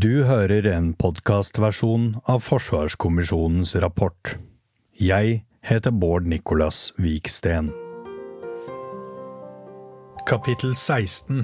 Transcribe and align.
Du 0.00 0.22
hører 0.24 0.64
en 0.70 0.92
podkastversjon 0.96 2.04
av 2.30 2.40
Forsvarskommisjonens 2.46 3.74
rapport. 3.82 4.30
Jeg 4.96 5.42
heter 5.66 5.92
Bård 5.92 6.28
Nicolas 6.30 6.78
Viksten. 6.96 7.68
Kapittel 10.30 10.72
16 10.72 11.42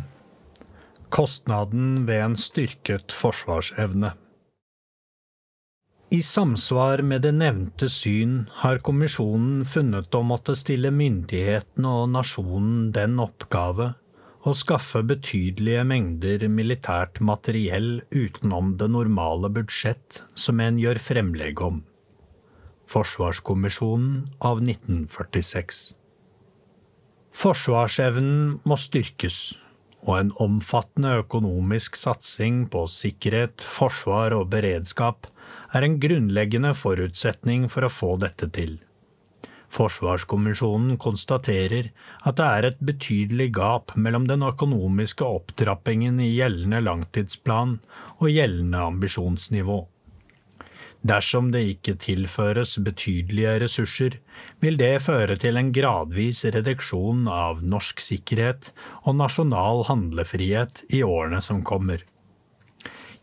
Kostnaden 1.12 2.06
ved 2.08 2.22
en 2.28 2.38
styrket 2.40 3.12
forsvarsevne 3.12 4.14
I 6.16 6.22
samsvar 6.24 7.04
med 7.04 7.26
det 7.26 7.34
nevnte 7.36 7.90
syn 7.92 8.46
har 8.62 8.80
kommisjonen 8.88 9.66
funnet 9.68 10.16
å 10.16 10.24
måtte 10.24 10.56
stille 10.56 10.94
myndighetene 10.94 11.92
og 12.00 12.08
nasjonen 12.14 12.88
den 12.96 13.20
oppgave 13.20 13.92
å 14.46 14.54
skaffe 14.54 15.02
betydelige 15.06 15.82
mengder 15.88 16.46
militært 16.52 17.18
materiell 17.24 18.00
utenom 18.14 18.76
det 18.80 18.88
normale 18.94 19.50
budsjett 19.52 20.20
som 20.38 20.62
en 20.62 20.78
gjør 20.78 21.00
fremlegg 21.02 21.62
om. 21.66 21.82
Forsvarskommisjonen 22.90 24.26
av 24.46 24.62
1946 24.62 25.86
Forsvarsevnen 27.36 28.60
må 28.64 28.78
styrkes, 28.80 29.58
og 30.06 30.14
en 30.20 30.30
omfattende 30.40 31.18
økonomisk 31.20 31.98
satsing 31.98 32.62
på 32.72 32.86
sikkerhet, 32.88 33.60
forsvar 33.60 34.32
og 34.36 34.48
beredskap 34.54 35.26
er 35.74 35.84
en 35.84 35.98
grunnleggende 36.00 36.72
forutsetning 36.78 37.66
for 37.72 37.84
å 37.84 37.92
få 37.92 38.14
dette 38.22 38.48
til. 38.56 38.78
Forsvarskommisjonen 39.76 40.96
konstaterer 41.02 41.90
at 42.24 42.38
det 42.38 42.46
er 42.46 42.68
et 42.68 42.78
betydelig 42.90 43.50
gap 43.58 43.92
mellom 43.96 44.28
den 44.30 44.46
økonomiske 44.46 45.26
opptrappingen 45.26 46.22
i 46.24 46.30
gjeldende 46.38 46.80
langtidsplan 46.86 47.76
og 48.16 48.30
gjeldende 48.32 48.86
ambisjonsnivå. 48.92 49.82
Dersom 51.06 51.52
det 51.52 51.62
ikke 51.70 51.94
tilføres 52.02 52.78
betydelige 52.82 53.52
ressurser, 53.62 54.16
vil 54.64 54.78
det 54.80 55.04
føre 55.04 55.36
til 55.38 55.60
en 55.60 55.70
gradvis 55.74 56.42
reduksjon 56.56 57.28
av 57.30 57.62
norsk 57.62 58.02
sikkerhet 58.02 58.72
og 59.04 59.18
nasjonal 59.20 59.84
handlefrihet 59.90 60.86
i 60.88 61.04
årene 61.06 61.42
som 61.44 61.62
kommer. 61.62 62.02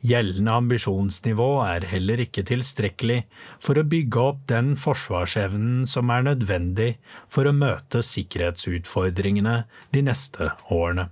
Gjeldende 0.03 0.51
ambisjonsnivå 0.59 1.47
er 1.63 1.85
heller 1.87 2.19
ikke 2.25 2.43
tilstrekkelig 2.49 3.21
for 3.63 3.79
å 3.79 3.85
bygge 3.87 4.19
opp 4.19 4.41
den 4.51 4.73
forsvarsevnen 4.75 5.85
som 5.87 6.11
er 6.11 6.25
nødvendig 6.27 6.89
for 7.31 7.47
å 7.47 7.55
møte 7.55 8.01
sikkerhetsutfordringene 8.03 9.61
de 9.95 10.03
neste 10.03 10.51
årene. 10.67 11.07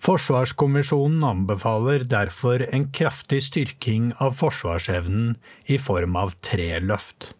Forsvarskommisjonen 0.00 1.26
anbefaler 1.26 2.06
derfor 2.08 2.62
en 2.70 2.86
kraftig 2.94 3.42
styrking 3.50 4.12
av 4.22 4.38
forsvarsevnen 4.38 5.34
i 5.66 5.82
form 5.82 6.14
av 6.16 6.38
tre 6.46 6.72
løft. 6.80 7.32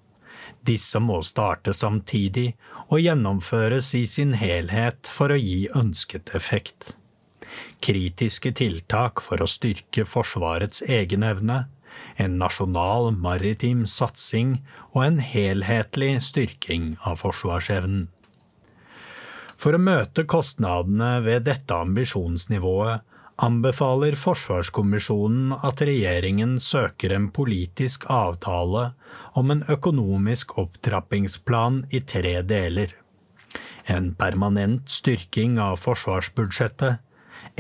Disse 0.67 0.99
må 1.01 1.23
starte 1.25 1.73
samtidig 1.73 2.51
og 2.91 2.99
gjennomføres 3.01 3.95
i 3.97 4.03
sin 4.19 4.35
helhet 4.37 5.09
for 5.09 5.31
å 5.31 5.39
gi 5.39 5.69
ønsket 5.79 6.35
effekt 6.37 6.97
kritiske 7.85 8.53
tiltak 8.61 9.23
for 9.25 9.43
å 9.43 9.49
styrke 9.51 10.07
Forsvarets 10.09 10.83
egenevne, 10.87 11.65
en 12.17 12.39
nasjonal 12.41 13.11
maritim 13.17 13.85
satsing 13.89 14.59
og 14.93 15.05
en 15.05 15.21
helhetlig 15.25 16.15
styrking 16.25 16.95
av 17.07 17.21
forsvarsevnen. 17.25 18.09
For 19.61 19.77
å 19.77 19.83
møte 19.83 20.25
kostnadene 20.25 21.19
ved 21.25 21.45
dette 21.49 21.77
ambisjonsnivået 21.77 23.05
anbefaler 23.41 24.17
Forsvarskommisjonen 24.21 25.53
at 25.65 25.81
regjeringen 25.85 26.59
søker 26.65 27.15
en 27.17 27.29
politisk 27.33 28.07
avtale 28.13 28.91
om 29.41 29.53
en 29.53 29.63
økonomisk 29.73 30.57
opptrappingsplan 30.61 31.85
i 31.91 32.03
tre 32.15 32.41
deler. 32.45 32.93
En 33.89 34.13
permanent 34.15 34.89
styrking 34.93 35.59
av 35.61 35.81
forsvarsbudsjettet, 35.83 37.01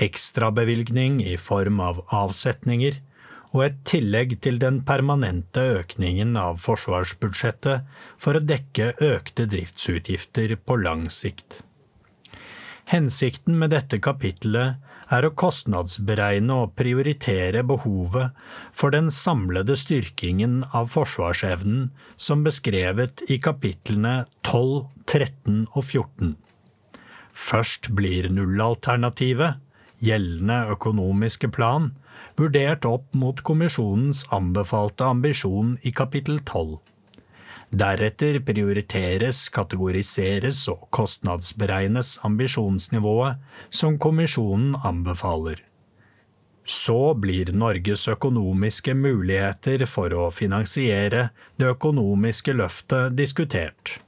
ekstrabevilgning 0.02 1.20
i 1.24 1.36
form 1.40 1.80
av 1.84 2.02
avsetninger 2.14 2.98
og 3.50 3.64
et 3.66 3.80
tillegg 3.88 4.36
til 4.44 4.60
den 4.62 4.80
permanente 4.86 5.62
økningen 5.80 6.36
av 6.38 6.60
forsvarsbudsjettet 6.62 7.88
for 8.20 8.38
å 8.38 8.44
dekke 8.44 8.92
økte 9.02 9.48
driftsutgifter 9.50 10.54
på 10.64 10.78
lang 10.84 11.08
sikt. 11.10 11.64
Hensikten 12.90 13.58
med 13.58 13.74
dette 13.74 14.00
kapittelet 14.02 14.78
er 15.10 15.26
å 15.26 15.32
kostnadsberegne 15.42 16.56
og 16.64 16.76
prioritere 16.78 17.64
behovet 17.66 18.36
for 18.78 18.94
den 18.94 19.10
samlede 19.14 19.74
styrkingen 19.78 20.60
av 20.70 20.92
forsvarsevnen 20.94 21.88
som 22.14 22.44
beskrevet 22.46 23.24
i 23.26 23.40
kapitlene 23.42 24.14
12, 24.46 24.86
13 25.10 25.64
og 25.74 25.82
14. 25.82 26.36
Først 27.34 27.90
blir 27.96 28.28
nullalternativet, 28.30 29.58
gjeldende 30.04 30.58
økonomiske 30.74 31.50
plan, 31.54 31.92
vurdert 32.40 32.86
opp 32.88 33.08
mot 33.16 33.42
kommisjonens 33.44 34.24
anbefalte 34.34 35.04
ambisjon 35.04 35.76
i 35.82 35.92
kapittel 35.92 36.40
12. 36.44 36.78
Deretter 37.70 38.40
prioriteres, 38.42 39.44
kategoriseres 39.54 40.64
og 40.72 40.88
kostnadsberegnes 40.90 42.16
ambisjonsnivået 42.26 43.38
som 43.70 43.98
kommisjonen 44.02 44.74
anbefaler. 44.82 45.62
Så 46.66 47.14
blir 47.14 47.52
Norges 47.54 48.08
økonomiske 48.10 48.94
muligheter 48.94 49.86
for 49.86 50.12
å 50.14 50.28
finansiere 50.34 51.28
det 51.58 51.70
økonomiske 51.70 52.54
løftet 52.58 53.16
diskutert. 53.18 54.00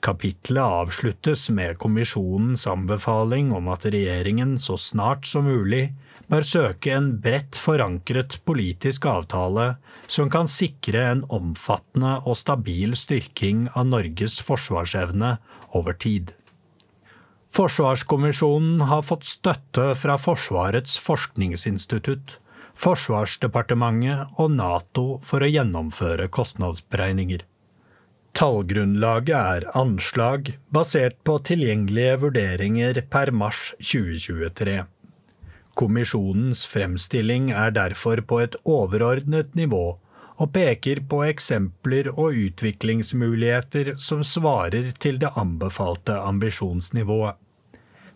Kapitlet 0.00 0.64
avsluttes 0.64 1.50
med 1.52 1.76
kommisjonens 1.78 2.66
anbefaling 2.66 3.50
om 3.52 3.68
at 3.68 3.84
regjeringen 3.84 4.54
så 4.58 4.78
snart 4.80 5.28
som 5.28 5.44
mulig 5.44 5.90
bør 6.30 6.46
søke 6.46 6.94
en 6.94 7.10
bredt 7.20 7.58
forankret 7.60 8.38
politisk 8.48 9.04
avtale 9.10 9.74
som 10.08 10.30
kan 10.32 10.48
sikre 10.48 11.02
en 11.10 11.24
omfattende 11.28 12.16
og 12.24 12.38
stabil 12.40 12.96
styrking 12.96 13.66
av 13.74 13.90
Norges 13.90 14.38
forsvarsevne 14.46 15.34
over 15.76 15.98
tid. 16.00 16.32
Forsvarskommisjonen 17.50 18.86
har 18.86 19.02
fått 19.02 19.26
støtte 19.26 19.90
fra 19.98 20.16
Forsvarets 20.22 20.96
forskningsinstitutt, 21.02 22.38
Forsvarsdepartementet 22.80 24.38
og 24.40 24.54
Nato 24.54 25.06
for 25.26 25.42
å 25.42 25.50
gjennomføre 25.50 26.30
kostnadsberegninger. 26.32 27.42
Tallgrunnlaget 28.38 29.34
er 29.34 29.64
anslag 29.76 30.52
basert 30.70 31.16
på 31.26 31.40
tilgjengelige 31.48 32.20
vurderinger 32.22 33.00
per 33.10 33.32
mars 33.34 33.72
2023. 33.82 34.84
Kommisjonens 35.80 36.62
fremstilling 36.70 37.50
er 37.50 37.74
derfor 37.74 38.22
på 38.22 38.38
et 38.44 38.54
overordnet 38.64 39.54
nivå 39.58 39.84
og 40.40 40.52
peker 40.54 41.02
på 41.10 41.24
eksempler 41.26 42.12
og 42.14 42.38
utviklingsmuligheter 42.46 43.94
som 44.00 44.22
svarer 44.24 44.92
til 45.02 45.20
det 45.20 45.34
anbefalte 45.36 46.16
ambisjonsnivået. 46.16 47.36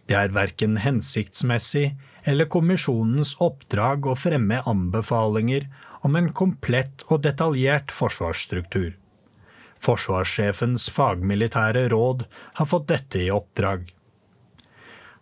Det 0.08 0.16
er 0.20 0.34
verken 0.36 0.78
hensiktsmessig 0.84 1.94
eller 2.24 2.48
kommisjonens 2.52 3.34
oppdrag 3.44 4.06
å 4.06 4.16
fremme 4.16 4.62
anbefalinger 4.68 5.68
om 6.04 6.16
en 6.16 6.30
komplett 6.36 7.04
og 7.08 7.24
detaljert 7.24 7.92
forsvarsstruktur. 7.92 8.92
Forsvarssjefens 9.84 10.88
fagmilitære 10.92 11.88
råd 11.92 12.24
har 12.60 12.70
fått 12.70 12.88
dette 12.88 13.20
i 13.26 13.30
oppdrag. 13.34 13.90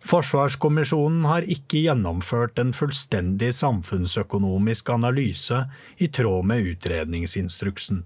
Forsvarskommisjonen 0.03 1.23
har 1.27 1.45
ikke 1.47 1.85
gjennomført 1.85 2.59
en 2.59 2.73
fullstendig 2.75 3.53
samfunnsøkonomisk 3.55 4.89
analyse 4.91 5.61
i 5.97 6.09
tråd 6.11 6.49
med 6.49 6.73
utredningsinstruksen. 6.73 8.03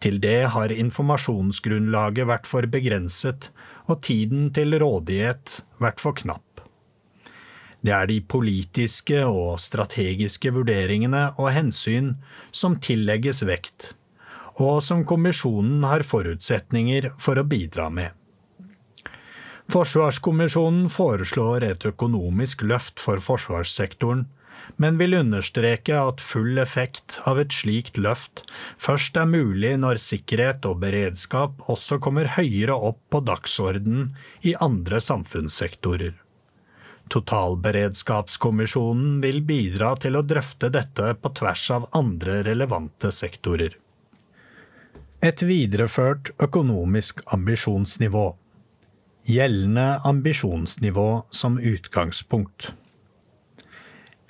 Til 0.00 0.16
det 0.20 0.48
har 0.54 0.72
informasjonsgrunnlaget 0.72 2.28
vært 2.30 2.48
for 2.48 2.64
begrenset 2.72 3.50
og 3.84 4.00
tiden 4.06 4.48
til 4.56 4.78
rådighet 4.80 5.60
vært 5.82 6.00
for 6.00 6.16
knapp. 6.16 6.64
Det 7.84 7.92
er 7.96 8.08
de 8.08 8.18
politiske 8.20 9.20
og 9.28 9.60
strategiske 9.60 10.52
vurderingene 10.56 11.30
og 11.36 11.52
hensyn 11.52 12.14
som 12.52 12.76
tillegges 12.80 13.44
vekt, 13.48 13.92
og 14.60 14.82
som 14.84 15.02
kommisjonen 15.08 15.82
har 15.88 16.04
forutsetninger 16.06 17.14
for 17.18 17.40
å 17.40 17.46
bidra 17.48 17.88
med. 17.90 18.12
Forsvarskommisjonen 19.70 20.88
foreslår 20.90 21.62
et 21.62 21.84
økonomisk 21.86 22.64
løft 22.66 22.98
for 22.98 23.22
forsvarssektoren, 23.22 24.24
men 24.82 24.98
vil 24.98 25.14
understreke 25.18 25.98
at 25.98 26.20
full 26.24 26.58
effekt 26.58 27.20
av 27.28 27.38
et 27.42 27.52
slikt 27.54 27.98
løft 27.98 28.42
først 28.82 29.16
er 29.20 29.26
mulig 29.30 29.76
når 29.82 29.96
sikkerhet 30.02 30.66
og 30.68 30.78
beredskap 30.82 31.52
også 31.70 31.98
kommer 32.02 32.26
høyere 32.36 32.74
opp 32.90 33.00
på 33.14 33.20
dagsordenen 33.26 34.04
i 34.46 34.54
andre 34.66 35.00
samfunnssektorer. 35.04 36.12
Totalberedskapskommisjonen 37.10 39.20
vil 39.24 39.40
bidra 39.46 39.96
til 40.02 40.16
å 40.18 40.22
drøfte 40.22 40.68
dette 40.70 41.14
på 41.18 41.28
tvers 41.40 41.70
av 41.74 41.88
andre 41.98 42.42
relevante 42.46 43.10
sektorer. 43.14 43.72
Et 45.20 45.42
videreført 45.44 46.30
økonomisk 46.40 47.18
ambisjonsnivå. 47.34 48.22
Gjeldende 49.28 50.00
ambisjonsnivå 50.08 51.08
som 51.28 51.58
utgangspunkt. 51.60 52.70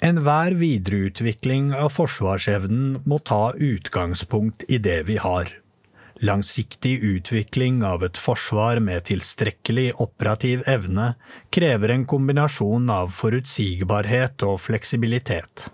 Enhver 0.03 0.59
videreutvikling 0.59 1.71
av 1.79 1.95
forsvarsevnen 1.95 2.99
må 3.07 3.21
ta 3.23 3.53
utgangspunkt 3.55 4.67
i 4.67 4.83
det 4.83 5.05
vi 5.07 5.21
har. 5.23 5.55
Langsiktig 6.27 6.99
utvikling 7.07 7.85
av 7.87 8.03
et 8.03 8.19
forsvar 8.19 8.83
med 8.83 9.07
tilstrekkelig 9.15 9.93
operativ 10.03 10.67
evne 10.67 11.13
krever 11.55 11.95
en 11.95 12.11
kombinasjon 12.11 12.91
av 12.91 13.15
forutsigbarhet 13.15 14.43
og 14.43 14.59
fleksibilitet. 14.67 15.71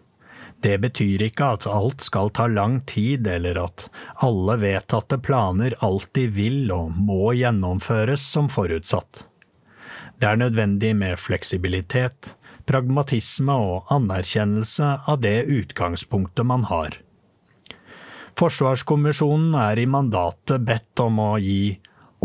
Det 0.66 0.80
betyr 0.82 1.22
ikke 1.28 1.52
at 1.54 1.64
alt 1.70 2.02
skal 2.02 2.32
ta 2.34 2.48
lang 2.50 2.80
tid, 2.90 3.26
eller 3.30 3.60
at 3.68 3.84
alle 4.26 4.56
vedtatte 4.58 5.20
planer 5.22 5.76
alltid 5.86 6.32
vil 6.34 6.72
og 6.74 6.96
må 7.06 7.36
gjennomføres 7.38 8.24
som 8.34 8.48
forutsatt. 8.50 9.22
Det 10.18 10.26
er 10.26 10.40
nødvendig 10.40 10.90
med 10.98 11.20
fleksibilitet, 11.22 12.32
pragmatisme 12.66 13.54
og 13.54 13.94
anerkjennelse 13.94 14.90
av 15.06 15.22
det 15.22 15.44
utgangspunktet 15.46 16.48
man 16.50 16.66
har. 16.66 16.98
Forsvarskommisjonen 18.36 19.54
er 19.60 19.78
i 19.78 19.86
mandatet 19.86 20.66
bedt 20.66 21.06
om 21.06 21.22
å 21.22 21.30
gi 21.38 21.76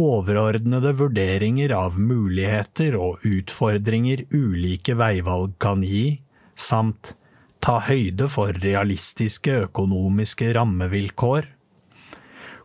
overordnede 0.01 0.95
vurderinger 0.97 1.77
av 1.77 2.01
muligheter 2.01 2.97
og 2.97 3.21
utfordringer 3.27 4.25
ulike 4.33 4.97
veivalg 4.97 5.59
kan 5.61 5.85
gi, 5.85 6.23
samt 6.57 7.13
ta 7.61 7.77
høyde 7.85 8.27
for 8.31 8.57
realistiske 8.63 9.53
økonomiske 9.67 10.51
rammevilkår. 10.57 11.47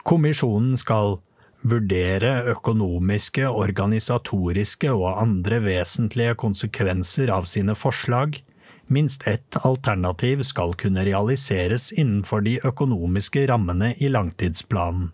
Kommisjonen 0.07 0.77
skal 0.81 1.19
vurdere 1.67 2.33
økonomiske, 2.53 3.49
organisatoriske 3.49 4.93
og 4.95 5.21
andre 5.23 5.61
vesentlige 5.65 6.37
konsekvenser 6.39 7.33
av 7.35 7.49
sine 7.51 7.75
forslag. 7.75 8.39
Minst 8.87 9.27
ett 9.27 9.59
alternativ 9.67 10.45
skal 10.47 10.77
kunne 10.79 11.05
realiseres 11.09 11.91
innenfor 11.93 12.45
de 12.47 12.61
økonomiske 12.65 13.49
rammene 13.51 13.95
i 13.99 14.11
langtidsplanen. 14.13 15.11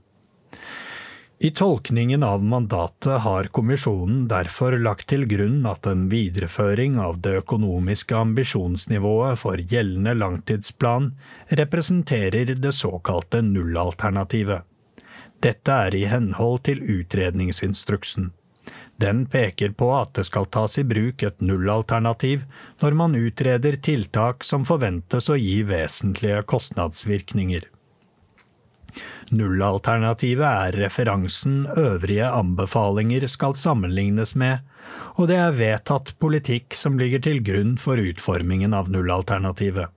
I 1.45 1.51
tolkningen 1.51 2.23
av 2.23 2.45
mandatet 2.45 3.21
har 3.21 3.45
kommisjonen 3.45 4.29
derfor 4.31 4.77
lagt 4.79 5.09
til 5.11 5.25
grunn 5.27 5.65
at 5.67 5.89
en 5.91 6.05
videreføring 6.13 7.01
av 7.03 7.17
det 7.25 7.33
økonomiske 7.41 8.15
ambisjonsnivået 8.15 9.41
for 9.41 9.59
gjeldende 9.73 10.15
langtidsplan 10.21 11.09
representerer 11.63 12.55
det 12.55 12.73
såkalte 12.79 13.43
nullalternativet. 13.43 14.63
Dette 15.43 15.81
er 15.89 15.99
i 15.99 16.05
henhold 16.07 16.63
til 16.71 16.87
utredningsinstruksen. 17.01 18.31
Den 19.03 19.27
peker 19.27 19.75
på 19.75 19.91
at 19.99 20.15
det 20.15 20.29
skal 20.31 20.47
tas 20.47 20.79
i 20.79 20.87
bruk 20.87 21.27
et 21.27 21.43
nullalternativ 21.43 22.47
når 22.87 23.01
man 23.03 23.19
utreder 23.19 23.83
tiltak 23.83 24.47
som 24.47 24.63
forventes 24.63 25.27
å 25.27 25.43
gi 25.43 25.59
vesentlige 25.67 26.47
kostnadsvirkninger. 26.55 27.72
Nullalternativet 29.33 30.45
er 30.45 30.77
referansen 30.77 31.65
øvrige 31.77 32.27
anbefalinger 32.29 33.25
skal 33.33 33.55
sammenlignes 33.57 34.35
med, 34.37 34.61
og 35.17 35.31
det 35.31 35.39
er 35.41 35.57
vedtatt 35.57 36.13
politikk 36.21 36.77
som 36.77 36.99
ligger 37.01 37.23
til 37.25 37.41
grunn 37.45 37.79
for 37.81 37.97
utformingen 37.97 38.77
av 38.77 38.91
nullalternativet. 38.93 39.89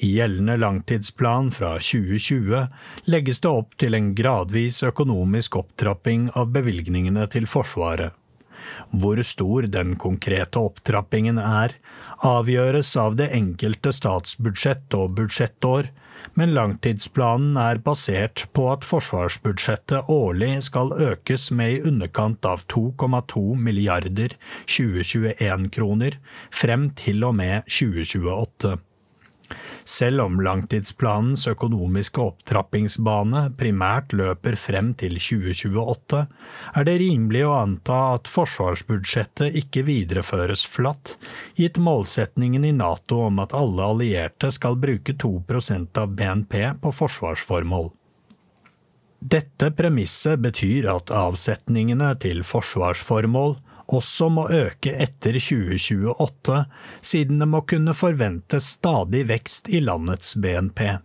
I 0.00 0.14
gjeldende 0.14 0.56
langtidsplan 0.56 1.50
fra 1.52 1.74
2020 1.84 2.62
legges 3.12 3.42
det 3.44 3.50
opp 3.52 3.76
til 3.76 3.96
en 3.98 4.14
gradvis 4.16 4.80
økonomisk 4.88 5.60
opptrapping 5.60 6.30
av 6.32 6.48
bevilgningene 6.54 7.26
til 7.28 7.44
Forsvaret. 7.44 8.16
Hvor 8.96 9.20
stor 9.26 9.68
den 9.68 9.98
konkrete 10.00 10.62
opptrappingen 10.64 11.36
er, 11.42 11.76
avgjøres 12.24 12.94
av 13.00 13.20
det 13.20 13.28
enkelte 13.36 13.92
statsbudsjett 13.92 14.96
og 14.96 15.18
budsjettår, 15.18 15.90
men 16.38 16.54
langtidsplanen 16.56 17.56
er 17.60 17.80
basert 17.84 18.44
på 18.56 18.66
at 18.72 18.86
forsvarsbudsjettet 18.86 20.10
årlig 20.12 20.52
skal 20.66 20.92
økes 20.96 21.50
med 21.54 21.76
i 21.76 21.80
underkant 21.90 22.46
av 22.48 22.66
2,2 22.72 23.44
milliarder 23.56 24.36
2021-kroner 24.66 26.20
frem 26.62 26.90
til 26.98 27.26
og 27.28 27.36
med 27.40 27.66
2028. 27.68 28.78
Selv 29.90 30.22
om 30.22 30.36
langtidsplanens 30.44 31.48
økonomiske 31.50 32.22
opptrappingsbane 32.22 33.40
primært 33.58 34.12
løper 34.14 34.54
frem 34.60 34.92
til 35.00 35.16
2028, 35.18 36.20
er 36.78 36.86
det 36.86 36.94
rimelig 37.02 37.42
å 37.48 37.56
anta 37.58 37.96
at 38.14 38.30
forsvarsbudsjettet 38.30 39.56
ikke 39.62 39.82
videreføres 39.88 40.62
flatt, 40.70 41.16
gitt 41.58 41.80
målsetningen 41.82 42.68
i 42.68 42.74
Nato 42.76 43.24
om 43.26 43.42
at 43.42 43.56
alle 43.56 43.88
allierte 43.94 44.52
skal 44.54 44.78
bruke 44.78 45.16
2% 45.24 45.98
av 46.04 46.14
BNP 46.20 46.54
på 46.84 46.94
forsvarsformål. 47.00 47.90
Dette 49.20 49.72
premisset 49.76 50.38
betyr 50.40 50.86
at 50.94 51.10
avsetningene 51.12 52.14
til 52.22 52.44
forsvarsformål 52.46 53.58
også 53.90 54.30
må 54.32 54.46
øke 54.54 54.94
etter 55.02 55.38
2028, 55.38 56.64
siden 57.02 57.42
det 57.42 57.48
må 57.50 57.62
kunne 57.68 57.94
forventes 57.96 58.74
stadig 58.78 59.26
vekst 59.30 59.70
i 59.70 59.82
landets 59.84 60.36
BNP. 60.38 61.00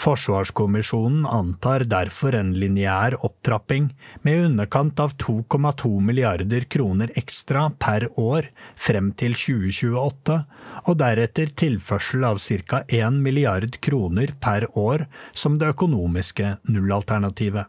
Forsvarskommisjonen 0.00 1.26
antar 1.28 1.84
derfor 1.88 2.36
en 2.36 2.52
lineær 2.56 3.16
opptrapping 3.26 3.90
med 4.24 4.44
underkant 4.46 5.00
av 5.02 5.16
2,2 5.20 5.90
milliarder 6.04 6.64
kroner 6.72 7.12
ekstra 7.20 7.66
per 7.80 8.06
år 8.20 8.48
frem 8.80 9.10
til 9.20 9.36
2028, 9.36 10.38
og 10.86 11.00
deretter 11.02 11.52
tilførsel 11.64 12.24
av 12.30 12.40
ca. 12.40 12.84
1 12.86 13.20
milliard 13.24 13.76
kroner 13.84 14.32
per 14.40 14.68
år 14.78 15.06
som 15.32 15.58
det 15.60 15.74
økonomiske 15.74 16.56
nullalternativet. 16.70 17.68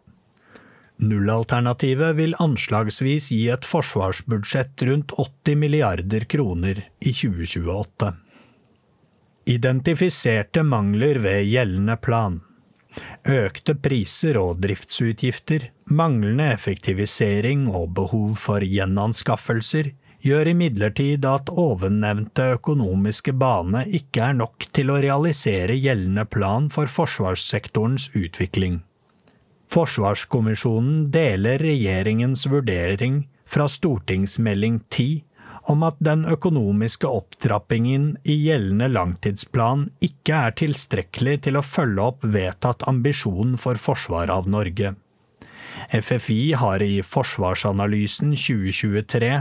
Nullalternativet 1.02 2.14
vil 2.20 2.36
anslagsvis 2.44 3.32
gi 3.34 3.48
et 3.50 3.66
forsvarsbudsjett 3.66 4.84
rundt 4.86 5.16
80 5.18 5.58
milliarder 5.58 6.28
kroner 6.30 6.84
i 7.00 7.14
2028. 7.14 8.12
Identifiserte 9.50 10.62
mangler 10.64 11.18
ved 11.24 11.48
gjeldende 11.50 11.96
plan. 11.98 12.38
Økte 13.26 13.74
priser 13.82 14.38
og 14.38 14.60
driftsutgifter, 14.62 15.72
manglende 15.90 16.52
effektivisering 16.54 17.66
og 17.72 17.96
behov 17.98 18.36
for 18.44 18.62
gjenanskaffelser 18.62 19.94
gjør 20.22 20.52
imidlertid 20.54 21.26
at 21.26 21.50
ovennevnte 21.50 22.52
økonomiske 22.60 23.34
bane 23.42 23.88
ikke 23.90 24.28
er 24.30 24.38
nok 24.44 24.70
til 24.76 24.94
å 24.94 25.02
realisere 25.02 25.80
gjeldende 25.82 26.28
plan 26.30 26.70
for 26.70 26.92
forsvarssektorens 27.00 28.12
utvikling. 28.14 28.84
Forsvarskommisjonen 29.72 31.12
deler 31.14 31.62
regjeringens 31.64 32.44
vurdering 32.52 33.22
fra 33.48 33.70
Stortingsmelding 33.72 34.82
10 34.90 35.24
om 35.72 35.86
at 35.88 36.00
den 36.04 36.26
økonomiske 36.28 37.08
opptrappingen 37.08 38.10
i 38.28 38.36
gjeldende 38.48 38.90
langtidsplan 38.92 39.86
ikke 40.04 40.42
er 40.48 40.58
tilstrekkelig 40.60 41.38
til 41.48 41.60
å 41.60 41.64
følge 41.64 42.08
opp 42.12 42.28
vedtatt 42.34 42.84
ambisjon 42.90 43.56
for 43.62 43.80
forsvaret 43.80 44.34
av 44.34 44.50
Norge. 44.52 44.96
FFI 45.90 46.54
har 46.54 46.84
i 46.84 47.02
Forsvarsanalysen 47.06 48.36
2023 48.38 49.32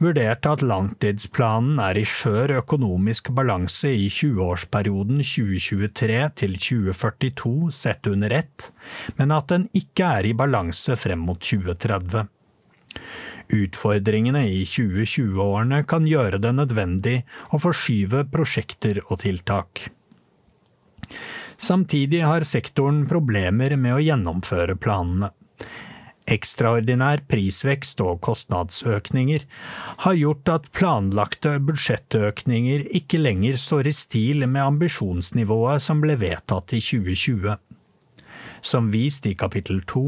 vurdert 0.00 0.48
at 0.48 0.64
langtidsplanen 0.64 1.80
er 1.82 2.00
i 2.00 2.06
skjør 2.08 2.56
økonomisk 2.60 3.30
balanse 3.36 3.92
i 3.92 4.08
20-årsperioden 4.08 5.20
2023 5.26 6.20
til 6.42 6.56
2042 6.56 7.54
sett 7.74 8.10
under 8.10 8.34
ett, 8.40 8.70
men 9.20 9.34
at 9.36 9.50
den 9.52 9.68
ikke 9.76 10.10
er 10.20 10.30
i 10.30 10.36
balanse 10.36 10.96
frem 10.98 11.26
mot 11.28 11.40
2030. 11.44 12.26
Utfordringene 13.50 14.44
i 14.46 14.62
2020-årene 14.64 15.82
kan 15.90 16.06
gjøre 16.06 16.38
det 16.42 16.52
nødvendig 16.54 17.16
å 17.50 17.58
forskyve 17.62 18.24
prosjekter 18.30 19.02
og 19.08 19.24
tiltak. 19.24 19.88
Samtidig 21.60 22.22
har 22.24 22.46
sektoren 22.46 23.02
problemer 23.10 23.74
med 23.76 23.98
å 23.98 24.00
gjennomføre 24.00 24.78
planene. 24.80 25.32
Ekstraordinær 26.30 27.24
prisvekst 27.30 28.00
og 28.04 28.20
kostnadsøkninger 28.22 29.46
har 30.04 30.18
gjort 30.18 30.52
at 30.52 30.68
planlagte 30.76 31.56
budsjettøkninger 31.66 32.86
ikke 33.00 33.18
lenger 33.18 33.58
står 33.58 33.90
i 33.90 33.94
stil 33.96 34.46
med 34.46 34.62
ambisjonsnivået 34.62 35.82
som 35.82 36.02
ble 36.04 36.14
vedtatt 36.20 36.76
i 36.78 36.80
2020. 36.86 37.56
Som 38.62 38.92
vist 38.94 39.26
i 39.26 39.34
kapittel 39.34 39.82
to 39.90 40.04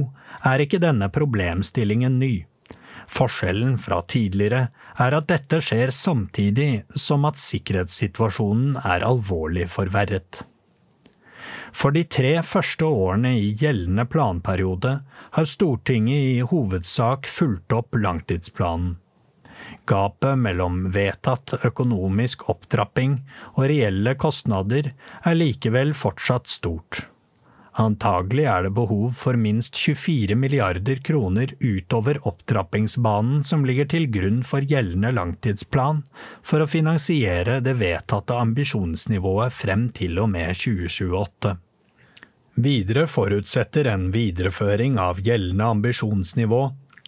er 0.47 0.63
ikke 0.63 0.83
denne 0.83 1.09
problemstillingen 1.11 2.21
ny. 2.23 2.33
Forskjellen 3.13 3.75
fra 3.81 3.99
tidligere 4.09 4.69
er 5.03 5.19
at 5.19 5.29
dette 5.29 5.59
skjer 5.65 5.91
samtidig 5.93 6.85
som 6.95 7.27
at 7.29 7.41
sikkerhetssituasjonen 7.41 8.79
er 8.79 9.05
alvorlig 9.09 9.67
forverret. 9.73 10.45
For 11.73 11.95
de 11.95 12.05
tre 12.05 12.35
første 12.47 12.87
årene 12.87 13.33
i 13.41 13.53
gjeldende 13.59 14.05
planperiode 14.11 14.97
har 15.37 15.49
Stortinget 15.49 16.27
i 16.37 16.43
hovedsak 16.47 17.29
fulgt 17.31 17.73
opp 17.75 17.97
langtidsplanen. 17.99 18.99
Gapet 19.87 20.39
mellom 20.39 20.89
vedtatt 20.95 21.55
økonomisk 21.65 22.45
opptrapping 22.51 23.21
og 23.55 23.67
reelle 23.71 24.15
kostnader 24.19 24.93
er 25.23 25.39
likevel 25.39 25.95
fortsatt 25.97 26.51
stort. 26.51 27.07
Antagelig 27.81 28.45
er 28.53 28.67
det 28.67 28.75
behov 28.77 29.15
for 29.17 29.39
minst 29.41 29.79
24 29.81 30.37
milliarder 30.37 30.99
kroner 31.05 31.55
utover 31.61 32.19
opptrappingsbanen 32.29 33.41
som 33.49 33.65
ligger 33.65 33.89
til 33.89 34.11
grunn 34.13 34.43
for 34.45 34.61
gjeldende 34.61 35.15
langtidsplan, 35.17 36.03
for 36.45 36.61
å 36.61 36.69
finansiere 36.69 37.63
det 37.65 37.79
vedtatte 37.81 38.37
ambisjonsnivået 38.37 39.57
frem 39.57 39.89
til 39.97 40.21
og 40.21 40.29
med 40.35 40.53
2028. 40.53 41.57
Videre 42.61 43.07
forutsetter 43.09 43.89
en 43.89 44.11
videreføring 44.13 45.01
av 45.01 45.25
gjeldende 45.25 45.73
ambisjonsnivå 45.73 46.67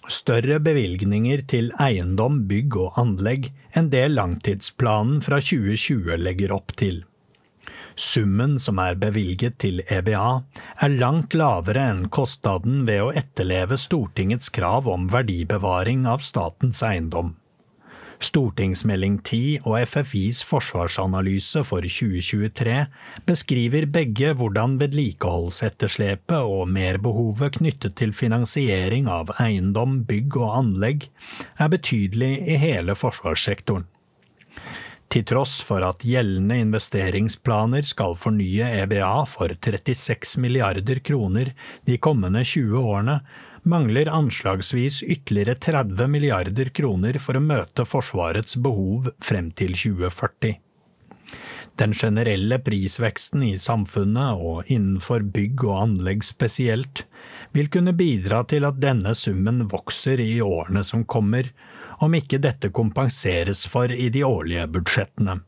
større 0.09 0.59
bevilgninger 0.61 1.45
til 1.49 1.71
eiendom, 1.81 2.45
bygg 2.49 2.77
og 2.81 3.01
anlegg 3.01 3.51
enn 3.77 3.91
det 3.93 4.07
langtidsplanen 4.13 5.21
fra 5.25 5.41
2020 5.41 6.17
legger 6.21 6.55
opp 6.57 6.75
til. 6.81 7.03
Summen 7.97 8.59
som 8.59 8.81
er 8.83 8.97
bevilget 8.99 9.61
til 9.63 9.81
EBA, 9.87 10.43
er 10.83 10.97
langt 10.99 11.35
lavere 11.39 11.85
enn 11.93 12.09
kostnaden 12.15 12.83
ved 12.89 13.03
å 13.05 13.13
etterleve 13.15 13.79
Stortingets 13.79 14.51
krav 14.55 14.91
om 14.91 15.07
verdibevaring 15.13 16.03
av 16.11 16.25
statens 16.27 16.83
eiendom. 16.83 17.37
Stortingsmelding 18.25 19.19
10 19.23 19.67
og 19.67 19.77
FFIs 19.91 20.43
forsvarsanalyse 20.49 21.65
for 21.67 21.85
2023 21.85 22.77
beskriver 23.29 23.87
begge 23.91 24.33
hvordan 24.39 24.79
vedlikeholdsetterslepet 24.81 26.39
og 26.39 26.71
merbehovet 26.73 27.59
knyttet 27.59 27.99
til 28.01 28.15
finansiering 28.17 29.11
av 29.11 29.35
eiendom, 29.43 30.03
bygg 30.09 30.39
og 30.41 30.55
anlegg 30.61 31.09
er 31.59 31.73
betydelig 31.75 32.33
i 32.49 32.59
hele 32.63 32.97
forsvarssektoren. 32.99 33.87
Til 35.13 35.25
tross 35.29 35.61
for 35.63 35.85
at 35.87 36.03
gjeldende 36.07 36.57
investeringsplaner 36.65 37.87
skal 37.87 38.17
fornye 38.19 38.71
EBA 38.83 39.15
for 39.31 39.53
36 39.53 40.41
milliarder 40.43 41.01
kroner 41.07 41.53
de 41.87 41.99
kommende 42.03 42.43
20 42.45 42.81
årene, 42.81 43.21
mangler 43.65 44.11
anslagsvis 44.13 45.03
ytterligere 45.03 45.57
30 45.57 46.09
milliarder 46.11 46.71
kroner 46.77 47.19
for 47.23 47.39
å 47.39 47.45
møte 47.45 47.87
Forsvarets 47.89 48.59
behov 48.61 49.09
frem 49.25 49.51
til 49.57 49.77
2040. 49.77 50.59
Den 51.81 51.95
generelle 51.97 52.61
prisveksten 52.63 53.43
i 53.49 53.55
samfunnet, 53.59 54.39
og 54.39 54.69
innenfor 54.71 55.25
bygg 55.35 55.65
og 55.67 55.79
anlegg 55.81 56.23
spesielt, 56.27 57.03
vil 57.55 57.71
kunne 57.73 57.95
bidra 57.99 58.45
til 58.51 58.67
at 58.69 58.79
denne 58.83 59.15
summen 59.19 59.65
vokser 59.73 60.23
i 60.23 60.39
årene 60.45 60.85
som 60.87 61.03
kommer, 61.07 61.49
om 61.99 62.15
ikke 62.15 62.41
dette 62.43 62.71
kompenseres 62.75 63.67
for 63.71 63.93
i 63.93 64.09
de 64.09 64.25
årlige 64.25 64.67
budsjettene. 64.77 65.41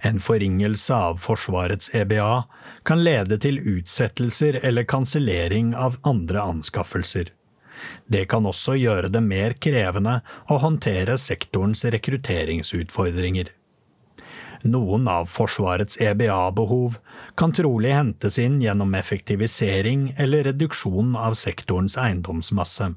En 0.00 0.20
forringelse 0.20 0.94
av 0.94 1.16
Forsvarets 1.24 1.90
EBA 1.94 2.44
kan 2.86 3.04
lede 3.04 3.38
til 3.42 3.58
utsettelser 3.58 4.60
eller 4.62 4.84
kansellering 4.84 5.74
av 5.74 5.96
andre 6.02 6.42
anskaffelser. 6.42 7.32
Det 8.06 8.24
kan 8.30 8.46
også 8.46 8.76
gjøre 8.78 9.10
det 9.12 9.22
mer 9.24 9.56
krevende 9.60 10.20
å 10.48 10.58
håndtere 10.62 11.16
sektorens 11.20 11.84
rekrutteringsutfordringer. 11.84 13.50
Noen 14.66 15.08
av 15.08 15.28
Forsvarets 15.30 16.00
EBA-behov 16.00 16.96
kan 17.38 17.52
trolig 17.54 17.92
hentes 17.94 18.38
inn 18.42 18.60
gjennom 18.62 18.94
effektivisering 18.98 20.08
eller 20.18 20.48
reduksjon 20.50 21.14
av 21.16 21.36
sektorens 21.38 21.98
eiendomsmasse. 22.00 22.94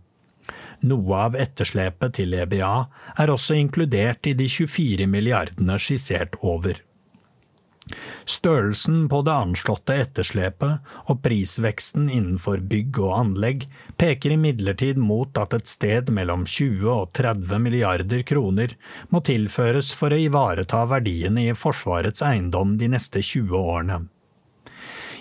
Noe 0.88 1.24
av 1.26 1.36
etterslepet 1.36 2.16
til 2.20 2.36
EBA 2.40 2.76
er 3.20 3.32
også 3.34 3.58
inkludert 3.60 4.30
i 4.30 4.36
de 4.38 4.48
24 4.48 5.10
milliardene 5.12 5.76
skissert 5.82 6.38
over. 6.40 6.80
Størrelsen 8.30 9.08
på 9.10 9.22
det 9.26 9.34
anslåtte 9.34 9.96
etterslepet 10.04 10.92
og 11.10 11.22
prisveksten 11.26 12.06
innenfor 12.14 12.62
bygg 12.72 13.00
og 13.02 13.16
anlegg 13.16 13.66
peker 14.00 14.36
imidlertid 14.36 15.00
mot 15.02 15.38
at 15.42 15.56
et 15.58 15.72
sted 15.72 16.12
mellom 16.14 16.46
20 16.46 16.86
og 16.94 17.10
30 17.18 17.64
milliarder 17.66 18.22
kroner 18.32 18.76
må 19.10 19.24
tilføres 19.26 19.92
for 19.98 20.14
å 20.14 20.22
ivareta 20.22 20.86
verdiene 20.92 21.48
i 21.50 21.58
Forsvarets 21.58 22.24
eiendom 22.26 22.78
de 22.78 22.92
neste 22.94 23.26
20 23.26 23.58
årene. 23.58 24.02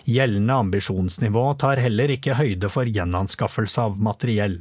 Gjeldende 0.09 0.63
ambisjonsnivå 0.65 1.45
tar 1.61 1.81
heller 1.85 2.13
ikke 2.15 2.37
høyde 2.37 2.69
for 2.73 2.89
gjenanskaffelse 2.89 3.89
av 3.89 3.97
materiell. 4.01 4.61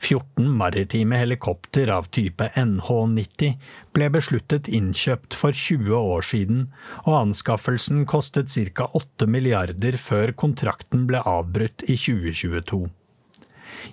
14 0.00 0.48
maritime 0.60 1.18
helikopter 1.20 1.90
av 1.94 2.10
type 2.14 2.50
NH90 2.54 3.56
ble 3.96 4.10
besluttet 4.14 4.68
innkjøpt 4.68 5.36
for 5.38 5.56
20 5.56 5.96
år 5.98 6.28
siden, 6.28 6.68
og 7.06 7.18
anskaffelsen 7.22 8.04
kostet 8.08 8.52
ca. 8.52 8.88
8 8.92 9.26
milliarder 9.30 9.98
før 10.00 10.34
kontrakten 10.44 11.08
ble 11.10 11.24
avbrutt 11.24 11.84
i 11.88 11.96
2022. 11.96 12.86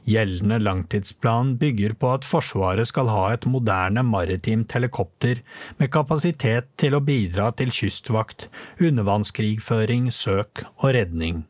Gjeldende 0.05 0.59
langtidsplan 0.61 1.55
bygger 1.61 1.95
på 1.99 2.11
at 2.17 2.27
Forsvaret 2.27 2.89
skal 2.89 3.09
ha 3.11 3.25
et 3.33 3.47
moderne 3.49 4.03
maritimt 4.05 4.75
helikopter 4.77 5.41
med 5.79 5.91
kapasitet 5.93 6.71
til 6.81 6.97
å 6.97 7.03
bidra 7.05 7.51
til 7.57 7.73
kystvakt, 7.73 8.47
undervannskrigføring, 8.81 10.11
søk 10.13 10.65
og 10.77 10.95
redning. 10.97 11.43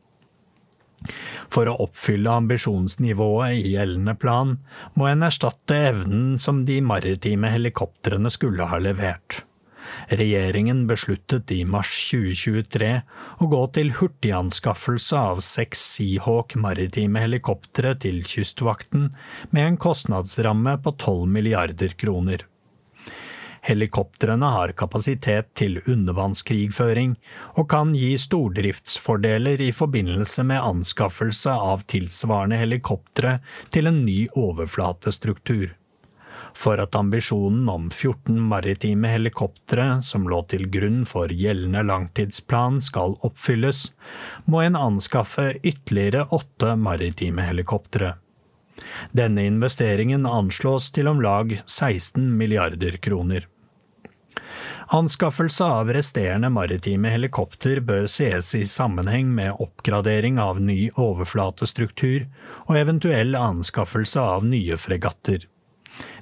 For 1.52 1.68
å 1.70 1.76
oppfylle 1.86 2.38
ambisjonsnivået 2.42 3.60
i 3.60 3.74
gjeldende 3.74 4.16
plan 4.18 4.56
må 4.94 5.10
en 5.10 5.26
erstatte 5.26 5.78
evnen 5.90 6.38
som 6.42 6.64
de 6.68 6.80
maritime 6.84 7.52
helikoptrene 7.54 8.32
skulle 8.32 8.68
ha 8.70 8.80
levert. 8.82 9.44
Regjeringen 10.10 10.84
besluttet 10.90 11.52
i 11.54 11.60
mars 11.68 11.92
2023 12.10 12.90
å 13.42 13.48
gå 13.52 13.62
til 13.76 13.92
hurtiganskaffelse 14.00 15.20
av 15.32 15.42
seks 15.46 15.82
Seahawk 15.94 16.56
maritime 16.58 17.22
helikoptre 17.22 17.94
til 18.02 18.22
Kystvakten 18.26 19.12
med 19.50 19.62
en 19.70 19.80
kostnadsramme 19.86 20.76
på 20.82 20.96
12 20.96 21.32
milliarder 21.38 21.94
kroner. 21.98 22.46
Helikoptrene 23.66 24.46
har 24.54 24.70
kapasitet 24.78 25.48
til 25.58 25.80
undervannskrigføring 25.90 27.16
og 27.58 27.66
kan 27.72 27.96
gi 27.98 28.12
stordriftsfordeler 28.22 29.64
i 29.64 29.72
forbindelse 29.74 30.44
med 30.46 30.62
anskaffelse 30.62 31.50
av 31.50 31.82
tilsvarende 31.90 32.60
helikoptre 32.60 33.40
til 33.74 33.90
en 33.90 34.04
ny 34.06 34.28
overflatestruktur. 34.38 35.72
For 36.56 36.78
at 36.78 36.94
ambisjonen 36.96 37.66
om 37.68 37.88
14 37.90 38.38
maritime 38.52 39.10
helikoptre 39.10 39.88
som 40.06 40.28
lå 40.30 40.38
til 40.52 40.68
grunn 40.70 41.02
for 41.08 41.34
gjeldende 41.34 41.82
langtidsplan 41.90 42.78
skal 42.86 43.18
oppfylles, 43.26 43.90
må 44.46 44.62
en 44.62 44.78
anskaffe 44.78 45.50
ytterligere 45.58 46.28
åtte 46.38 46.76
maritime 46.78 47.50
helikoptre. 47.50 48.14
Denne 49.10 49.42
investeringen 49.50 50.26
anslås 50.28 50.92
til 50.94 51.10
om 51.10 51.20
lag 51.24 51.58
16 51.66 52.30
milliarder 52.38 53.02
kroner. 53.02 53.50
Anskaffelse 54.88 55.64
av 55.64 55.88
resterende 55.92 56.46
maritime 56.50 57.10
helikopter 57.10 57.80
bør 57.82 58.04
ses 58.06 58.52
i 58.54 58.62
sammenheng 58.70 59.32
med 59.34 59.58
oppgradering 59.58 60.36
av 60.38 60.60
ny 60.62 60.92
overflatestruktur 60.94 62.28
og 62.68 62.78
eventuell 62.78 63.34
anskaffelse 63.34 64.22
av 64.22 64.46
nye 64.46 64.78
fregatter. 64.78 65.48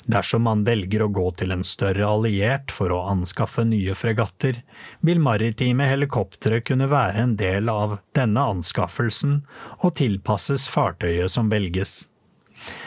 Dersom 0.09 0.47
man 0.49 0.62
velger 0.64 1.04
å 1.04 1.11
gå 1.12 1.26
til 1.37 1.52
en 1.52 1.64
større 1.64 2.06
alliert 2.09 2.73
for 2.73 2.92
å 2.92 3.02
anskaffe 3.11 3.66
nye 3.68 3.92
fregatter, 4.00 4.62
vil 5.04 5.21
maritime 5.21 5.85
helikoptre 5.90 6.62
kunne 6.64 6.88
være 6.88 7.21
en 7.21 7.37
del 7.37 7.68
av 7.68 7.99
denne 8.16 8.47
anskaffelsen 8.54 9.42
og 9.83 9.94
tilpasses 10.00 10.71
fartøyet 10.73 11.37
som 11.37 11.52
velges. 11.52 12.06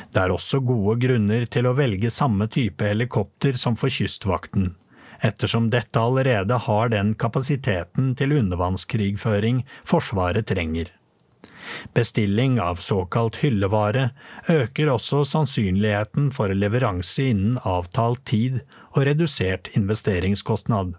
Det 0.10 0.26
er 0.26 0.34
også 0.34 0.64
gode 0.66 0.98
grunner 1.06 1.46
til 1.46 1.70
å 1.70 1.78
velge 1.78 2.10
samme 2.10 2.50
type 2.50 2.82
helikopter 2.82 3.62
som 3.62 3.78
for 3.78 3.94
Kystvakten 3.94 4.72
ettersom 5.22 5.70
dette 5.74 6.00
allerede 6.00 6.60
har 6.68 6.94
den 6.94 7.14
kapasiteten 7.16 8.14
til 8.20 8.36
undervannskrigføring 8.38 9.64
Forsvaret 9.88 10.48
trenger. 10.50 10.92
Bestilling 11.94 12.60
av 12.62 12.80
såkalt 12.84 13.40
hyllevare 13.42 14.10
øker 14.50 14.92
også 14.94 15.24
sannsynligheten 15.28 16.30
for 16.36 16.54
leveranse 16.54 17.28
innen 17.32 17.58
avtalt 17.68 18.24
tid 18.30 18.62
og 18.94 19.04
redusert 19.10 19.70
investeringskostnad. 19.76 20.96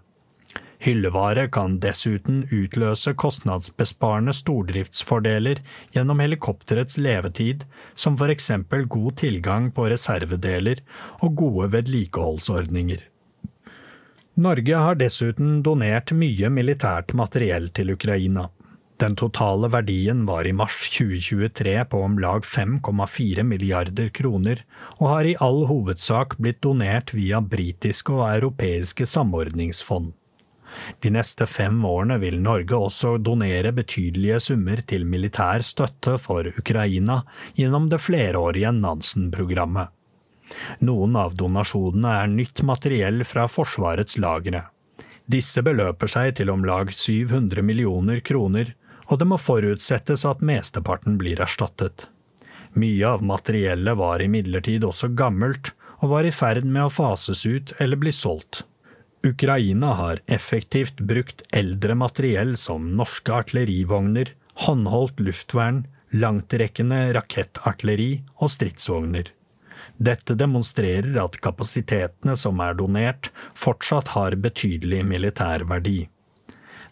Hyllevare 0.79 1.49
kan 1.51 1.75
dessuten 1.83 2.45
utløse 2.55 3.11
kostnadsbesparende 3.19 4.31
stordriftsfordeler 4.37 5.59
gjennom 5.95 6.23
helikopterets 6.23 6.95
levetid, 7.01 7.65
som 7.99 8.15
for 8.21 8.31
eksempel 8.31 8.85
god 8.87 9.17
tilgang 9.19 9.73
på 9.75 9.89
reservedeler 9.91 10.79
og 11.19 11.35
gode 11.41 11.73
vedlikeholdsordninger. 11.75 13.03
Norge 14.39 14.75
har 14.79 14.95
dessuten 14.95 15.57
donert 15.65 16.13
mye 16.15 16.47
militært 16.53 17.11
materiell 17.17 17.65
til 17.75 17.89
Ukraina. 17.91 18.45
Den 19.03 19.17
totale 19.19 19.67
verdien 19.71 20.21
var 20.27 20.47
i 20.47 20.53
mars 20.55 20.77
2023 20.93 21.73
på 21.91 21.99
om 22.05 22.15
lag 22.23 22.47
5,4 22.47 23.43
milliarder 23.47 24.07
kroner, 24.15 24.61
og 24.99 25.11
har 25.11 25.27
i 25.27 25.35
all 25.43 25.65
hovedsak 25.67 26.37
blitt 26.39 26.61
donert 26.63 27.11
via 27.15 27.43
britiske 27.43 28.15
og 28.15 28.25
europeiske 28.29 29.07
samordningsfond. 29.11 30.13
De 31.03 31.11
neste 31.11 31.43
fem 31.49 31.83
årene 31.83 32.19
vil 32.23 32.39
Norge 32.39 32.79
også 32.79 33.17
donere 33.19 33.75
betydelige 33.75 34.39
summer 34.47 34.79
til 34.87 35.03
militær 35.03 35.67
støtte 35.67 36.15
for 36.15 36.47
Ukraina 36.47 37.25
gjennom 37.59 37.91
det 37.91 37.99
flerårige 38.07 38.71
Nansen-programmet. 38.79 39.91
Noen 40.85 41.15
av 41.19 41.35
donasjonene 41.39 42.15
er 42.23 42.29
nytt 42.33 42.63
materiell 42.65 43.23
fra 43.27 43.47
Forsvarets 43.51 44.17
lagre. 44.21 44.65
Disse 45.29 45.61
beløper 45.65 46.09
seg 46.09 46.35
til 46.39 46.49
om 46.49 46.63
lag 46.65 46.89
700 46.93 47.61
millioner 47.65 48.21
kroner, 48.25 48.73
og 49.09 49.19
det 49.21 49.27
må 49.29 49.37
forutsettes 49.41 50.25
at 50.25 50.41
mesteparten 50.45 51.17
blir 51.21 51.41
erstattet. 51.41 52.07
Mye 52.77 53.05
av 53.15 53.25
materiellet 53.25 53.97
var 53.97 54.21
imidlertid 54.21 54.85
også 54.85 55.11
gammelt 55.17 55.71
og 55.99 56.13
var 56.13 56.25
i 56.25 56.33
ferd 56.33 56.65
med 56.65 56.85
å 56.85 56.93
fases 56.93 57.45
ut 57.45 57.73
eller 57.79 57.99
bli 58.01 58.13
solgt. 58.15 58.63
Ukraina 59.25 59.93
har 59.99 60.21
effektivt 60.31 61.01
brukt 61.03 61.41
eldre 61.51 61.95
materiell 61.97 62.55
som 62.57 62.93
norske 62.95 63.33
artillerivogner, 63.35 64.31
håndholdt 64.65 65.19
luftvern, 65.19 65.83
langtrekkende 66.15 67.09
rakettartilleri 67.17 68.11
og 68.39 68.53
stridsvogner. 68.53 69.33
Dette 69.99 70.35
demonstrerer 70.39 71.17
at 71.19 71.35
kapasitetene 71.43 72.35
som 72.39 72.61
er 72.63 72.77
donert, 72.79 73.33
fortsatt 73.53 74.13
har 74.15 74.37
betydelig 74.39 75.03
militær 75.05 75.65
verdi. 75.67 76.05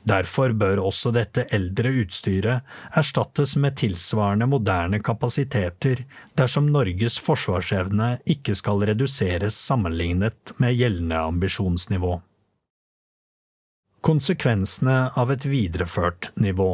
Derfor 0.07 0.53
bør 0.55 0.79
også 0.87 1.11
dette 1.15 1.43
eldre 1.55 1.89
utstyret 2.03 2.67
erstattes 2.99 3.55
med 3.59 3.75
tilsvarende 3.79 4.47
moderne 4.47 5.01
kapasiteter 5.03 6.03
dersom 6.39 6.69
Norges 6.71 7.17
forsvarsevne 7.19 8.13
ikke 8.35 8.55
skal 8.55 8.85
reduseres 8.87 9.57
sammenlignet 9.59 10.53
med 10.63 10.77
gjeldende 10.79 11.19
ambisjonsnivå. 11.31 12.13
Konsekvensene 14.07 14.99
av 15.19 15.33
et 15.33 15.47
videreført 15.49 16.31
nivå 16.39 16.69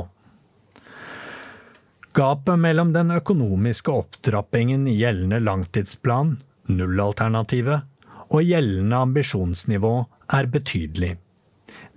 Gapet 2.13 2.60
mellom 2.62 2.91
den 2.93 3.10
økonomiske 3.10 3.89
opptrappingen 3.89 4.84
i 4.86 5.00
gjeldende 5.00 5.39
langtidsplan, 5.41 6.36
nullalternativet, 6.70 7.88
og 8.29 8.46
gjeldende 8.46 9.00
ambisjonsnivå 9.08 9.93
er 10.38 10.50
betydelig. 10.53 11.15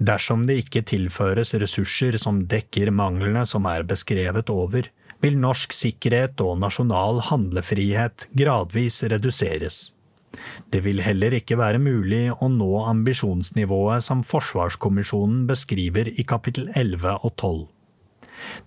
Dersom 0.01 0.47
det 0.49 0.57
ikke 0.63 0.87
tilføres 0.89 1.53
ressurser 1.61 2.17
som 2.21 2.41
dekker 2.49 2.89
manglene 2.97 3.45
som 3.45 3.69
er 3.69 3.85
beskrevet 3.85 4.49
over, 4.53 4.89
vil 5.21 5.37
norsk 5.43 5.77
sikkerhet 5.77 6.41
og 6.41 6.63
nasjonal 6.65 7.21
handlefrihet 7.29 8.29
gradvis 8.41 9.03
reduseres. 9.13 9.91
Det 10.73 10.81
vil 10.85 11.05
heller 11.05 11.37
ikke 11.37 11.61
være 11.61 11.81
mulig 11.81 12.31
å 12.33 12.49
nå 12.53 12.73
ambisjonsnivået 12.89 14.09
som 14.09 14.25
Forsvarskommisjonen 14.25 15.45
beskriver 15.49 16.09
i 16.09 16.25
kapittel 16.25 16.71
11 16.73 17.19
og 17.21 17.33
12. 17.37 17.65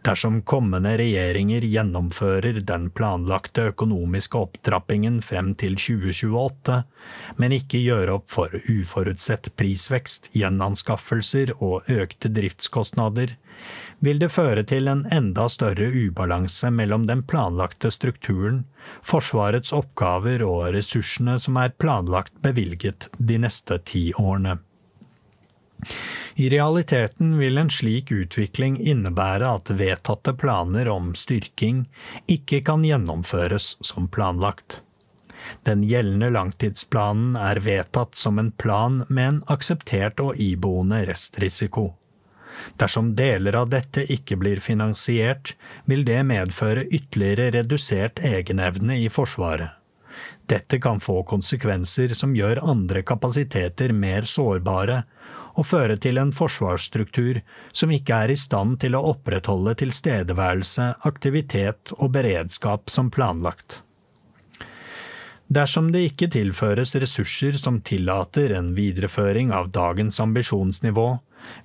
Dersom 0.05 0.41
kommende 0.48 0.95
regjeringer 1.00 1.65
gjennomfører 1.67 2.62
den 2.67 2.89
planlagte 2.95 3.69
økonomiske 3.74 4.39
opptrappingen 4.39 5.19
frem 5.25 5.53
til 5.59 5.75
2028, 5.79 6.79
men 7.38 7.55
ikke 7.55 7.81
gjør 7.83 8.13
opp 8.17 8.29
for 8.31 8.55
uforutsett 8.71 9.51
prisvekst, 9.59 10.31
gjenanskaffelser 10.38 11.55
og 11.57 11.89
økte 11.91 12.31
driftskostnader, 12.36 13.36
vil 14.00 14.19
det 14.21 14.31
føre 14.31 14.63
til 14.63 14.88
en 14.88 15.03
enda 15.12 15.50
større 15.51 15.89
ubalanse 15.91 16.72
mellom 16.72 17.09
den 17.09 17.25
planlagte 17.27 17.92
strukturen, 17.92 18.63
Forsvarets 19.05 19.74
oppgaver 19.75 20.42
og 20.46 20.72
ressursene 20.74 21.35
som 21.42 21.59
er 21.61 21.75
planlagt 21.83 22.33
bevilget 22.46 23.09
de 23.20 23.37
neste 23.44 23.77
ti 23.85 24.09
årene. 24.18 24.57
I 26.35 26.50
realiteten 26.50 27.37
vil 27.39 27.57
en 27.57 27.70
slik 27.72 28.11
utvikling 28.11 28.77
innebære 28.79 29.48
at 29.59 29.72
vedtatte 29.79 30.33
planer 30.39 30.89
om 30.92 31.13
styrking 31.15 31.85
ikke 32.27 32.61
kan 32.68 32.85
gjennomføres 32.87 33.75
som 33.92 34.07
planlagt. 34.11 34.81
Den 35.63 35.83
gjeldende 35.87 36.29
langtidsplanen 36.35 37.37
er 37.39 37.61
vedtatt 37.63 38.20
som 38.20 38.39
en 38.39 38.51
plan 38.51 39.03
med 39.07 39.27
en 39.27 39.42
akseptert 39.55 40.20
og 40.24 40.39
iboende 40.39 41.01
restrisiko. 41.09 41.94
Dersom 42.79 43.13
deler 43.15 43.55
av 43.55 43.70
dette 43.72 44.03
ikke 44.11 44.35
blir 44.39 44.59
finansiert, 44.59 45.55
vil 45.87 46.03
det 46.07 46.22
medføre 46.27 46.85
ytterligere 46.87 47.53
redusert 47.55 48.20
egenevne 48.20 49.00
i 49.00 49.07
Forsvaret. 49.07 49.79
Dette 50.50 50.79
kan 50.81 51.00
få 51.00 51.22
konsekvenser 51.29 52.15
som 52.18 52.33
gjør 52.35 52.63
andre 52.72 53.03
kapasiteter 53.05 53.94
mer 53.94 54.27
sårbare, 54.27 55.03
og 55.55 55.68
føre 55.70 55.98
til 56.01 56.20
en 56.22 56.31
forsvarsstruktur 56.35 57.42
som 57.72 57.92
ikke 57.96 58.24
er 58.25 58.33
i 58.33 58.40
stand 58.40 58.79
til 58.83 58.98
å 58.98 59.03
opprettholde 59.14 59.75
tilstedeværelse, 59.81 60.94
aktivitet 61.09 61.94
og 61.98 62.14
beredskap 62.16 62.90
som 62.94 63.12
planlagt. 63.14 63.81
Dersom 65.50 65.90
det 65.90 66.03
ikke 66.12 66.29
tilføres 66.29 66.94
ressurser 67.01 67.57
som 67.57 67.79
tillater 67.81 68.53
en 68.53 68.75
videreføring 68.77 69.50
av 69.55 69.72
dagens 69.74 70.20
ambisjonsnivå, 70.22 71.07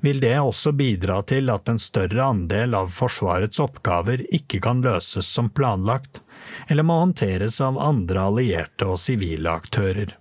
vil 0.01 0.21
det 0.23 0.39
også 0.41 0.73
bidra 0.73 1.19
til 1.29 1.51
at 1.53 1.69
en 1.69 1.81
større 1.83 2.25
andel 2.25 2.77
av 2.79 2.93
Forsvarets 2.95 3.61
oppgaver 3.61 4.25
ikke 4.33 4.63
kan 4.65 4.81
løses 4.85 5.29
som 5.29 5.51
planlagt, 5.53 6.23
eller 6.69 6.87
må 6.87 6.97
håndteres 7.03 7.61
av 7.65 7.77
andre 7.81 8.25
allierte 8.31 8.89
og 8.89 9.01
sivile 9.03 9.53
aktører. 9.53 10.15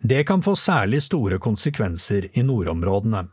Det 0.00 0.24
kan 0.24 0.42
få 0.42 0.56
særlig 0.56 1.02
store 1.04 1.38
konsekvenser 1.38 2.30
i 2.32 2.42
nordområdene. 2.42 3.26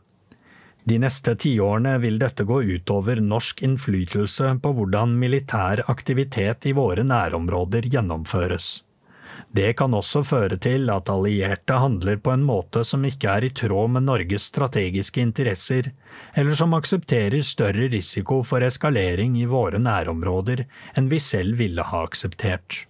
De 0.88 0.96
neste 1.00 1.34
tiårene 1.36 1.98
vil 2.00 2.18
dette 2.20 2.44
gå 2.48 2.62
utover 2.62 3.20
norsk 3.20 3.62
innflytelse 3.64 4.54
på 4.62 4.72
hvordan 4.76 5.14
militær 5.20 5.82
aktivitet 5.92 6.68
i 6.68 6.74
våre 6.76 7.04
nærområder 7.04 7.88
gjennomføres. 7.92 8.68
Det 9.52 9.74
kan 9.78 9.94
også 9.96 10.22
føre 10.28 10.58
til 10.60 10.90
at 10.92 11.08
allierte 11.12 11.76
handler 11.80 12.18
på 12.20 12.32
en 12.34 12.44
måte 12.44 12.82
som 12.84 13.04
ikke 13.04 13.30
er 13.32 13.46
i 13.48 13.52
tråd 13.60 13.94
med 13.94 14.04
Norges 14.08 14.48
strategiske 14.50 15.22
interesser, 15.24 15.92
eller 16.34 16.56
som 16.56 16.76
aksepterer 16.76 17.40
større 17.44 17.88
risiko 17.92 18.42
for 18.44 18.64
eskalering 18.64 19.38
i 19.40 19.48
våre 19.48 19.80
nærområder 19.80 20.66
enn 20.96 21.08
vi 21.12 21.20
selv 21.22 21.60
ville 21.60 21.84
ha 21.84 22.04
akseptert. 22.04 22.87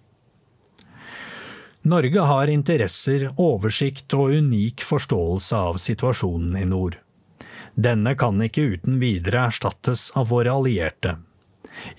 Norge 1.81 2.19
har 2.19 2.49
interesser, 2.51 3.29
oversikt 3.39 4.13
og 4.17 4.33
unik 4.35 4.83
forståelse 4.83 5.55
av 5.55 5.77
situasjonen 5.79 6.57
i 6.59 6.65
nord. 6.67 6.97
Denne 7.79 8.15
kan 8.19 8.41
ikke 8.43 8.65
uten 8.75 8.97
videre 8.99 9.45
erstattes 9.47 10.09
av 10.19 10.27
våre 10.33 10.51
allierte. 10.51 11.15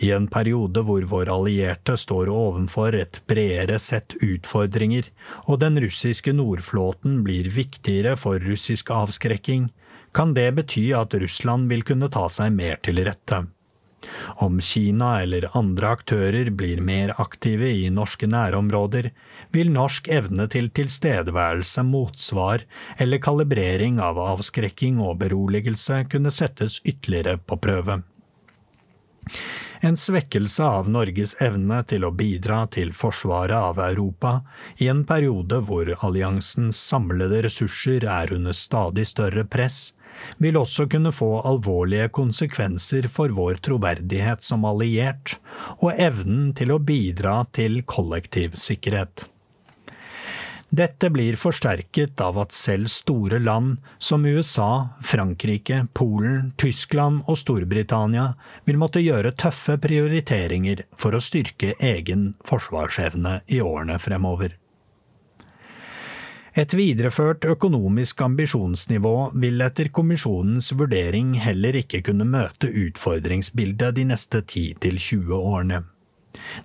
I 0.05 0.11
en 0.13 0.27
periode 0.29 0.83
hvor 0.85 1.07
våre 1.09 1.33
allierte 1.33 1.97
står 1.97 2.29
overfor 2.29 2.99
et 2.99 3.23
bredere 3.31 3.79
sett 3.81 4.13
utfordringer, 4.21 5.09
og 5.49 5.63
den 5.63 5.81
russiske 5.81 6.35
nordflåten 6.37 7.23
blir 7.25 7.49
viktigere 7.55 8.19
for 8.21 8.43
russisk 8.45 8.93
avskrekking, 8.93 9.71
kan 10.13 10.35
det 10.35 10.51
bety 10.59 10.91
at 10.97 11.15
Russland 11.15 11.71
vil 11.73 11.87
kunne 11.87 12.11
ta 12.13 12.27
seg 12.29 12.53
mer 12.53 12.77
til 12.85 13.01
rette. 13.07 13.47
Om 14.45 14.61
Kina 14.65 15.21
eller 15.23 15.49
andre 15.57 15.95
aktører 15.97 16.51
blir 16.51 16.81
mer 16.85 17.15
aktive 17.21 17.69
i 17.73 17.89
norske 17.95 18.27
nærområder, 18.29 19.11
vil 19.55 19.73
norsk 19.75 20.09
evne 20.13 20.47
til 20.51 20.71
tilstedeværelse, 20.75 21.83
motsvar 21.87 22.65
eller 22.99 23.23
kalibrering 23.23 24.01
av 24.03 24.21
avskrekking 24.23 25.01
og 25.03 25.19
beroligelse 25.25 26.05
kunne 26.13 26.33
settes 26.35 26.81
ytterligere 26.85 27.39
på 27.39 27.59
prøve. 27.61 28.01
En 29.81 29.97
svekkelse 29.97 30.65
av 30.65 30.89
Norges 30.93 31.33
evne 31.41 31.79
til 31.89 32.05
å 32.05 32.11
bidra 32.13 32.67
til 32.75 32.91
forsvaret 32.93 33.57
av 33.57 33.79
Europa 33.81 34.35
i 34.77 34.91
en 34.93 35.07
periode 35.09 35.63
hvor 35.69 35.89
alliansens 36.05 36.77
samlede 36.91 37.41
ressurser 37.47 38.05
er 38.05 38.35
under 38.37 38.57
stadig 38.57 39.07
større 39.09 39.47
press, 39.49 39.95
vil 40.37 40.59
også 40.61 40.85
kunne 40.93 41.15
få 41.17 41.31
alvorlige 41.49 42.11
konsekvenser 42.13 43.09
for 43.09 43.33
vår 43.33 43.63
troverdighet 43.65 44.45
som 44.45 44.69
alliert 44.69 45.39
og 45.79 45.95
evnen 45.97 46.51
til 46.57 46.75
å 46.75 46.81
bidra 46.93 47.41
til 47.57 47.81
kollektiv 47.89 48.61
sikkerhet. 48.61 49.31
Dette 50.71 51.11
blir 51.11 51.35
forsterket 51.35 52.21
av 52.23 52.37
at 52.39 52.55
selv 52.55 52.87
store 52.95 53.41
land 53.43 53.81
som 53.99 54.23
USA, 54.27 54.95
Frankrike, 55.03 55.87
Polen, 55.99 56.53
Tyskland 56.63 57.25
og 57.27 57.41
Storbritannia 57.41 58.29
vil 58.69 58.79
måtte 58.79 59.03
gjøre 59.03 59.35
tøffe 59.35 59.81
prioriteringer 59.83 60.85
for 60.95 61.19
å 61.19 61.23
styrke 61.23 61.75
egen 61.83 62.37
forsvarsevne 62.47 63.41
i 63.51 63.59
årene 63.59 63.99
fremover. 63.99 64.55
Et 66.55 66.73
videreført 66.75 67.47
økonomisk 67.51 68.23
ambisjonsnivå 68.23 69.15
vil 69.43 69.63
etter 69.67 69.91
kommisjonens 69.95 70.71
vurdering 70.79 71.35
heller 71.43 71.83
ikke 71.83 72.03
kunne 72.07 72.27
møte 72.27 72.71
utfordringsbildet 72.71 73.99
de 73.99 74.07
neste 74.11 74.43
10–20 74.43 75.35
årene. 75.35 75.83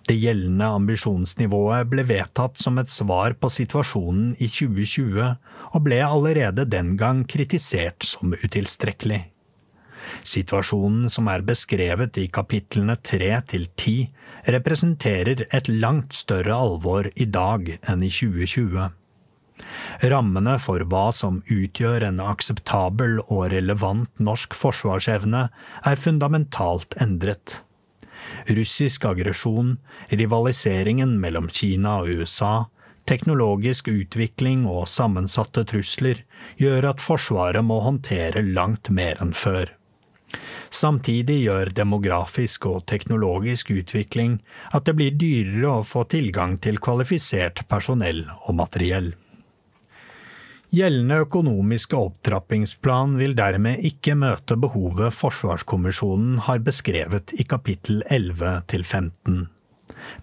Det 0.08 0.16
gjeldende 0.18 0.68
ambisjonsnivået 0.80 1.90
ble 1.92 2.06
vedtatt 2.10 2.60
som 2.62 2.80
et 2.82 2.92
svar 2.94 3.38
på 3.40 3.52
situasjonen 3.54 4.34
i 4.40 4.50
2020, 4.50 5.30
og 5.74 5.86
ble 5.86 6.02
allerede 6.06 6.68
den 6.70 6.96
gang 7.00 7.24
kritisert 7.30 8.06
som 8.08 8.36
utilstrekkelig. 8.36 9.24
Situasjonen 10.26 11.10
som 11.10 11.30
er 11.32 11.46
beskrevet 11.46 12.18
i 12.22 12.28
kapitlene 12.34 12.98
tre 13.02 13.32
til 13.50 13.66
ti, 13.80 13.96
representerer 14.46 15.48
et 15.50 15.70
langt 15.70 16.14
større 16.14 16.54
alvor 16.54 17.10
i 17.16 17.26
dag 17.26 17.72
enn 17.82 18.06
i 18.06 18.12
2020. 18.14 18.92
Rammene 20.12 20.58
for 20.60 20.84
hva 20.92 21.06
som 21.16 21.40
utgjør 21.52 22.06
en 22.10 22.20
akseptabel 22.24 23.22
og 23.26 23.48
relevant 23.54 24.12
norsk 24.20 24.56
forsvarsevne, 24.58 25.48
er 25.86 26.02
fundamentalt 26.02 26.98
endret. 27.02 27.62
Russisk 28.48 29.06
aggresjon, 29.10 29.78
rivaliseringen 30.10 31.16
mellom 31.22 31.50
Kina 31.50 32.00
og 32.04 32.12
USA, 32.22 32.68
teknologisk 33.10 33.90
utvikling 33.90 34.66
og 34.70 34.88
sammensatte 34.90 35.66
trusler 35.70 36.22
gjør 36.62 36.92
at 36.92 37.02
Forsvaret 37.02 37.66
må 37.66 37.80
håndtere 37.86 38.46
langt 38.46 38.90
mer 38.90 39.22
enn 39.22 39.34
før. 39.38 39.74
Samtidig 40.74 41.38
gjør 41.46 41.70
demografisk 41.78 42.66
og 42.70 42.86
teknologisk 42.90 43.70
utvikling 43.72 44.40
at 44.76 44.88
det 44.88 44.96
blir 44.98 45.14
dyrere 45.16 45.78
å 45.80 45.86
få 45.88 46.04
tilgang 46.12 46.58
til 46.62 46.82
kvalifisert 46.84 47.64
personell 47.72 48.26
og 48.42 48.58
materiell. 48.60 49.14
Gjeldende 50.74 51.22
økonomiske 51.24 51.98
opptrappingsplan 51.98 53.18
vil 53.20 53.36
dermed 53.38 53.84
ikke 53.86 54.16
møte 54.18 54.58
behovet 54.60 55.14
Forsvarskommisjonen 55.14 56.40
har 56.48 56.64
beskrevet 56.66 57.36
i 57.38 57.46
kapittel 57.48 58.02
11 58.10 58.64
15. 58.84 59.46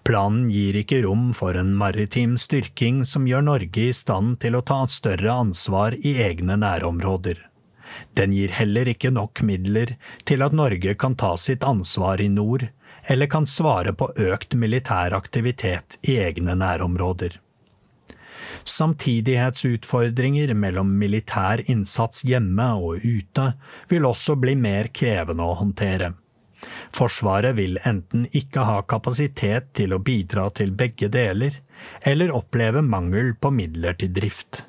Planen 0.03 0.49
gir 0.51 0.75
ikke 0.75 1.01
rom 1.05 1.31
for 1.37 1.55
en 1.57 1.71
maritim 1.79 2.35
styrking 2.37 3.03
som 3.07 3.27
gjør 3.29 3.45
Norge 3.47 3.87
i 3.87 3.95
stand 3.95 4.37
til 4.43 4.59
å 4.59 4.63
ta 4.67 4.81
større 4.91 5.31
ansvar 5.45 5.95
i 5.95 6.17
egne 6.25 6.59
nærområder. 6.59 7.39
Den 8.17 8.33
gir 8.35 8.53
heller 8.57 8.89
ikke 8.89 9.13
nok 9.13 9.41
midler 9.47 9.95
til 10.27 10.43
at 10.45 10.55
Norge 10.57 10.95
kan 10.99 11.15
ta 11.15 11.35
sitt 11.37 11.63
ansvar 11.63 12.21
i 12.21 12.27
nord, 12.29 12.67
eller 13.07 13.29
kan 13.31 13.47
svare 13.49 13.93
på 13.95 14.11
økt 14.29 14.55
militær 14.59 15.15
aktivitet 15.15 15.97
i 16.03 16.17
egne 16.23 16.55
nærområder. 16.59 17.39
Samtidighetsutfordringer 18.63 20.53
mellom 20.53 20.91
militær 20.99 21.63
innsats 21.69 22.23
hjemme 22.27 22.67
og 22.79 23.05
ute 23.05 23.53
vil 23.91 24.05
også 24.09 24.37
bli 24.39 24.55
mer 24.59 24.91
krevende 24.95 25.45
å 25.47 25.57
håndtere. 25.61 26.13
Forsvaret 26.95 27.57
vil 27.57 27.79
enten 27.83 28.27
ikke 28.31 28.63
ha 28.67 28.81
kapasitet 28.87 29.73
til 29.77 29.95
å 29.95 29.99
bidra 29.99 30.49
til 30.55 30.71
begge 30.79 31.09
deler, 31.11 31.57
eller 32.07 32.31
oppleve 32.31 32.83
mangel 32.85 33.33
på 33.35 33.51
midler 33.51 33.97
til 33.99 34.13
drift. 34.15 34.63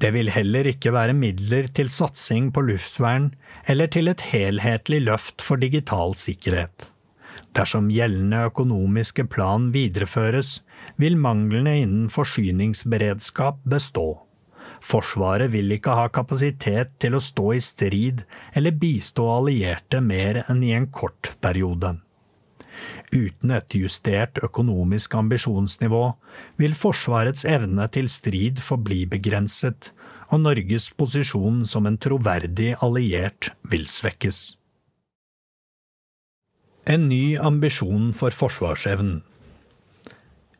Det 0.00 0.14
vil 0.14 0.30
heller 0.32 0.64
ikke 0.70 0.94
være 0.96 1.12
midler 1.16 1.68
til 1.76 1.90
satsing 1.92 2.48
på 2.56 2.62
luftvern 2.70 3.34
eller 3.68 3.90
til 3.92 4.08
et 4.08 4.22
helhetlig 4.30 5.02
løft 5.04 5.44
for 5.44 5.60
digital 5.60 6.14
sikkerhet. 6.16 6.88
Dersom 7.56 7.90
gjeldende 7.92 8.46
økonomiske 8.48 9.26
plan 9.28 9.68
videreføres, 9.74 10.60
vil 11.00 11.16
manglene 11.16 11.78
innen 11.82 12.10
forsyningsberedskap 12.12 13.62
bestå. 13.64 14.08
Forsvaret 14.84 15.52
vil 15.52 15.72
ikke 15.76 15.94
ha 15.96 16.08
kapasitet 16.12 16.94
til 17.02 17.16
å 17.16 17.22
stå 17.24 17.50
i 17.56 17.60
strid 17.64 18.22
eller 18.56 18.76
bistå 18.80 19.26
allierte 19.32 20.00
mer 20.04 20.42
enn 20.46 20.62
i 20.64 20.72
en 20.76 20.88
kort 20.92 21.34
periode. 21.44 21.96
Uten 23.12 23.52
et 23.52 23.74
justert 23.76 24.38
økonomisk 24.44 25.16
ambisjonsnivå 25.18 26.04
vil 26.60 26.76
Forsvarets 26.78 27.44
evne 27.44 27.88
til 27.92 28.08
strid 28.08 28.62
forbli 28.64 29.02
begrenset, 29.10 29.90
og 30.30 30.44
Norges 30.46 30.88
posisjon 30.94 31.64
som 31.66 31.88
en 31.90 31.98
troverdig 31.98 32.76
alliert 32.80 33.50
vil 33.72 33.88
svekkes. 33.90 34.38
En 36.88 37.08
ny 37.10 37.36
ambisjon 37.36 38.14
for 38.16 38.32
forsvarsevnen 38.32 39.20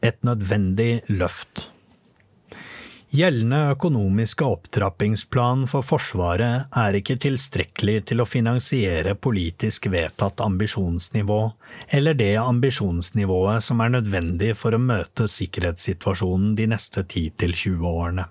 et 0.03 0.19
nødvendig 0.27 1.03
løft. 1.09 1.71
Gjeldende 3.11 3.73
økonomiske 3.73 4.47
opptrappingsplan 4.47 5.65
for 5.67 5.83
Forsvaret 5.83 6.69
er 6.79 6.99
ikke 6.99 7.17
tilstrekkelig 7.19 7.97
til 8.07 8.23
å 8.23 8.27
finansiere 8.29 9.17
politisk 9.19 9.89
vedtatt 9.91 10.39
ambisjonsnivå, 10.45 11.41
eller 11.91 12.15
det 12.15 12.37
ambisjonsnivået 12.39 13.67
som 13.67 13.83
er 13.83 13.97
nødvendig 13.97 14.53
for 14.61 14.79
å 14.79 14.85
møte 14.85 15.27
sikkerhetssituasjonen 15.27 16.55
de 16.55 16.69
neste 16.71 17.03
10–20 17.03 17.83
årene. 17.91 18.29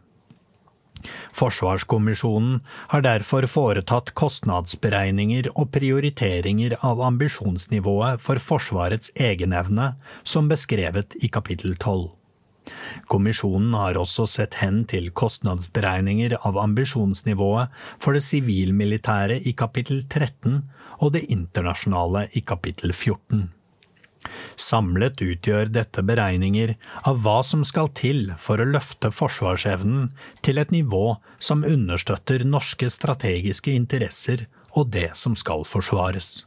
Forsvarskommisjonen 1.37 2.59
har 2.91 3.03
derfor 3.05 3.47
foretatt 3.49 4.13
kostnadsberegninger 4.19 5.51
og 5.55 5.71
prioriteringer 5.75 6.77
av 6.85 7.01
ambisjonsnivået 7.07 8.23
for 8.23 8.41
Forsvarets 8.43 9.13
egenevne, 9.15 9.93
som 10.23 10.49
beskrevet 10.51 11.15
i 11.23 11.31
kapittel 11.31 11.75
12. 11.77 12.09
Kommisjonen 13.09 13.73
har 13.73 13.97
også 13.97 14.27
sett 14.29 14.59
hen 14.61 14.83
til 14.89 15.09
kostnadsberegninger 15.09 16.35
av 16.45 16.59
ambisjonsnivået 16.61 17.73
for 17.97 18.17
det 18.17 18.25
sivilmilitære 18.27 19.39
i 19.49 19.55
kapittel 19.57 20.03
13 20.05 20.61
og 20.99 21.15
det 21.15 21.25
internasjonale 21.33 22.27
i 22.37 22.43
kapittel 22.45 22.93
14. 22.93 23.47
Samlet 24.59 25.21
utgjør 25.23 25.71
dette 25.71 26.03
beregninger 26.05 26.75
av 27.07 27.21
hva 27.23 27.39
som 27.45 27.63
skal 27.67 27.89
til 27.95 28.33
for 28.41 28.59
å 28.59 28.67
løfte 28.67 29.11
forsvarsevnen 29.15 30.09
til 30.45 30.59
et 30.61 30.73
nivå 30.75 31.15
som 31.39 31.65
understøtter 31.67 32.43
norske 32.47 32.91
strategiske 32.91 33.71
interesser 33.71 34.45
og 34.75 34.91
det 34.93 35.09
som 35.17 35.37
skal 35.39 35.65
forsvares. 35.67 36.43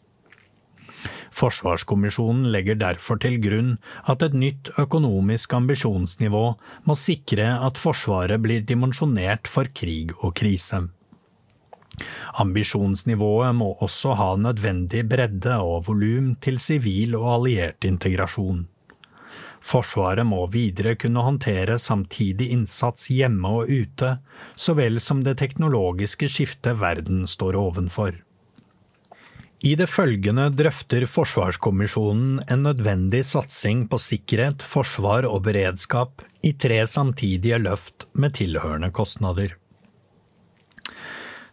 Forsvarskommisjonen 1.33 2.51
legger 2.53 2.77
derfor 2.79 3.19
til 3.23 3.39
grunn 3.43 3.77
at 4.13 4.23
et 4.23 4.35
nytt 4.37 4.71
økonomisk 4.79 5.55
ambisjonsnivå 5.57 6.43
må 6.89 6.99
sikre 6.99 7.49
at 7.67 7.81
Forsvaret 7.81 8.43
blir 8.45 8.63
dimensjonert 8.69 9.49
for 9.51 9.71
krig 9.75 10.13
og 10.21 10.37
krise. 10.39 10.85
Ambisjonsnivået 12.43 13.55
må 13.59 13.73
også 13.85 14.17
ha 14.19 14.35
nødvendig 14.37 15.05
bredde 15.09 15.57
og 15.61 15.87
volum 15.89 16.35
til 16.43 16.59
sivil 16.63 17.17
og 17.19 17.29
alliert 17.37 17.89
integrasjon. 17.89 18.67
Forsvaret 19.63 20.27
må 20.27 20.41
videre 20.51 20.97
kunne 20.99 21.23
håndtere 21.23 21.79
samtidig 21.79 22.51
innsats 22.51 23.07
hjemme 23.15 23.53
og 23.61 23.71
ute, 23.71 24.17
så 24.57 24.75
vel 24.75 24.99
som 25.01 25.23
det 25.23 25.39
teknologiske 25.39 26.29
skiftet 26.29 26.81
verden 26.83 27.25
står 27.31 27.59
ovenfor. 27.61 28.19
I 29.63 29.77
det 29.79 29.87
følgende 29.87 30.49
drøfter 30.59 31.05
Forsvarskommisjonen 31.07 32.41
en 32.51 32.65
nødvendig 32.67 33.21
satsing 33.29 33.85
på 33.87 34.01
sikkerhet, 34.03 34.65
forsvar 34.67 35.29
og 35.29 35.45
beredskap 35.47 36.25
i 36.43 36.51
tre 36.59 36.81
samtidige 36.91 37.61
løft 37.63 38.09
med 38.19 38.35
tilhørende 38.41 38.91
kostnader. 38.91 39.55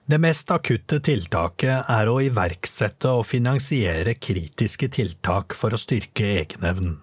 Det 0.09 0.17
mest 0.17 0.49
akutte 0.49 0.97
tiltaket 1.05 1.85
er 1.93 2.09
å 2.09 2.15
iverksette 2.25 3.11
og 3.13 3.27
finansiere 3.29 4.15
kritiske 4.17 4.87
tiltak 4.95 5.53
for 5.53 5.75
å 5.75 5.77
styrke 5.77 6.25
egenevnen. 6.39 6.95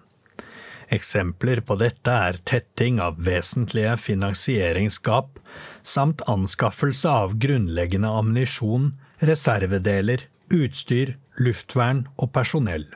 Eksempler 0.91 1.61
på 1.63 1.77
dette 1.79 2.11
er 2.11 2.41
tetting 2.51 2.99
av 2.99 3.21
vesentlige 3.23 3.93
finansieringsgap 4.09 5.39
samt 5.87 6.25
anskaffelse 6.27 7.15
av 7.23 7.37
grunnleggende 7.39 8.11
ammunisjon, 8.11 8.91
reservedeler, 9.23 10.27
utstyr, 10.51 11.15
luftvern 11.39 12.09
og 12.19 12.33
personell. 12.35 12.89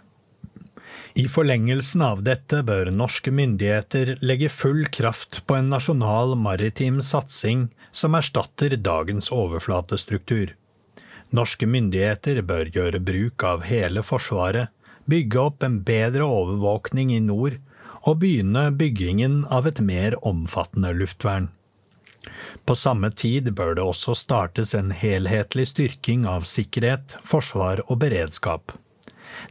I 1.15 1.29
forlengelsen 1.31 2.03
av 2.03 2.25
dette 2.27 2.59
bør 2.67 2.91
norske 2.91 3.31
myndigheter 3.31 4.17
legge 4.19 4.51
full 4.51 4.83
kraft 4.91 5.45
på 5.47 5.55
en 5.55 5.71
nasjonal 5.71 6.35
maritim 6.35 6.99
satsing 6.99 7.69
som 7.91 8.15
erstatter 8.15 8.75
dagens 8.77 9.31
overflatestruktur. 9.31 10.55
Norske 11.31 11.67
myndigheter 11.67 12.41
bør 12.43 12.71
gjøre 12.75 12.99
bruk 12.99 13.43
av 13.47 13.63
hele 13.67 14.03
Forsvaret, 14.03 14.69
bygge 15.05 15.39
opp 15.39 15.63
en 15.63 15.79
bedre 15.87 16.27
overvåkning 16.27 17.13
i 17.15 17.21
nord 17.23 17.57
og 18.01 18.19
begynne 18.23 18.69
byggingen 18.75 19.43
av 19.49 19.67
et 19.69 19.79
mer 19.83 20.17
omfattende 20.27 20.93
luftvern. 20.97 21.49
På 22.65 22.75
samme 22.77 23.09
tid 23.11 23.49
bør 23.57 23.75
det 23.77 23.83
også 23.85 24.13
startes 24.17 24.75
en 24.77 24.91
helhetlig 24.93 25.67
styrking 25.71 26.27
av 26.29 26.45
sikkerhet, 26.49 27.17
forsvar 27.25 27.81
og 27.87 28.01
beredskap. 28.03 28.75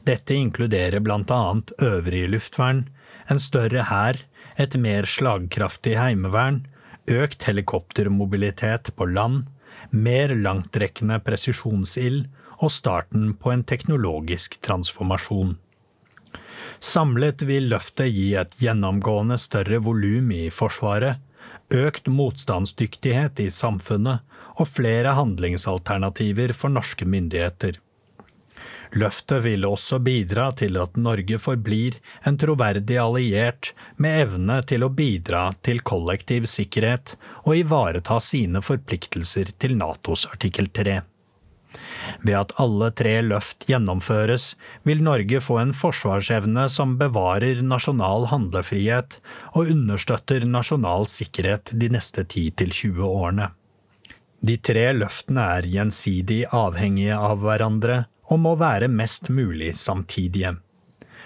Dette 0.07 0.37
inkluderer 0.37 1.03
annet 1.03 1.73
øvrig 1.83 2.29
luftvern, 2.31 2.85
en 3.29 3.41
større 3.41 3.89
hær, 3.91 4.21
et 4.57 4.77
mer 4.77 5.09
slagkraftig 5.09 5.97
heimevern, 5.99 6.67
økt 7.09 7.47
helikoptermobilitet 7.49 8.93
på 8.97 9.07
land, 9.07 9.47
mer 9.91 10.35
langtrekkende 10.35 11.19
presisjonsild 11.25 12.27
og 12.61 12.71
starten 12.73 13.33
på 13.41 13.53
en 13.55 13.65
teknologisk 13.65 14.59
transformasjon. 14.65 15.57
Samlet 16.81 17.43
vil 17.49 17.69
løftet 17.73 18.13
gi 18.13 18.31
et 18.41 18.55
gjennomgående 18.61 19.37
større 19.41 19.81
volum 19.85 20.31
i 20.33 20.47
Forsvaret, 20.55 21.21
økt 21.71 22.09
motstandsdyktighet 22.11 23.41
i 23.45 23.51
samfunnet 23.53 24.25
og 24.57 24.69
flere 24.69 25.15
handlingsalternativer 25.17 26.55
for 26.57 26.73
norske 26.73 27.07
myndigheter. 27.07 27.79
Løftet 28.99 29.45
vil 29.45 29.65
også 29.69 30.01
bidra 30.03 30.49
til 30.59 30.75
at 30.83 30.97
Norge 30.99 31.39
forblir 31.39 32.01
en 32.27 32.39
troverdig 32.41 32.97
alliert 32.99 33.71
med 34.03 34.25
evne 34.25 34.57
til 34.67 34.83
å 34.83 34.91
bidra 34.91 35.45
til 35.63 35.79
kollektiv 35.87 36.49
sikkerhet 36.51 37.15
og 37.45 37.55
ivareta 37.61 38.19
sine 38.25 38.63
forpliktelser 38.67 39.55
til 39.63 39.77
Natos 39.79 40.27
artikkel 40.33 40.73
3. 40.75 40.99
Ved 42.27 42.35
at 42.35 42.53
alle 42.59 42.91
tre 42.99 43.13
løft 43.23 43.69
gjennomføres, 43.71 44.57
vil 44.83 45.05
Norge 45.07 45.39
få 45.45 45.61
en 45.63 45.73
forsvarsevne 45.77 46.67
som 46.73 46.97
bevarer 46.99 47.63
nasjonal 47.63 48.27
handlefrihet 48.33 49.21
og 49.55 49.71
understøtter 49.71 50.47
nasjonal 50.51 51.07
sikkerhet 51.13 51.71
de 51.79 51.93
neste 51.95 52.27
10–20 52.27 53.07
årene. 53.07 53.53
De 54.41 54.57
tre 54.57 54.89
løftene 54.97 55.47
er 55.59 55.69
gjensidig 55.69 56.43
avhengige 56.57 57.17
av 57.17 57.45
hverandre 57.45 58.07
og 58.31 58.43
må 58.47 58.57
være 58.61 58.89
mest 58.89 59.31
mulig 59.31 59.75
samtidige. 59.79 60.57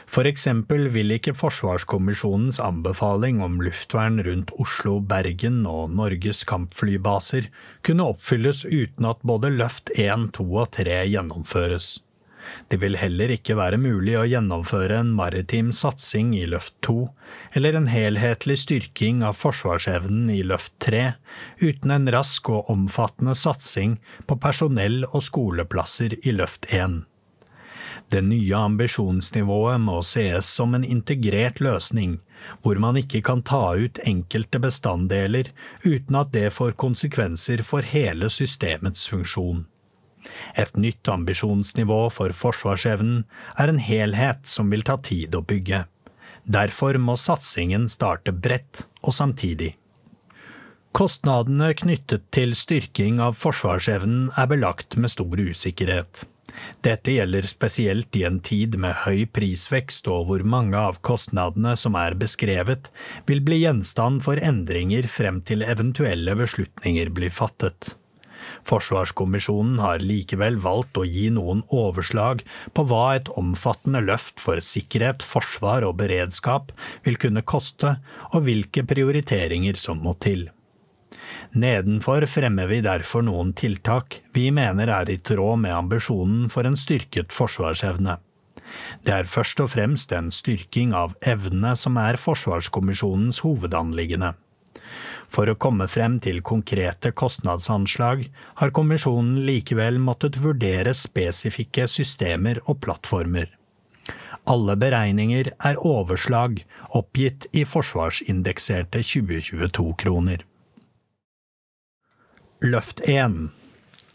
For 0.05 0.29
eksempel 0.29 0.91
vil 0.93 1.15
ikke 1.15 1.35
Forsvarskommisjonens 1.37 2.61
anbefaling 2.61 3.41
om 3.45 3.57
luftvern 3.65 4.21
rundt 4.27 4.53
Oslo, 4.61 4.99
Bergen 5.01 5.65
og 5.67 5.95
Norges 5.97 6.45
kampflybaser 6.49 7.49
kunne 7.87 8.09
oppfylles 8.13 8.65
uten 8.69 9.09
at 9.09 9.25
både 9.25 9.53
løft 9.55 9.91
1, 9.97 10.31
2 10.37 10.49
og 10.55 10.71
3 10.77 11.01
gjennomføres. 11.09 12.04
Det 12.69 12.81
vil 12.83 12.99
heller 13.01 13.33
ikke 13.35 13.57
være 13.59 13.79
mulig 13.81 14.17
å 14.19 14.27
gjennomføre 14.29 14.99
en 15.03 15.13
maritim 15.17 15.73
satsing 15.77 16.35
i 16.39 16.45
løft 16.51 16.75
2 16.87 16.97
eller 17.59 17.79
en 17.79 17.89
helhetlig 17.93 18.59
styrking 18.65 19.23
av 19.27 19.39
forsvarsevnen 19.41 20.29
i 20.35 20.43
løft 20.47 20.75
3 20.85 21.07
uten 21.63 21.95
en 21.95 22.13
rask 22.15 22.51
og 22.53 22.71
omfattende 22.73 23.35
satsing 23.39 23.99
på 24.29 24.39
personell 24.43 25.03
og 25.11 25.23
skoleplasser 25.25 26.19
i 26.23 26.37
løft 26.37 26.71
1. 26.71 27.03
Det 28.13 28.21
nye 28.23 28.57
ambisjonsnivået 28.57 29.81
må 29.81 30.01
sees 30.07 30.49
som 30.59 30.75
en 30.77 30.85
integrert 30.85 31.61
løsning, 31.65 32.19
hvor 32.63 32.79
man 32.83 32.99
ikke 33.01 33.23
kan 33.25 33.43
ta 33.43 33.75
ut 33.75 34.01
enkelte 34.05 34.61
bestanddeler 34.63 35.51
uten 35.85 36.19
at 36.21 36.33
det 36.37 36.51
får 36.55 36.77
konsekvenser 36.81 37.65
for 37.67 37.87
hele 37.95 38.31
systemets 38.31 39.09
funksjon. 39.11 39.65
Et 40.59 40.77
nytt 40.77 41.09
ambisjonsnivå 41.09 42.01
for 42.15 42.35
forsvarsevnen 42.37 43.25
er 43.59 43.73
en 43.73 43.81
helhet 43.83 44.45
som 44.49 44.71
vil 44.73 44.85
ta 44.87 44.99
tid 44.99 45.35
å 45.35 45.45
bygge. 45.45 45.85
Derfor 46.45 46.99
må 47.01 47.17
satsingen 47.17 47.89
starte 47.89 48.33
bredt 48.33 48.85
og 49.03 49.17
samtidig. 49.17 49.75
Kostnadene 50.95 51.73
knyttet 51.75 52.29
til 52.35 52.53
styrking 52.55 53.19
av 53.25 53.35
forsvarsevnen 53.41 54.29
er 54.39 54.47
belagt 54.53 54.95
med 55.01 55.11
stor 55.11 55.41
usikkerhet. 55.41 56.23
Dette 56.87 57.17
gjelder 57.17 57.49
spesielt 57.49 58.15
i 58.15 58.23
en 58.29 58.39
tid 58.45 58.77
med 58.79 59.01
høy 59.03 59.25
prisvekst 59.27 60.07
og 60.13 60.29
hvor 60.29 60.45
mange 60.47 60.79
av 60.79 61.01
kostnadene 61.07 61.75
som 61.81 61.99
er 61.99 62.15
beskrevet, 62.21 62.93
vil 63.27 63.43
bli 63.43 63.65
gjenstand 63.65 64.23
for 64.27 64.39
endringer 64.39 65.09
frem 65.11 65.43
til 65.49 65.67
eventuelle 65.67 66.37
beslutninger 66.39 67.11
blir 67.17 67.35
fattet. 67.35 67.97
Forsvarskommisjonen 68.69 69.79
har 69.83 70.05
likevel 70.05 70.57
valgt 70.65 70.99
å 71.01 71.05
gi 71.05 71.29
noen 71.35 71.63
overslag 71.69 72.43
på 72.73 72.87
hva 72.89 73.05
et 73.19 73.31
omfattende 73.37 74.01
løft 74.05 74.41
for 74.41 74.61
sikkerhet, 74.65 75.23
forsvar 75.23 75.85
og 75.85 75.99
beredskap 76.01 76.73
vil 77.05 77.21
kunne 77.21 77.45
koste, 77.45 77.97
og 78.33 78.47
hvilke 78.49 78.87
prioriteringer 78.89 79.77
som 79.81 80.01
må 80.05 80.17
til. 80.25 80.49
Nedenfor 81.55 82.27
fremmer 82.27 82.69
vi 82.71 82.81
derfor 82.85 83.23
noen 83.25 83.53
tiltak 83.57 84.21
vi 84.35 84.49
mener 84.55 84.91
er 84.91 85.11
i 85.13 85.21
tråd 85.23 85.61
med 85.63 85.77
ambisjonen 85.77 86.49
for 86.53 86.67
en 86.67 86.79
styrket 86.79 87.33
forsvarsevne. 87.33 88.19
Det 89.05 89.13
er 89.15 89.29
først 89.31 89.61
og 89.63 89.71
fremst 89.75 90.13
en 90.17 90.33
styrking 90.35 90.95
av 90.97 91.15
evnene 91.23 91.75
som 91.79 91.99
er 92.01 92.19
Forsvarskommisjonens 92.21 93.43
hovedanliggende. 93.45 94.33
For 95.35 95.51
å 95.51 95.57
komme 95.59 95.89
frem 95.91 96.21
til 96.23 96.39
konkrete 96.47 97.11
kostnadsanslag 97.11 98.29
har 98.61 98.73
kommisjonen 98.77 99.41
likevel 99.49 99.99
måttet 99.99 100.39
vurdere 100.45 100.95
spesifikke 100.95 101.89
systemer 101.91 102.61
og 102.71 102.79
plattformer. 102.85 103.49
Alle 104.47 104.77
beregninger 104.79 105.51
er 105.57 105.81
overslag 105.81 106.61
oppgitt 106.95 107.49
i 107.57 107.65
forsvarsindekserte 107.67 109.01
2022-kroner. 109.03 110.45
Løft 112.65 113.03
1 113.09 113.49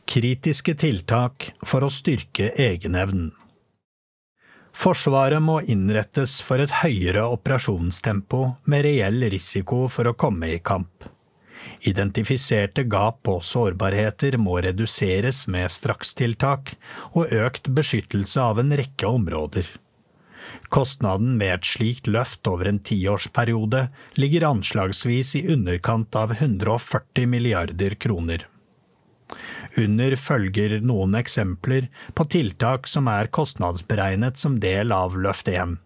Kritiske 0.10 0.73
tiltak 0.79 1.51
for 1.62 1.86
å 1.86 1.91
styrke 1.93 2.53
egenevnen. 2.58 3.34
Forsvaret 4.80 5.44
må 5.44 5.58
innrettes 5.68 6.38
for 6.46 6.62
et 6.63 6.72
høyere 6.80 7.26
operasjonstempo 7.34 8.38
med 8.72 8.86
reell 8.86 9.26
risiko 9.34 9.88
for 9.92 10.08
å 10.08 10.15
komme 10.15 10.54
i 10.54 10.62
kamp. 10.63 11.04
Identifiserte 11.89 12.86
gap 12.88 13.28
og 13.28 13.44
sårbarheter 13.44 14.38
må 14.39 14.56
reduseres 14.63 15.42
med 15.52 15.68
strakstiltak 15.74 16.78
og 17.12 17.34
økt 17.36 17.68
beskyttelse 17.76 18.39
av 18.39 18.62
en 18.63 18.72
rekke 18.80 19.10
områder. 19.20 19.68
Kostnaden 20.72 21.36
med 21.42 21.58
et 21.58 21.68
slikt 21.68 22.08
løft 22.08 22.48
over 22.48 22.70
en 22.72 22.80
tiårsperiode 22.80 23.84
ligger 24.15 24.48
anslagsvis 24.48 25.34
i 25.42 25.44
underkant 25.52 26.15
av 26.15 26.38
140 26.38 27.28
milliarder 27.28 28.00
kroner. 28.00 28.48
Under 29.78 30.15
følger 30.20 30.80
noen 30.82 31.18
eksempler 31.20 31.89
på 32.18 32.26
tiltak 32.34 32.89
som 32.89 33.10
er 33.12 33.30
kostnadsberegnet 33.34 34.42
som 34.42 34.58
del 34.63 34.94
av 34.96 35.18
Løft 35.20 35.52
1. 35.52 35.78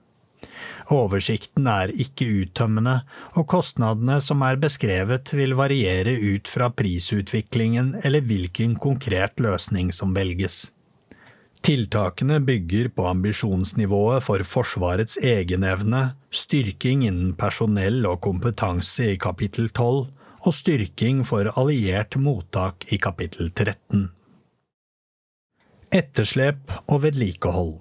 Oversikten 0.92 1.68
er 1.72 1.94
ikke 1.96 2.28
uttømmende, 2.44 2.98
og 3.40 3.48
kostnadene 3.52 4.20
som 4.24 4.44
er 4.44 4.60
beskrevet 4.60 5.32
vil 5.38 5.56
variere 5.60 6.16
ut 6.20 6.52
fra 6.52 6.70
prisutviklingen 6.74 7.94
eller 8.04 8.26
hvilken 8.28 8.76
konkret 8.84 9.40
løsning 9.44 9.94
som 9.96 10.16
velges. 10.16 10.66
Tiltakene 11.64 12.42
bygger 12.44 12.90
på 12.92 13.06
ambisjonsnivået 13.08 14.26
for 14.26 14.44
Forsvarets 14.44 15.16
egenevne, 15.24 16.10
styrking 16.28 17.06
innen 17.08 17.32
personell 17.40 18.04
og 18.10 18.20
kompetanse 18.26 19.14
i 19.14 19.22
kapittel 19.22 19.70
12 19.72 20.10
og 20.44 20.54
styrking 20.56 21.24
for 21.28 21.48
alliert 21.60 22.18
mottak 22.20 22.86
i 22.92 23.00
kapittel 23.02 23.50
13. 23.52 24.10
Etterslep 25.94 26.72
og 26.88 27.04
vedlikehold 27.06 27.80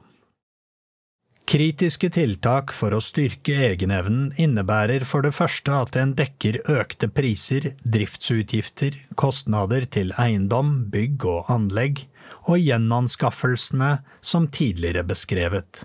Kritiske 1.52 2.08
tiltak 2.14 2.70
for 2.72 2.94
å 2.94 3.00
styrke 3.02 3.56
egenevnen 3.66 4.30
innebærer 4.40 5.02
for 5.08 5.26
det 5.26 5.34
første 5.36 5.74
at 5.74 5.98
en 5.98 6.14
dekker 6.16 6.60
økte 6.70 7.10
priser, 7.10 7.72
driftsutgifter, 7.82 8.94
kostnader 9.18 9.84
til 9.90 10.14
eiendom, 10.22 10.86
bygg 10.94 11.26
og 11.28 11.50
anlegg, 11.52 12.06
og 12.46 12.62
gjenanskaffelsene 12.62 13.96
som 14.22 14.46
tidligere 14.54 15.02
beskrevet. 15.06 15.82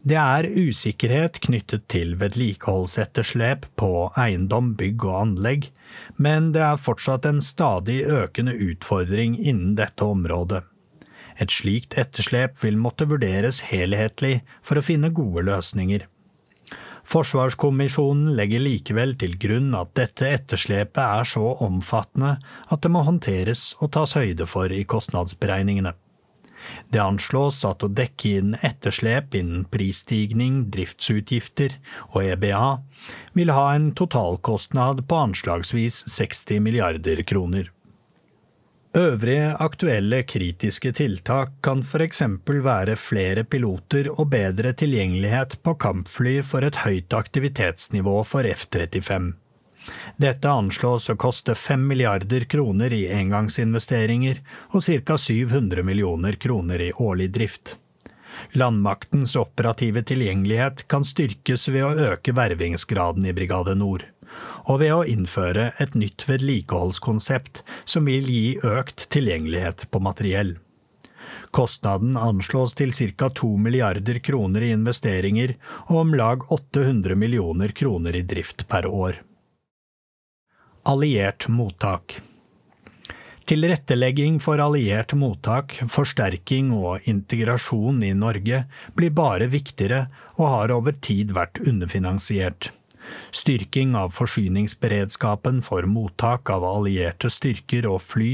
Det 0.00 0.16
er 0.16 0.46
usikkerhet 0.48 1.42
knyttet 1.44 1.82
til 1.92 2.14
vedlikeholdsetterslep 2.20 3.66
på 3.76 3.90
eiendom, 4.16 4.72
bygg 4.78 5.04
og 5.04 5.16
anlegg, 5.18 5.66
men 6.16 6.54
det 6.54 6.62
er 6.64 6.80
fortsatt 6.80 7.28
en 7.28 7.42
stadig 7.44 7.98
økende 8.08 8.54
utfordring 8.56 9.36
innen 9.36 9.74
dette 9.76 10.06
området. 10.06 10.62
Et 11.40 11.52
slikt 11.52 11.98
etterslep 12.00 12.56
vil 12.64 12.80
måtte 12.80 13.04
vurderes 13.12 13.60
helhetlig 13.68 14.40
for 14.64 14.80
å 14.80 14.84
finne 14.84 15.12
gode 15.12 15.44
løsninger. 15.50 16.08
Forsvarskommisjonen 17.10 18.34
legger 18.38 18.62
likevel 18.64 19.16
til 19.20 19.36
grunn 19.40 19.72
at 19.76 19.92
dette 19.98 20.28
etterslepet 20.32 21.00
er 21.04 21.28
så 21.28 21.56
omfattende 21.64 22.38
at 22.68 22.80
det 22.80 22.92
må 22.92 23.04
håndteres 23.04 23.74
og 23.80 23.92
tas 23.96 24.16
høyde 24.16 24.48
for 24.48 24.72
i 24.72 24.84
kostnadsberegningene. 24.88 25.92
Det 26.92 27.02
anslås 27.02 27.62
at 27.68 27.84
å 27.84 27.90
dekke 27.90 28.36
inn 28.40 28.54
etterslep 28.66 29.34
innen 29.38 29.66
prisstigning, 29.72 30.62
driftsutgifter 30.74 31.76
og 32.12 32.22
EBA 32.24 32.70
vil 33.38 33.52
ha 33.56 33.66
en 33.74 33.90
totalkostnad 33.96 35.06
på 35.08 35.20
anslagsvis 35.26 36.04
60 36.12 36.64
milliarder 36.64 37.22
kroner. 37.22 37.70
Øvrige 38.96 39.52
aktuelle 39.62 40.24
kritiske 40.26 40.90
tiltak 40.98 41.52
kan 41.62 41.84
f.eks. 41.86 42.24
være 42.42 42.96
flere 42.98 43.44
piloter 43.44 44.08
og 44.10 44.32
bedre 44.32 44.72
tilgjengelighet 44.74 45.60
på 45.62 45.76
kampfly 45.78 46.40
for 46.42 46.66
et 46.66 46.82
høyt 46.82 47.14
aktivitetsnivå 47.14 48.16
for 48.26 48.42
F-35. 48.50 49.30
Dette 50.20 50.50
anslås 50.52 51.06
å 51.08 51.14
koste 51.16 51.54
5 51.56 51.86
milliarder 51.88 52.44
kroner 52.44 52.92
i 52.92 53.06
engangsinvesteringer 53.08 54.42
og 54.76 54.82
ca. 54.84 55.14
700 55.16 55.80
millioner 55.86 56.36
kroner 56.36 56.82
i 56.84 56.90
årlig 56.92 57.30
drift. 57.32 57.78
Landmaktens 58.52 59.32
operative 59.40 60.02
tilgjengelighet 60.04 60.82
kan 60.92 61.06
styrkes 61.08 61.64
ved 61.72 61.86
å 61.86 62.10
øke 62.10 62.34
vervingsgraden 62.36 63.30
i 63.30 63.32
Brigade 63.32 63.72
Nord, 63.80 64.04
og 64.68 64.82
ved 64.82 64.92
å 64.92 65.06
innføre 65.08 65.70
et 65.80 65.96
nytt 65.96 66.26
vedlikeholdskonsept 66.28 67.62
som 67.88 68.12
vil 68.12 68.28
gi 68.28 68.58
økt 68.60 69.06
tilgjengelighet 69.16 69.86
på 69.88 70.04
materiell. 70.04 70.58
Kostnaden 71.56 72.20
anslås 72.20 72.76
til 72.76 72.92
ca. 72.92 73.32
2 73.40 73.54
milliarder 73.56 74.20
kroner 74.20 74.68
i 74.68 74.74
investeringer 74.76 75.56
og 75.88 75.96
om 76.04 76.14
lag 76.20 76.44
800 76.52 77.16
millioner 77.16 77.72
kroner 77.72 78.20
i 78.20 78.24
drift 78.36 78.68
per 78.68 78.84
år. 78.84 79.24
Alliert 80.90 81.44
mottak 81.48 82.16
Tilrettelegging 83.46 84.40
for 84.42 84.58
alliert 84.58 85.12
mottak, 85.14 85.76
forsterking 85.86 86.72
og 86.74 87.06
integrasjon 87.12 88.00
i 88.08 88.10
Norge 88.16 88.64
blir 88.98 89.14
bare 89.14 89.46
viktigere 89.52 90.00
og 90.32 90.48
har 90.54 90.74
over 90.74 90.98
tid 90.98 91.30
vært 91.36 91.60
underfinansiert. 91.62 92.72
Styrking 93.30 93.94
av 94.02 94.16
forsyningsberedskapen 94.18 95.62
for 95.68 95.86
mottak 95.86 96.50
av 96.50 96.66
allierte 96.72 97.30
styrker 97.30 97.86
og 97.86 98.02
fly 98.08 98.32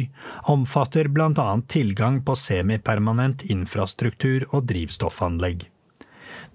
omfatter 0.56 1.12
bl.a. 1.12 1.48
tilgang 1.68 2.22
på 2.24 2.40
semipermanent 2.40 3.44
infrastruktur 3.52 4.48
og 4.48 4.70
drivstoffanlegg. 4.72 5.68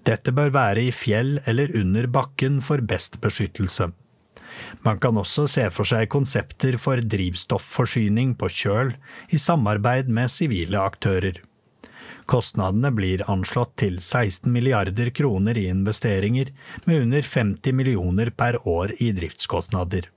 Dette 0.02 0.34
bør 0.34 0.50
være 0.58 0.88
i 0.88 0.94
fjell 1.04 1.36
eller 1.46 1.78
under 1.78 2.10
bakken 2.10 2.58
for 2.58 2.82
best 2.82 3.22
beskyttelse. 3.22 3.92
Man 4.84 4.98
kan 5.02 5.18
også 5.18 5.46
se 5.50 5.68
for 5.74 5.88
seg 5.88 6.10
konsepter 6.12 6.78
for 6.80 7.00
drivstofforsyning 7.14 8.34
på 8.40 8.50
kjøl 8.50 8.94
i 9.30 9.40
samarbeid 9.40 10.10
med 10.12 10.32
sivile 10.32 10.80
aktører. 10.82 11.40
Kostnadene 12.30 12.92
blir 12.94 13.24
anslått 13.30 13.74
til 13.82 13.98
16 13.98 14.50
milliarder 14.52 15.10
kroner 15.10 15.58
i 15.58 15.66
investeringer, 15.70 16.52
med 16.86 17.06
under 17.06 17.22
50 17.22 17.74
millioner 17.74 18.30
per 18.30 18.60
år 18.68 18.94
i 19.02 19.10
driftskostnader. 19.16 20.08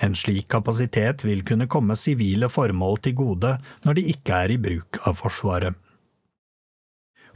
En 0.00 0.14
slik 0.16 0.48
kapasitet 0.48 1.24
vil 1.26 1.44
kunne 1.44 1.68
komme 1.68 1.96
sivile 2.00 2.48
formål 2.48 3.02
til 3.04 3.18
gode 3.18 3.58
når 3.84 3.98
de 3.98 4.06
ikke 4.14 4.40
er 4.44 4.54
i 4.54 4.60
bruk 4.62 5.00
av 5.04 5.18
Forsvaret. 5.20 5.76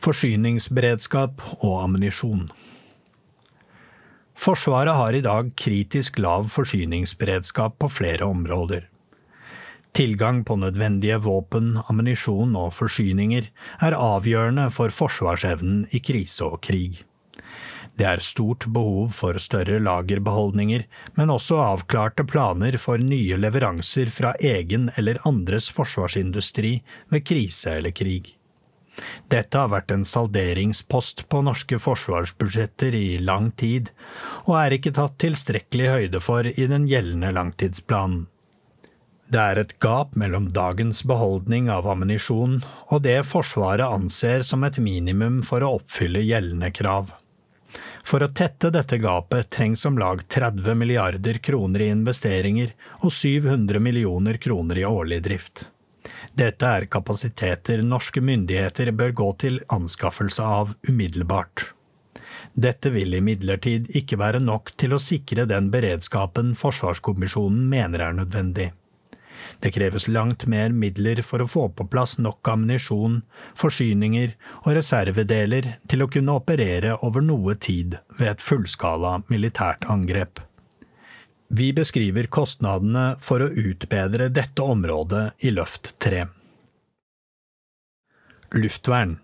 Forsyningsberedskap 0.02 1.42
og 1.60 1.76
ammunisjon. 1.84 2.48
Forsvaret 4.42 4.96
har 4.98 5.14
i 5.14 5.22
dag 5.22 5.52
kritisk 5.54 6.16
lav 6.18 6.48
forsyningsberedskap 6.50 7.76
på 7.78 7.88
flere 8.00 8.26
områder. 8.26 8.88
Tilgang 9.94 10.40
på 10.44 10.56
nødvendige 10.58 11.20
våpen, 11.22 11.76
ammunisjon 11.86 12.56
og 12.58 12.72
forsyninger 12.74 13.46
er 13.86 13.94
avgjørende 13.94 14.64
for 14.74 14.90
forsvarsevnen 14.90 15.84
i 15.94 16.02
krise 16.02 16.48
og 16.48 16.58
krig. 16.66 17.04
Det 17.94 18.08
er 18.08 18.24
stort 18.24 18.66
behov 18.72 19.12
for 19.14 19.38
større 19.38 19.78
lagerbeholdninger, 19.78 20.88
men 21.14 21.30
også 21.30 21.62
avklarte 21.62 22.26
planer 22.26 22.80
for 22.82 22.98
nye 22.98 23.38
leveranser 23.38 24.10
fra 24.10 24.34
egen 24.42 24.90
eller 24.96 25.22
andres 25.28 25.70
forsvarsindustri 25.70 26.80
ved 27.14 27.28
krise 27.28 27.78
eller 27.78 27.94
krig. 27.94 28.32
Dette 29.32 29.58
har 29.58 29.70
vært 29.72 29.94
en 29.94 30.04
salderingspost 30.06 31.24
på 31.32 31.40
norske 31.46 31.78
forsvarsbudsjetter 31.80 32.94
i 32.98 33.06
lang 33.22 33.50
tid, 33.56 33.90
og 34.44 34.58
er 34.60 34.76
ikke 34.76 34.94
tatt 34.98 35.16
tilstrekkelig 35.22 35.88
høyde 35.94 36.20
for 36.20 36.46
i 36.46 36.68
den 36.70 36.86
gjeldende 36.90 37.32
langtidsplanen. 37.38 38.26
Det 39.32 39.40
er 39.40 39.58
et 39.62 39.78
gap 39.80 40.12
mellom 40.18 40.50
dagens 40.52 40.98
beholdning 41.08 41.70
av 41.72 41.86
ammunisjon 41.88 42.58
og 42.92 42.98
det 43.06 43.22
Forsvaret 43.24 43.88
anser 43.88 44.44
som 44.44 44.66
et 44.66 44.76
minimum 44.76 45.38
for 45.46 45.64
å 45.64 45.78
oppfylle 45.78 46.20
gjeldende 46.20 46.68
krav. 46.76 47.14
For 48.04 48.20
å 48.20 48.28
tette 48.28 48.68
dette 48.74 48.98
gapet 49.00 49.48
trengs 49.56 49.86
om 49.88 49.96
lag 49.96 50.20
30 50.28 50.76
milliarder 50.76 51.40
kroner 51.40 51.86
i 51.86 51.92
investeringer 51.94 52.74
og 53.00 53.08
700 53.08 53.80
millioner 53.80 54.36
kroner 54.42 54.82
i 54.82 54.84
årlig 54.84 55.22
drift. 55.24 55.70
Dette 56.38 56.66
er 56.66 56.88
kapasiteter 56.90 57.82
norske 57.86 58.22
myndigheter 58.24 58.90
bør 58.96 59.14
gå 59.22 59.28
til 59.44 59.60
anskaffelse 59.72 60.42
av 60.42 60.74
umiddelbart. 60.88 61.72
Dette 62.52 62.90
vil 62.92 63.14
imidlertid 63.16 63.88
ikke 63.96 64.18
være 64.20 64.40
nok 64.42 64.74
til 64.80 64.92
å 64.92 65.00
sikre 65.00 65.46
den 65.48 65.70
beredskapen 65.72 66.52
Forsvarskommisjonen 66.58 67.64
mener 67.70 68.04
er 68.08 68.16
nødvendig. 68.18 68.72
Det 69.62 69.72
kreves 69.74 70.08
langt 70.08 70.46
mer 70.46 70.72
midler 70.74 71.22
for 71.26 71.42
å 71.42 71.48
få 71.50 71.66
på 71.76 71.86
plass 71.90 72.16
nok 72.18 72.48
ammunisjon, 72.52 73.20
forsyninger 73.58 74.34
og 74.62 74.70
reservedeler 74.78 75.74
til 75.90 76.04
å 76.04 76.10
kunne 76.12 76.38
operere 76.38 76.96
over 77.06 77.24
noe 77.24 77.56
tid 77.58 77.98
ved 78.18 78.34
et 78.34 78.44
fullskala 78.44 79.20
militært 79.32 79.86
angrep. 79.90 80.40
Vi 81.54 81.72
beskriver 81.76 82.30
kostnadene 82.32 83.18
for 83.20 83.42
å 83.44 83.50
utbedre 83.52 84.30
dette 84.32 84.64
området 84.64 85.44
i 85.44 85.50
Løft 85.52 85.90
3. 86.00 86.22
Luftvern 88.56 89.18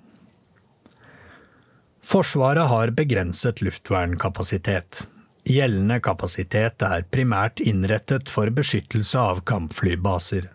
Forsvaret 2.05 2.69
har 2.69 2.93
begrenset 2.99 3.63
luftvernkapasitet. 3.65 5.07
Gjeldende 5.49 5.97
kapasitet 6.05 6.85
er 6.85 7.09
primært 7.09 7.65
innrettet 7.65 8.29
for 8.29 8.53
beskyttelse 8.53 9.25
av 9.33 9.41
kampflybaser. 9.49 10.51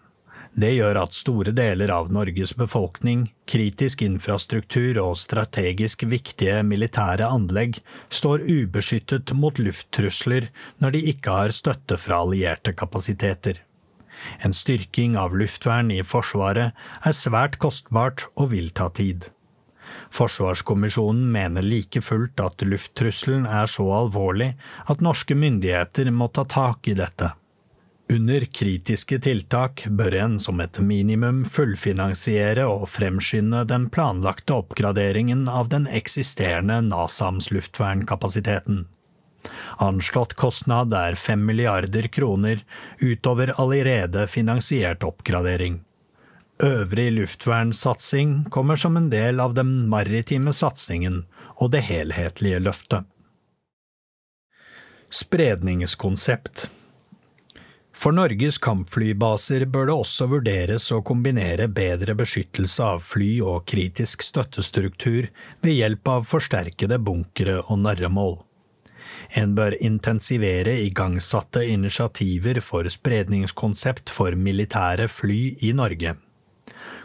Det 0.53 0.69
gjør 0.75 0.99
at 1.01 1.15
store 1.17 1.51
deler 1.57 1.89
av 1.89 2.11
Norges 2.13 2.51
befolkning, 2.53 3.25
kritisk 3.49 4.03
infrastruktur 4.05 4.99
og 5.01 5.15
strategisk 5.17 6.05
viktige 6.05 6.59
militære 6.67 7.25
anlegg 7.25 7.79
står 8.13 8.45
ubeskyttet 8.45 9.33
mot 9.33 9.57
lufttrusler 9.57 10.51
når 10.77 10.93
de 10.93 11.03
ikke 11.15 11.39
har 11.39 11.55
støtte 11.57 11.97
fra 11.97 12.21
allierte 12.21 12.75
kapasiteter. 12.77 13.63
En 14.45 14.53
styrking 14.53 15.17
av 15.17 15.33
luftvern 15.33 15.89
i 15.91 16.03
Forsvaret 16.05 16.77
er 17.01 17.17
svært 17.17 17.57
kostbart 17.57 18.27
og 18.37 18.53
vil 18.53 18.69
ta 18.77 18.91
tid. 18.93 19.31
Forsvarskommisjonen 20.13 21.31
mener 21.33 21.65
like 21.65 22.01
fullt 22.05 22.39
at 22.45 22.61
lufttrusselen 22.61 23.49
er 23.49 23.65
så 23.69 23.89
alvorlig 24.03 24.53
at 24.85 25.01
norske 25.01 25.33
myndigheter 25.33 26.13
må 26.13 26.29
ta 26.29 26.45
tak 26.45 26.93
i 26.93 26.95
dette. 26.97 27.33
Under 28.11 28.45
kritiske 28.45 29.17
tiltak 29.23 29.85
bør 29.87 30.15
en 30.19 30.33
som 30.39 30.59
et 30.61 30.79
minimum 30.83 31.43
fullfinansiere 31.49 32.65
og 32.67 32.89
fremskynde 32.91 33.63
den 33.69 33.87
planlagte 33.93 34.57
oppgraderingen 34.59 35.47
av 35.47 35.71
den 35.71 35.87
eksisterende 35.87 36.81
NASAMS 36.89 37.49
luftvernkapasiteten. 37.55 38.83
Anslått 39.83 40.35
kostnad 40.39 40.93
er 40.95 41.15
fem 41.19 41.41
milliarder 41.47 42.07
kroner 42.11 42.61
utover 42.99 43.55
allerede 43.59 44.27
finansiert 44.27 45.03
oppgradering. 45.03 45.81
Øvrig 46.63 47.09
luftvernsatsing 47.15 48.45
kommer 48.53 48.75
som 48.79 48.97
en 48.97 49.09
del 49.09 49.39
av 49.39 49.55
den 49.57 49.87
maritime 49.89 50.53
satsingen 50.53 51.23
og 51.55 51.73
det 51.73 51.81
helhetlige 51.87 52.61
løftet. 52.61 53.09
Spredningskonsept 55.13 56.67
for 58.03 58.11
Norges 58.11 58.57
kampflybaser 58.59 59.63
bør 59.71 59.85
det 59.87 59.93
også 59.95 60.25
vurderes 60.27 60.89
å 60.91 60.97
kombinere 61.07 61.69
bedre 61.71 62.17
beskyttelse 62.19 62.83
av 62.83 63.05
fly 63.07 63.37
og 63.39 63.63
kritisk 63.69 64.25
støttestruktur 64.27 65.29
ved 65.63 65.71
hjelp 65.71 66.11
av 66.11 66.27
forsterkede 66.27 66.99
bunkere 66.99 67.61
og 67.61 67.79
narremål. 67.85 68.35
En 69.39 69.55
bør 69.55 69.77
intensivere 69.79 70.75
igangsatte 70.83 71.63
initiativer 71.63 72.59
for 72.59 72.91
spredningskonsept 72.91 74.11
for 74.11 74.35
militære 74.35 75.07
fly 75.07 75.41
i 75.63 75.71
Norge. 75.71 76.17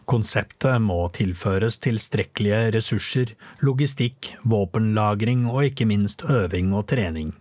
Konseptet 0.09 0.83
må 0.83 1.05
tilføres 1.15 1.79
tilstrekkelige 1.85 2.73
ressurser, 2.75 3.37
logistikk, 3.63 4.35
våpenlagring 4.43 5.47
og 5.47 5.69
ikke 5.71 5.87
minst 5.87 6.27
øving 6.27 6.75
og 6.75 6.89
trening. 6.91 7.37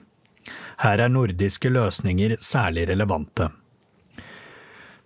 Her 0.84 1.02
er 1.02 1.10
nordiske 1.10 1.72
løsninger 1.74 2.36
særlig 2.44 2.88
relevante. 2.92 3.50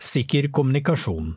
Sikker 0.02 0.50
kommunikasjon. 0.52 1.36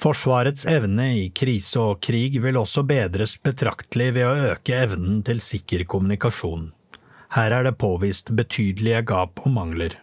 Forsvarets 0.00 0.66
evne 0.68 1.06
i 1.16 1.24
krise 1.36 1.80
og 1.80 2.00
krig 2.04 2.36
vil 2.42 2.58
også 2.60 2.84
bedres 2.88 3.36
betraktelig 3.40 4.10
ved 4.16 4.26
å 4.28 4.52
øke 4.52 4.76
evnen 4.76 5.20
til 5.24 5.40
sikker 5.44 5.84
kommunikasjon. 5.88 6.70
Her 7.36 7.54
er 7.58 7.68
det 7.68 7.78
påvist 7.80 8.32
betydelige 8.36 9.04
gap 9.08 9.40
og 9.44 9.52
mangler. 9.54 9.94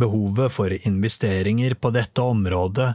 Behovet 0.00 0.52
for 0.52 0.72
investeringer 0.74 1.76
på 1.78 1.92
dette 1.94 2.24
området 2.24 2.90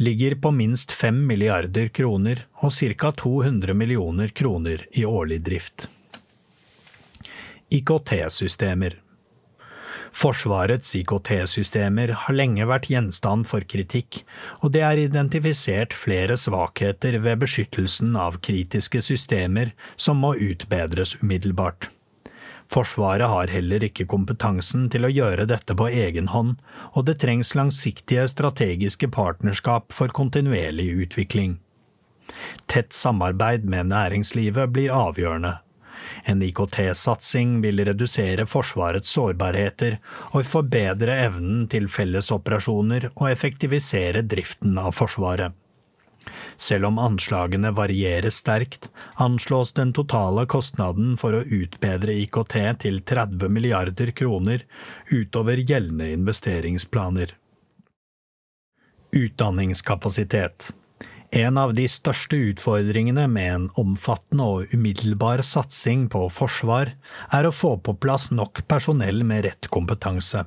ligger 0.00 0.36
på 0.40 0.52
minst 0.54 0.92
5 0.92 1.18
milliarder 1.26 1.88
kroner 1.88 2.44
og 2.62 2.72
ca. 2.72 3.12
200 3.12 3.74
millioner 3.74 4.28
kroner 4.28 4.86
i 4.92 5.04
årlig 5.04 5.40
drift. 5.48 5.88
IKT-systemer 7.70 9.00
Forsvarets 10.14 10.94
IKT-systemer 10.96 12.12
har 12.22 12.36
lenge 12.36 12.62
vært 12.70 12.86
gjenstand 12.92 13.48
for 13.50 13.66
kritikk, 13.66 14.20
og 14.62 14.70
det 14.76 14.84
er 14.86 15.00
identifisert 15.02 15.96
flere 15.96 16.38
svakheter 16.38 17.18
ved 17.24 17.42
beskyttelsen 17.42 18.14
av 18.14 18.38
kritiske 18.46 19.02
systemer 19.02 19.74
som 19.96 20.22
må 20.22 20.36
utbedres 20.38 21.16
umiddelbart. 21.24 21.90
Forsvaret 22.70 23.28
har 23.34 23.50
heller 23.50 23.82
ikke 23.90 24.06
kompetansen 24.14 24.86
til 24.94 25.06
å 25.06 25.12
gjøre 25.12 25.50
dette 25.50 25.74
på 25.74 25.90
egen 25.90 26.30
hånd, 26.30 26.56
og 26.94 27.10
det 27.10 27.18
trengs 27.26 27.56
langsiktige 27.58 28.28
strategiske 28.30 29.10
partnerskap 29.10 29.90
for 29.90 30.14
kontinuerlig 30.14 30.92
utvikling. 31.02 31.58
Tett 32.70 32.94
samarbeid 32.94 33.66
med 33.66 33.90
næringslivet 33.90 34.70
blir 34.70 34.94
avgjørende. 34.94 35.58
En 36.24 36.42
IKT-satsing 36.42 37.60
vil 37.64 37.84
redusere 37.88 38.46
Forsvarets 38.50 39.12
sårbarheter 39.16 39.98
og 40.32 40.46
forbedre 40.46 41.20
evnen 41.26 41.66
til 41.72 41.88
fellesoperasjoner 41.92 43.10
og 43.14 43.30
effektivisere 43.30 44.24
driften 44.26 44.78
av 44.82 44.94
Forsvaret. 44.98 45.54
Selv 46.56 46.88
om 46.88 46.98
anslagene 46.98 47.70
varierer 47.76 48.32
sterkt, 48.34 48.88
anslås 49.22 49.72
den 49.76 49.92
totale 49.94 50.46
kostnaden 50.50 51.14
for 51.20 51.36
å 51.36 51.44
utbedre 51.44 52.16
IKT 52.24 52.56
til 52.82 53.02
30 53.06 53.52
milliarder 53.52 54.10
kroner 54.16 54.64
utover 55.12 55.62
gjeldende 55.62 56.08
investeringsplaner. 56.16 57.36
Utdanningskapasitet 59.16 60.72
En 61.30 61.58
av 61.58 61.72
de 61.74 61.86
største 61.90 62.38
utfordringene 62.52 63.26
med 63.28 63.52
en 63.52 63.64
omfattende 63.80 64.44
og 64.46 64.74
umiddelbar 64.74 65.42
satsing 65.42 66.06
på 66.12 66.26
forsvar, 66.30 66.92
er 67.34 67.46
å 67.46 67.54
få 67.54 67.76
på 67.82 67.96
plass 67.98 68.28
nok 68.30 68.62
personell 68.70 69.24
med 69.26 69.44
rett 69.48 69.70
kompetanse. 69.74 70.44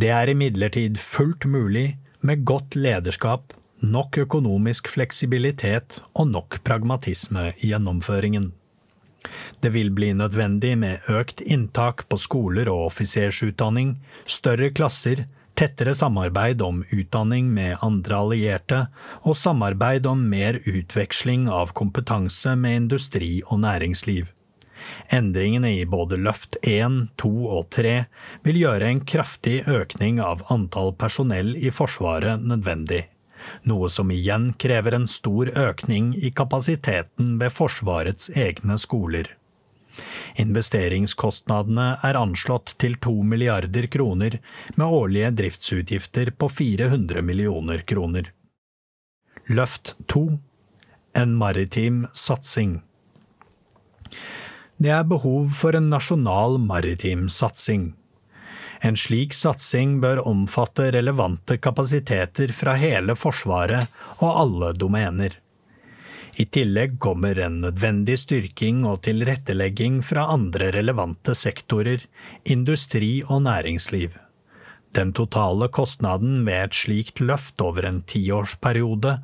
Det 0.00 0.08
er 0.14 0.32
imidlertid 0.32 0.96
fullt 1.00 1.44
mulig, 1.44 1.98
med 2.20 2.44
godt 2.44 2.76
lederskap, 2.76 3.52
nok 3.80 4.18
økonomisk 4.20 4.88
fleksibilitet 4.92 6.00
og 6.12 6.32
nok 6.32 6.58
pragmatisme 6.64 7.50
i 7.58 7.72
gjennomføringen. 7.72 8.50
Det 9.60 9.72
vil 9.74 9.90
bli 9.92 10.12
nødvendig 10.16 10.76
med 10.80 11.08
økt 11.12 11.42
inntak 11.44 12.06
på 12.08 12.16
skoler 12.20 12.70
og 12.72 12.86
offisersutdanning, 12.88 13.98
større 14.24 14.70
klasser, 14.72 15.26
tettere 15.60 15.94
samarbeid 15.94 16.62
om 16.64 16.80
utdanning 16.90 17.50
med 17.54 17.76
andre 17.84 18.16
allierte 18.24 18.80
og 19.20 19.36
samarbeid 19.36 20.08
om 20.08 20.22
mer 20.32 20.60
utveksling 20.64 21.48
av 21.52 21.74
kompetanse 21.76 22.56
med 22.56 22.84
industri 22.84 23.32
og 23.46 23.60
næringsliv. 23.66 24.30
Endringene 25.12 25.74
i 25.76 25.84
både 25.84 26.16
løft 26.16 26.56
1, 26.64 27.10
2 27.20 27.32
og 27.58 27.68
3 27.76 27.94
vil 28.48 28.60
gjøre 28.62 28.88
en 28.88 29.04
kraftig 29.04 29.60
økning 29.68 30.22
av 30.24 30.46
antall 30.48 30.94
personell 30.96 31.52
i 31.60 31.72
Forsvaret 31.74 32.40
nødvendig 32.40 33.04
noe 33.68 33.88
som 33.88 34.10
igjen 34.12 34.52
krever 34.60 34.96
en 34.96 35.08
stor 35.08 35.50
økning 35.56 36.12
i 36.16 36.32
kapasiteten 36.36 37.36
ved 37.40 37.54
Forsvarets 37.54 38.30
egne 38.36 38.76
skoler. 38.80 39.30
Investeringskostnadene 40.38 41.88
er 42.06 42.18
anslått 42.18 42.74
til 42.82 42.96
2 43.02 43.14
milliarder 43.26 43.88
kroner, 43.90 44.38
med 44.76 44.86
årlige 44.86 45.30
driftsutgifter 45.42 46.30
på 46.36 46.48
400 46.48 47.22
millioner 47.22 47.82
kroner. 47.82 48.30
Løft 49.50 49.96
2 50.06 50.38
En 51.14 51.34
maritim 51.34 52.04
satsing. 52.14 52.82
Det 54.80 54.92
er 54.94 55.04
behov 55.04 55.50
for 55.58 55.74
en 55.76 55.90
nasjonal 55.90 56.60
maritim 56.62 57.26
satsing. 57.28 57.90
En 58.80 58.96
slik 58.96 59.34
satsing 59.36 59.98
bør 60.00 60.22
omfatte 60.28 60.86
relevante 60.94 61.58
kapasiteter 61.60 62.54
fra 62.56 62.78
hele 62.80 63.16
Forsvaret 63.18 63.90
og 64.22 64.30
alle 64.30 64.70
domener. 64.72 65.34
I 66.40 66.46
tillegg 66.48 66.94
kommer 67.04 67.36
en 67.44 67.58
nødvendig 67.60 68.14
styrking 68.22 68.84
og 68.88 69.02
tilrettelegging 69.04 69.98
fra 70.06 70.22
andre 70.32 70.70
relevante 70.72 71.34
sektorer, 71.36 72.06
industri 72.48 73.18
og 73.26 73.42
næringsliv. 73.44 74.14
Den 74.96 75.12
totale 75.12 75.68
kostnaden 75.68 76.40
ved 76.46 76.64
et 76.64 76.78
slikt 76.78 77.20
løft 77.20 77.60
over 77.60 77.84
en 77.86 78.00
tiårsperiode 78.08 79.18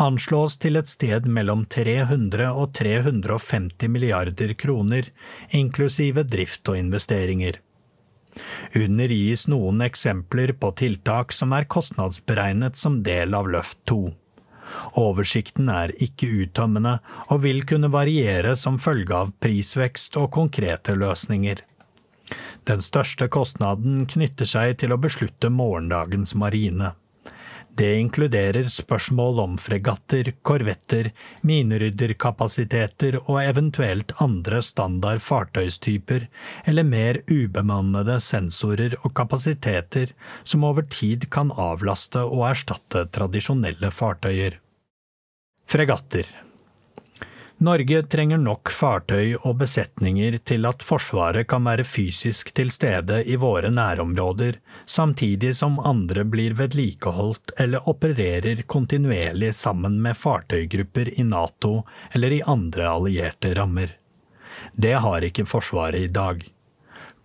anslås 0.00 0.56
til 0.62 0.80
et 0.80 0.88
sted 0.88 1.28
mellom 1.28 1.66
300 1.68 2.48
og 2.48 2.72
350 2.78 3.92
milliarder 3.92 4.54
kroner, 4.64 5.12
inklusive 5.50 6.24
drift 6.24 6.72
og 6.72 6.80
investeringer. 6.80 7.60
Under 8.74 9.12
gis 9.12 9.44
noen 9.52 9.84
eksempler 9.84 10.54
på 10.56 10.72
tiltak 10.80 11.36
som 11.36 11.52
er 11.52 11.68
kostnadsberegnet 11.68 12.80
som 12.80 13.02
del 13.04 13.36
av 13.36 13.52
Løft 13.52 13.82
2. 13.92 14.00
Oversikten 15.00 15.68
er 15.72 15.94
ikke 16.02 16.30
uttømmende 16.44 16.98
og 17.28 17.42
vil 17.44 17.62
kunne 17.68 17.92
variere 17.92 18.56
som 18.56 18.80
følge 18.82 19.18
av 19.24 19.34
prisvekst 19.42 20.18
og 20.20 20.30
konkrete 20.38 20.96
løsninger. 20.98 21.62
Den 22.68 22.82
største 22.84 23.28
kostnaden 23.32 24.04
knytter 24.08 24.48
seg 24.48 24.78
til 24.82 24.94
å 24.94 25.00
beslutte 25.00 25.50
morgendagens 25.52 26.36
marine. 26.38 26.94
Det 27.72 27.88
inkluderer 27.96 28.66
spørsmål 28.68 29.38
om 29.40 29.52
fregatter, 29.56 30.28
korvetter, 30.44 31.08
minerydderkapasiteter 31.48 33.16
og 33.22 33.38
eventuelt 33.40 34.12
andre 34.20 34.60
standard 34.62 35.22
fartøystyper 35.24 36.26
eller 36.68 36.84
mer 36.84 37.22
ubemannede 37.32 38.18
sensorer 38.20 38.98
og 39.00 39.14
kapasiteter 39.16 40.12
som 40.44 40.68
over 40.68 40.84
tid 40.84 41.30
kan 41.32 41.54
avlaste 41.56 42.26
og 42.26 42.44
erstatte 42.50 43.06
tradisjonelle 43.16 43.88
fartøyer. 43.88 44.61
Fregatter 45.72 46.26
Norge 47.56 48.02
trenger 48.12 48.36
nok 48.36 48.68
fartøy 48.76 49.38
og 49.38 49.54
besetninger 49.62 50.34
til 50.44 50.66
at 50.68 50.82
Forsvaret 50.84 51.46
kan 51.48 51.64
være 51.64 51.86
fysisk 51.88 52.50
til 52.58 52.68
stede 52.74 53.22
i 53.24 53.38
våre 53.40 53.70
nærområder, 53.72 54.58
samtidig 54.84 55.54
som 55.56 55.78
andre 55.80 56.26
blir 56.28 56.52
vedlikeholdt 56.58 57.54
eller 57.64 57.88
opererer 57.88 58.60
kontinuerlig 58.74 59.54
sammen 59.56 59.96
med 60.04 60.18
fartøygrupper 60.20 61.08
i 61.14 61.24
NATO 61.24 61.70
eller 62.12 62.34
i 62.36 62.42
andre 62.54 62.90
allierte 62.90 63.54
rammer. 63.56 63.94
Det 64.76 64.92
har 65.06 65.24
ikke 65.24 65.46
Forsvaret 65.48 66.04
i 66.04 66.10
dag. 66.18 66.42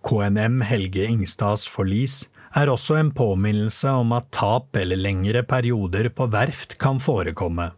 KNM 0.08 0.62
Helge 0.70 1.04
Ingstads 1.04 1.66
forlis 1.68 2.16
er 2.56 2.72
også 2.72 2.96
en 2.96 3.12
påminnelse 3.12 3.92
om 3.92 4.16
at 4.16 4.32
tap 4.32 4.80
eller 4.80 4.96
lengre 4.96 5.44
perioder 5.44 6.08
på 6.08 6.30
verft 6.32 6.78
kan 6.80 6.96
forekomme. 6.96 7.68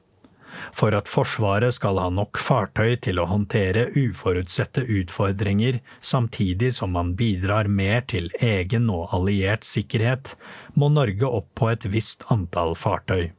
For 0.76 0.94
at 0.96 1.10
Forsvaret 1.10 1.74
skal 1.76 1.98
ha 2.02 2.08
nok 2.12 2.38
fartøy 2.40 2.96
til 3.04 3.20
å 3.20 3.28
håndtere 3.30 3.88
uforutsette 3.96 4.84
utfordringer, 4.84 5.80
samtidig 6.00 6.72
som 6.78 6.94
man 6.96 7.14
bidrar 7.18 7.68
mer 7.68 8.06
til 8.10 8.30
egen 8.40 8.90
og 8.92 9.12
alliert 9.16 9.66
sikkerhet, 9.68 10.34
må 10.74 10.90
Norge 10.92 11.28
opp 11.28 11.50
på 11.58 11.70
et 11.72 11.86
visst 11.90 12.26
antall 12.32 12.76
fartøy. 12.78 13.30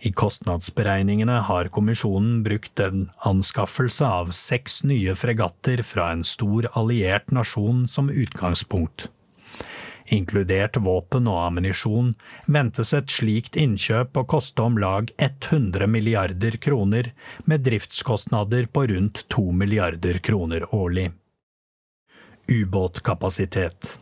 I 0.00 0.10
kostnadsberegningene 0.16 1.42
har 1.44 1.68
kommisjonen 1.72 2.40
brukt 2.44 2.80
en 2.80 3.10
anskaffelse 3.28 4.06
av 4.06 4.32
seks 4.36 4.80
nye 4.88 5.12
fregatter 5.18 5.82
fra 5.84 6.08
en 6.14 6.24
stor 6.24 6.70
alliert 6.72 7.28
nasjon 7.36 7.84
som 7.88 8.08
utgangspunkt. 8.08 9.10
Inkludert 10.10 10.76
våpen 10.76 11.28
og 11.30 11.38
ammunisjon 11.44 12.14
ventes 12.50 12.90
et 12.98 13.12
slikt 13.14 13.54
innkjøp 13.54 14.18
å 14.18 14.26
koste 14.32 14.64
om 14.66 14.78
lag 14.82 15.12
100 15.22 15.86
milliarder 15.86 16.58
kroner, 16.58 17.12
med 17.46 17.62
driftskostnader 17.62 18.66
på 18.74 18.88
rundt 18.90 19.22
2 19.30 19.46
milliarder 19.54 20.18
kroner 20.18 20.66
årlig. 20.74 21.12
Ubåtkapasitet 22.50 24.00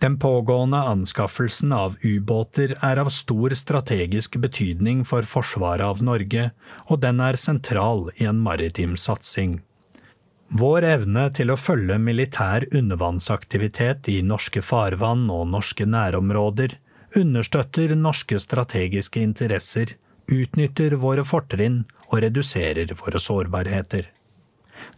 Den 0.00 0.16
pågående 0.18 0.80
anskaffelsen 0.88 1.74
av 1.76 1.98
ubåter 2.00 2.78
er 2.80 3.04
av 3.04 3.12
stor 3.12 3.52
strategisk 3.52 4.40
betydning 4.40 5.04
for 5.04 5.28
forsvaret 5.28 5.84
av 5.84 6.00
Norge, 6.00 6.50
og 6.88 7.04
den 7.04 7.20
er 7.20 7.36
sentral 7.36 8.08
i 8.16 8.24
en 8.24 8.40
maritim 8.40 8.96
satsing. 8.96 9.60
Vår 10.50 10.82
evne 10.82 11.28
til 11.30 11.52
å 11.52 11.58
følge 11.60 11.94
militær 12.02 12.64
undervannsaktivitet 12.74 14.08
i 14.10 14.16
norske 14.26 14.58
farvann 14.66 15.28
og 15.30 15.44
norske 15.52 15.86
nærområder 15.86 16.74
understøtter 17.20 17.94
norske 17.94 18.38
strategiske 18.42 19.22
interesser, 19.22 19.92
utnytter 20.26 20.96
våre 20.98 21.22
fortrinn 21.22 21.84
og 22.08 22.24
reduserer 22.26 22.90
våre 22.98 23.22
sårbarheter. 23.22 24.10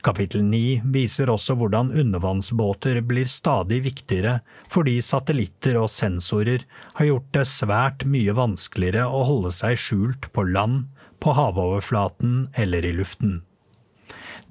Kapittel 0.00 0.40
9 0.48 0.88
viser 0.94 1.28
også 1.28 1.58
hvordan 1.60 1.92
undervannsbåter 2.00 3.02
blir 3.04 3.28
stadig 3.28 3.82
viktigere 3.84 4.38
fordi 4.72 4.98
satellitter 5.04 5.76
og 5.82 5.92
sensorer 5.92 6.64
har 6.96 7.10
gjort 7.10 7.30
det 7.36 7.48
svært 7.52 8.08
mye 8.08 8.32
vanskeligere 8.40 9.04
å 9.04 9.24
holde 9.28 9.52
seg 9.52 9.76
skjult 9.76 10.32
på 10.32 10.48
land, 10.48 10.86
på 11.20 11.36
havoverflaten 11.36 12.46
eller 12.56 12.88
i 12.88 12.96
luften. 12.96 13.42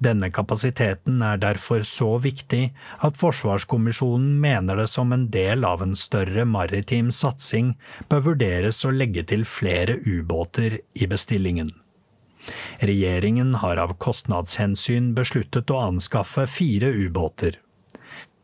Denne 0.02 0.32
kapasiteten 0.34 1.20
er 1.22 1.38
derfor 1.38 1.84
så 1.86 2.16
viktig 2.24 2.62
at 3.06 3.18
Forsvarskommisjonen 3.20 4.40
mener 4.42 4.80
det 4.80 4.88
som 4.90 5.12
en 5.14 5.28
del 5.30 5.66
av 5.68 5.84
en 5.84 5.94
større 5.98 6.46
maritim 6.48 7.12
satsing 7.14 7.74
bør 8.10 8.24
vurderes 8.32 8.82
å 8.88 8.90
legge 8.94 9.22
til 9.30 9.46
flere 9.46 10.00
ubåter 10.02 10.80
i 10.94 11.06
bestillingen. 11.06 11.70
Regjeringen 12.82 13.54
har 13.62 13.78
av 13.78 13.94
kostnadshensyn 14.02 15.12
besluttet 15.14 15.70
å 15.70 15.84
anskaffe 15.86 16.48
fire 16.50 16.90
ubåter. 16.90 17.60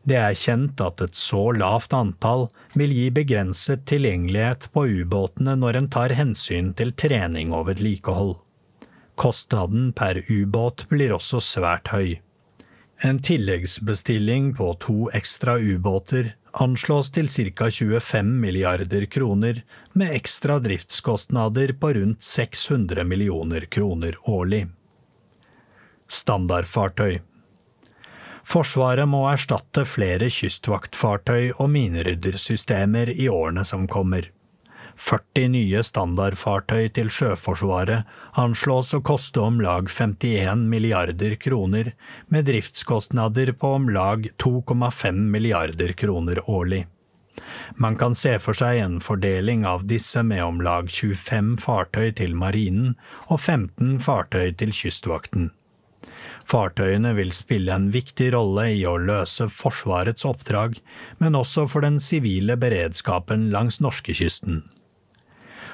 Det 0.07 0.15
er 0.15 0.37
kjent 0.39 0.79
at 0.81 1.01
et 1.03 1.17
så 1.19 1.49
lavt 1.51 1.91
antall 1.93 2.47
vil 2.79 2.93
gi 2.95 3.09
begrenset 3.11 3.83
tilgjengelighet 3.91 4.69
på 4.71 4.87
ubåtene 5.01 5.57
når 5.59 5.81
en 5.81 5.89
tar 5.91 6.15
hensyn 6.15 6.71
til 6.79 6.95
trening 6.95 7.51
og 7.51 7.67
vedlikehold. 7.73 8.37
Kostnaden 9.19 9.91
per 9.93 10.23
ubåt 10.31 10.85
blir 10.89 11.11
også 11.11 11.41
svært 11.43 11.89
høy. 11.91 12.21
En 13.03 13.17
tilleggsbestilling 13.19 14.53
på 14.55 14.69
to 14.79 15.09
ekstra 15.15 15.57
ubåter 15.59 16.33
anslås 16.63 17.11
til 17.11 17.27
ca. 17.27 17.67
25 17.67 18.31
milliarder 18.39 19.05
kroner, 19.11 19.63
med 19.91 20.15
ekstra 20.15 20.59
driftskostnader 20.63 21.75
på 21.81 21.93
rundt 21.99 22.23
600 22.23 23.03
millioner 23.03 23.67
kroner 23.67 24.15
årlig. 24.23 24.67
Standardfartøy 26.07 27.19
Forsvaret 28.49 29.05
må 29.05 29.25
erstatte 29.29 29.83
flere 29.85 30.31
kystvaktfartøy 30.31 31.51
og 31.59 31.67
mineryddersystemer 31.75 33.11
i 33.13 33.27
årene 33.29 33.67
som 33.67 33.83
kommer. 33.87 34.31
40 34.99 35.47
nye 35.53 35.81
standardfartøy 35.85 36.89
til 36.93 37.09
Sjøforsvaret 37.13 38.07
anslås 38.39 38.91
å 38.93 38.99
koste 39.05 39.39
om 39.41 39.59
lag 39.63 39.87
51 39.87 40.65
milliarder 40.69 41.37
kroner, 41.39 41.93
med 42.27 42.49
driftskostnader 42.49 43.53
på 43.55 43.71
om 43.77 43.87
lag 43.95 44.27
2,5 44.43 45.21
milliarder 45.31 45.93
kroner 45.95 46.41
årlig. 46.51 46.83
Man 47.79 47.95
kan 47.95 48.17
se 48.19 48.33
for 48.43 48.57
seg 48.57 48.81
en 48.83 48.97
fordeling 48.99 49.63
av 49.65 49.85
disse 49.87 50.21
med 50.27 50.43
om 50.43 50.59
lag 50.61 50.89
25 50.91 51.55
fartøy 51.63 52.11
til 52.17 52.35
marinen 52.35 52.97
og 53.29 53.39
15 53.39 54.01
fartøy 54.03 54.51
til 54.59 54.75
kystvakten. 54.75 55.53
Fartøyene 56.49 57.13
vil 57.15 57.31
spille 57.31 57.71
en 57.71 57.87
viktig 57.93 58.33
rolle 58.33 58.65
i 58.73 58.83
å 58.89 58.97
løse 58.99 59.47
Forsvarets 59.53 60.25
oppdrag, 60.27 60.75
men 61.21 61.37
også 61.39 61.67
for 61.71 61.85
den 61.85 62.01
sivile 62.03 62.57
beredskapen 62.59 63.47
langs 63.53 63.79
norskekysten 63.85 64.65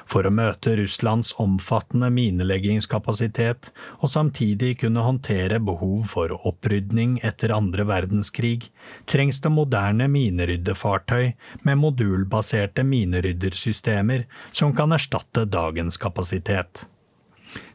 for 0.06 0.26
å 0.26 0.32
møte 0.32 0.76
Russlands 0.78 1.32
omfattende 1.42 2.08
mineleggingskapasitet 2.14 3.70
og 3.98 4.10
samtidig 4.12 4.76
kunne 4.82 5.04
håndtere 5.04 5.60
behov 5.62 6.06
for 6.14 6.34
opprydning 6.48 7.18
etter 7.26 7.54
andre 7.56 7.86
verdenskrig, 7.90 8.70
trengs 9.10 9.42
det 9.42 9.52
moderne 9.52 10.08
mineryddefartøy 10.12 11.32
med 11.66 11.82
modulbaserte 11.82 12.86
mineryddersystemer 12.86 14.26
som 14.52 14.74
kan 14.76 14.94
erstatte 14.94 15.46
dagens 15.50 15.98
kapasitet. 16.00 16.86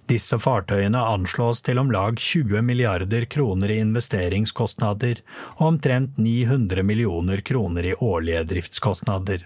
Disse 0.10 0.36
fartøyene 0.42 1.00
anslås 1.08 1.62
til 1.64 1.80
om 1.80 1.92
lag 1.94 2.18
20 2.20 2.64
milliarder 2.68 3.28
kroner 3.32 3.72
i 3.72 3.80
investeringskostnader 3.84 5.22
og 5.60 5.68
omtrent 5.70 6.18
900 6.20 6.84
millioner 6.84 7.44
kroner 7.48 7.92
i 7.94 7.96
årlige 7.96 8.44
driftskostnader. 8.50 9.46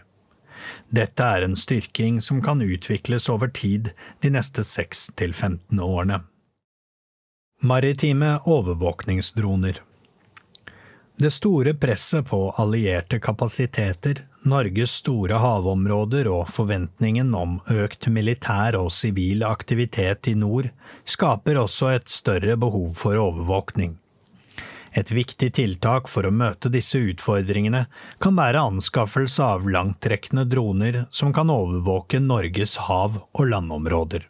Dette 0.96 1.26
er 1.28 1.44
en 1.44 1.56
styrking 1.60 2.22
som 2.22 2.40
kan 2.46 2.62
utvikles 2.62 3.26
over 3.30 3.50
tid 3.52 3.90
de 4.24 4.30
neste 4.32 4.64
6 4.64 5.10
til 5.20 5.34
15 5.34 5.82
årene. 5.84 6.22
Maritime 7.64 8.38
overvåkningsdroner 8.46 9.82
Det 11.20 11.32
store 11.34 11.74
presset 11.74 12.28
på 12.30 12.40
allierte 12.62 13.20
kapasiteter, 13.20 14.22
Norges 14.46 14.94
store 15.02 15.42
havområder 15.42 16.30
og 16.32 16.54
forventningen 16.54 17.34
om 17.36 17.60
økt 17.72 18.08
militær 18.08 18.78
og 18.80 18.92
sivil 18.94 19.44
aktivitet 19.48 20.30
i 20.32 20.36
nord 20.38 20.70
skaper 21.04 21.60
også 21.66 21.96
et 21.96 22.12
større 22.12 22.56
behov 22.62 22.94
for 23.02 23.20
overvåkning. 23.20 23.98
Et 24.96 25.12
viktig 25.12 25.50
tiltak 25.58 26.08
for 26.08 26.24
å 26.24 26.32
møte 26.32 26.72
disse 26.72 27.02
utfordringene 27.12 27.82
kan 28.24 28.38
være 28.38 28.62
anskaffelse 28.70 29.44
av 29.44 29.68
langtrekkende 29.68 30.46
droner 30.48 31.02
som 31.12 31.34
kan 31.36 31.52
overvåke 31.52 32.22
Norges 32.24 32.78
hav- 32.88 33.20
og 33.34 33.50
landområder. 33.52 34.30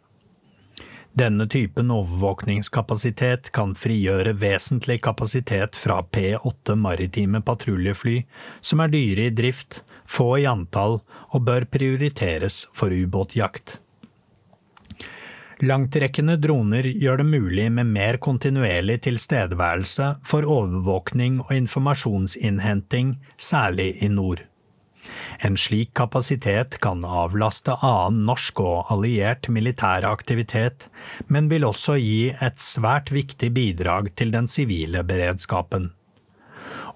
Denne 1.16 1.46
typen 1.48 1.88
overvåkningskapasitet 1.94 3.52
kan 3.56 3.72
frigjøre 3.78 4.34
vesentlig 4.36 4.98
kapasitet 5.06 5.78
fra 5.80 6.02
P8 6.02 6.74
maritime 6.76 7.40
patruljefly, 7.46 8.18
som 8.60 8.82
er 8.84 8.92
dyre 8.92 9.30
i 9.30 9.32
drift, 9.32 9.80
få 10.04 10.34
i 10.42 10.50
antall 10.50 10.98
og 11.30 11.46
bør 11.46 11.70
prioriteres 11.72 12.66
for 12.76 12.92
ubåtjakt. 12.92 13.78
Langtrekkende 15.64 16.34
droner 16.36 16.84
gjør 16.84 17.22
det 17.22 17.26
mulig 17.30 17.70
med 17.72 17.88
mer 17.88 18.18
kontinuerlig 18.20 18.98
tilstedeværelse 19.06 20.10
for 20.28 20.44
overvåkning 20.44 21.38
og 21.46 21.54
informasjonsinnhenting, 21.56 23.14
særlig 23.40 23.94
i 24.04 24.10
nord. 24.12 24.42
En 25.40 25.56
slik 25.56 25.94
kapasitet 25.96 26.76
kan 26.84 27.00
avlaste 27.04 27.72
annen 27.84 28.26
norsk 28.28 28.60
og 28.60 28.90
alliert 28.92 29.48
militær 29.48 30.04
aktivitet, 30.08 30.88
men 31.28 31.48
vil 31.48 31.64
også 31.64 31.96
gi 32.02 32.34
et 32.34 32.60
svært 32.60 33.12
viktig 33.14 33.52
bidrag 33.56 34.10
til 34.16 34.34
den 34.34 34.50
sivile 34.50 35.04
beredskapen. 35.08 35.92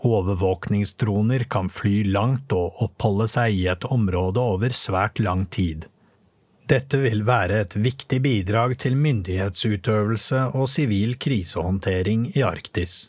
Overvåkningsdroner 0.04 1.46
kan 1.52 1.72
fly 1.72 2.02
langt 2.12 2.52
og 2.56 2.82
oppholde 2.84 3.28
seg 3.28 3.56
i 3.56 3.66
et 3.72 3.88
område 3.88 4.40
over 4.40 4.76
svært 4.76 5.20
lang 5.20 5.46
tid. 5.48 5.88
Dette 6.70 7.00
vil 7.02 7.24
være 7.26 7.64
et 7.64 7.74
viktig 7.74 8.20
bidrag 8.22 8.76
til 8.78 8.94
myndighetsutøvelse 8.94 10.42
og 10.54 10.68
sivil 10.70 11.16
krisehåndtering 11.18 12.28
i 12.36 12.44
Arktis. 12.46 13.08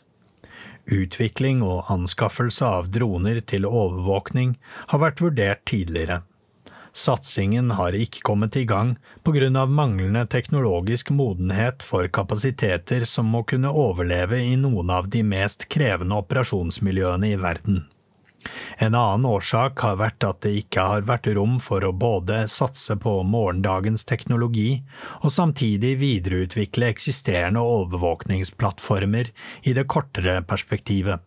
Utvikling 0.90 1.60
og 1.62 1.92
anskaffelse 1.94 2.66
av 2.66 2.90
droner 2.90 3.38
til 3.46 3.68
overvåkning 3.68 4.56
har 4.90 5.02
vært 5.04 5.22
vurdert 5.22 5.62
tidligere. 5.70 6.24
Satsingen 6.92 7.70
har 7.78 7.94
ikke 7.94 8.24
kommet 8.26 8.58
i 8.58 8.66
gang 8.66 8.96
av 9.24 9.70
manglende 9.70 10.26
teknologisk 10.26 11.14
modenhet 11.14 11.86
for 11.86 12.10
kapasiteter 12.10 13.06
som 13.06 13.30
må 13.30 13.44
kunne 13.46 13.70
overleve 13.70 14.42
i 14.42 14.56
noen 14.56 14.90
av 14.90 15.08
de 15.08 15.22
mest 15.22 15.68
krevende 15.70 16.18
operasjonsmiljøene 16.18 17.30
i 17.30 17.38
verden. 17.38 17.84
En 18.78 18.94
annen 18.94 19.26
årsak 19.28 19.82
har 19.84 19.98
vært 20.00 20.26
at 20.26 20.40
det 20.46 20.54
ikke 20.62 20.86
har 20.92 21.08
vært 21.08 21.28
rom 21.36 21.58
for 21.62 21.84
å 21.86 21.92
både 21.94 22.44
satse 22.50 22.96
på 23.00 23.18
morgendagens 23.22 24.06
teknologi 24.08 24.82
og 25.20 25.34
samtidig 25.34 25.96
videreutvikle 26.02 26.90
eksisterende 26.92 27.62
overvåkningsplattformer 27.62 29.30
i 29.62 29.76
det 29.76 29.86
kortere 29.90 30.40
perspektivet. 30.42 31.22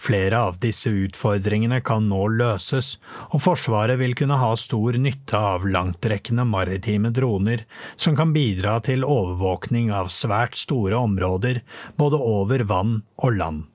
Flere 0.00 0.38
av 0.40 0.58
disse 0.60 0.88
utfordringene 0.88 1.82
kan 1.84 2.06
nå 2.08 2.20
løses, 2.32 2.94
og 3.30 3.42
Forsvaret 3.44 4.00
vil 4.00 4.14
kunne 4.16 4.38
ha 4.40 4.54
stor 4.56 4.96
nytte 4.96 5.36
av 5.36 5.66
langtrekkende 5.68 6.46
maritime 6.48 7.12
droner 7.12 7.66
som 7.96 8.16
kan 8.16 8.32
bidra 8.36 8.78
til 8.86 9.04
overvåkning 9.04 9.92
av 9.92 10.08
svært 10.14 10.56
store 10.56 10.96
områder 10.96 11.60
både 12.00 12.22
over 12.24 12.64
vann 12.72 13.02
og 13.20 13.36
land. 13.36 13.68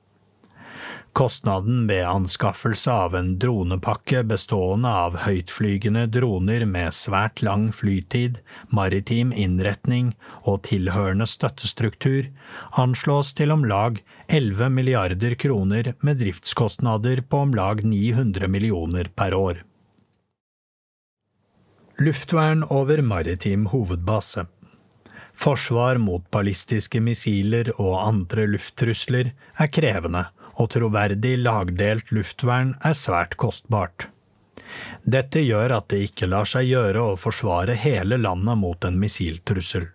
Kostnaden 1.16 1.88
ved 1.88 2.04
anskaffelse 2.04 2.92
av 2.92 3.14
en 3.16 3.30
dronepakke 3.40 4.20
bestående 4.28 4.90
av 4.92 5.14
høytflygende 5.24 6.10
droner 6.12 6.66
med 6.68 6.92
svært 6.92 7.40
lang 7.40 7.70
flytid, 7.72 8.42
maritim 8.68 9.32
innretning 9.32 10.10
og 10.44 10.66
tilhørende 10.68 11.24
støttestruktur 11.32 12.28
anslås 12.84 13.32
til 13.40 13.56
om 13.56 13.64
lag 13.64 14.02
11 14.28 14.68
milliarder 14.76 15.38
kroner 15.40 15.94
med 16.04 16.20
driftskostnader 16.20 17.24
på 17.24 17.46
om 17.48 17.56
lag 17.56 17.86
900 17.88 18.52
millioner 18.52 19.08
per 19.16 19.40
år. 19.40 19.64
Luftvern 22.04 22.68
over 22.68 23.00
maritim 23.00 23.70
hovedbase 23.72 24.50
Forsvar 25.36 25.96
mot 26.00 26.28
ballistiske 26.32 27.00
missiler 27.00 27.72
og 27.76 28.02
andre 28.04 28.50
lufttrusler 28.52 29.32
er 29.32 29.72
krevende 29.72 30.28
og 30.56 30.72
troverdig 30.76 31.38
lagdelt 31.42 32.12
luftvern 32.16 32.76
er 32.84 32.96
svært 32.98 33.36
kostbart. 33.42 34.10
Dette 35.04 35.44
gjør 35.44 35.76
at 35.78 35.90
det 35.92 36.02
ikke 36.10 36.30
lar 36.32 36.48
seg 36.50 36.70
gjøre 36.70 37.04
å 37.12 37.20
forsvare 37.20 37.76
hele 37.80 38.18
landet 38.22 38.58
mot 38.60 38.88
en 38.88 38.98
missiltrussel. 39.00 39.92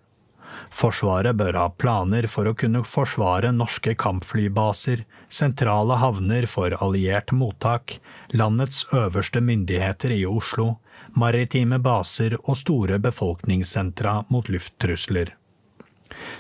Forsvaret 0.71 1.35
bør 1.35 1.57
ha 1.59 1.67
planer 1.83 2.29
for 2.31 2.47
å 2.47 2.55
kunne 2.59 2.83
forsvare 2.87 3.51
norske 3.55 3.97
kampflybaser, 3.99 5.03
sentrale 5.29 5.99
havner 6.03 6.47
for 6.51 6.77
alliert 6.85 7.33
mottak, 7.35 7.99
landets 8.31 8.85
øverste 8.95 9.43
myndigheter 9.43 10.15
i 10.15 10.23
Oslo, 10.29 10.77
maritime 11.17 11.81
baser 11.83 12.37
og 12.45 12.59
store 12.61 13.01
befolkningssentra 13.03 14.21
mot 14.31 14.51
lufttrusler. 14.53 15.35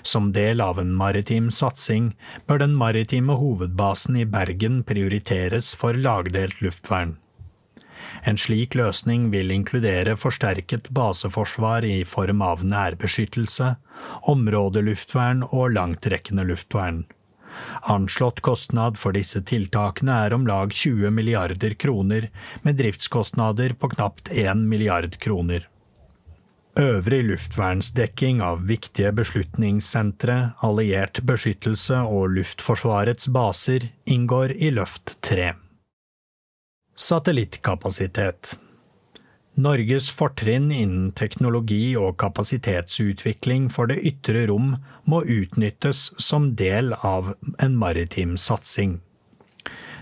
Som 0.02 0.32
del 0.32 0.60
av 0.60 0.80
en 0.80 0.92
maritim 0.96 1.50
satsing 1.54 2.12
bør 2.46 2.62
den 2.64 2.76
maritime 2.76 3.36
hovedbasen 3.40 4.16
i 4.20 4.26
Bergen 4.28 4.82
prioriteres 4.84 5.74
for 5.76 5.96
lagdelt 5.96 6.62
luftvern. 6.64 7.16
En 8.26 8.36
slik 8.40 8.74
løsning 8.76 9.28
vil 9.32 9.52
inkludere 9.54 10.16
forsterket 10.18 10.90
baseforsvar 10.96 11.86
i 11.86 12.02
form 12.04 12.42
av 12.44 12.64
nærbeskyttelse, 12.66 13.74
områdeluftvern 14.32 15.44
og 15.50 15.72
langtrekkende 15.76 16.44
luftvern. 16.48 17.04
Anslått 17.92 18.40
kostnad 18.46 18.98
for 19.00 19.16
disse 19.16 19.42
tiltakene 19.46 20.16
er 20.26 20.36
om 20.36 20.46
lag 20.48 20.72
20 20.72 21.10
milliarder 21.16 21.74
kroner, 21.74 22.28
med 22.62 22.78
driftskostnader 22.80 23.74
på 23.80 23.92
knapt 23.96 24.30
1 24.32 24.64
milliard 24.70 25.18
kroner. 25.20 25.66
Øvrig 26.78 27.24
luftvernsdekking 27.26 28.38
av 28.46 28.60
viktige 28.68 29.10
beslutningssentre, 29.12 30.52
alliert 30.62 31.18
beskyttelse 31.26 31.98
og 32.06 32.36
Luftforsvarets 32.36 33.26
baser 33.34 33.88
inngår 34.06 34.54
i 34.54 34.70
Løft 34.70 35.16
3. 35.26 35.50
Satellittkapasitet 36.94 38.54
Norges 39.58 40.12
fortrinn 40.14 40.70
innen 40.70 41.10
teknologi 41.10 41.96
og 41.98 42.14
kapasitetsutvikling 42.22 43.66
for 43.74 43.90
det 43.90 43.98
ytre 44.06 44.46
rom 44.46 44.76
må 45.10 45.24
utnyttes 45.26 46.12
som 46.22 46.52
del 46.54 46.94
av 47.02 47.34
en 47.58 47.74
maritim 47.76 48.38
satsing. 48.38 49.00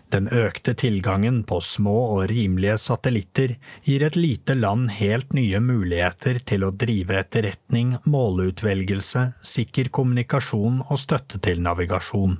Den 0.08 0.28
økte 0.32 0.72
tilgangen 0.72 1.42
på 1.44 1.58
små 1.60 1.96
og 2.14 2.30
rimelige 2.30 2.78
satellitter 2.80 3.56
gir 3.84 4.04
et 4.06 4.16
lite 4.16 4.54
land 4.56 4.88
helt 4.96 5.34
nye 5.36 5.60
muligheter 5.60 6.40
til 6.48 6.64
å 6.64 6.72
drive 6.72 7.18
etterretning, 7.20 7.98
måleutvelgelse, 8.08 9.26
sikker 9.44 9.90
kommunikasjon 9.92 10.80
og 10.86 11.00
støtte 11.02 11.42
til 11.44 11.60
navigasjon. 11.60 12.38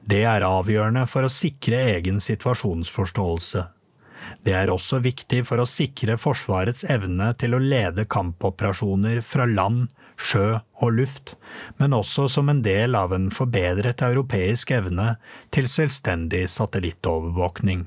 Det 0.00 0.22
er 0.24 0.46
avgjørende 0.46 1.04
for 1.10 1.28
å 1.28 1.32
sikre 1.32 1.82
egen 1.98 2.20
situasjonsforståelse. 2.24 3.66
Det 4.40 4.54
er 4.56 4.72
også 4.72 5.02
viktig 5.04 5.42
for 5.48 5.60
å 5.60 5.68
sikre 5.68 6.16
Forsvarets 6.20 6.86
evne 6.88 7.34
til 7.40 7.56
å 7.56 7.60
lede 7.60 8.06
kampoperasjoner 8.08 9.20
fra 9.26 9.44
land, 9.44 9.90
sjø 10.20 10.60
og 10.80 10.92
luft, 10.98 11.34
men 11.78 11.96
også 11.96 12.28
som 12.28 12.50
en 12.52 12.62
del 12.64 12.96
av 12.98 13.14
en 13.16 13.30
forbedret 13.34 14.02
europeisk 14.04 14.72
evne 14.76 15.14
til 15.54 15.68
selvstendig 15.70 16.46
satellittovervåkning. 16.52 17.86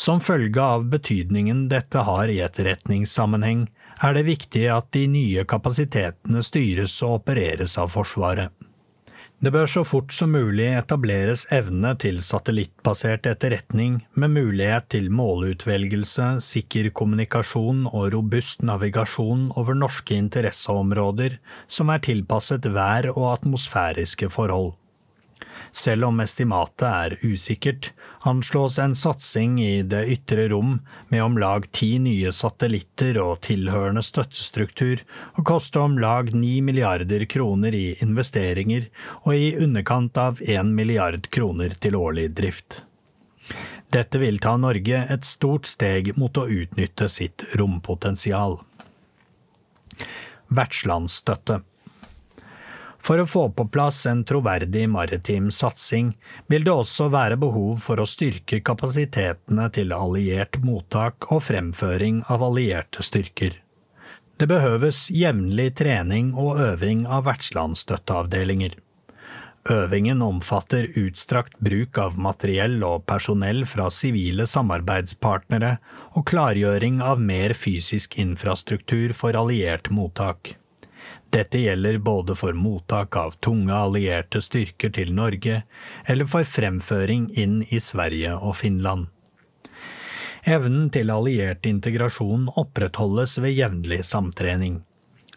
Som 0.00 0.22
følge 0.24 0.62
av 0.62 0.86
betydningen 0.92 1.66
dette 1.68 2.06
har 2.06 2.30
i 2.32 2.38
etterretningssammenheng, 2.40 3.66
er 4.00 4.14
det 4.16 4.28
viktig 4.30 4.64
at 4.72 4.88
de 4.96 5.04
nye 5.12 5.44
kapasitetene 5.44 6.40
styres 6.46 6.94
og 7.04 7.18
opereres 7.18 7.76
av 7.80 7.92
Forsvaret. 7.92 8.48
Det 9.40 9.48
bør 9.54 9.70
så 9.72 9.80
fort 9.88 10.12
som 10.12 10.34
mulig 10.36 10.66
etableres 10.76 11.46
evne 11.56 11.94
til 12.02 12.18
satellittbasert 12.20 13.24
etterretning 13.30 13.94
med 14.12 14.34
mulighet 14.34 14.90
til 14.92 15.06
målutvelgelse, 15.16 16.26
sikker 16.44 16.90
kommunikasjon 16.92 17.86
og 17.88 18.10
robust 18.12 18.60
navigasjon 18.68 19.46
over 19.56 19.78
norske 19.80 20.18
interesseområder 20.20 21.38
som 21.64 21.88
er 21.88 22.04
tilpasset 22.04 22.68
vær 22.74 23.08
og 23.14 23.30
atmosfæriske 23.30 24.28
forhold. 24.28 24.74
Selv 25.72 26.08
om 26.08 26.20
estimatet 26.20 26.86
er 26.88 27.16
usikkert, 27.22 27.92
anslås 28.26 28.78
en 28.82 28.94
satsing 28.98 29.60
i 29.62 29.82
det 29.86 30.02
ytre 30.12 30.48
rom 30.50 30.80
med 31.08 31.22
om 31.22 31.38
lag 31.38 31.68
ti 31.72 31.92
nye 32.02 32.32
satellitter 32.34 33.20
og 33.22 33.40
tilhørende 33.46 34.02
støttestruktur 34.02 35.04
å 35.38 35.46
koste 35.46 35.80
om 35.80 35.96
lag 36.02 36.34
ni 36.34 36.58
milliarder 36.64 37.24
kroner 37.30 37.76
i 37.76 37.86
investeringer 38.02 38.90
og 39.22 39.34
i 39.36 39.54
underkant 39.62 40.18
av 40.18 40.42
én 40.42 40.74
milliard 40.74 41.30
kroner 41.30 41.78
til 41.78 41.96
årlig 41.96 42.30
drift. 42.34 42.82
Dette 43.90 44.20
vil 44.22 44.38
ta 44.42 44.56
Norge 44.58 45.06
et 45.10 45.26
stort 45.26 45.66
steg 45.66 46.12
mot 46.18 46.36
å 46.38 46.46
utnytte 46.46 47.08
sitt 47.10 47.46
rompotensial. 47.58 48.60
Vertslandsstøtte 50.50 51.62
for 53.00 53.20
å 53.20 53.26
få 53.26 53.46
på 53.56 53.66
plass 53.72 54.02
en 54.06 54.24
troverdig 54.28 54.84
maritim 54.92 55.48
satsing 55.54 56.12
vil 56.52 56.66
det 56.66 56.74
også 56.74 57.08
være 57.12 57.38
behov 57.40 57.80
for 57.84 58.00
å 58.00 58.08
styrke 58.08 58.60
kapasitetene 58.64 59.70
til 59.74 59.94
alliert 59.96 60.60
mottak 60.64 61.30
og 61.32 61.42
fremføring 61.48 62.22
av 62.28 62.44
allierte 62.50 63.04
styrker. 63.06 63.56
Det 64.40 64.48
behøves 64.48 65.08
jevnlig 65.12 65.74
trening 65.80 66.30
og 66.32 66.60
øving 66.64 67.04
av 67.04 67.26
vertslandsstøtteavdelinger. 67.28 68.78
Øvingen 69.68 70.22
omfatter 70.24 70.86
utstrakt 70.96 71.58
bruk 71.60 71.98
av 72.00 72.16
materiell 72.16 72.78
og 72.86 73.04
personell 73.04 73.66
fra 73.68 73.90
sivile 73.92 74.46
samarbeidspartnere 74.48 75.74
og 76.16 76.24
klargjøring 76.30 77.02
av 77.04 77.20
mer 77.20 77.52
fysisk 77.52 78.16
infrastruktur 78.22 79.12
for 79.12 79.36
alliert 79.36 79.92
mottak. 79.92 80.54
Dette 81.30 81.60
gjelder 81.62 81.98
både 81.98 82.34
for 82.34 82.56
mottak 82.58 83.16
av 83.16 83.36
tunge 83.44 83.74
allierte 83.74 84.42
styrker 84.42 84.90
til 84.96 85.12
Norge, 85.14 85.62
eller 86.04 86.26
for 86.26 86.44
fremføring 86.44 87.28
inn 87.38 87.60
i 87.70 87.78
Sverige 87.80 88.34
og 88.34 88.56
Finland. 88.58 89.06
Evnen 90.48 90.88
til 90.90 91.12
alliert 91.12 91.66
integrasjon 91.68 92.48
opprettholdes 92.58 93.36
ved 93.44 93.54
jevnlig 93.54 94.00
samtrening. 94.08 94.80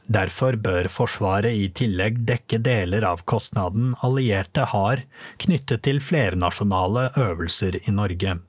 Derfor 0.03 0.57
bør 0.59 0.89
Forsvaret 0.91 1.55
i 1.55 1.69
tillegg 1.71 2.23
dekke 2.27 2.59
deler 2.63 3.05
av 3.07 3.21
kostnaden 3.29 3.93
allierte 4.03 4.65
har 4.73 5.03
knyttet 5.43 5.85
til 5.87 6.01
flernasjonale 6.03 7.09
øvelser 7.19 7.79
i 7.83 7.93
Norge. 7.93 8.39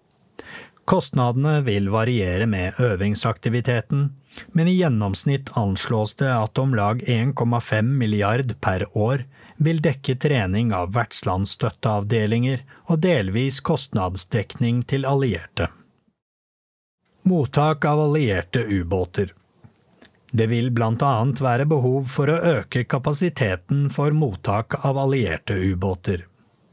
Kostnadene 0.85 1.61
vil 1.65 1.89
variere 1.95 2.47
med 2.51 2.81
øvingsaktiviteten, 2.83 4.11
men 4.53 4.69
i 4.69 4.75
gjennomsnitt 4.79 5.53
anslås 5.59 6.15
det 6.21 6.31
at 6.33 6.59
om 6.59 6.75
lag 6.75 7.03
1,5 7.03 7.83
milliard 7.83 8.55
per 8.61 8.87
år 8.97 9.25
vil 9.57 9.81
dekke 9.83 10.17
trening 10.21 10.73
av 10.75 10.93
vertslandsstøtteavdelinger 10.97 12.65
og 12.89 13.01
delvis 13.05 13.61
kostnadsdekning 13.65 14.83
til 14.91 15.07
allierte. 15.09 15.71
Mottak 17.25 17.85
av 17.89 18.01
allierte 18.01 18.61
ubåter 18.61 19.33
Det 20.31 20.47
vil 20.51 20.71
blant 20.75 21.03
annet 21.03 21.41
være 21.41 21.65
behov 21.71 22.11
for 22.11 22.29
å 22.29 22.41
øke 22.59 22.85
kapasiteten 22.85 23.87
for 23.95 24.13
mottak 24.13 24.75
av 24.85 24.99
allierte 24.99 25.55
ubåter. 25.55 26.27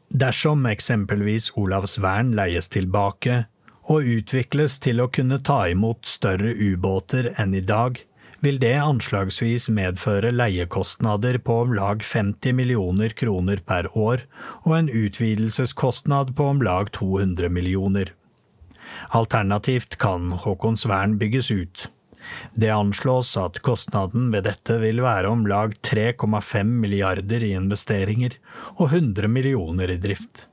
Dersom 0.10 0.66
eksempelvis 0.68 1.54
Olavsvern 1.56 2.34
leies 2.36 2.68
tilbake, 2.74 3.46
og 3.92 4.08
utvikles 4.08 4.78
til 4.80 5.02
å 5.04 5.10
kunne 5.12 5.42
ta 5.44 5.66
imot 5.72 6.08
større 6.08 6.54
ubåter 6.56 7.34
enn 7.42 7.54
i 7.58 7.64
dag, 7.74 8.00
vil 8.42 8.58
det 8.62 8.74
anslagsvis 8.82 9.68
medføre 9.70 10.32
leiekostnader 10.34 11.38
på 11.46 11.60
om 11.66 11.76
lag 11.78 12.02
50 12.06 12.56
millioner 12.58 13.14
kroner 13.18 13.62
per 13.68 13.92
år 13.94 14.24
og 14.64 14.76
en 14.80 14.90
utvidelseskostnad 14.90 16.34
på 16.38 16.50
om 16.56 16.64
lag 16.66 16.90
200 16.98 17.52
millioner. 17.54 18.14
Alternativt 19.18 20.00
kan 20.02 20.32
Haakonsvern 20.44 21.20
bygges 21.22 21.52
ut. 21.52 21.90
Det 22.54 22.70
anslås 22.74 23.34
at 23.38 23.60
kostnaden 23.66 24.30
ved 24.34 24.46
dette 24.50 24.78
vil 24.82 25.02
være 25.04 25.30
om 25.30 25.46
lag 25.50 25.76
3,5 25.86 26.78
milliarder 26.84 27.44
i 27.46 27.54
investeringer 27.58 28.38
og 28.78 28.88
100 28.90 29.30
millioner 29.32 29.94
i 29.94 30.00
drift. 30.02 30.48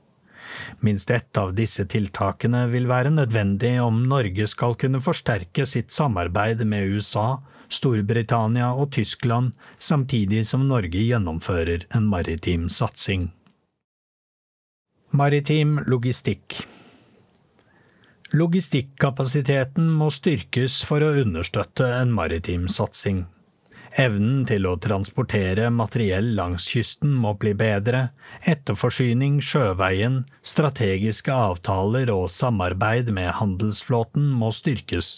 Minst 0.79 1.11
ett 1.11 1.37
av 1.37 1.53
disse 1.57 1.85
tiltakene 1.89 2.65
vil 2.71 2.87
være 2.89 3.11
nødvendig 3.13 3.75
om 3.83 4.03
Norge 4.09 4.47
skal 4.47 4.77
kunne 4.79 5.01
forsterke 5.03 5.65
sitt 5.69 5.91
samarbeid 5.91 6.63
med 6.65 6.93
USA, 6.93 7.39
Storbritannia 7.69 8.71
og 8.73 8.91
Tyskland, 8.95 9.53
samtidig 9.77 10.45
som 10.49 10.67
Norge 10.67 11.01
gjennomfører 11.03 11.85
en 11.95 12.09
maritim 12.09 12.69
satsing. 12.73 13.29
Maritim 15.11 15.79
logistikk 15.89 16.61
Logistikkapasiteten 18.29 19.87
må 19.97 20.11
styrkes 20.13 20.83
for 20.85 21.01
å 21.01 21.15
understøtte 21.17 21.87
en 21.97 22.11
maritim 22.13 22.67
satsing. 22.69 23.23
Evnen 23.99 24.45
til 24.47 24.63
å 24.63 24.77
transportere 24.79 25.65
materiell 25.75 26.29
langs 26.37 26.69
kysten 26.71 27.11
må 27.19 27.33
bli 27.41 27.51
bedre, 27.57 28.05
etterforsyning 28.47 29.41
sjøveien, 29.43 30.21
strategiske 30.39 31.33
avtaler 31.35 32.07
og 32.13 32.29
samarbeid 32.31 33.09
med 33.17 33.33
handelsflåten 33.41 34.29
må 34.39 34.53
styrkes. 34.55 35.09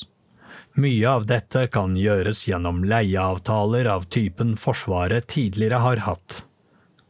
Mye 0.82 1.12
av 1.12 1.28
dette 1.30 1.68
kan 1.70 1.94
gjøres 2.00 2.48
gjennom 2.48 2.80
leieavtaler 2.90 3.90
av 3.92 4.08
typen 4.10 4.56
Forsvaret 4.58 5.28
tidligere 5.30 5.84
har 5.84 6.02
hatt. 6.08 6.40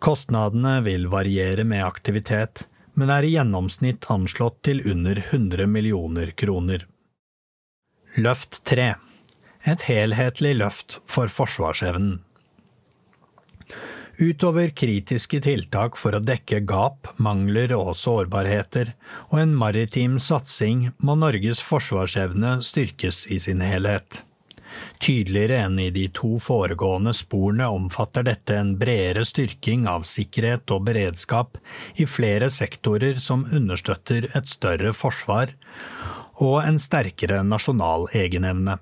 Kostnadene 0.04 0.82
vil 0.84 1.08
variere 1.14 1.64
med 1.64 1.86
aktivitet, 1.86 2.66
men 3.00 3.14
er 3.16 3.24
i 3.24 3.32
gjennomsnitt 3.38 4.10
anslått 4.12 4.60
til 4.68 4.84
under 4.92 5.24
100 5.30 5.70
millioner 5.72 6.34
kroner. 6.36 6.84
Løft 8.20 8.60
3 8.68 8.90
et 9.68 9.88
helhetlig 9.90 10.56
løft 10.60 11.00
for 11.10 11.32
forsvarsevnen. 11.32 12.20
Utover 14.22 14.70
kritiske 14.78 15.40
tiltak 15.42 15.96
for 15.98 16.14
å 16.14 16.22
dekke 16.22 16.60
gap, 16.70 17.08
mangler 17.18 17.72
og 17.74 17.96
sårbarheter, 17.98 18.92
og 19.32 19.40
en 19.42 19.56
maritim 19.58 20.20
satsing, 20.22 20.92
må 21.02 21.16
Norges 21.18 21.64
forsvarsevne 21.66 22.60
styrkes 22.66 23.24
i 23.34 23.40
sin 23.42 23.64
helhet. 23.66 24.22
Tydeligere 25.02 25.64
enn 25.66 25.80
i 25.82 25.90
de 25.94 26.06
to 26.14 26.36
foregående 26.44 27.16
sporene 27.18 27.66
omfatter 27.74 28.28
dette 28.28 28.56
en 28.56 28.76
bredere 28.80 29.26
styrking 29.28 29.88
av 29.90 30.06
sikkerhet 30.08 30.70
og 30.76 30.86
beredskap 30.92 31.58
i 31.98 32.06
flere 32.06 32.52
sektorer 32.54 33.20
som 33.20 33.48
understøtter 33.50 34.30
et 34.38 34.54
større 34.54 34.94
forsvar 34.94 35.56
og 36.42 36.62
en 36.62 36.80
sterkere 36.82 37.42
nasjonal 37.46 38.08
egenevne. 38.18 38.78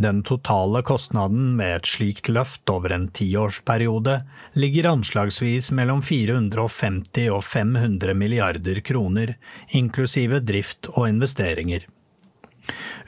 Den 0.00 0.22
totale 0.24 0.80
kostnaden 0.80 1.56
med 1.58 1.74
et 1.74 1.88
slikt 1.90 2.30
løft 2.32 2.70
over 2.72 2.94
en 2.94 3.10
tiårsperiode 3.12 4.14
ligger 4.56 4.88
anslagsvis 4.94 5.68
mellom 5.76 6.00
450 6.00 7.26
og 7.34 7.42
500 7.44 8.14
milliarder 8.16 8.80
kroner, 8.80 9.34
inklusive 9.76 10.40
drift 10.40 10.88
og 10.94 11.10
investeringer. 11.10 11.84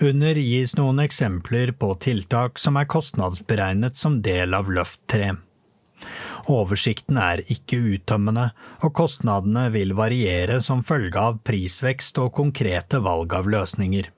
Under 0.05 0.37
gis 0.37 0.77
noen 0.77 1.01
eksempler 1.01 1.73
på 1.81 1.95
tiltak 2.05 2.61
som 2.61 2.77
er 2.77 2.91
kostnadsberegnet 2.93 3.97
som 3.97 4.21
del 4.21 4.53
av 4.53 4.69
Løft 4.69 5.01
3. 5.17 5.33
Oversikten 6.53 7.17
er 7.17 7.41
ikke 7.55 7.79
uttømmende, 7.95 8.51
og 8.85 8.93
kostnadene 8.99 9.71
vil 9.73 9.95
variere 9.97 10.61
som 10.61 10.85
følge 10.85 11.29
av 11.31 11.41
prisvekst 11.47 12.21
og 12.21 12.35
konkrete 12.37 13.01
valg 13.01 13.33
av 13.39 13.49
løsninger. 13.49 14.11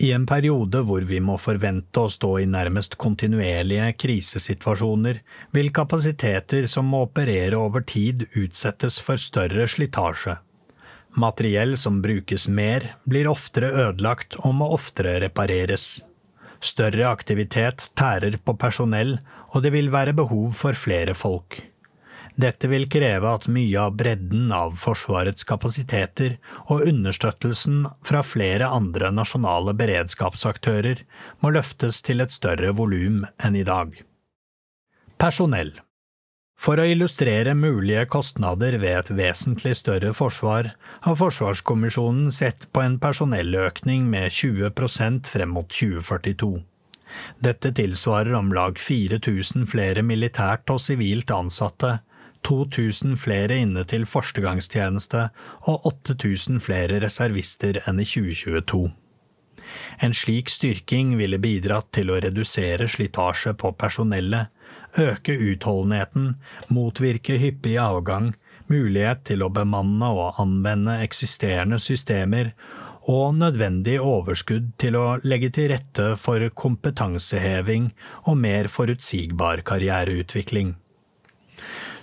I 0.00 0.12
en 0.16 0.22
periode 0.24 0.80
hvor 0.88 1.04
vi 1.04 1.18
må 1.20 1.34
forvente 1.36 2.00
å 2.00 2.08
stå 2.08 2.30
i 2.40 2.46
nærmest 2.48 2.94
kontinuerlige 3.00 3.90
krisesituasjoner, 4.00 5.18
vil 5.52 5.68
kapasiteter 5.76 6.64
som 6.72 6.88
må 6.88 7.02
operere 7.04 7.58
over 7.60 7.84
tid 7.84 8.24
utsettes 8.32 8.96
for 9.04 9.20
større 9.20 9.66
slitasje. 9.68 10.38
Materiell 11.20 11.76
som 11.76 11.98
brukes 12.00 12.46
mer, 12.48 12.94
blir 13.04 13.28
oftere 13.28 13.68
ødelagt 13.74 14.38
og 14.40 14.54
må 14.62 14.70
oftere 14.72 15.18
repareres. 15.26 15.98
Større 16.64 17.10
aktivitet 17.10 17.90
tærer 17.98 18.38
på 18.40 18.56
personell, 18.56 19.18
og 19.52 19.66
det 19.66 19.74
vil 19.76 19.92
være 19.92 20.16
behov 20.16 20.54
for 20.56 20.80
flere 20.80 21.12
folk. 21.18 21.60
Dette 22.40 22.70
vil 22.70 22.86
kreve 22.88 23.32
at 23.34 23.48
mye 23.52 23.80
av 23.82 23.96
bredden 24.00 24.52
av 24.54 24.76
Forsvarets 24.80 25.44
kapasiteter 25.48 26.38
og 26.72 26.86
understøttelsen 26.86 27.82
fra 28.06 28.22
flere 28.24 28.70
andre 28.70 29.10
nasjonale 29.12 29.74
beredskapsaktører 29.76 31.02
må 31.42 31.52
løftes 31.56 32.00
til 32.06 32.22
et 32.24 32.32
større 32.32 32.72
volum 32.78 33.24
enn 33.44 33.58
i 33.58 33.66
dag. 33.66 33.92
Personell 35.20 35.74
For 36.60 36.80
å 36.80 36.86
illustrere 36.88 37.56
mulige 37.58 38.06
kostnader 38.14 38.78
ved 38.80 38.96
et 39.02 39.12
vesentlig 39.20 39.74
større 39.82 40.14
forsvar, 40.16 40.72
har 41.04 41.20
Forsvarskommisjonen 41.20 42.32
sett 42.32 42.68
på 42.72 42.84
en 42.84 42.98
personelløkning 43.02 44.08
med 44.12 44.32
20% 44.32 45.28
frem 45.34 45.56
mot 45.58 45.68
2042. 45.68 46.54
Dette 47.42 47.72
tilsvarer 47.74 48.36
om 48.38 48.52
lag 48.54 48.78
4000 48.78 49.66
flere 49.68 50.04
militært 50.06 50.70
og 50.72 50.80
sivilt 50.84 51.32
ansatte, 51.34 51.98
2000 52.46 53.18
flere 53.20 53.60
inne 53.62 53.84
til 53.88 54.06
førstegangstjeneste 54.08 55.28
og 55.70 55.86
8000 55.92 56.60
flere 56.64 57.00
reservister 57.04 57.80
enn 57.86 58.00
i 58.02 58.08
2022. 58.08 58.88
En 60.02 60.14
slik 60.16 60.50
styrking 60.50 61.14
ville 61.20 61.38
bidratt 61.38 61.90
til 61.94 62.10
å 62.10 62.18
redusere 62.22 62.88
slitasje 62.90 63.54
på 63.60 63.72
personellet, 63.78 64.50
øke 64.98 65.36
utholdenheten, 65.36 66.34
motvirke 66.74 67.38
hyppig 67.38 67.76
avgang, 67.78 68.32
mulighet 68.70 69.24
til 69.30 69.44
å 69.44 69.50
bemanne 69.54 70.10
og 70.14 70.40
anvende 70.42 70.98
eksisterende 71.04 71.78
systemer 71.82 72.54
og 73.10 73.34
nødvendig 73.38 73.96
overskudd 74.02 74.74
til 74.80 74.98
å 74.98 75.06
legge 75.24 75.50
til 75.54 75.70
rette 75.72 76.12
for 76.20 76.44
kompetanseheving 76.54 77.90
og 78.26 78.38
mer 78.38 78.68
forutsigbar 78.70 79.64
karriereutvikling. 79.66 80.76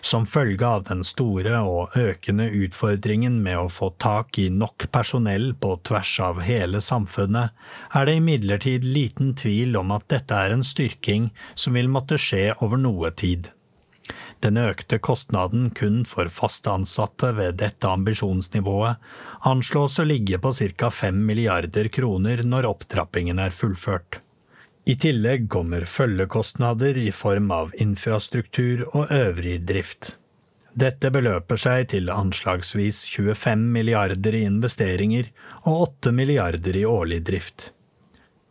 Som 0.01 0.25
følge 0.29 0.65
av 0.67 0.85
den 0.87 1.03
store 1.07 1.59
og 1.65 1.97
økende 1.97 2.47
utfordringen 2.53 3.41
med 3.43 3.57
å 3.59 3.67
få 3.71 3.91
tak 4.01 4.37
i 4.39 4.47
nok 4.53 4.87
personell 4.93 5.51
på 5.57 5.73
tvers 5.87 6.13
av 6.23 6.41
hele 6.45 6.81
samfunnet, 6.83 7.53
er 7.93 8.07
det 8.07 8.17
imidlertid 8.21 8.85
liten 8.85 9.33
tvil 9.35 9.77
om 9.79 9.93
at 9.95 10.07
dette 10.13 10.37
er 10.37 10.55
en 10.55 10.65
styrking 10.65 11.31
som 11.55 11.77
vil 11.77 11.89
måtte 11.91 12.19
skje 12.21 12.51
over 12.61 12.81
noe 12.81 13.11
tid. 13.11 13.51
Den 14.45 14.59
økte 14.61 14.99
kostnaden 15.01 15.71
kun 15.73 16.03
for 16.05 16.29
fast 16.29 16.67
ansatte 16.69 17.31
ved 17.39 17.57
dette 17.61 17.89
ambisjonsnivået 17.89 19.01
anslås 19.49 19.97
å 19.99 20.05
ligge 20.05 20.37
på 20.41 20.53
ca. 20.77 20.91
5 20.93 21.25
milliarder 21.25 21.89
kroner 21.89 22.45
når 22.45 22.69
opptrappingen 22.69 23.41
er 23.41 23.55
fullført. 23.55 24.21
I 24.87 24.93
tillegg 24.95 25.49
kommer 25.51 25.83
følgekostnader 25.83 26.95
i 26.97 27.09
form 27.11 27.49
av 27.51 27.73
infrastruktur 27.75 28.85
og 28.93 29.11
øvrig 29.11 29.57
drift. 29.67 30.13
Dette 30.79 31.09
beløper 31.11 31.59
seg 31.59 31.89
til 31.91 32.07
anslagsvis 32.13 33.01
25 33.11 33.65
milliarder 33.73 34.37
i 34.37 34.45
investeringer 34.47 35.27
og 35.65 35.81
8 35.87 36.13
milliarder 36.15 36.79
i 36.79 36.85
årlig 36.87 37.19
drift. 37.27 37.71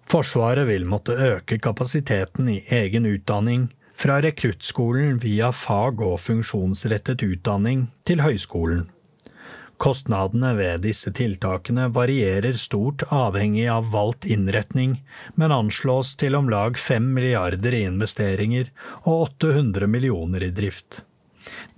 Forsvaret 0.07 0.69
vil 0.69 0.85
måtte 0.85 1.17
øke 1.17 1.57
kapasiteten 1.59 2.51
i 2.53 2.59
egen 2.69 3.09
utdanning, 3.09 3.71
fra 3.97 4.19
rekruttskolen 4.21 5.17
via 5.23 5.49
fag- 5.57 6.05
og 6.05 6.19
funksjonsrettet 6.21 7.25
utdanning 7.25 7.87
til 8.05 8.21
høyskolen. 8.21 8.91
Kostnadene 9.77 10.55
ved 10.57 10.87
disse 10.87 11.11
tiltakene 11.13 11.91
varierer 11.93 12.57
stort 12.57 13.03
avhengig 13.13 13.67
av 13.69 13.91
valgt 13.93 14.25
innretning, 14.25 15.03
men 15.35 15.53
anslås 15.53 16.15
til 16.17 16.39
om 16.39 16.49
lag 16.49 16.79
5 16.81 17.11
milliarder 17.19 17.77
i 17.77 17.83
investeringer 17.85 18.73
og 19.03 19.43
800 19.43 19.91
millioner 19.93 20.49
i 20.49 20.51
drift. 20.55 21.03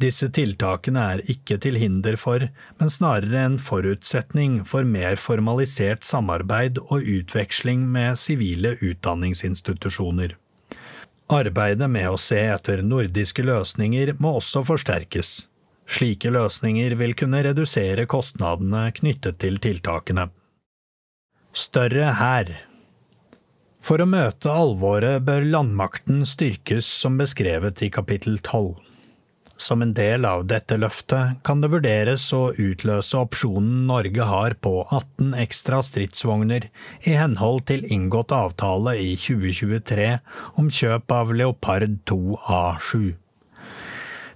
Disse 0.00 0.28
tiltakene 0.32 1.02
er 1.14 1.24
ikke 1.28 1.58
til 1.60 1.76
hinder 1.80 2.16
for, 2.16 2.46
men 2.78 2.92
snarere 2.92 3.42
en 3.44 3.58
forutsetning 3.58 4.60
for 4.68 4.86
mer 4.86 5.18
formalisert 5.18 6.06
samarbeid 6.06 6.78
og 6.86 7.02
utveksling 7.02 7.82
med 7.92 8.16
sivile 8.20 8.76
utdanningsinstitusjoner. 8.78 10.38
Arbeidet 11.28 11.90
med 11.92 12.08
å 12.08 12.16
se 12.16 12.40
etter 12.46 12.80
nordiske 12.80 13.44
løsninger 13.44 14.14
må 14.22 14.38
også 14.38 14.62
forsterkes. 14.64 15.47
Slike 15.88 16.30
løsninger 16.34 16.94
vil 17.00 17.14
kunne 17.16 17.40
redusere 17.46 18.04
kostnadene 18.10 18.90
knyttet 18.96 19.38
til 19.40 19.56
tiltakene. 19.62 20.28
Større 21.56 22.10
hær 22.18 22.50
For 23.80 24.04
å 24.04 24.06
møte 24.06 24.52
alvoret 24.52 25.24
bør 25.24 25.46
landmakten 25.48 26.26
styrkes 26.28 26.86
som 27.00 27.16
beskrevet 27.18 27.80
i 27.86 27.88
kapittel 27.94 28.36
12. 28.42 28.76
Som 29.58 29.82
en 29.82 29.94
del 29.96 30.26
av 30.28 30.44
dette 30.46 30.76
løftet 30.78 31.40
kan 31.46 31.62
det 31.64 31.70
vurderes 31.72 32.26
å 32.36 32.52
utløse 32.52 33.18
opsjonen 33.18 33.88
Norge 33.88 34.26
har 34.28 34.54
på 34.62 34.74
18 34.84 35.32
ekstra 35.42 35.80
stridsvogner 35.82 36.68
i 37.00 37.16
henhold 37.18 37.64
til 37.72 37.88
inngått 37.88 38.34
avtale 38.36 38.94
i 39.02 39.16
2023 39.18 40.12
om 40.60 40.68
kjøp 40.70 41.16
av 41.16 41.32
Leopard 41.40 41.96
2 42.12 42.20
A7. 42.44 43.16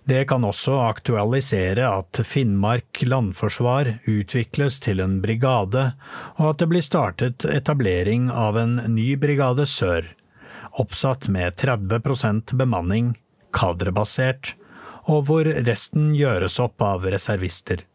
Det 0.04 0.24
kan 0.26 0.42
også 0.42 0.74
aktualisere 0.82 1.86
at 1.86 2.18
Finnmark 2.26 3.04
landforsvar 3.06 4.00
utvikles 4.10 4.80
til 4.82 4.98
en 5.00 5.20
brigade, 5.22 5.92
og 6.40 6.48
at 6.48 6.62
det 6.62 6.68
blir 6.72 6.82
startet 6.82 7.46
etablering 7.46 8.26
av 8.30 8.58
en 8.58 8.80
ny 8.96 9.12
Brigade 9.22 9.66
Sør, 9.70 10.08
oppsatt 10.82 11.28
med 11.30 11.54
30% 11.62 12.56
bemanning, 12.58 13.14
kadrebasert, 13.54 14.56
og 15.06 15.28
hvor 15.28 15.46
resten 15.70 16.12
gjøres 16.18 16.58
opp 16.62 16.82
av 16.82 17.06
reservister. 17.06 17.86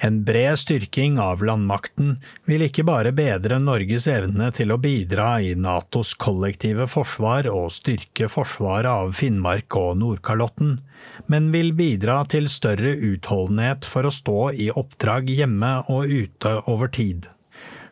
En 0.00 0.24
bred 0.24 0.58
styrking 0.58 1.16
av 1.18 1.40
landmakten 1.42 2.18
vil 2.46 2.62
ikke 2.68 2.84
bare 2.86 3.10
bedre 3.10 3.56
Norges 3.58 4.06
evne 4.10 4.52
til 4.54 4.70
å 4.70 4.78
bidra 4.78 5.30
i 5.42 5.56
Natos 5.58 6.12
kollektive 6.14 6.86
forsvar 6.90 7.48
og 7.50 7.72
styrke 7.74 8.28
forsvaret 8.30 8.90
av 8.90 9.16
Finnmark 9.18 9.74
og 9.80 9.96
Nordkalotten, 9.98 10.76
men 11.26 11.48
vil 11.50 11.72
bidra 11.74 12.20
til 12.30 12.46
større 12.52 12.92
utholdenhet 12.94 13.88
for 13.90 14.06
å 14.06 14.14
stå 14.14 14.38
i 14.54 14.68
oppdrag 14.70 15.32
hjemme 15.34 15.72
og 15.90 16.06
ute 16.06 16.54
over 16.70 16.94
tid. 16.94 17.26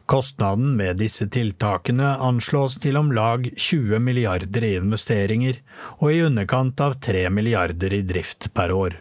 Kostnaden 0.06 0.76
ved 0.78 1.00
disse 1.02 1.26
tiltakene 1.34 2.12
anslås 2.22 2.78
til 2.84 3.00
om 3.00 3.10
lag 3.10 3.48
20 3.50 3.98
milliarder 3.98 4.68
i 4.68 4.76
investeringer 4.78 5.58
og 5.98 6.12
i 6.12 6.22
underkant 6.28 6.78
av 6.86 7.00
3 7.02 7.26
milliarder 7.34 7.98
i 7.98 8.04
drift 8.06 8.52
per 8.54 8.70
år. 8.70 9.00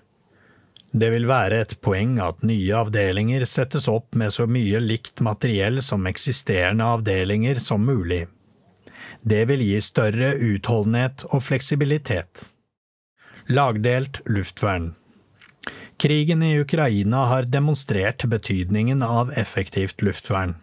Det 0.96 1.10
vil 1.12 1.26
være 1.28 1.58
et 1.60 1.74
poeng 1.84 2.14
at 2.24 2.44
nye 2.48 2.72
avdelinger 2.80 3.44
settes 3.52 3.90
opp 3.92 4.16
med 4.16 4.32
så 4.32 4.46
mye 4.48 4.80
likt 4.80 5.20
materiell 5.28 5.82
som 5.84 6.08
eksisterende 6.08 6.88
avdelinger 6.88 7.60
som 7.60 7.84
mulig. 7.84 8.22
Det 9.20 9.42
vil 9.50 9.64
gi 9.66 9.82
større 9.84 10.36
utholdenhet 10.40 11.26
og 11.32 11.44
fleksibilitet. 11.44 12.46
Lagdelt 13.52 14.22
luftvern 14.26 14.94
Krigen 16.00 16.44
i 16.44 16.56
Ukraina 16.60 17.26
har 17.32 17.48
demonstrert 17.48 18.24
betydningen 18.32 19.04
av 19.04 19.34
effektivt 19.36 20.02
luftvern. 20.02 20.56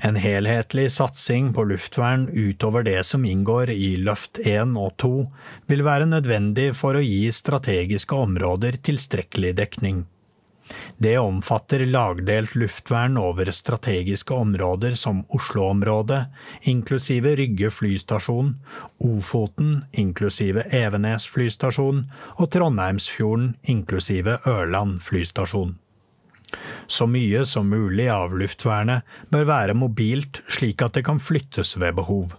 En 0.00 0.16
helhetlig 0.20 0.88
satsing 0.92 1.52
på 1.56 1.64
luftvern 1.72 2.28
utover 2.32 2.86
det 2.86 3.00
som 3.06 3.24
inngår 3.24 3.70
i 3.74 3.96
Løft 3.96 4.40
1 4.44 4.76
og 4.78 4.94
2, 5.02 5.12
vil 5.70 5.84
være 5.86 6.08
nødvendig 6.10 6.70
for 6.78 6.96
å 6.96 7.04
gi 7.04 7.26
strategiske 7.34 8.16
områder 8.28 8.80
tilstrekkelig 8.86 9.54
dekning. 9.60 10.06
Det 10.96 11.18
omfatter 11.18 11.82
lagdelt 11.86 12.54
luftvern 12.54 13.16
over 13.18 13.50
strategiske 13.50 14.34
områder 14.34 14.94
som 14.94 15.24
Oslo-området, 15.34 16.20
inklusive 16.62 17.34
Rygge 17.40 17.70
flystasjon, 17.74 18.54
Ofoten, 19.02 19.84
inklusive 19.92 20.66
Evenes 20.70 21.26
flystasjon, 21.26 22.04
og 22.36 22.50
Trondheimsfjorden, 22.54 23.54
inklusive 23.62 24.38
Ørland 24.46 25.00
flystasjon. 25.02 25.78
Så 26.90 27.06
mye 27.10 27.44
som 27.46 27.70
mulig 27.70 28.08
av 28.12 28.36
luftvernet 28.36 29.06
bør 29.30 29.48
være 29.50 29.78
mobilt 29.78 30.42
slik 30.50 30.82
at 30.82 30.98
det 30.98 31.06
kan 31.06 31.22
flyttes 31.22 31.76
ved 31.80 31.98
behov. 32.00 32.36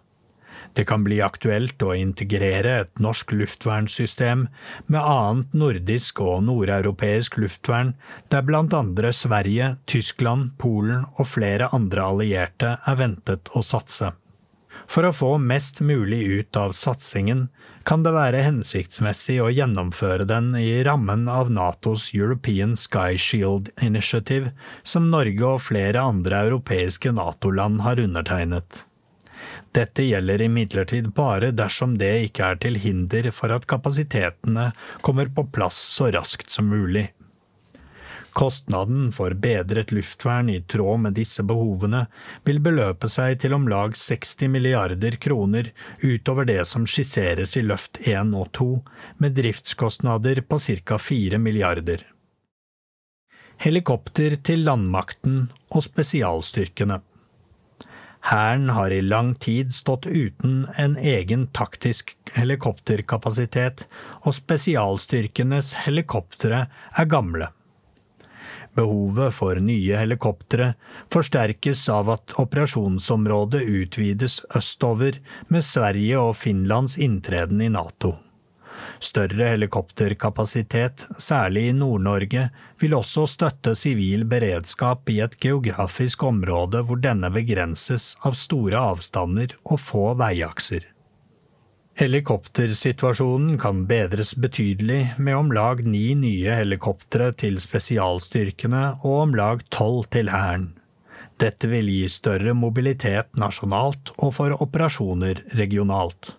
Det 0.73 0.85
kan 0.87 1.03
bli 1.03 1.17
aktuelt 1.23 1.83
å 1.83 1.91
integrere 1.97 2.77
et 2.85 3.01
norsk 3.03 3.33
luftvernsystem 3.35 4.45
med 4.87 5.01
annet 5.01 5.55
nordisk 5.57 6.21
og 6.23 6.45
nordeuropeisk 6.47 7.35
luftvern, 7.43 7.93
der 8.31 8.45
blant 8.47 8.75
andre 8.77 9.11
Sverige, 9.15 9.75
Tyskland, 9.91 10.53
Polen 10.61 11.03
og 11.17 11.27
flere 11.33 11.71
andre 11.75 12.07
allierte 12.13 12.77
er 12.87 12.99
ventet 12.99 13.51
å 13.51 13.65
satse. 13.65 14.13
For 14.91 15.07
å 15.07 15.13
få 15.15 15.35
mest 15.39 15.79
mulig 15.87 16.19
ut 16.27 16.57
av 16.59 16.73
satsingen 16.75 17.45
kan 17.87 18.03
det 18.03 18.11
være 18.11 18.43
hensiktsmessig 18.43 19.37
å 19.39 19.47
gjennomføre 19.53 20.25
den 20.27 20.49
i 20.59 20.81
rammen 20.83 21.29
av 21.31 21.51
Natos 21.53 22.09
European 22.17 22.75
Sky 22.75 23.15
Shield 23.15 23.71
Initiative, 23.79 24.51
som 24.83 25.07
Norge 25.13 25.47
og 25.47 25.63
flere 25.69 26.03
andre 26.03 26.43
europeiske 26.49 27.13
Nato-land 27.15 27.85
har 27.87 28.03
undertegnet. 28.03 28.83
Dette 29.71 30.03
gjelder 30.03 30.43
imidlertid 30.43 31.13
bare 31.15 31.53
dersom 31.55 31.95
det 32.01 32.11
ikke 32.27 32.51
er 32.51 32.59
til 32.61 32.75
hinder 32.83 33.31
for 33.31 33.55
at 33.55 33.69
kapasitetene 33.71 34.73
kommer 35.07 35.31
på 35.31 35.47
plass 35.55 35.79
så 35.95 36.11
raskt 36.11 36.51
som 36.51 36.67
mulig. 36.67 37.07
Kostnaden 38.33 39.11
for 39.11 39.33
bedret 39.33 39.91
luftvern 39.91 40.49
i 40.49 40.61
tråd 40.61 40.99
med 41.03 41.17
disse 41.19 41.43
behovene 41.43 42.05
vil 42.47 42.61
beløpe 42.63 43.09
seg 43.11 43.41
til 43.43 43.55
om 43.57 43.67
lag 43.67 43.97
60 43.99 44.47
milliarder 44.53 45.17
kroner 45.25 45.71
utover 45.99 46.47
det 46.47 46.63
som 46.69 46.87
skisseres 46.87 47.57
i 47.59 47.65
Løft 47.65 47.99
1 48.05 48.31
og 48.39 48.47
2, 48.55 48.69
med 49.19 49.35
driftskostnader 49.35 50.43
på 50.47 50.59
ca. 50.63 50.97
4 50.97 51.41
milliarder. 51.43 52.05
Helikopter 53.61 54.39
til 54.41 54.63
landmakten 54.65 55.49
og 55.69 55.83
spesialstyrkene 55.85 57.01
Hæren 58.21 58.69
har 58.69 58.93
i 58.93 59.01
lang 59.01 59.33
tid 59.41 59.73
stått 59.73 60.05
uten 60.05 60.67
en 60.77 60.93
egen 60.97 61.47
taktisk 61.57 62.13
helikopterkapasitet, 62.35 63.87
og 64.21 64.35
spesialstyrkenes 64.37 65.73
helikoptre 65.87 66.67
er 66.69 67.09
gamle. 67.09 67.49
Behovet 68.77 69.35
for 69.35 69.59
nye 69.59 69.99
helikoptre 69.99 70.73
forsterkes 71.11 71.83
av 71.91 72.09
at 72.13 72.35
operasjonsområdet 72.39 73.61
utvides 73.67 74.39
østover 74.55 75.19
med 75.51 75.65
Sverige 75.67 76.19
og 76.19 76.37
Finlands 76.39 76.95
inntreden 76.97 77.61
i 77.61 77.71
NATO. 77.73 78.15
Større 79.03 79.51
helikopterkapasitet, 79.51 81.03
særlig 81.21 81.67
i 81.69 81.75
Nord-Norge, 81.75 82.47
vil 82.81 82.95
også 82.97 83.27
støtte 83.29 83.75
sivil 83.77 84.23
beredskap 84.29 85.09
i 85.11 85.19
et 85.25 85.37
geografisk 85.41 86.23
område 86.25 86.83
hvor 86.87 87.01
denne 87.01 87.29
begrenses 87.33 88.15
av 88.25 88.39
store 88.39 88.79
avstander 88.93 89.57
og 89.65 89.81
få 89.83 90.05
veiakser. 90.21 90.87
Helikoptersituasjonen 92.01 93.59
kan 93.61 93.83
bedres 93.85 94.31
betydelig 94.35 95.13
med 95.17 95.35
om 95.37 95.51
lag 95.53 95.83
ni 95.85 96.15
nye 96.17 96.55
helikoptre 96.57 97.27
til 97.37 97.59
spesialstyrkene 97.61 98.79
og 99.03 99.17
om 99.19 99.35
lag 99.37 99.61
tolv 99.69 100.07
til 100.09 100.31
Hæren. 100.33 100.71
Dette 101.37 101.69
vil 101.69 101.91
gi 101.93 102.07
større 102.09 102.55
mobilitet 102.57 103.29
nasjonalt 103.37 104.09
og 104.17 104.33
for 104.39 104.57
operasjoner 104.65 105.43
regionalt. 105.59 106.31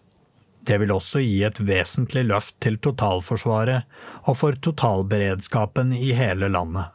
Det 0.67 0.81
vil 0.83 0.97
også 0.97 1.23
gi 1.23 1.45
et 1.47 1.63
vesentlig 1.63 2.25
løft 2.33 2.57
til 2.59 2.81
totalforsvaret 2.83 3.87
og 4.25 4.41
for 4.43 4.59
totalberedskapen 4.67 5.95
i 5.95 6.11
hele 6.19 6.51
landet. 6.51 6.91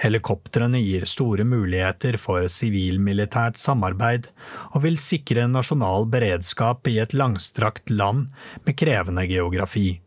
Helikoptrene 0.00 0.80
gir 0.80 1.04
store 1.04 1.44
muligheter 1.44 2.16
for 2.16 2.46
sivil-militært 2.48 3.58
samarbeid, 3.60 4.30
og 4.72 4.86
vil 4.86 4.96
sikre 5.00 5.44
nasjonal 5.50 6.06
beredskap 6.08 6.88
i 6.88 6.96
et 7.02 7.12
langstrakt 7.12 7.92
land 7.92 8.30
med 8.64 8.78
krevende 8.80 9.26
geografi. 9.28 10.00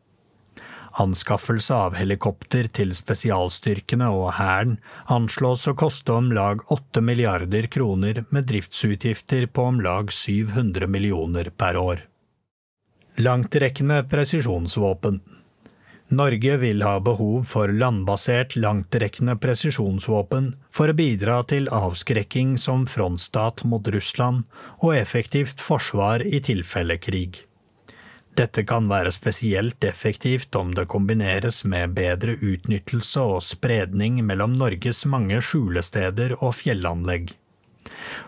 Anskaffelse 1.02 1.74
av 1.74 1.96
helikopter 1.98 2.68
til 2.74 2.94
spesialstyrkene 2.98 4.10
og 4.14 4.36
Hæren 4.38 4.76
anslås 5.14 5.66
å 5.70 5.74
koste 5.78 6.14
om 6.14 6.30
lag 6.34 6.62
8 6.74 7.02
milliarder 7.02 7.66
kroner 7.74 8.24
med 8.30 8.50
driftsutgifter 8.50 9.48
på 9.50 9.70
om 9.72 9.82
lag 9.82 10.14
700 10.14 10.89
millioner 10.89 11.50
per 11.50 11.78
år. 11.82 12.04
Langtrekkende 13.22 14.04
presisjonsvåpen 14.10 15.22
Norge 16.14 16.57
vil 16.61 16.84
ha 16.86 16.99
behov 17.01 17.47
for 17.49 17.72
landbasert, 17.74 18.53
langtrekkende 18.59 19.34
presisjonsvåpen 19.41 20.51
for 20.74 20.91
å 20.91 20.97
bidra 20.97 21.39
til 21.49 21.70
avskrekking 21.74 22.57
som 22.61 22.86
frontstat 22.89 23.64
mot 23.66 23.88
Russland 23.95 24.43
og 24.84 24.93
effektivt 24.97 25.64
forsvar 25.64 26.22
i 26.26 26.43
tilfelle 26.45 26.99
krig. 27.01 27.41
Dette 28.38 28.64
kan 28.66 28.88
være 28.89 29.14
spesielt 29.14 29.86
effektivt 29.86 30.55
om 30.57 30.74
det 30.74 30.88
kombineres 30.89 31.61
med 31.70 31.93
bedre 31.97 32.34
utnyttelse 32.41 33.22
og 33.36 33.43
spredning 33.45 34.24
mellom 34.26 34.57
Norges 34.57 35.03
mange 35.09 35.41
skjulesteder 35.45 36.39
og 36.39 36.55
fjellanlegg. 36.61 37.36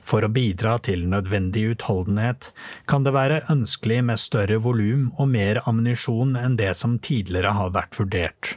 For 0.06 0.26
å 0.26 0.32
bidra 0.32 0.78
til 0.86 1.08
nødvendig 1.12 1.68
utholdenhet 1.76 2.52
kan 2.90 3.06
det 3.06 3.16
være 3.16 3.44
ønskelig 3.52 4.02
med 4.10 4.22
større 4.22 4.60
volum 4.64 5.10
og 5.18 5.32
mer 5.32 5.62
ammunisjon 5.66 6.38
enn 6.40 6.60
det 6.60 6.74
som 6.80 7.00
tidligere 7.00 7.56
har 7.58 7.74
vært 7.76 8.00
vurdert. 8.00 8.56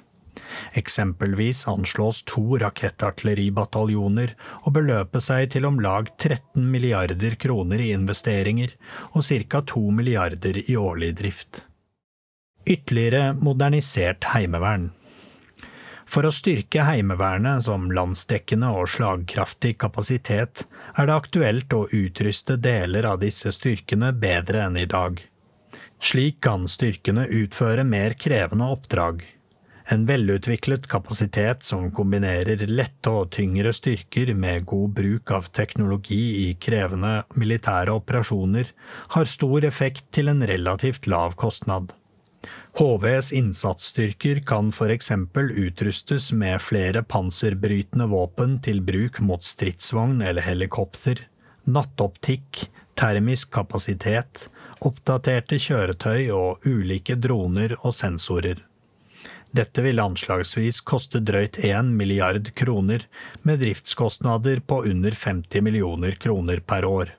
Eksempelvis 0.78 1.64
anslås 1.68 2.22
to 2.28 2.59
rakettartilleribataljoner 2.62 4.34
å 4.64 4.72
beløpe 4.74 5.20
seg 5.24 5.52
til 5.54 5.68
om 5.68 5.80
lag 5.82 6.11
13 6.16 6.64
milliarder 6.72 7.36
kroner 7.40 7.82
i 7.84 7.92
investeringer 7.96 8.74
og 9.12 9.24
ca. 9.48 9.62
2 9.74 9.84
milliarder 9.94 10.62
i 10.64 10.76
årlig 10.76 11.14
drift. 11.20 11.64
Ytterligere 12.68 13.32
modernisert 13.40 14.28
heimevern. 14.34 14.90
For 16.09 16.24
å 16.24 16.32
styrke 16.32 16.86
Heimevernet 16.88 17.66
som 17.66 17.90
landsdekkende 17.92 18.70
og 18.80 18.88
slagkraftig 18.88 19.74
kapasitet, 19.82 20.64
er 20.96 21.09
det 21.09 21.16
aktuelt 21.18 21.74
å 21.76 21.84
utruste 21.92 22.56
deler 22.56 23.04
av 23.11 23.20
disse 23.20 23.52
styrkene 23.52 24.14
bedre 24.16 24.64
enn 24.64 24.78
i 24.80 24.86
dag. 24.88 25.20
Slik 26.00 26.40
kan 26.46 26.64
styrkene 26.70 27.26
utføre 27.42 27.84
mer 27.84 28.16
krevende 28.16 28.70
oppdrag. 28.72 29.20
En 29.88 30.04
velutviklet 30.09 30.88
kapasitet 30.88 31.64
som 31.64 31.90
kombinerer 31.92 32.64
lette 32.68 33.12
og 33.12 33.30
tyngre 33.36 33.72
styrker 33.76 34.32
med 34.36 34.66
god 34.68 34.96
bruk 34.96 35.32
av 35.32 35.52
teknologi 35.56 36.24
i 36.48 36.48
krevende 36.61 37.22
militære 37.36 38.00
operasjoner, 38.00 38.72
har 39.16 39.28
stor 39.28 39.64
effekt 39.68 40.09
til 40.16 40.32
en 40.32 40.44
relativt 40.48 41.09
lav 41.09 41.36
kostnad. 41.40 41.97
HVs 42.78 43.32
innsatsstyrker 43.32 44.38
kan 44.46 44.72
eksempel 44.88 45.50
utrustes 45.50 46.32
med 46.32 46.60
flere 46.62 47.02
panserbrytende 47.02 48.06
våpen 48.06 48.60
til 48.62 48.78
bruk 48.86 49.18
mot 49.18 49.42
stridsvogn 49.42 50.22
eller 50.22 50.46
helikopter, 50.46 51.24
nattoptikk, 51.64 52.68
termisk 52.94 53.50
kapasitet, 53.56 54.44
oppdaterte 54.78 55.58
kjøretøy 55.58 56.30
og 56.30 56.70
ulike 56.70 57.18
droner 57.18 57.74
og 57.80 57.96
sensorer. 57.98 58.62
Dette 59.50 59.82
vil 59.82 59.98
anslagsvis 59.98 60.78
koste 60.86 61.18
drøyt 61.18 61.58
1 61.58 61.90
milliard 61.98 62.52
kroner, 62.54 63.08
med 63.42 63.58
driftskostnader 63.58 64.62
på 64.62 64.84
under 64.86 65.18
50 65.18 65.66
millioner 65.66 66.14
kroner 66.14 66.62
per 66.62 66.86
år. 66.86 67.16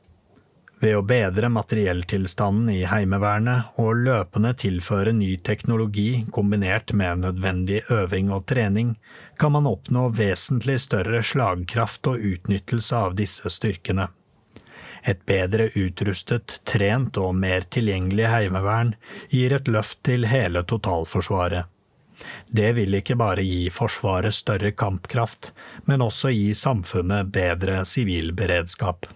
Ved 0.79 0.95
å 0.95 1.01
bedre 1.03 1.49
materielltilstanden 1.51 2.69
i 2.71 2.85
Heimevernet 2.87 3.79
og 3.83 3.97
løpende 4.05 4.53
tilføre 4.61 5.11
ny 5.11 5.33
teknologi 5.43 6.23
kombinert 6.31 6.93
med 6.95 7.25
nødvendig 7.25 7.81
øving 7.91 8.31
og 8.31 8.45
trening, 8.47 8.93
kan 9.35 9.51
man 9.57 9.67
oppnå 9.67 10.05
vesentlig 10.15 10.77
større 10.85 11.19
slagkraft 11.19 12.07
og 12.07 12.23
utnyttelse 12.31 12.95
av 12.95 13.19
disse 13.19 13.51
styrkene. 13.51 14.07
Et 15.03 15.19
bedre 15.27 15.67
utrustet, 15.75 16.61
trent 16.67 17.19
og 17.19 17.35
mer 17.35 17.67
tilgjengelig 17.75 18.31
heimevern 18.31 18.95
gir 19.31 19.55
et 19.55 19.67
løft 19.67 19.99
til 20.07 20.27
hele 20.31 20.63
totalforsvaret. 20.63 21.67
Det 22.47 22.71
vil 22.75 22.95
ikke 22.99 23.15
bare 23.19 23.43
gi 23.43 23.69
Forsvaret 23.71 24.35
større 24.35 24.71
kampkraft, 24.75 25.53
men 25.87 26.03
også 26.03 26.31
gi 26.35 26.51
samfunnet 26.55 27.31
bedre 27.35 27.83
sivil 27.87 28.33
beredskap. 28.35 29.07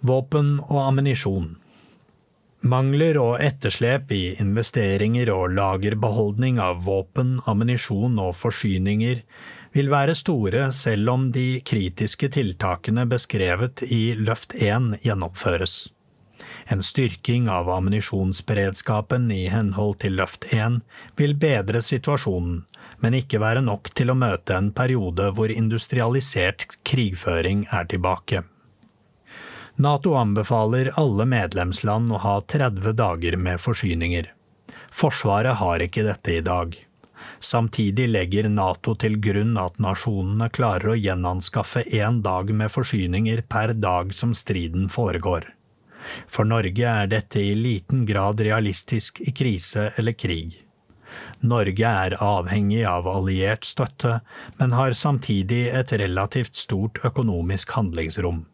Våpen 0.00 0.60
og 0.62 0.78
ammunisjon 0.78 1.56
Mangler 2.70 3.16
og 3.18 3.40
etterslep 3.42 4.12
i 4.14 4.36
investeringer 4.38 5.26
og 5.34 5.56
lagerbeholdning 5.56 6.60
av 6.62 6.84
våpen, 6.86 7.40
ammunisjon 7.50 8.20
og 8.22 8.36
forsyninger 8.38 9.24
vil 9.74 9.88
være 9.90 10.14
store 10.14 10.68
selv 10.70 11.10
om 11.10 11.24
de 11.34 11.58
kritiske 11.66 12.28
tiltakene 12.36 13.08
beskrevet 13.10 13.82
i 13.82 14.14
Løft 14.14 14.54
1 14.54 15.00
gjennomføres. 15.02 15.74
En 16.70 16.84
styrking 16.86 17.48
av 17.50 17.66
ammunisjonsberedskapen 17.74 19.32
i 19.34 19.48
henhold 19.50 19.98
til 20.04 20.14
Løft 20.20 20.46
1 20.54 20.78
vil 21.18 21.34
bedre 21.42 21.82
situasjonen, 21.82 22.60
men 23.02 23.18
ikke 23.18 23.42
være 23.42 23.66
nok 23.66 23.90
til 23.98 24.14
å 24.14 24.16
møte 24.22 24.54
en 24.54 24.70
periode 24.70 25.32
hvor 25.34 25.50
industrialisert 25.50 26.68
krigføring 26.86 27.66
er 27.74 27.90
tilbake. 27.90 28.44
Nato 29.78 30.14
anbefaler 30.18 30.88
alle 30.98 31.22
medlemsland 31.30 32.10
å 32.10 32.18
ha 32.24 32.32
30 32.40 32.96
dager 32.98 33.36
med 33.38 33.60
forsyninger. 33.62 34.32
Forsvaret 34.90 35.60
har 35.60 35.84
ikke 35.84 36.02
dette 36.02 36.34
i 36.34 36.40
dag. 36.42 36.74
Samtidig 37.38 38.08
legger 38.10 38.48
Nato 38.50 38.96
til 38.98 39.20
grunn 39.22 39.54
at 39.62 39.78
nasjonene 39.78 40.48
klarer 40.50 40.96
å 40.96 40.98
gjenanskaffe 40.98 41.84
én 41.94 42.18
dag 42.26 42.50
med 42.50 42.74
forsyninger 42.74 43.44
per 43.46 43.76
dag 43.78 44.10
som 44.18 44.34
striden 44.34 44.90
foregår. 44.90 45.46
For 46.26 46.42
Norge 46.56 46.90
er 47.04 47.14
dette 47.14 47.38
i 47.38 47.54
liten 47.54 48.02
grad 48.10 48.42
realistisk 48.42 49.22
i 49.22 49.30
krise 49.30 49.92
eller 49.94 50.18
krig. 50.18 50.58
Norge 51.38 51.96
er 52.02 52.18
avhengig 52.18 52.82
av 52.82 53.06
alliert 53.06 53.62
støtte, 53.62 54.18
men 54.58 54.74
har 54.74 54.98
samtidig 55.06 55.68
et 55.70 55.94
relativt 56.02 56.58
stort 56.66 56.98
økonomisk 57.06 57.78
handlingsrom. 57.78 58.48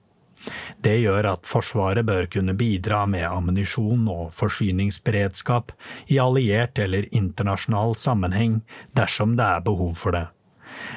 Det 0.84 0.96
gjør 1.00 1.30
at 1.32 1.48
Forsvaret 1.48 2.06
bør 2.06 2.28
kunne 2.30 2.54
bidra 2.58 3.04
med 3.10 3.24
ammunisjon 3.28 4.06
og 4.12 4.30
forsyningsberedskap 4.36 5.72
i 6.12 6.20
alliert 6.22 6.78
eller 6.78 7.08
internasjonal 7.10 7.96
sammenheng 7.96 8.60
dersom 8.96 9.36
det 9.38 9.50
er 9.56 9.66
behov 9.66 9.94
for 10.00 10.16
det. 10.16 10.26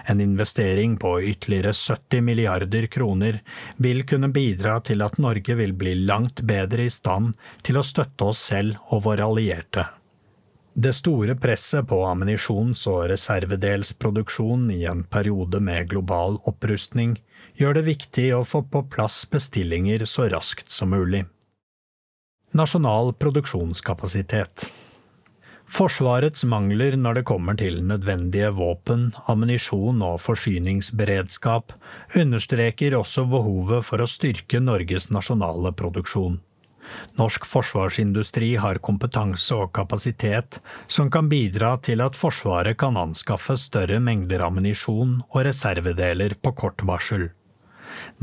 En 0.06 0.22
investering 0.22 0.98
på 0.98 1.22
ytterligere 1.22 1.74
70 1.74 2.22
milliarder 2.22 2.88
kroner 2.88 3.40
vil 3.78 4.04
kunne 4.10 4.30
bidra 4.34 4.80
til 4.82 5.04
at 5.06 5.20
Norge 5.22 5.56
vil 5.60 5.74
bli 5.74 5.94
langt 5.96 6.42
bedre 6.42 6.88
i 6.88 6.94
stand 6.94 7.36
til 7.64 7.78
å 7.78 7.86
støtte 7.86 8.32
oss 8.32 8.42
selv 8.52 8.80
og 8.90 9.06
våre 9.06 9.28
allierte. 9.28 9.86
Det 10.78 10.94
store 10.94 11.34
presset 11.42 11.88
på 11.90 12.04
ammunisjons- 12.06 12.86
og 12.92 13.08
reservedelsproduksjon 13.10 14.68
i 14.76 14.84
en 14.86 15.04
periode 15.10 15.62
med 15.64 15.90
global 15.90 16.38
opprustning 16.46 17.16
gjør 17.58 17.80
det 17.80 17.88
viktig 17.88 18.28
å 18.38 18.44
få 18.46 18.64
på 18.72 18.84
plass 18.94 19.24
bestillinger 19.32 20.06
så 20.06 20.30
raskt 20.32 20.72
som 20.74 20.94
mulig. 20.94 21.26
Nasjonal 22.56 23.12
produksjonskapasitet 23.20 24.70
Forsvarets 25.68 26.46
mangler 26.48 26.96
når 26.96 27.18
det 27.18 27.24
kommer 27.28 27.58
til 27.60 27.82
nødvendige 27.84 28.54
våpen, 28.56 29.10
ammunisjon 29.28 30.00
og 30.06 30.22
forsyningsberedskap, 30.24 31.74
understreker 32.16 32.96
også 32.96 33.26
behovet 33.28 33.84
for 33.84 34.00
å 34.00 34.08
styrke 34.08 34.62
Norges 34.64 35.10
nasjonale 35.12 35.74
produksjon. 35.76 36.40
Norsk 37.20 37.44
forsvarsindustri 37.52 38.54
har 38.64 38.80
kompetanse 38.80 39.58
og 39.60 39.74
kapasitet 39.76 40.62
som 40.88 41.12
kan 41.12 41.28
bidra 41.28 41.74
til 41.84 42.00
at 42.06 42.16
Forsvaret 42.16 42.80
kan 42.80 42.96
anskaffe 42.96 43.58
større 43.60 44.00
mengder 44.00 44.46
ammunisjon 44.48 45.18
og 45.28 45.42
reservedeler 45.50 46.38
på 46.40 46.56
kort 46.64 46.88
varsel. 46.88 47.28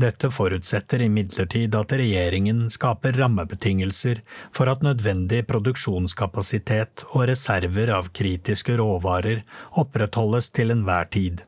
Dette 0.01 0.29
forutsetter 0.33 1.05
imidlertid 1.05 1.75
at 1.79 1.95
regjeringen 1.95 2.65
skaper 2.73 3.17
rammebetingelser 3.19 4.21
for 4.55 4.71
at 4.71 4.85
nødvendig 4.85 5.45
produksjonskapasitet 5.49 7.05
og 7.11 7.27
reserver 7.31 7.93
av 7.97 8.11
kritiske 8.15 8.77
råvarer 8.81 9.43
opprettholdes 9.81 10.51
til 10.55 10.75
enhver 10.75 11.11
tid. 11.15 11.43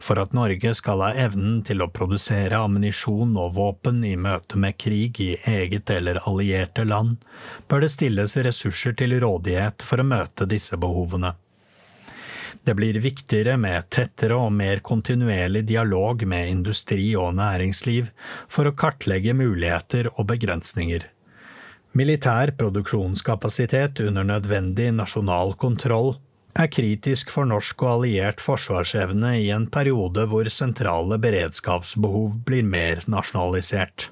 For 0.00 0.20
at 0.20 0.34
Norge 0.36 0.72
skal 0.78 1.02
ha 1.04 1.12
evnen 1.26 1.62
til 1.66 1.82
å 1.82 1.90
produsere 1.92 2.58
ammunisjon 2.62 3.34
og 3.40 3.56
våpen 3.56 4.04
i 4.06 4.14
møte 4.20 4.60
med 4.60 4.78
krig 4.80 5.20
i 5.24 5.32
eget 5.50 5.90
eller 5.92 6.20
allierte 6.28 6.84
land, 6.86 7.16
bør 7.68 7.84
det 7.84 7.92
stilles 7.96 8.36
ressurser 8.46 8.96
til 9.00 9.18
rådighet 9.22 9.84
for 9.86 10.02
å 10.02 10.08
møte 10.14 10.48
disse 10.48 10.78
behovene. 10.80 11.34
Det 12.66 12.74
blir 12.74 12.96
viktigere 12.98 13.54
med 13.62 13.86
tettere 13.94 14.34
og 14.34 14.50
mer 14.50 14.80
kontinuerlig 14.82 15.62
dialog 15.68 16.24
med 16.26 16.48
industri 16.50 17.12
og 17.14 17.36
næringsliv 17.38 18.08
for 18.50 18.66
å 18.66 18.74
kartlegge 18.74 19.36
muligheter 19.38 20.08
og 20.16 20.26
begrensninger. 20.32 21.04
Militær 21.96 22.50
produksjonskapasitet 22.58 24.02
under 24.08 24.26
nødvendig 24.26 24.88
nasjonal 24.98 25.54
kontroll 25.62 26.16
er 26.58 26.72
kritisk 26.72 27.30
for 27.30 27.46
norsk 27.46 27.86
og 27.86 27.92
alliert 27.92 28.42
forsvarsevne 28.42 29.36
i 29.44 29.46
en 29.54 29.68
periode 29.70 30.26
hvor 30.32 30.50
sentrale 30.50 31.20
beredskapsbehov 31.22 32.34
blir 32.50 32.66
mer 32.66 33.06
nasjonalisert. 33.06 34.10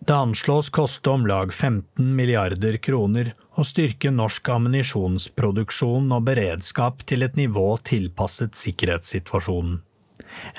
Det 0.00 0.16
anslås 0.16 0.68
koste 0.68 1.16
om 1.16 1.24
lag 1.28 1.52
15 1.54 2.12
milliarder 2.16 2.76
kroner 2.76 3.32
å 3.60 3.66
styrke 3.66 4.10
norsk 4.14 4.48
ammunisjonsproduksjon 4.54 6.10
og 6.16 6.26
beredskap 6.30 7.04
til 7.08 7.26
et 7.26 7.36
nivå 7.36 7.68
tilpasset 7.84 8.56
sikkerhetssituasjonen. 8.56 9.80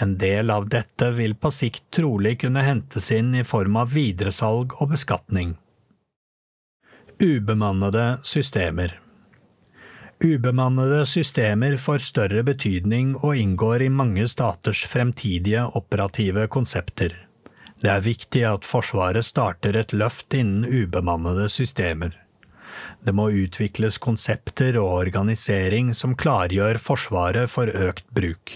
En 0.04 0.18
del 0.22 0.52
av 0.52 0.68
dette 0.70 1.10
vil 1.16 1.34
på 1.40 1.52
sikt 1.54 1.86
trolig 1.96 2.38
kunne 2.44 2.64
hentes 2.66 3.10
inn 3.16 3.34
i 3.38 3.46
form 3.48 3.78
av 3.82 3.94
videresalg 3.96 4.76
og 4.82 4.94
beskatning. 4.94 5.56
Ubemannede 7.22 8.06
systemer 8.26 8.98
Ubemannede 10.22 11.06
systemer 11.10 11.78
får 11.82 12.04
større 12.06 12.44
betydning 12.46 13.16
og 13.24 13.38
inngår 13.38 13.88
i 13.88 13.90
mange 13.90 14.28
staters 14.30 14.84
fremtidige 14.90 15.64
operative 15.78 16.46
konsepter. 16.54 17.16
Det 17.82 17.90
er 17.90 18.04
viktig 18.06 18.44
at 18.46 18.68
Forsvaret 18.70 19.26
starter 19.26 19.80
et 19.80 19.96
løft 19.98 20.36
innen 20.38 20.68
ubemannede 20.70 21.48
systemer. 21.50 22.14
Det 23.02 23.14
må 23.18 23.30
utvikles 23.34 23.98
konsepter 23.98 24.78
og 24.78 24.92
organisering 25.00 25.94
som 25.98 26.14
klargjør 26.18 26.78
Forsvaret 26.82 27.50
for 27.50 27.70
økt 27.70 28.06
bruk. 28.14 28.54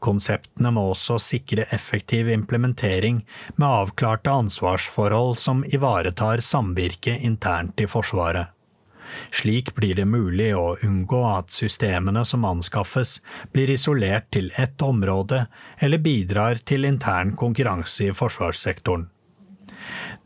Konseptene 0.00 0.72
må 0.74 0.88
også 0.90 1.18
sikre 1.20 1.66
effektiv 1.76 2.30
implementering 2.32 3.20
med 3.56 3.66
avklarte 3.68 4.32
ansvarsforhold 4.32 5.36
som 5.38 5.60
ivaretar 5.68 6.42
samvirke 6.42 7.14
internt 7.20 7.80
i 7.80 7.86
Forsvaret. 7.90 8.48
Slik 9.34 9.74
blir 9.74 9.94
det 9.98 10.06
mulig 10.06 10.50
å 10.54 10.76
unngå 10.86 11.20
at 11.28 11.50
systemene 11.54 12.22
som 12.26 12.46
anskaffes, 12.46 13.18
blir 13.52 13.70
isolert 13.74 14.30
til 14.34 14.52
ett 14.56 14.82
område 14.82 15.44
eller 15.78 16.02
bidrar 16.02 16.62
til 16.66 16.86
intern 16.86 17.34
konkurranse 17.38 18.06
i 18.06 18.14
forsvarssektoren. 18.14 19.08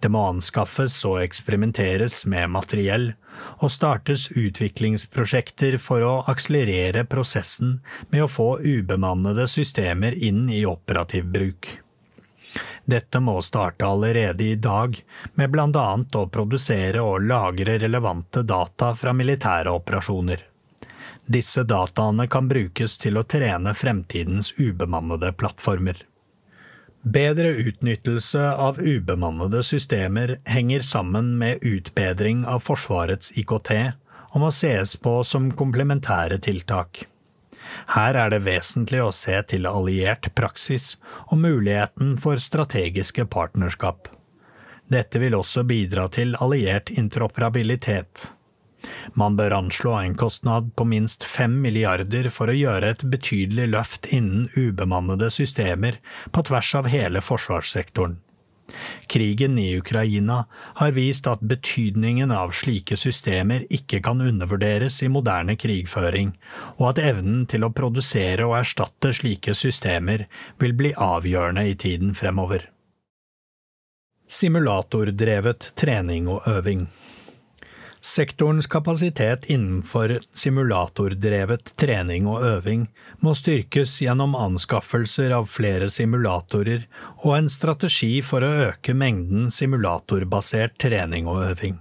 Det 0.01 0.11
må 0.13 0.27
anskaffes 0.35 0.99
og 1.09 1.23
eksperimenteres 1.23 2.25
med 2.29 2.53
materiell, 2.53 3.13
og 3.59 3.73
startes 3.73 4.29
utviklingsprosjekter 4.31 5.79
for 5.83 6.05
å 6.05 6.15
akselerere 6.31 7.05
prosessen 7.09 7.79
med 8.11 8.25
å 8.25 8.31
få 8.31 8.49
ubemannede 8.61 9.49
systemer 9.51 10.15
inn 10.15 10.47
i 10.51 10.65
operativ 10.69 11.31
bruk. 11.35 11.71
Dette 12.85 13.21
må 13.21 13.41
starte 13.43 13.87
allerede 13.87 14.45
i 14.45 14.57
dag, 14.61 14.97
med 15.35 15.51
annet 15.61 16.17
å 16.17 16.27
produsere 16.29 17.01
og 17.01 17.25
lagre 17.25 17.79
relevante 17.81 18.43
data 18.43 18.93
fra 18.95 19.13
militære 19.13 19.73
operasjoner. 19.73 20.45
Disse 21.25 21.65
dataene 21.65 22.27
kan 22.29 22.49
brukes 22.49 22.99
til 23.01 23.17
å 23.17 23.25
trene 23.25 23.73
fremtidens 23.75 24.53
ubemannede 24.59 25.33
plattformer. 25.33 25.97
Bedre 27.05 27.49
utnyttelse 27.49 28.55
av 28.55 28.79
ubemannede 28.81 29.63
systemer 29.63 30.39
henger 30.45 30.81
sammen 30.81 31.39
med 31.39 31.59
utbedring 31.61 32.47
av 32.49 32.63
Forsvarets 32.65 33.33
IKT 33.37 33.71
og 34.33 34.39
må 34.41 34.49
ses 34.49 34.95
på 34.97 35.19
som 35.29 35.51
komplementære 35.53 36.39
tiltak. 36.47 37.03
Her 37.93 38.17
er 38.17 38.33
det 38.33 38.41
vesentlig 38.47 39.03
å 39.05 39.13
se 39.13 39.37
til 39.53 39.69
alliert 39.69 40.31
praksis 40.35 40.95
og 41.27 41.43
muligheten 41.45 42.17
for 42.25 42.41
strategiske 42.41 43.29
partnerskap. 43.29 44.09
Dette 44.89 45.21
vil 45.21 45.37
også 45.37 45.67
bidra 45.69 46.09
til 46.09 46.33
alliert 46.41 46.89
interoperabilitet. 46.89 48.31
Man 49.15 49.39
bør 49.39 49.57
anslå 49.61 49.95
en 50.01 50.17
kostnad 50.19 50.73
på 50.77 50.87
minst 50.89 51.25
fem 51.25 51.57
milliarder 51.63 52.31
for 52.35 52.51
å 52.51 52.59
gjøre 52.59 52.95
et 52.95 53.07
betydelig 53.15 53.71
løft 53.77 54.11
innen 54.13 54.51
ubemannede 54.57 55.31
systemer 55.35 56.01
på 56.33 56.45
tvers 56.51 56.75
av 56.81 56.91
hele 56.93 57.25
forsvarssektoren. 57.25 58.21
Krigen 59.07 59.59
i 59.59 59.79
Ukraina 59.79 60.47
har 60.75 60.93
vist 60.97 61.27
at 61.29 61.43
betydningen 61.45 62.33
av 62.33 62.55
slike 62.57 62.97
systemer 62.97 63.67
ikke 63.69 64.01
kan 64.05 64.23
undervurderes 64.25 65.03
i 65.05 65.11
moderne 65.13 65.57
krigføring, 65.61 66.33
og 66.81 66.95
at 66.95 67.03
evnen 67.05 67.45
til 67.51 67.67
å 67.67 67.73
produsere 67.77 68.49
og 68.49 68.57
erstatte 68.63 69.13
slike 69.21 69.55
systemer 69.59 70.27
vil 70.63 70.73
bli 70.79 70.95
avgjørende 70.97 71.67
i 71.69 71.77
tiden 71.77 72.17
fremover. 72.17 72.71
Simulatordrevet 74.25 75.75
trening 75.77 76.31
og 76.33 76.49
øving 76.49 76.87
Sektorens 78.05 78.67
kapasitet 78.67 79.47
innenfor 79.49 80.19
simulatordrevet 80.37 81.71
trening 81.81 82.27
og 82.29 82.43
øving 82.45 82.83
må 83.25 83.33
styrkes 83.33 83.95
gjennom 84.05 84.35
anskaffelser 84.37 85.33
av 85.33 85.47
flere 85.49 85.89
simulatorer 85.89 86.83
og 87.23 87.31
en 87.39 87.49
strategi 87.49 88.19
for 88.21 88.45
å 88.45 88.51
øke 88.67 88.93
mengden 88.93 89.47
simulatorbasert 89.49 90.77
trening 90.85 91.31
og 91.33 91.47
øving. 91.47 91.79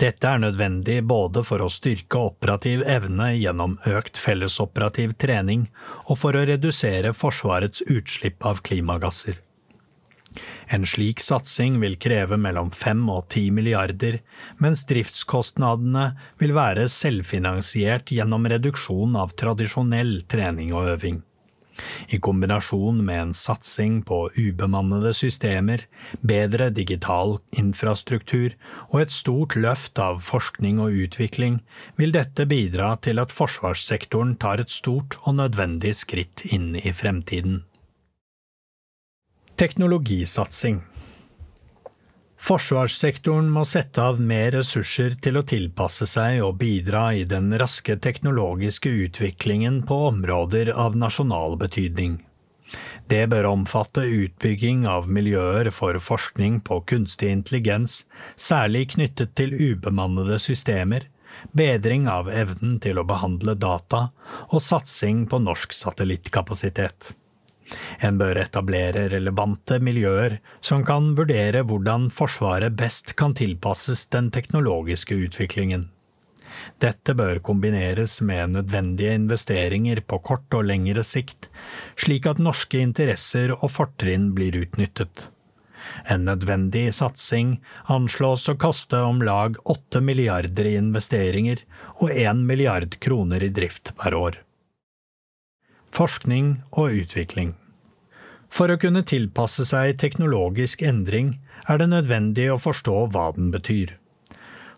Dette 0.00 0.30
er 0.30 0.40
nødvendig 0.40 1.02
både 1.10 1.42
for 1.44 1.60
å 1.60 1.68
styrke 1.76 2.22
operativ 2.30 2.86
evne 2.88 3.34
gjennom 3.34 3.76
økt 3.90 4.16
fellesoperativ 4.16 5.12
trening 5.20 5.66
og 6.06 6.22
for 6.22 6.38
å 6.38 6.46
redusere 6.48 7.12
Forsvarets 7.12 7.84
utslipp 7.84 8.48
av 8.48 8.64
klimagasser. 8.64 9.36
En 10.70 10.84
slik 10.86 11.22
satsing 11.24 11.78
vil 11.80 11.96
kreve 11.96 12.36
mellom 12.36 12.70
fem 12.74 13.06
og 13.08 13.30
ti 13.32 13.46
milliarder, 13.54 14.20
mens 14.60 14.84
driftskostnadene 14.90 16.10
vil 16.40 16.52
være 16.56 16.88
selvfinansiert 16.92 18.12
gjennom 18.12 18.48
reduksjon 18.52 19.16
av 19.16 19.32
tradisjonell 19.40 20.20
trening 20.28 20.74
og 20.76 20.92
øving. 20.96 21.22
I 22.08 22.18
kombinasjon 22.18 23.04
med 23.06 23.20
en 23.22 23.34
satsing 23.34 24.00
på 24.06 24.18
ubemannede 24.34 25.12
systemer, 25.14 25.84
bedre 26.20 26.70
digital 26.74 27.36
infrastruktur 27.62 28.56
og 28.88 29.04
et 29.04 29.14
stort 29.14 29.56
løft 29.56 30.00
av 30.02 30.20
forskning 30.26 30.82
og 30.82 30.98
utvikling, 31.06 31.60
vil 32.00 32.14
dette 32.16 32.48
bidra 32.50 32.96
til 33.06 33.22
at 33.22 33.34
forsvarssektoren 33.34 34.36
tar 34.42 34.62
et 34.62 34.74
stort 34.74 35.20
og 35.22 35.38
nødvendig 35.38 35.94
skritt 36.02 36.46
inn 36.50 36.74
i 36.82 36.92
fremtiden. 36.92 37.62
Teknologisatsing 39.58 40.76
Forsvarssektoren 42.38 43.48
må 43.50 43.64
sette 43.66 44.04
av 44.06 44.20
mer 44.22 44.52
ressurser 44.54 45.16
til 45.24 45.40
å 45.40 45.42
tilpasse 45.50 46.06
seg 46.06 46.44
og 46.46 46.60
bidra 46.60 47.08
i 47.18 47.24
den 47.26 47.50
raske 47.58 47.96
teknologiske 48.06 48.92
utviklingen 49.08 49.80
på 49.90 49.98
områder 50.12 50.70
av 50.86 50.94
nasjonal 51.02 51.58
betydning. 51.58 52.20
Det 53.10 53.24
bør 53.34 53.50
omfatte 53.50 54.06
utbygging 54.06 54.86
av 54.86 55.10
miljøer 55.10 55.72
for 55.74 55.98
forskning 55.98 56.62
på 56.62 56.84
kunstig 56.94 57.34
intelligens, 57.40 58.04
særlig 58.38 58.92
knyttet 58.94 59.34
til 59.34 59.58
ubemannede 59.58 60.38
systemer, 60.38 61.10
bedring 61.50 62.06
av 62.06 62.30
evnen 62.30 62.78
til 62.78 63.02
å 63.02 63.10
behandle 63.10 63.58
data 63.58 64.12
og 64.52 64.62
satsing 64.62 65.26
på 65.26 65.42
norsk 65.50 65.74
satellittkapasitet. 65.74 67.16
En 68.04 68.18
bør 68.20 68.40
etablere 68.44 69.08
relevante 69.12 69.78
miljøer 69.82 70.38
som 70.64 70.84
kan 70.88 71.12
vurdere 71.18 71.64
hvordan 71.66 72.08
Forsvaret 72.14 72.76
best 72.78 73.14
kan 73.18 73.36
tilpasses 73.38 74.06
den 74.14 74.32
teknologiske 74.34 75.16
utviklingen. 75.28 75.88
Dette 76.82 77.14
bør 77.14 77.40
kombineres 77.44 78.18
med 78.24 78.54
nødvendige 78.56 79.14
investeringer 79.18 80.00
på 80.00 80.20
kort 80.26 80.54
og 80.58 80.66
lengre 80.70 81.04
sikt, 81.06 81.48
slik 81.98 82.26
at 82.30 82.42
norske 82.42 82.80
interesser 82.82 83.54
og 83.58 83.70
fortrinn 83.74 84.32
blir 84.36 84.56
utnyttet. 84.62 85.28
En 86.10 86.26
nødvendig 86.26 86.88
satsing 86.98 87.56
anslås 87.94 88.48
å 88.50 88.56
koste 88.60 88.98
om 89.06 89.22
lag 89.24 89.56
åtte 89.64 90.02
milliarder 90.04 90.68
i 90.68 90.76
investeringer 90.80 91.62
og 92.00 92.10
én 92.10 92.44
milliard 92.50 92.98
kroner 93.02 93.46
i 93.46 93.52
drift 93.54 93.94
per 93.98 94.18
år 94.18 94.42
forskning 95.94 96.58
og 96.72 96.94
utvikling. 97.04 97.54
For 98.48 98.72
å 98.72 98.78
kunne 98.80 99.04
tilpasse 99.04 99.66
seg 99.68 99.98
teknologisk 100.00 100.82
endring 100.82 101.36
er 101.68 101.80
det 101.80 101.90
nødvendig 101.92 102.48
å 102.52 102.60
forstå 102.60 103.08
hva 103.12 103.30
den 103.36 103.50
betyr. 103.52 103.96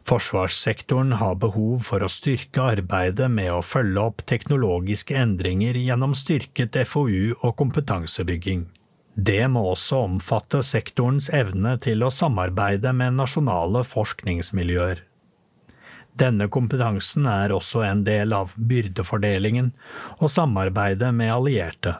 Forsvarssektoren 0.08 1.18
har 1.20 1.36
behov 1.38 1.84
for 1.86 2.02
å 2.02 2.10
styrke 2.10 2.64
arbeidet 2.72 3.28
med 3.30 3.52
å 3.52 3.62
følge 3.62 4.02
opp 4.10 4.24
teknologiske 4.26 5.14
endringer 5.14 5.76
gjennom 5.78 6.16
styrket 6.18 6.78
FoU 6.88 7.36
og 7.36 7.54
kompetansebygging. 7.60 8.64
Det 9.14 9.44
må 9.52 9.66
også 9.72 10.04
omfatte 10.06 10.62
sektorens 10.64 11.28
evne 11.34 11.76
til 11.84 12.02
å 12.06 12.10
samarbeide 12.14 12.94
med 12.96 13.18
nasjonale 13.20 13.84
forskningsmiljøer. 13.86 15.04
Denne 16.20 16.50
kompetansen 16.52 17.24
er 17.30 17.52
også 17.54 17.84
en 17.86 18.04
del 18.04 18.34
av 18.36 18.52
byrdefordelingen 18.56 19.72
og 20.18 20.28
samarbeidet 20.32 21.14
med 21.16 21.32
allierte. 21.32 21.96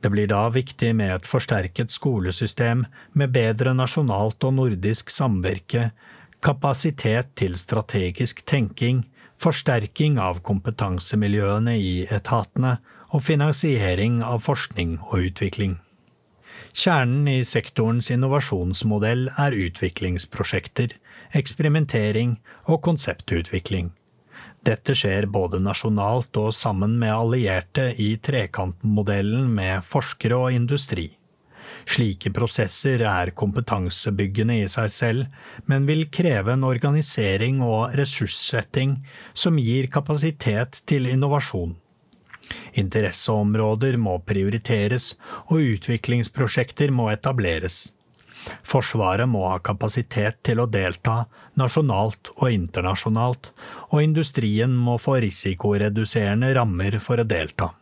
Det 0.00 0.12
blir 0.14 0.28
da 0.30 0.46
viktig 0.54 0.92
med 0.96 1.12
et 1.12 1.26
forsterket 1.26 1.90
skolesystem 1.92 2.84
med 3.18 3.34
bedre 3.34 3.74
nasjonalt 3.74 4.44
og 4.46 4.54
nordisk 4.60 5.10
samvirke, 5.10 5.90
kapasitet 6.40 7.34
til 7.36 7.58
strategisk 7.58 8.44
tenking, 8.46 9.02
forsterking 9.42 10.20
av 10.22 10.40
kompetansemiljøene 10.46 11.74
i 11.78 11.92
etatene 12.14 12.78
og 13.10 13.24
finansiering 13.26 14.22
av 14.22 14.44
forskning 14.46 14.98
og 15.10 15.30
utvikling. 15.32 15.76
Kjernen 16.78 17.26
i 17.32 17.40
sektorens 17.46 18.10
innovasjonsmodell 18.14 19.28
er 19.40 19.56
utviklingsprosjekter, 19.56 20.94
eksperimentering 21.36 22.36
og 22.66 22.82
konseptutvikling. 22.86 23.92
Dette 24.66 24.94
skjer 24.96 25.28
både 25.30 25.60
nasjonalt 25.62 26.36
og 26.40 26.50
sammen 26.54 26.96
med 27.00 27.14
allierte 27.14 27.90
i 27.94 28.16
trekantmodellen 28.22 29.46
med 29.54 29.86
forskere 29.86 30.38
og 30.46 30.56
industri. 30.56 31.12
Slike 31.88 32.32
prosesser 32.34 33.02
er 33.06 33.32
kompetansebyggende 33.38 34.58
i 34.60 34.68
seg 34.68 34.88
selv, 34.92 35.26
men 35.70 35.86
vil 35.88 36.08
kreve 36.12 36.52
en 36.52 36.66
organisering 36.68 37.62
og 37.64 37.94
ressurssetting 37.98 38.98
som 39.32 39.60
gir 39.62 39.88
kapasitet 39.92 40.82
til 40.90 41.08
innovasjon. 41.08 41.76
Interesseområder 42.80 43.96
må 44.00 44.18
prioriteres, 44.24 45.14
og 45.48 45.64
utviklingsprosjekter 45.76 46.92
må 46.92 47.10
etableres. 47.12 47.88
Forsvaret 48.66 49.28
må 49.28 49.44
ha 49.48 49.58
kapasitet 49.64 50.40
til 50.46 50.62
å 50.62 50.68
delta, 50.70 51.24
nasjonalt 51.58 52.32
og 52.36 52.50
internasjonalt, 52.52 53.50
og 53.90 54.04
industrien 54.04 54.76
må 54.76 54.98
få 55.02 55.18
risikoreduserende 55.24 56.52
rammer 56.58 56.98
for 57.02 57.20
å 57.20 57.26
delta. 57.28 57.72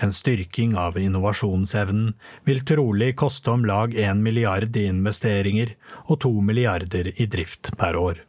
En 0.00 0.12
styrking 0.12 0.76
av 0.80 0.96
innovasjonsevnen 0.98 2.14
vil 2.48 2.62
trolig 2.66 3.12
koste 3.20 3.52
om 3.52 3.66
lag 3.68 3.94
én 3.94 4.22
milliard 4.24 4.76
i 4.76 4.86
investeringer 4.90 5.74
og 6.06 6.20
to 6.24 6.32
milliarder 6.40 7.12
i 7.14 7.28
drift 7.30 7.74
per 7.78 7.98
år. 8.00 8.22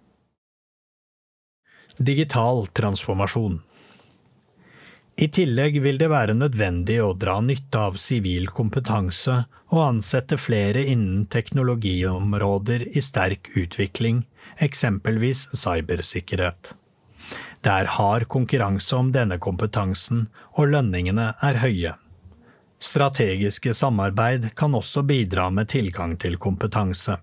Digital 1.98 2.68
transformasjon 2.78 3.61
i 5.18 5.27
tillegg 5.34 5.80
vil 5.81 5.98
det 5.98 6.11
være 6.14 6.35
nødvendig 6.38 6.99
å 7.02 7.14
dra 7.18 7.39
nytte 7.41 7.80
av 7.89 7.95
sivil 8.02 8.52
kompetanse 8.53 9.39
og 9.73 9.80
ansette 9.81 10.38
flere 10.38 10.84
innen 10.85 11.26
teknologiområder 11.34 12.85
i 12.94 13.02
sterk 13.02 13.49
utvikling, 13.57 14.22
eksempelvis 14.61 15.48
cybersikkerhet. 15.57 16.76
Det 17.65 17.73
er 17.73 17.89
hard 17.98 18.27
konkurranse 18.30 18.95
om 18.95 19.10
denne 19.11 19.39
kompetansen, 19.41 20.27
og 20.53 20.69
lønningene 20.76 21.31
er 21.44 21.64
høye. 21.65 21.95
Strategiske 22.77 23.73
samarbeid 23.73 24.52
kan 24.56 24.77
også 24.77 25.02
bidra 25.02 25.49
med 25.49 25.73
tilgang 25.73 26.14
til 26.22 26.38
kompetanse. 26.38 27.18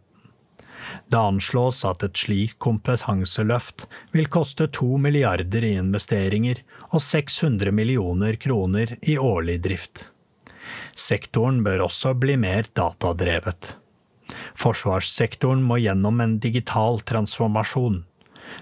Det 1.08 1.18
anslås 1.18 1.84
at 1.88 2.02
et 2.04 2.18
slikt 2.18 2.58
kompetanseløft 2.62 3.86
vil 4.12 4.28
koste 4.32 4.66
to 4.74 4.98
milliarder 5.00 5.64
i 5.64 5.76
investeringer 5.78 6.60
og 6.94 7.02
600 7.02 7.74
millioner 7.74 8.38
kroner 8.40 8.96
i 9.02 9.18
årlig 9.18 9.60
drift. 9.66 10.08
Sektoren 10.94 11.62
bør 11.66 11.88
også 11.88 12.14
bli 12.14 12.36
mer 12.40 12.68
datadrevet. 12.78 13.74
Forsvarssektoren 14.58 15.62
må 15.66 15.80
gjennom 15.82 16.22
en 16.22 16.38
digital 16.40 17.00
transformasjon. 17.06 18.04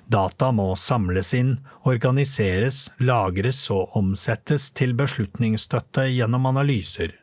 Data 0.06 0.50
må 0.54 0.72
samles 0.78 1.32
inn, 1.36 1.56
organiseres, 1.88 2.86
lagres 3.02 3.64
og 3.74 3.96
omsettes 3.98 4.70
til 4.78 4.94
beslutningsstøtte 4.98 6.06
gjennom 6.14 6.48
analyser. 6.52 7.18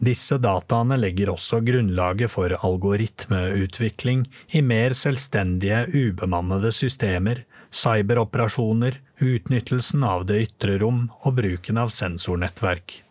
Disse 0.00 0.38
dataene 0.40 0.96
legger 0.96 1.34
også 1.34 1.60
grunnlaget 1.60 2.32
for 2.32 2.54
algoritmeutvikling 2.56 4.24
i 4.56 4.62
mer 4.64 4.96
selvstendige, 4.96 5.84
ubemannede 5.92 6.72
systemer, 6.72 7.44
cyberoperasjoner, 7.70 9.00
utnyttelsen 9.18 10.04
av 10.04 10.26
det 10.26 10.40
ytre 10.46 10.78
rom 10.82 11.06
og 11.22 11.36
bruken 11.38 11.78
av 11.78 11.92
sensornettverk. 11.94 13.02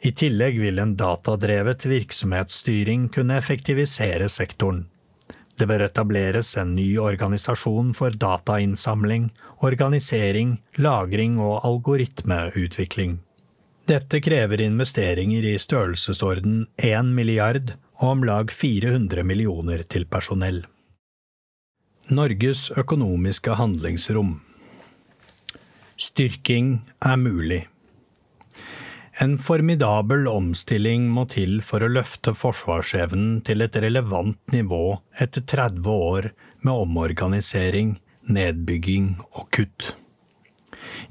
I 0.00 0.12
tillegg 0.14 0.60
vil 0.62 0.78
en 0.78 0.94
datadrevet 0.96 1.86
virksomhetsstyring 1.90 3.08
kunne 3.14 3.38
effektivisere 3.38 4.28
sektoren. 4.30 4.86
Det 5.58 5.66
bør 5.66 5.88
etableres 5.88 6.52
en 6.60 6.76
ny 6.76 6.92
organisasjon 7.02 7.90
for 7.98 8.14
datainnsamling, 8.14 9.32
organisering, 9.58 10.60
lagring 10.78 11.40
og 11.42 11.64
algoritmeutvikling. 11.66 13.18
Dette 13.88 14.20
krever 14.22 14.62
investeringer 14.62 15.46
i 15.48 15.58
størrelsesorden 15.58 16.66
1 16.76 17.14
milliard 17.16 17.74
og 17.98 18.10
om 18.12 18.26
lag 18.28 18.52
400 18.54 19.24
millioner 19.26 19.82
til 19.82 20.06
personell. 20.06 20.62
Norges 22.08 22.70
økonomiske 22.78 23.56
handlingsrom 23.58 24.38
Styrking 25.98 26.70
er 27.04 27.16
mulig. 27.20 27.60
En 29.20 29.34
formidabel 29.42 30.28
omstilling 30.30 31.08
må 31.12 31.26
til 31.32 31.58
for 31.66 31.82
å 31.82 31.90
løfte 31.90 32.36
forsvarsevnen 32.38 33.40
til 33.46 33.66
et 33.66 33.76
relevant 33.82 34.38
nivå 34.54 34.82
etter 35.18 35.42
30 35.42 35.88
år 36.12 36.30
med 36.62 36.74
omorganisering, 36.74 37.96
nedbygging 38.28 39.16
og 39.32 39.48
kutt 39.54 39.94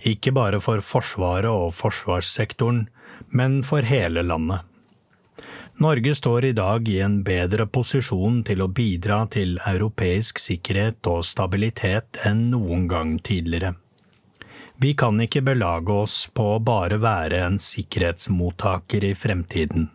ikke 0.05 0.33
bare 0.35 0.59
for 0.61 0.83
Forsvaret 0.83 1.49
og 1.49 1.73
forsvarssektoren, 1.75 2.87
men 3.29 3.61
for 3.63 3.85
hele 3.87 4.23
landet. 4.25 4.65
Norge 5.79 6.15
står 6.15 6.45
i 6.45 6.51
dag 6.57 6.87
i 6.89 6.99
en 7.05 7.19
bedre 7.23 7.67
posisjon 7.69 8.39
til 8.47 8.63
å 8.65 8.67
bidra 8.79 9.19
til 9.29 9.59
europeisk 9.61 10.41
sikkerhet 10.41 11.05
og 11.11 11.21
stabilitet 11.29 12.17
enn 12.25 12.47
noen 12.49 12.87
gang 12.89 13.11
tidligere. 13.21 13.75
Vi 14.81 14.95
kan 14.97 15.21
ikke 15.21 15.43
belage 15.45 15.93
oss 15.93 16.17
på 16.33 16.47
å 16.55 16.57
bare 16.65 16.97
være 17.01 17.43
en 17.45 17.61
sikkerhetsmottaker 17.61 19.05
i 19.05 19.13
fremtiden. 19.13 19.91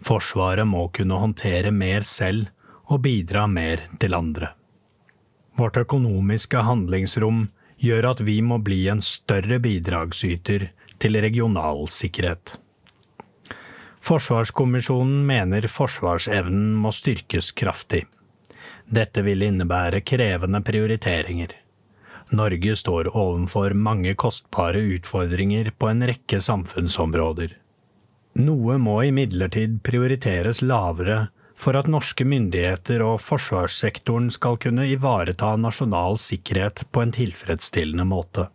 Forsvaret 0.00 0.64
må 0.68 0.88
kunne 0.96 1.20
håndtere 1.20 1.76
mer 1.76 2.08
selv 2.08 2.48
og 2.88 3.04
bidra 3.04 3.44
mer 3.52 3.84
til 4.00 4.16
andre. 4.16 4.54
Vårt 5.60 5.76
økonomiske 5.84 6.64
handlingsrom 6.64 7.48
gjør 7.84 8.14
at 8.14 8.24
vi 8.24 8.40
må 8.40 8.62
bli 8.64 8.86
en 8.88 9.04
større 9.04 9.60
bidragsyter 9.60 10.70
til 10.96 11.20
regional 11.20 11.84
sikkerhet. 11.92 12.56
Forsvarskommisjonen 14.06 15.24
mener 15.26 15.64
forsvarsevnen 15.66 16.74
må 16.78 16.92
styrkes 16.94 17.48
kraftig. 17.58 18.04
Dette 18.86 19.24
vil 19.26 19.42
innebære 19.42 20.04
krevende 20.06 20.60
prioriteringer. 20.62 21.56
Norge 22.30 22.76
står 22.78 23.10
overfor 23.10 23.74
mange 23.74 24.14
kostbare 24.14 24.84
utfordringer 24.94 25.72
på 25.74 25.90
en 25.90 26.06
rekke 26.06 26.38
samfunnsområder. 26.38 27.56
Noe 28.46 28.78
må 28.78 29.00
imidlertid 29.08 29.80
prioriteres 29.82 30.62
lavere 30.62 31.18
for 31.58 31.74
at 31.74 31.90
norske 31.90 32.22
myndigheter 32.28 33.02
og 33.02 33.18
forsvarssektoren 33.26 34.30
skal 34.30 34.60
kunne 34.62 34.86
ivareta 34.86 35.56
nasjonal 35.58 36.20
sikkerhet 36.22 36.84
på 36.92 37.02
en 37.02 37.16
tilfredsstillende 37.16 38.06
måte. 38.06 38.46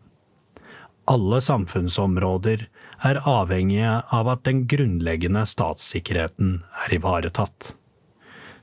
Alle 1.12 1.42
samfunnsområder 1.44 2.70
er 3.02 3.22
avhengige 3.28 3.94
av 4.14 4.30
at 4.32 4.44
den 4.48 4.66
grunnleggende 4.70 5.46
statssikkerheten 5.50 6.60
er 6.86 6.98
ivaretatt. 6.98 7.74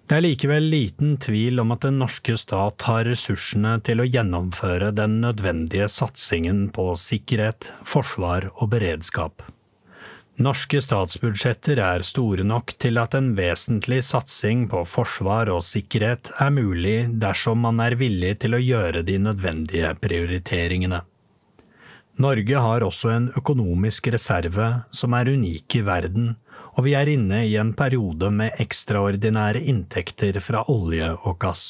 Det 0.08 0.16
er 0.16 0.24
likevel 0.24 0.70
liten 0.72 1.18
tvil 1.20 1.60
om 1.60 1.74
at 1.74 1.82
den 1.84 1.98
norske 2.00 2.38
stat 2.40 2.86
har 2.88 3.04
ressursene 3.04 3.74
til 3.84 4.00
å 4.00 4.06
gjennomføre 4.08 4.88
den 4.96 5.18
nødvendige 5.20 5.90
satsingen 5.92 6.70
på 6.72 6.94
sikkerhet, 6.96 7.68
forsvar 7.84 8.48
og 8.54 8.70
beredskap. 8.72 9.44
Norske 10.38 10.80
statsbudsjetter 10.80 11.80
er 11.82 12.06
store 12.06 12.44
nok 12.46 12.72
til 12.80 13.00
at 13.02 13.16
en 13.18 13.32
vesentlig 13.36 14.04
satsing 14.06 14.68
på 14.70 14.84
forsvar 14.86 15.50
og 15.50 15.64
sikkerhet 15.66 16.30
er 16.38 16.52
mulig 16.54 16.98
dersom 17.20 17.66
man 17.66 17.82
er 17.82 17.98
villig 17.98 18.36
til 18.44 18.54
å 18.54 18.62
gjøre 18.62 19.02
de 19.02 19.18
nødvendige 19.18 19.90
prioriteringene. 19.98 21.02
Norge 22.18 22.58
har 22.58 22.82
også 22.82 23.12
en 23.14 23.26
økonomisk 23.38 24.08
reserve 24.10 24.68
som 24.90 25.14
er 25.14 25.30
unik 25.30 25.76
i 25.78 25.82
verden, 25.86 26.32
og 26.74 26.86
vi 26.86 26.96
er 26.98 27.10
inne 27.10 27.44
i 27.46 27.54
en 27.60 27.70
periode 27.78 28.30
med 28.34 28.58
ekstraordinære 28.62 29.62
inntekter 29.70 30.40
fra 30.42 30.64
olje 30.72 31.12
og 31.22 31.38
gass. 31.42 31.68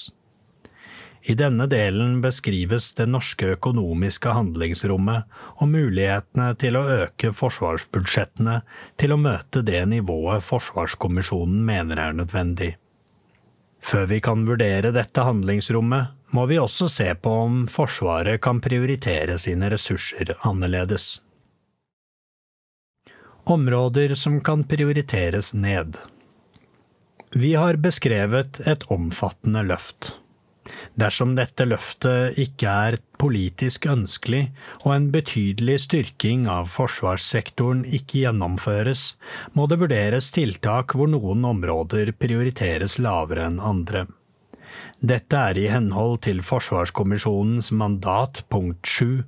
I 1.29 1.35
denne 1.37 1.67
delen 1.69 2.23
beskrives 2.25 2.95
det 2.97 3.09
norske 3.13 3.51
økonomiske 3.59 4.33
handlingsrommet 4.33 5.41
og 5.61 5.69
mulighetene 5.69 6.55
til 6.57 6.79
å 6.81 6.87
øke 7.03 7.35
forsvarsbudsjettene 7.37 8.61
til 8.97 9.13
å 9.13 9.21
møte 9.21 9.61
det 9.67 9.83
nivået 9.91 10.47
Forsvarskommisjonen 10.47 11.61
mener 11.69 12.01
er 12.01 12.17
nødvendig. 12.17 12.71
Før 13.85 14.09
vi 14.09 14.23
kan 14.25 14.47
vurdere 14.49 14.95
dette 14.97 15.27
handlingsrommet, 15.29 16.15
må 16.35 16.45
vi 16.51 16.59
også 16.61 16.89
se 16.93 17.09
på 17.15 17.33
om 17.45 17.65
Forsvaret 17.73 18.41
kan 18.45 18.61
prioritere 18.65 19.39
sine 19.41 19.71
ressurser 19.73 20.35
annerledes. 20.49 21.19
Områder 23.49 24.15
som 24.15 24.41
kan 24.45 24.65
prioriteres 24.69 25.55
ned. 25.55 25.97
Vi 27.33 27.55
har 27.57 27.81
beskrevet 27.81 28.61
et 28.69 28.85
omfattende 28.93 29.63
løft. 29.65 30.19
Dersom 31.01 31.33
dette 31.39 31.65
løftet 31.65 32.37
ikke 32.41 32.73
er 32.89 32.99
politisk 33.21 33.87
ønskelig 33.89 34.43
og 34.83 34.93
en 34.95 35.09
betydelig 35.15 35.79
styrking 35.87 36.45
av 36.51 36.69
forsvarssektoren 36.75 37.85
ikke 37.87 38.25
gjennomføres, 38.25 39.15
må 39.57 39.69
det 39.71 39.81
vurderes 39.81 40.29
tiltak 40.35 40.93
hvor 40.93 41.09
noen 41.09 41.47
områder 41.49 42.13
prioriteres 42.21 42.99
lavere 43.01 43.49
enn 43.49 43.61
andre. 43.65 44.05
Dette 44.99 45.39
er 45.39 45.59
i 45.61 45.69
henhold 45.71 46.25
til 46.27 46.41
Forsvarskommisjonens 46.43 47.71
mandat 47.71 48.41
punkt 48.51 48.89
7. 48.91 49.23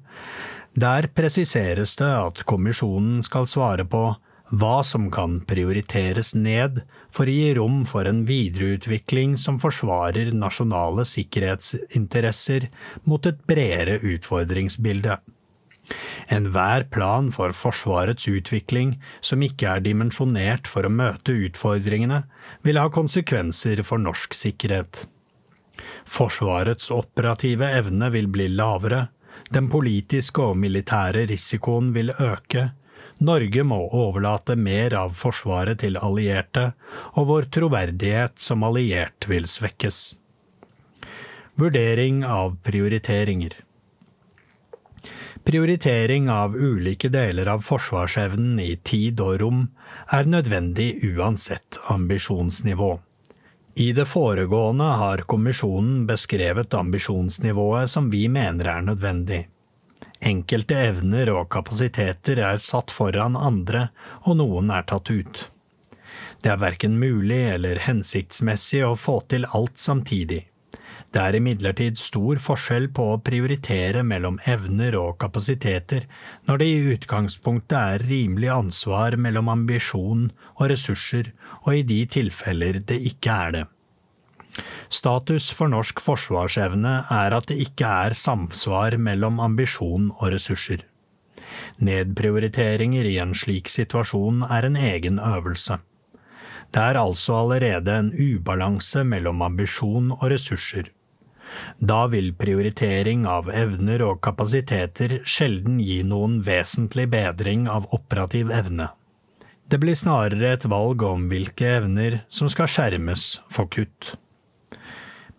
Der 0.75 1.07
presiseres 1.15 1.93
det 2.01 2.11
at 2.11 2.43
kommisjonen 2.51 3.21
skal 3.23 3.47
svare 3.47 3.85
på 3.87 4.03
hva 4.51 4.81
som 4.83 5.07
kan 5.15 5.37
prioriteres 5.47 6.33
ned 6.35 6.81
for 7.15 7.31
å 7.31 7.35
gi 7.37 7.53
rom 7.55 7.85
for 7.87 8.09
en 8.11 8.25
videreutvikling 8.27 9.37
som 9.39 9.61
forsvarer 9.63 10.33
nasjonale 10.35 11.05
sikkerhetsinteresser 11.07 12.67
mot 13.07 13.31
et 13.31 13.39
bredere 13.47 14.01
utfordringsbilde. 14.03 15.21
Enhver 16.35 16.89
plan 16.91 17.31
for 17.35 17.55
Forsvarets 17.55 18.27
utvikling 18.27 18.97
som 19.23 19.47
ikke 19.47 19.71
er 19.77 19.87
dimensjonert 19.87 20.67
for 20.67 20.87
å 20.87 20.91
møte 20.91 21.35
utfordringene, 21.47 22.25
vil 22.67 22.83
ha 22.83 22.91
konsekvenser 22.91 23.87
for 23.87 24.03
norsk 24.03 24.35
sikkerhet. 24.35 25.07
Forsvarets 26.05 26.91
operative 26.95 27.71
evne 27.79 28.11
vil 28.15 28.29
bli 28.29 28.49
lavere, 28.49 29.07
den 29.51 29.71
politiske 29.73 30.43
og 30.53 30.59
militære 30.61 31.25
risikoen 31.31 31.95
vil 31.95 32.13
øke, 32.19 32.71
Norge 33.21 33.63
må 33.69 33.77
overlate 33.93 34.55
mer 34.57 34.95
av 34.97 35.13
forsvaret 35.21 35.83
til 35.83 35.99
allierte, 36.01 36.71
og 37.21 37.27
vår 37.29 37.49
troverdighet 37.53 38.41
som 38.41 38.65
alliert 38.65 39.29
vil 39.29 39.45
svekkes. 39.45 39.99
Vurdering 41.61 42.23
av 42.25 42.55
prioriteringer 42.65 43.59
Prioritering 45.45 46.31
av 46.33 46.57
ulike 46.57 47.09
deler 47.13 47.49
av 47.49 47.63
forsvarsevnen 47.65 48.59
i 48.61 48.75
tid 48.85 49.21
og 49.25 49.39
rom 49.43 49.63
er 50.17 50.29
nødvendig 50.29 50.91
uansett 51.13 51.77
ambisjonsnivå. 51.93 52.91
I 53.81 53.93
det 53.97 54.05
foregående 54.05 54.85
har 54.85 55.23
kommisjonen 55.25 56.03
beskrevet 56.07 56.75
ambisjonsnivået 56.75 57.89
som 57.91 58.11
vi 58.13 58.27
mener 58.29 58.69
er 58.69 58.83
nødvendig. 58.85 59.39
Enkelte 60.21 60.77
evner 60.91 61.31
og 61.33 61.47
kapasiteter 61.55 62.43
er 62.45 62.61
satt 62.61 62.93
foran 62.93 63.39
andre, 63.41 63.87
og 64.29 64.37
noen 64.43 64.69
er 64.77 64.85
tatt 64.91 65.09
ut. 65.09 65.41
Det 66.45 66.53
er 66.53 66.61
verken 66.61 66.99
mulig 67.01 67.41
eller 67.55 67.81
hensiktsmessig 67.87 68.85
å 68.85 68.99
få 69.01 69.17
til 69.33 69.49
alt 69.49 69.81
samtidig. 69.81 70.43
Det 71.11 71.23
er 71.25 71.41
imidlertid 71.41 71.97
stor 71.99 72.39
forskjell 72.39 72.91
på 72.95 73.07
å 73.15 73.21
prioritere 73.25 74.05
mellom 74.07 74.37
evner 74.45 74.95
og 75.01 75.17
kapasiteter 75.25 76.05
når 76.47 76.61
det 76.61 76.69
i 76.69 76.85
utgangspunktet 76.99 77.79
er 77.81 78.05
rimelig 78.13 78.53
ansvar 78.55 79.17
mellom 79.17 79.49
ambisjon 79.57 80.29
og 80.59 80.69
ressurser, 80.71 81.33
og 81.67 81.77
i 81.77 81.83
de 81.87 82.01
tilfeller 82.07 82.81
det 82.87 83.01
ikke 83.13 83.37
er 83.47 83.57
det. 83.59 83.67
Status 84.91 85.51
for 85.55 85.71
norsk 85.71 86.01
forsvarsevne 86.03 86.95
er 87.15 87.37
at 87.37 87.47
det 87.51 87.61
ikke 87.63 87.91
er 88.07 88.17
samsvar 88.19 88.97
mellom 88.99 89.39
ambisjon 89.41 90.11
og 90.17 90.33
ressurser. 90.35 90.83
Nedprioriteringer 91.79 93.07
i 93.07 93.19
en 93.23 93.35
slik 93.37 93.71
situasjon 93.71 94.43
er 94.51 94.67
en 94.67 94.77
egen 94.77 95.21
øvelse. 95.23 95.79
Det 96.71 96.83
er 96.83 96.99
altså 97.01 97.41
allerede 97.43 97.97
en 97.99 98.11
ubalanse 98.15 99.05
mellom 99.05 99.43
ambisjon 99.43 100.13
og 100.13 100.27
ressurser. 100.31 100.91
Da 101.81 102.05
vil 102.07 102.31
prioritering 102.39 103.25
av 103.27 103.51
evner 103.51 104.05
og 104.07 104.21
kapasiteter 104.23 105.19
sjelden 105.27 105.81
gi 105.83 105.99
noen 106.07 106.39
vesentlig 106.47 107.09
bedring 107.11 107.67
av 107.69 107.89
operativ 107.97 108.53
evne. 108.55 108.91
Det 109.71 109.79
blir 109.79 109.95
snarere 109.95 110.49
et 110.57 110.65
valg 110.67 111.03
om 111.07 111.29
hvilke 111.31 111.69
evner 111.77 112.17
som 112.33 112.49
skal 112.51 112.67
skjermes 112.67 113.37
for 113.55 113.71
kutt. 113.71 114.17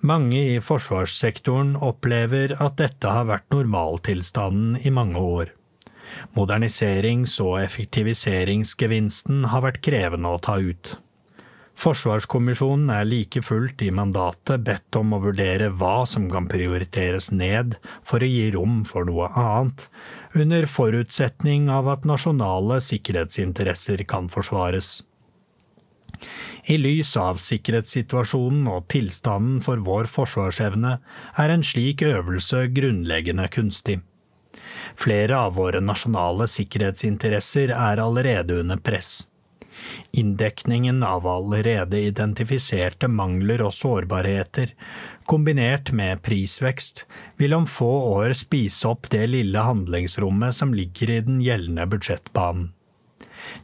Mange 0.07 0.39
i 0.53 0.61
forsvarssektoren 0.63 1.73
opplever 1.75 2.55
at 2.63 2.77
dette 2.79 3.11
har 3.11 3.27
vært 3.27 3.51
normaltilstanden 3.51 4.79
i 4.87 4.93
mange 4.95 5.19
år. 5.19 5.51
Moderniserings- 6.37 7.37
og 7.43 7.59
effektiviseringsgevinsten 7.59 9.49
har 9.51 9.67
vært 9.67 9.83
krevende 9.83 10.31
å 10.31 10.39
ta 10.39 10.57
ut. 10.63 10.95
Forsvarskommisjonen 11.81 12.91
er 12.93 13.07
like 13.09 13.41
fullt 13.43 13.83
i 13.83 13.91
mandatet 13.95 14.63
bedt 14.63 14.95
om 14.99 15.15
å 15.15 15.21
vurdere 15.23 15.71
hva 15.75 16.05
som 16.07 16.27
kan 16.31 16.47
prioriteres 16.47 17.31
ned 17.35 17.77
for 18.07 18.23
å 18.23 18.31
gi 18.31 18.51
rom 18.55 18.83
for 18.87 19.07
noe 19.07 19.27
annet, 19.35 19.87
under 20.33 20.65
forutsetning 20.65 21.69
av 21.69 21.89
at 21.91 22.05
nasjonale 22.07 22.79
sikkerhetsinteresser 22.81 24.03
kan 24.07 24.29
forsvares. 24.31 25.01
I 26.69 26.77
lys 26.77 27.15
av 27.17 27.39
sikkerhetssituasjonen 27.41 28.67
og 28.69 28.85
tilstanden 28.93 29.59
for 29.65 29.81
vår 29.81 30.09
forsvarsevne 30.11 30.93
er 31.41 31.53
en 31.53 31.65
slik 31.65 32.03
øvelse 32.05 32.67
grunnleggende 32.75 33.47
kunstig. 33.51 33.99
Flere 34.99 35.39
av 35.47 35.55
våre 35.57 35.81
nasjonale 35.81 36.47
sikkerhetsinteresser 36.51 37.73
er 37.73 38.01
allerede 38.03 38.59
under 38.61 38.77
press. 38.77 39.25
Inndekningen 40.11 41.03
av 41.03 41.27
allerede 41.27 42.01
identifiserte 42.01 43.07
mangler 43.07 43.63
og 43.65 43.73
sårbarheter, 43.75 44.73
kombinert 45.29 45.93
med 45.95 46.21
prisvekst, 46.25 47.05
vil 47.39 47.55
om 47.55 47.69
få 47.69 47.91
år 48.17 48.35
spise 48.37 48.89
opp 48.91 49.09
det 49.13 49.27
lille 49.31 49.63
handlingsrommet 49.63 50.55
som 50.57 50.75
ligger 50.75 51.15
i 51.15 51.23
den 51.27 51.41
gjeldende 51.43 51.87
budsjettbanen. 51.91 52.71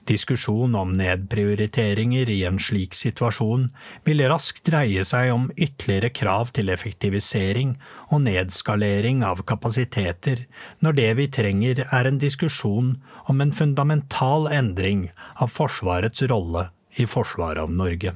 Diskusjon 0.10 0.76
om 0.76 0.94
nedprioriteringer 0.98 2.30
i 2.32 2.40
en 2.50 2.60
slik 2.60 2.96
situasjon 2.98 3.68
vil 4.08 4.24
raskt 4.32 4.64
dreie 4.70 5.04
seg 5.08 5.32
om 5.34 5.50
ytterligere 5.56 6.12
krav 6.22 6.54
til 6.58 6.72
effektivisering 6.74 7.76
og 8.10 8.24
nedskalering 8.28 9.24
av 9.28 9.44
kapasiteter, 9.50 10.46
når 10.80 11.00
det 11.02 11.10
vi 11.20 11.28
trenger 11.40 11.84
er 11.88 12.08
en 12.10 12.22
diskusjon 12.22 12.96
om 13.28 13.44
en 13.44 13.52
fundamental 13.56 14.48
endring 14.52 15.10
av 15.36 15.52
Forsvarets 15.54 16.24
rolle 16.32 16.70
i 16.98 17.06
forsvaret 17.06 17.64
av 17.66 17.74
Norge. 17.74 18.16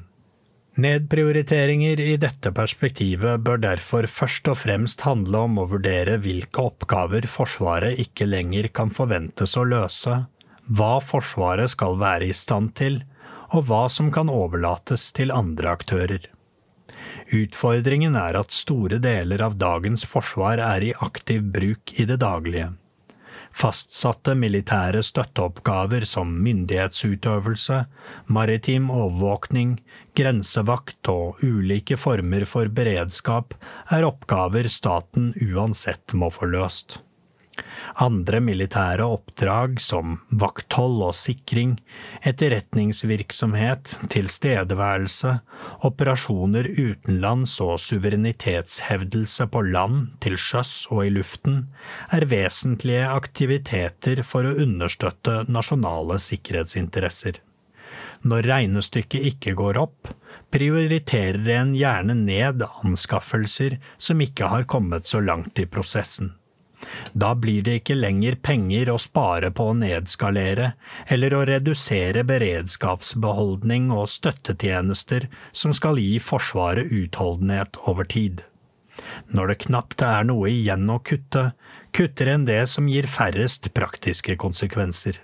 Nedprioriteringer 0.82 2.00
i 2.00 2.14
dette 2.16 2.54
perspektivet 2.56 3.42
bør 3.44 3.60
derfor 3.60 4.06
først 4.08 4.48
og 4.48 4.62
fremst 4.62 5.04
handle 5.04 5.42
om 5.50 5.58
å 5.60 5.66
vurdere 5.74 6.16
hvilke 6.24 6.64
oppgaver 6.70 7.28
Forsvaret 7.28 8.00
ikke 8.00 8.30
lenger 8.30 8.70
kan 8.72 8.94
forventes 8.96 9.58
å 9.60 9.66
løse, 9.68 10.22
hva 10.68 11.00
Forsvaret 11.04 11.74
skal 11.74 11.98
være 12.02 12.30
i 12.30 12.36
stand 12.36 12.76
til, 12.80 13.02
og 13.52 13.68
hva 13.68 13.88
som 13.92 14.12
kan 14.14 14.30
overlates 14.32 15.10
til 15.16 15.34
andre 15.36 15.74
aktører. 15.76 16.28
Utfordringen 17.32 18.16
er 18.20 18.38
at 18.40 18.54
store 18.56 19.00
deler 19.04 19.42
av 19.44 19.58
dagens 19.60 20.06
forsvar 20.08 20.62
er 20.64 20.86
i 20.90 20.94
aktiv 21.08 21.44
bruk 21.56 21.94
i 22.00 22.06
det 22.08 22.20
daglige. 22.24 22.72
Fastsatte 23.52 24.32
militære 24.40 25.02
støtteoppgaver 25.04 26.06
som 26.08 26.32
myndighetsutøvelse, 26.44 27.82
maritim 28.32 28.88
overvåkning, 28.96 29.76
grensevakt 30.16 31.12
og 31.12 31.44
ulike 31.44 32.00
former 32.00 32.48
for 32.48 32.72
beredskap 32.72 33.56
er 33.92 34.08
oppgaver 34.08 34.72
staten 34.72 35.34
uansett 35.52 36.16
må 36.16 36.32
få 36.32 36.48
løst. 36.54 37.02
Andre 38.00 38.40
militære 38.40 39.04
oppdrag 39.04 39.80
som 39.84 40.16
vakthold 40.32 41.02
og 41.10 41.16
sikring, 41.18 41.74
etterretningsvirksomhet, 42.24 43.98
tilstedeværelse, 44.14 45.34
operasjoner 45.88 46.70
utenlands 46.72 47.58
og 47.64 47.76
suverenitetshevdelse 47.84 49.48
på 49.52 49.66
land, 49.68 50.08
til 50.24 50.40
sjøs 50.40 50.88
og 50.92 51.06
i 51.10 51.14
luften, 51.18 51.66
er 52.16 52.30
vesentlige 52.32 53.12
aktiviteter 53.12 54.24
for 54.24 54.48
å 54.48 54.56
understøtte 54.64 55.42
nasjonale 55.52 56.20
sikkerhetsinteresser. 56.22 57.42
Når 58.24 58.48
regnestykket 58.48 59.32
ikke 59.34 59.56
går 59.58 59.80
opp, 59.82 60.12
prioriterer 60.54 61.48
en 61.58 61.74
gjerne 61.76 62.16
ned 62.16 62.64
anskaffelser 62.84 63.80
som 63.98 64.22
ikke 64.22 64.52
har 64.52 64.68
kommet 64.70 65.10
så 65.10 65.24
langt 65.24 65.60
i 65.60 65.66
prosessen. 65.66 66.36
Da 67.14 67.34
blir 67.36 67.64
det 67.66 67.82
ikke 67.82 67.98
lenger 67.98 68.38
penger 68.44 68.92
å 68.92 69.00
spare 69.02 69.52
på 69.56 69.70
å 69.72 69.78
nedskalere 69.78 70.74
eller 71.08 71.36
å 71.36 71.44
redusere 71.50 72.24
beredskapsbeholdning 72.28 73.90
og 73.96 74.10
støttetjenester 74.12 75.28
som 75.52 75.76
skal 75.78 76.02
gi 76.02 76.16
Forsvaret 76.24 76.92
utholdenhet 76.92 77.80
over 77.86 78.08
tid. 78.08 78.46
Når 79.32 79.52
det 79.52 79.60
knapt 79.66 80.04
er 80.06 80.26
noe 80.28 80.50
igjen 80.52 80.90
å 80.92 81.00
kutte, 81.04 81.52
kutter 81.96 82.32
en 82.34 82.46
det 82.48 82.64
som 82.70 82.90
gir 82.92 83.10
færrest 83.10 83.72
praktiske 83.76 84.38
konsekvenser. 84.40 85.20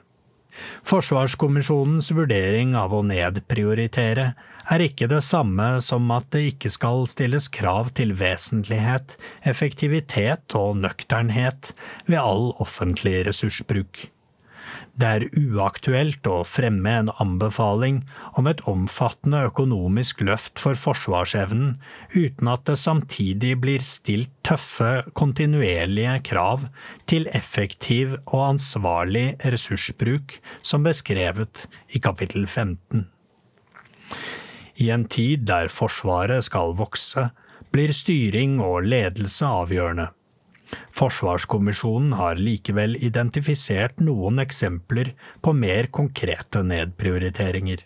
Forsvarskommisjonens 0.88 2.10
vurdering 2.18 2.74
av 2.80 2.96
å 2.96 3.04
nedprioritere 3.06 4.32
er 4.68 4.84
ikke 4.84 5.08
det 5.12 5.22
samme 5.24 5.78
som 5.84 6.12
at 6.16 6.28
det 6.36 6.44
ikke 6.52 6.72
skal 6.74 7.06
stilles 7.12 7.48
krav 7.54 7.94
til 7.98 8.14
vesentlighet, 8.20 9.16
effektivitet 9.48 10.56
og 10.60 10.78
nøkternhet 10.84 11.74
ved 12.10 12.20
all 12.20 12.52
offentlig 12.64 13.22
ressursbruk. 13.30 14.08
Det 14.98 15.08
er 15.08 15.26
uaktuelt 15.38 16.26
å 16.26 16.40
fremme 16.48 16.92
en 17.00 17.12
anbefaling 17.22 18.00
om 18.40 18.48
et 18.50 18.64
omfattende 18.68 19.44
økonomisk 19.46 20.24
løft 20.26 20.58
for 20.60 20.80
forsvarsevnen 20.80 21.76
uten 22.16 22.50
at 22.50 22.66
det 22.70 22.80
samtidig 22.82 23.54
blir 23.62 23.86
stilt 23.86 24.34
tøffe, 24.48 25.06
kontinuerlige 25.14 26.18
krav 26.32 26.66
til 27.10 27.30
effektiv 27.38 28.18
og 28.26 28.42
ansvarlig 28.56 29.28
ressursbruk, 29.46 30.40
som 30.66 30.88
beskrevet 30.88 31.68
i 31.94 32.02
kapittel 32.02 32.50
15. 32.50 33.06
I 34.78 34.92
en 34.94 35.08
tid 35.10 35.48
der 35.50 35.72
Forsvaret 35.74 36.46
skal 36.46 36.76
vokse, 36.78 37.30
blir 37.74 37.94
styring 37.96 38.60
og 38.64 38.86
ledelse 38.86 39.46
avgjørende. 39.46 40.12
Forsvarskommisjonen 40.98 42.14
har 42.20 42.40
likevel 42.42 42.98
identifisert 43.00 44.02
noen 44.04 44.42
eksempler 44.44 45.14
på 45.42 45.54
mer 45.56 45.88
konkrete 45.94 46.64
nedprioriteringer. 46.68 47.84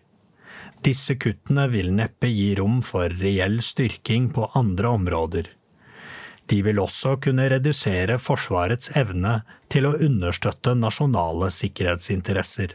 Disse 0.81 1.15
kuttene 1.21 1.67
vil 1.69 1.91
neppe 1.93 2.31
gi 2.31 2.53
rom 2.57 2.81
for 2.85 3.13
reell 3.21 3.59
styrking 3.61 4.31
på 4.33 4.49
andre 4.57 4.93
områder. 4.97 5.49
De 6.49 6.61
vil 6.65 6.81
også 6.81 7.15
kunne 7.23 7.45
redusere 7.53 8.17
Forsvarets 8.19 8.91
evne 8.97 9.41
til 9.71 9.85
å 9.87 9.93
understøtte 9.95 10.73
nasjonale 10.75 11.51
sikkerhetsinteresser. 11.53 12.73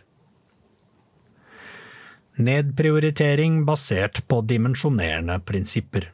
Nedprioritering 2.36 3.62
basert 3.64 4.20
på 4.28 4.42
dimensjonerende 4.44 5.38
prinsipper. 5.40 6.10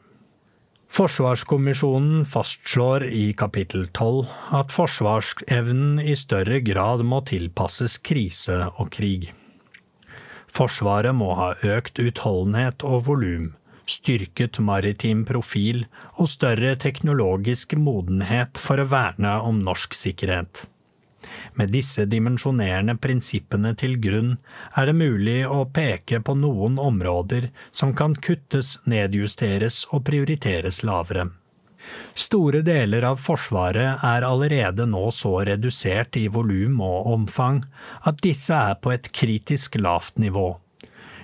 Forsvarskommisjonen 0.93 2.21
fastslår 2.25 3.03
i 3.11 3.33
kapittel 3.33 3.87
12 3.91 4.29
at 4.55 4.71
forsvarsevnen 4.71 5.99
i 5.99 6.15
større 6.15 6.61
grad 6.63 7.03
må 7.03 7.19
tilpasses 7.27 7.97
krise 7.97 8.59
og 8.77 8.93
krig. 8.95 9.33
Forsvaret 10.53 11.17
må 11.17 11.33
ha 11.35 11.49
økt 11.65 11.99
utholdenhet 11.99 12.85
og 12.87 13.07
volum, 13.09 13.49
styrket 13.89 14.61
maritim 14.63 15.25
profil 15.27 15.87
og 16.13 16.29
større 16.31 16.77
teknologisk 16.79 17.75
modenhet 17.75 18.61
for 18.61 18.79
å 18.79 18.87
verne 18.87 19.39
om 19.43 19.59
norsk 19.65 19.97
sikkerhet. 19.97 20.69
Med 21.59 21.73
disse 21.75 22.05
dimensjonerende 22.09 22.95
prinsippene 23.01 23.73
til 23.79 23.97
grunn 24.03 24.33
er 24.77 24.89
det 24.89 24.97
mulig 24.97 25.39
å 25.47 25.63
peke 25.77 26.21
på 26.23 26.35
noen 26.39 26.79
områder 26.81 27.49
som 27.71 27.93
kan 27.95 28.15
kuttes, 28.15 28.79
nedjusteres 28.89 29.83
og 29.91 30.05
prioriteres 30.09 30.83
lavere. 30.87 31.29
Store 32.15 32.61
deler 32.63 33.03
av 33.09 33.19
Forsvaret 33.19 34.03
er 34.07 34.25
allerede 34.25 34.85
nå 34.87 35.09
så 35.11 35.33
redusert 35.49 36.15
i 36.19 36.27
volum 36.31 36.79
og 36.85 37.09
omfang 37.15 37.63
at 38.07 38.21
disse 38.23 38.55
er 38.55 38.77
på 38.79 38.93
et 38.95 39.09
kritisk 39.11 39.75
lavt 39.81 40.21
nivå. 40.21 40.53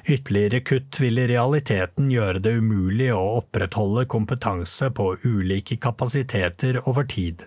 Ytterligere 0.09 0.61
kutt 0.65 0.99
vil 1.03 1.19
i 1.21 1.27
realiteten 1.29 2.09
gjøre 2.11 2.41
det 2.43 2.55
umulig 2.57 3.11
å 3.13 3.21
opprettholde 3.39 4.07
kompetanse 4.09 4.89
på 4.95 5.11
ulike 5.23 5.77
kapasiteter 5.77 6.81
over 6.87 7.05
tid. 7.07 7.45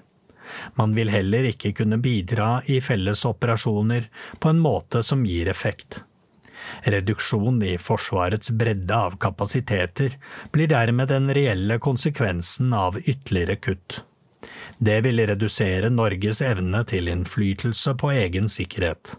Man 0.79 0.95
vil 0.97 1.13
heller 1.13 1.49
ikke 1.51 1.73
kunne 1.81 1.99
bidra 2.03 2.63
i 2.67 2.81
felles 2.85 3.25
operasjoner 3.29 4.09
på 4.39 4.53
en 4.53 4.63
måte 4.63 5.03
som 5.07 5.27
gir 5.27 5.51
effekt. 5.53 6.03
Reduksjon 6.83 7.63
i 7.67 7.75
Forsvarets 7.79 8.51
bredde 8.51 8.95
av 8.95 9.19
kapasiteter 9.23 10.17
blir 10.55 10.71
dermed 10.71 11.11
den 11.11 11.33
reelle 11.35 11.79
konsekvensen 11.83 12.73
av 12.73 12.99
ytterligere 13.03 13.57
kutt. 13.57 14.03
Det 14.79 15.01
vil 15.07 15.21
redusere 15.27 15.91
Norges 15.91 16.43
evne 16.43 16.85
til 16.89 17.11
innflytelse 17.11 17.95
på 17.99 18.15
egen 18.15 18.49
sikkerhet. 18.51 19.17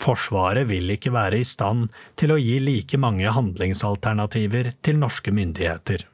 Forsvaret 0.00 0.66
vil 0.70 0.90
ikke 0.96 1.12
være 1.14 1.40
i 1.40 1.46
stand 1.46 1.90
til 2.20 2.34
å 2.34 2.38
gi 2.40 2.58
like 2.62 2.98
mange 3.00 3.30
handlingsalternativer 3.36 4.72
til 4.82 4.98
norske 5.00 5.34
myndigheter. 5.34 6.06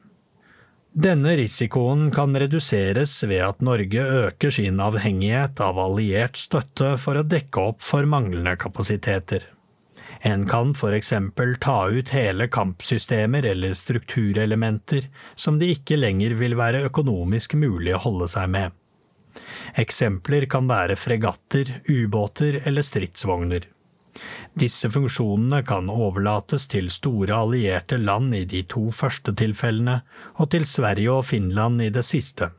Denne 0.97 1.35
risikoen 1.37 2.07
kan 2.09 2.33
reduseres 2.33 3.11
ved 3.29 3.43
at 3.45 3.59
Norge 3.61 4.01
øker 4.01 4.49
sin 4.49 4.79
avhengighet 4.81 5.59
av 5.61 5.77
alliert 5.77 6.39
støtte 6.41 6.95
for 6.97 7.19
å 7.19 7.21
dekke 7.21 7.65
opp 7.69 7.83
for 7.85 8.07
manglende 8.09 8.55
kapasiteter. 8.57 9.45
En 10.25 10.47
kan 10.49 10.73
eksempel 10.73 11.53
ta 11.61 11.85
ut 11.93 12.09
hele 12.09 12.47
kampsystemer 12.49 13.45
eller 13.45 13.77
strukturelementer 13.77 15.05
som 15.35 15.59
det 15.61 15.69
ikke 15.75 16.01
lenger 16.01 16.33
vil 16.33 16.57
være 16.57 16.81
økonomisk 16.89 17.53
mulig 17.53 17.93
å 17.93 18.01
holde 18.01 18.27
seg 18.33 18.49
med. 18.49 18.71
Eksempler 19.77 20.49
kan 20.49 20.65
være 20.65 20.97
fregatter, 20.97 21.77
ubåter 21.85 22.63
eller 22.65 22.81
stridsvogner. 22.81 23.69
Disse 24.57 24.89
funksjonene 24.93 25.61
kan 25.67 25.89
overlates 25.93 26.67
til 26.71 26.89
store 26.93 27.35
allierte 27.45 27.99
land 28.01 28.35
i 28.35 28.45
de 28.49 28.63
to 28.75 28.87
første 28.91 29.33
tilfellene, 29.37 30.01
og 30.37 30.51
til 30.53 30.65
Sverige 30.65 31.19
og 31.19 31.27
Finland 31.31 31.83
i 31.83 31.91
det 31.93 32.05
siste. 32.07 32.51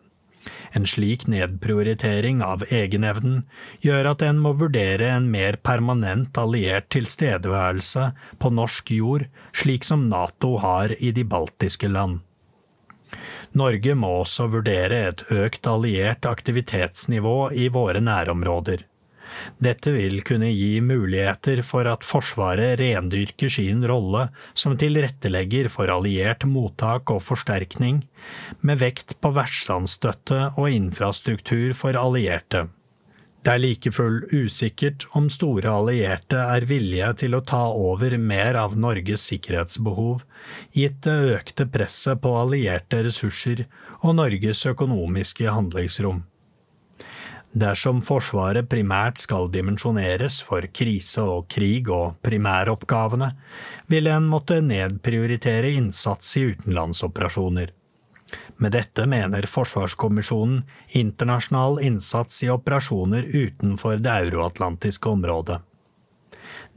En 0.72 0.86
slik 0.88 1.26
nedprioritering 1.28 2.40
av 2.44 2.62
egenevnen 2.72 3.42
gjør 3.84 4.12
at 4.12 4.22
en 4.24 4.38
må 4.44 4.54
vurdere 4.60 5.10
en 5.16 5.28
mer 5.32 5.58
permanent 5.64 6.38
alliert 6.40 6.88
tilstedeværelse 6.94 8.10
på 8.40 8.52
norsk 8.54 8.92
jord, 8.96 9.26
slik 9.52 9.84
som 9.84 10.08
Nato 10.12 10.56
har 10.62 10.94
i 10.98 11.12
de 11.12 11.24
baltiske 11.24 11.90
land. 11.90 12.20
Norge 13.56 13.94
må 13.96 14.10
også 14.22 14.48
vurdere 14.52 15.00
et 15.08 15.24
økt 15.32 15.66
alliert 15.66 16.28
aktivitetsnivå 16.28 17.50
i 17.56 17.68
våre 17.72 18.02
nærområder. 18.04 18.84
Dette 19.62 19.92
vil 19.94 20.20
kunne 20.26 20.50
gi 20.52 20.80
muligheter 20.84 21.62
for 21.66 21.88
at 21.90 22.06
Forsvaret 22.06 22.78
rendyrker 22.80 23.52
sin 23.52 23.84
rolle 23.88 24.28
som 24.54 24.76
tilrettelegger 24.78 25.70
for 25.72 25.90
alliert 25.92 26.46
mottak 26.48 27.10
og 27.14 27.22
forsterkning, 27.26 28.02
med 28.60 28.82
vekt 28.82 29.18
på 29.22 29.34
vertslandsstøtte 29.36 30.52
og 30.56 30.70
infrastruktur 30.70 31.72
for 31.78 31.98
allierte. 31.98 32.68
Det 33.46 33.54
er 33.54 33.60
like 33.62 33.90
full 33.94 34.18
usikkert 34.34 35.06
om 35.16 35.28
store 35.30 35.70
allierte 35.70 36.36
er 36.36 36.66
villige 36.68 37.12
til 37.22 37.36
å 37.38 37.44
ta 37.46 37.62
over 37.70 38.16
mer 38.18 38.58
av 38.58 38.74
Norges 38.76 39.22
sikkerhetsbehov, 39.30 40.24
gitt 40.74 40.98
det 41.06 41.14
økte 41.36 41.68
presset 41.70 42.20
på 42.24 42.34
allierte 42.36 43.04
ressurser 43.06 43.64
og 44.02 44.18
Norges 44.18 44.66
økonomiske 44.68 45.48
handlingsrom. 45.54 46.24
Dersom 47.56 48.02
Forsvaret 48.04 48.68
primært 48.68 49.22
skal 49.22 49.48
dimensjoneres 49.48 50.42
for 50.44 50.66
krise 50.68 51.22
og 51.24 51.46
krig 51.48 51.88
og 51.88 52.18
primæroppgavene, 52.22 53.30
vil 53.88 54.10
en 54.12 54.28
måtte 54.28 54.60
nedprioritere 54.60 55.72
innsats 55.78 56.36
i 56.36 56.44
utenlandsoperasjoner. 56.52 57.72
Med 58.60 58.74
dette 58.76 59.06
mener 59.08 59.46
Forsvarskommisjonen 59.48 60.60
internasjonal 61.00 61.80
innsats 61.88 62.42
i 62.44 62.50
operasjoner 62.52 63.24
utenfor 63.32 63.96
det 64.04 64.16
euroatlantiske 64.26 65.08
området. 65.08 65.62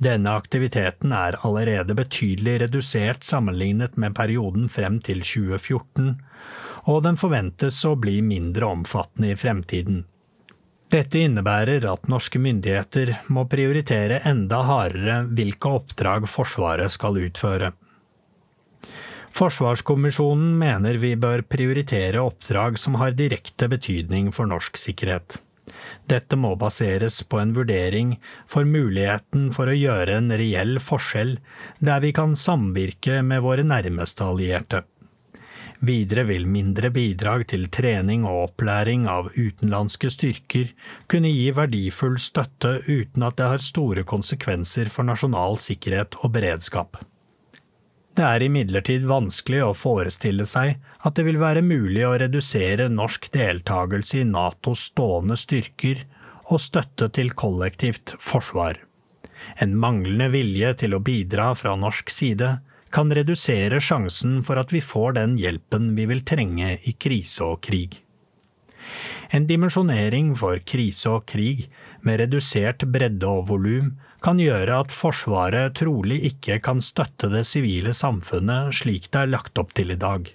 Denne 0.01 0.31
aktiviteten 0.33 1.11
er 1.13 1.37
allerede 1.45 1.93
betydelig 1.97 2.61
redusert 2.63 3.27
sammenlignet 3.27 3.97
med 4.01 4.15
perioden 4.17 4.69
frem 4.69 5.01
til 5.03 5.19
2014, 5.21 6.15
og 6.89 7.03
den 7.05 7.19
forventes 7.21 7.83
å 7.85 7.93
bli 7.99 8.21
mindre 8.25 8.71
omfattende 8.71 9.35
i 9.35 9.37
fremtiden. 9.37 10.05
Dette 10.91 11.21
innebærer 11.23 11.85
at 11.87 12.09
norske 12.11 12.39
myndigheter 12.41 13.13
må 13.31 13.45
prioritere 13.47 14.17
enda 14.27 14.59
hardere 14.67 15.21
hvilke 15.37 15.71
oppdrag 15.77 16.27
Forsvaret 16.27 16.91
skal 16.91 17.19
utføre. 17.21 17.69
Forsvarskommisjonen 19.31 20.57
mener 20.59 20.99
vi 20.99 21.13
bør 21.15 21.45
prioritere 21.47 22.19
oppdrag 22.19 22.75
som 22.81 22.99
har 22.99 23.15
direkte 23.15 23.71
betydning 23.71 24.33
for 24.35 24.51
norsk 24.51 24.75
sikkerhet. 24.75 25.37
Dette 26.11 26.35
må 26.35 26.57
baseres 26.59 27.21
på 27.23 27.39
en 27.39 27.53
vurdering 27.55 28.17
for 28.51 28.67
muligheten 28.67 29.47
for 29.55 29.71
å 29.71 29.77
gjøre 29.77 30.19
en 30.19 30.33
reell 30.35 30.75
forskjell 30.83 31.37
der 31.79 32.03
vi 32.03 32.11
kan 32.17 32.35
samvirke 32.35 33.21
med 33.23 33.45
våre 33.47 33.63
nærmeste 33.63 34.27
allierte. 34.27 34.83
Videre 35.81 36.27
vil 36.29 36.43
mindre 36.45 36.91
bidrag 36.93 37.47
til 37.49 37.63
trening 37.73 38.21
og 38.29 38.51
opplæring 38.51 39.07
av 39.09 39.31
utenlandske 39.33 40.11
styrker 40.13 40.75
kunne 41.09 41.31
gi 41.33 41.47
verdifull 41.57 42.19
støtte 42.21 42.75
uten 42.85 43.25
at 43.25 43.39
det 43.39 43.47
har 43.49 43.63
store 43.65 44.03
konsekvenser 44.05 44.91
for 44.93 45.09
nasjonal 45.09 45.57
sikkerhet 45.57 46.19
og 46.21 46.35
beredskap. 46.37 47.01
Det 48.13 48.27
er 48.27 48.45
imidlertid 48.45 49.07
vanskelig 49.09 49.63
å 49.65 49.73
forestille 49.73 50.45
seg 50.45 50.77
at 51.01 51.17
det 51.17 51.25
vil 51.25 51.41
være 51.41 51.63
mulig 51.65 52.05
å 52.05 52.13
redusere 52.19 52.89
norsk 52.91 53.31
deltakelse 53.33 54.21
i 54.21 54.27
Natos 54.27 54.89
stående 54.91 55.39
styrker 55.39 56.03
og 56.51 56.59
støtte 56.61 57.07
til 57.15 57.31
kollektivt 57.33 58.13
forsvar. 58.21 58.77
En 59.57 59.73
manglende 59.79 60.29
vilje 60.29 60.75
til 60.83 60.93
å 60.93 61.01
bidra 61.01 61.55
fra 61.57 61.73
norsk 61.79 62.11
side 62.13 62.59
kan 62.93 63.11
redusere 63.15 63.79
sjansen 63.83 64.39
for 64.45 64.59
at 64.61 64.73
vi 64.73 64.81
får 64.83 65.17
den 65.17 65.37
hjelpen 65.39 65.93
vi 65.97 66.07
vil 66.11 66.23
trenge 66.27 66.75
i 66.83 66.93
krise 66.93 67.45
og 67.47 67.61
krig. 67.65 68.01
En 69.31 69.47
dimensjonering 69.47 70.33
for 70.35 70.59
krise 70.67 71.13
og 71.15 71.25
krig 71.31 71.69
med 72.03 72.19
redusert 72.19 72.83
bredde 72.91 73.27
og 73.29 73.47
volum 73.51 73.93
kan 74.21 74.41
gjøre 74.41 74.81
at 74.83 74.93
Forsvaret 74.93 75.77
trolig 75.79 76.19
ikke 76.33 76.59
kan 76.65 76.83
støtte 76.83 77.31
det 77.31 77.45
sivile 77.47 77.95
samfunnet 77.95 78.75
slik 78.81 79.07
det 79.09 79.23
er 79.23 79.31
lagt 79.31 79.61
opp 79.61 79.71
til 79.77 79.95
i 79.95 79.99
dag. 80.01 80.27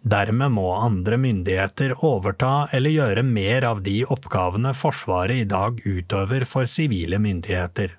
Dermed 0.00 0.54
må 0.54 0.70
andre 0.78 1.18
myndigheter 1.20 1.92
overta 2.06 2.68
eller 2.72 2.94
gjøre 2.94 3.26
mer 3.26 3.66
av 3.68 3.82
de 3.84 4.00
oppgavene 4.08 4.72
Forsvaret 4.74 5.44
i 5.44 5.48
dag 5.50 5.82
utøver 5.84 6.48
for 6.48 6.70
sivile 6.70 7.20
myndigheter. 7.20 7.97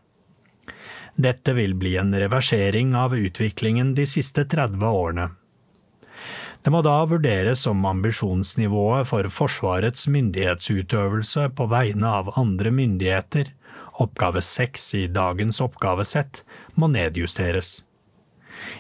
Dette 1.20 1.52
vil 1.52 1.74
bli 1.76 1.98
en 2.00 2.14
reversering 2.16 2.94
av 2.96 3.12
utviklingen 3.18 3.92
de 3.96 4.06
siste 4.08 4.46
30 4.48 4.86
årene. 4.88 5.26
Det 6.64 6.72
må 6.72 6.80
da 6.84 6.96
vurderes 7.08 7.66
om 7.68 7.84
ambisjonsnivået 7.88 9.08
for 9.10 9.28
Forsvarets 9.32 10.08
myndighetsutøvelse 10.12 11.50
på 11.56 11.68
vegne 11.72 12.08
av 12.22 12.32
andre 12.40 12.72
myndigheter, 12.72 13.52
oppgave 14.00 14.40
seks 14.44 14.94
i 14.96 15.06
dagens 15.12 15.60
oppgavesett, 15.64 16.44
må 16.80 16.88
nedjusteres. 16.92 17.82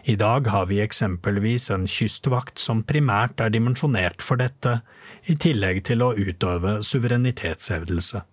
I 0.04 0.16
dag 0.20 0.48
har 0.48 0.72
vi 0.72 0.80
eksempelvis 0.84 1.70
en 1.76 1.88
kystvakt 1.92 2.60
som 2.60 2.84
primært 2.88 3.40
er 3.44 3.52
dimensjonert 3.52 4.24
for 4.24 4.40
dette, 4.40 4.80
i 5.28 5.36
tillegg 5.36 5.84
til 5.92 6.04
å 6.04 6.14
utøve 6.16 6.80
suverenitetshevdelse. 6.88 8.24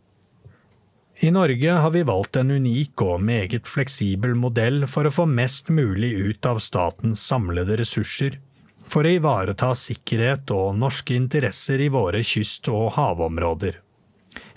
I 1.20 1.30
Norge 1.30 1.70
har 1.70 1.90
vi 1.90 2.02
valgt 2.02 2.36
en 2.36 2.50
unik 2.50 3.00
og 3.00 3.22
meget 3.24 3.68
fleksibel 3.68 4.34
modell 4.36 4.84
for 4.90 5.08
å 5.08 5.14
få 5.14 5.24
mest 5.30 5.70
mulig 5.72 6.12
ut 6.12 6.48
av 6.48 6.60
statens 6.60 7.22
samlede 7.24 7.78
ressurser, 7.80 8.36
for 8.84 9.08
å 9.08 9.14
ivareta 9.16 9.70
sikkerhet 9.72 10.52
og 10.52 10.76
norske 10.76 11.16
interesser 11.16 11.80
i 11.80 11.88
våre 11.88 12.20
kyst- 12.20 12.68
og 12.68 12.92
havområder. 12.98 13.80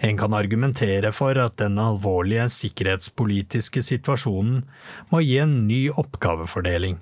En 0.04 0.18
kan 0.20 0.36
argumentere 0.36 1.14
for 1.16 1.40
at 1.40 1.56
den 1.64 1.80
alvorlige 1.80 2.50
sikkerhetspolitiske 2.52 3.84
situasjonen 3.94 4.66
må 5.14 5.24
gi 5.24 5.38
en 5.40 5.62
ny 5.68 5.86
oppgavefordeling. 5.96 7.00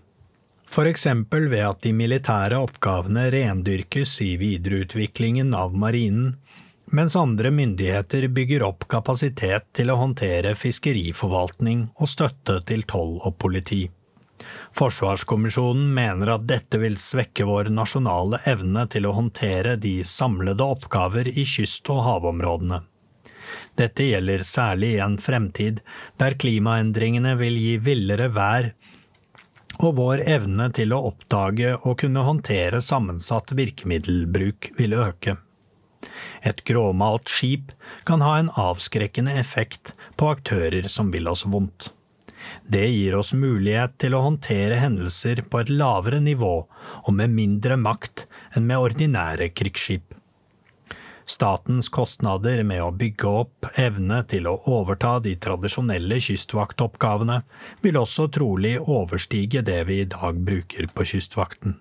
For 0.69 0.85
eksempel 0.85 1.47
ved 1.49 1.65
at 1.65 1.81
de 1.81 1.93
militære 1.97 2.59
oppgavene 2.61 3.29
rendyrkes 3.33 4.19
i 4.21 4.35
videreutviklingen 4.37 5.55
av 5.57 5.73
marinen, 5.73 6.35
mens 6.91 7.15
andre 7.15 7.51
myndigheter 7.51 8.27
bygger 8.27 8.63
opp 8.63 8.87
kapasitet 8.87 9.67
til 9.75 9.91
å 9.91 9.99
håndtere 9.99 10.55
fiskeriforvaltning 10.55 11.87
og 11.95 12.11
støtte 12.11 12.61
til 12.69 12.83
toll 12.87 13.17
og 13.19 13.37
politi. 13.41 13.85
Forsvarskommisjonen 14.77 15.87
mener 15.93 16.35
at 16.35 16.45
dette 16.49 16.77
vil 16.79 16.97
svekke 17.01 17.47
vår 17.49 17.71
nasjonale 17.73 18.39
evne 18.45 18.85
til 18.93 19.07
å 19.09 19.15
håndtere 19.17 19.75
de 19.81 19.95
samlede 20.05 20.63
oppgaver 20.63 21.27
i 21.27 21.45
kyst- 21.45 21.89
og 21.93 22.03
havområdene. 22.05 22.83
Dette 23.79 24.03
gjelder 24.03 24.43
særlig 24.43 24.93
i 24.95 25.01
en 25.03 25.17
fremtid 25.23 25.81
der 26.21 26.35
klimaendringene 26.39 27.35
vil 27.39 27.57
gi 27.61 27.77
villere 27.81 28.29
vær 28.35 28.71
og 29.77 29.97
vår 29.99 30.23
evne 30.25 30.69
til 30.73 30.93
å 30.95 31.03
oppdage 31.11 31.75
og 31.77 31.99
kunne 32.01 32.25
håndtere 32.25 32.81
sammensatt 32.81 33.53
virkemiddelbruk 33.57 34.71
vil 34.77 34.97
øke. 34.97 35.37
Et 36.41 36.63
gråmalt 36.67 37.29
skip 37.31 37.73
kan 38.07 38.23
ha 38.25 38.37
en 38.39 38.51
avskrekkende 38.55 39.35
effekt 39.39 39.93
på 40.15 40.31
aktører 40.35 40.89
som 40.91 41.11
vil 41.13 41.29
oss 41.31 41.45
vondt. 41.45 41.91
Det 42.63 42.85
gir 42.87 43.15
oss 43.17 43.33
mulighet 43.33 43.97
til 44.01 44.15
å 44.15 44.23
håndtere 44.23 44.79
hendelser 44.79 45.43
på 45.49 45.63
et 45.63 45.71
lavere 45.73 46.19
nivå 46.23 46.53
og 46.67 47.09
med 47.15 47.33
mindre 47.33 47.79
makt 47.79 48.27
enn 48.55 48.67
med 48.69 48.89
ordinære 48.89 49.49
krigsskip. 49.57 50.13
Statens 51.27 51.89
kostnader 51.91 52.61
med 52.63 52.79
å 52.79 52.93
bygge 52.95 53.31
opp 53.41 53.67
evne 53.75 54.21
til 54.31 54.47
å 54.47 54.53
overta 54.77 55.17
de 55.23 55.33
tradisjonelle 55.43 56.21
kystvaktoppgavene 56.23 57.41
vil 57.83 57.99
også 57.99 58.29
trolig 58.37 58.77
overstige 58.79 59.65
det 59.67 59.81
vi 59.89 59.99
i 60.05 60.07
dag 60.07 60.39
bruker 60.47 60.87
på 60.95 61.07
Kystvakten. 61.11 61.75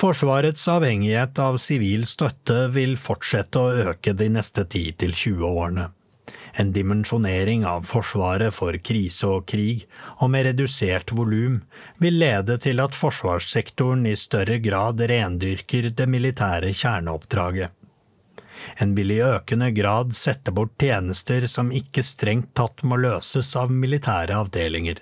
Forsvarets 0.00 0.64
avhengighet 0.68 1.38
av 1.38 1.58
sivil 1.62 2.06
støtte 2.10 2.68
vil 2.74 2.96
fortsette 2.98 3.60
å 3.60 3.90
øke 3.92 4.14
de 4.18 4.28
neste 4.34 4.64
10–20 4.64 5.44
årene. 5.46 5.90
En 6.52 6.72
dimensjonering 6.72 7.64
av 7.64 7.86
Forsvaret 7.88 8.52
for 8.52 8.76
krise 8.84 9.28
og 9.28 9.46
krig, 9.48 9.86
og 10.20 10.32
med 10.34 10.46
redusert 10.50 11.12
volum, 11.16 11.62
vil 12.02 12.18
lede 12.20 12.58
til 12.60 12.82
at 12.84 12.96
forsvarssektoren 12.96 14.04
i 14.10 14.16
større 14.18 14.58
grad 14.64 15.00
rendyrker 15.12 15.88
det 15.96 16.08
militære 16.08 16.74
kjerneoppdraget. 16.76 17.72
En 18.78 18.92
vil 18.94 19.14
i 19.14 19.22
økende 19.24 19.70
grad 19.74 20.12
sette 20.16 20.52
bort 20.54 20.76
tjenester 20.80 21.46
som 21.50 21.72
ikke 21.74 22.04
strengt 22.06 22.52
tatt 22.58 22.84
må 22.86 23.00
løses 23.00 23.54
av 23.58 23.72
militære 23.72 24.36
avdelinger. 24.44 25.00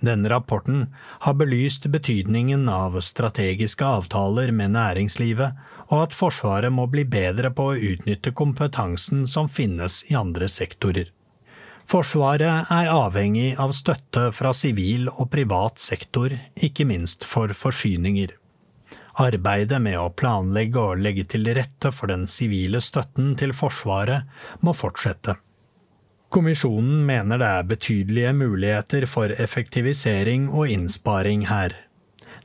Denne 0.00 0.30
rapporten 0.32 0.86
har 1.26 1.36
belyst 1.40 1.86
betydningen 1.92 2.68
av 2.68 2.98
strategiske 3.04 3.84
avtaler 3.84 4.52
med 4.52 4.74
næringslivet, 4.76 5.56
og 5.90 6.04
at 6.06 6.16
Forsvaret 6.16 6.72
må 6.72 6.86
bli 6.90 7.04
bedre 7.04 7.50
på 7.50 7.70
å 7.70 7.78
utnytte 7.92 8.34
kompetansen 8.36 9.26
som 9.26 9.48
finnes 9.50 10.04
i 10.10 10.16
andre 10.18 10.48
sektorer. 10.48 11.10
Forsvaret 11.90 12.70
er 12.70 12.92
avhengig 12.92 13.56
av 13.58 13.72
støtte 13.74 14.28
fra 14.36 14.52
sivil 14.54 15.08
og 15.10 15.26
privat 15.32 15.82
sektor, 15.82 16.36
ikke 16.54 16.86
minst 16.86 17.26
for 17.26 17.50
forsyninger. 17.50 18.36
Arbeidet 19.20 19.80
med 19.82 19.98
å 19.98 20.12
planlegge 20.14 20.78
og 20.80 21.02
legge 21.02 21.26
til 21.32 21.50
rette 21.56 21.90
for 21.92 22.12
den 22.12 22.28
sivile 22.30 22.78
støtten 22.84 23.34
til 23.40 23.52
Forsvaret 23.56 24.30
må 24.62 24.76
fortsette. 24.76 25.34
Kommisjonen 26.30 27.06
mener 27.06 27.40
det 27.42 27.46
er 27.50 27.64
betydelige 27.66 28.32
muligheter 28.38 29.06
for 29.10 29.32
effektivisering 29.34 30.44
og 30.54 30.70
innsparing 30.70 31.48
her. 31.48 31.72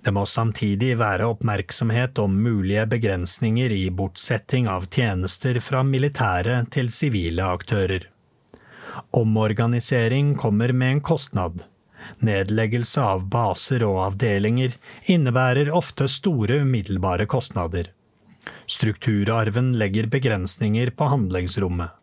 Det 0.01 0.13
må 0.13 0.23
samtidig 0.25 0.95
være 0.97 1.27
oppmerksomhet 1.29 2.17
om 2.21 2.33
mulige 2.41 2.85
begrensninger 2.89 3.73
i 3.73 3.83
bortsetting 3.93 4.65
av 4.69 4.87
tjenester 4.93 5.59
fra 5.61 5.83
militære 5.85 6.63
til 6.73 6.89
sivile 6.93 7.45
aktører. 7.45 8.07
Omorganisering 9.13 10.33
kommer 10.37 10.73
med 10.73 10.95
en 10.95 11.01
kostnad. 11.01 11.61
Nedleggelse 12.25 13.01
av 13.01 13.27
baser 13.33 13.85
og 13.85 13.99
avdelinger 14.07 14.73
innebærer 15.09 15.69
ofte 15.73 16.07
store 16.09 16.63
umiddelbare 16.65 17.29
kostnader. 17.29 17.91
Strukturarven 18.65 19.75
legger 19.77 20.09
begrensninger 20.09 20.89
på 20.97 21.09
handlingsrommet. 21.13 21.93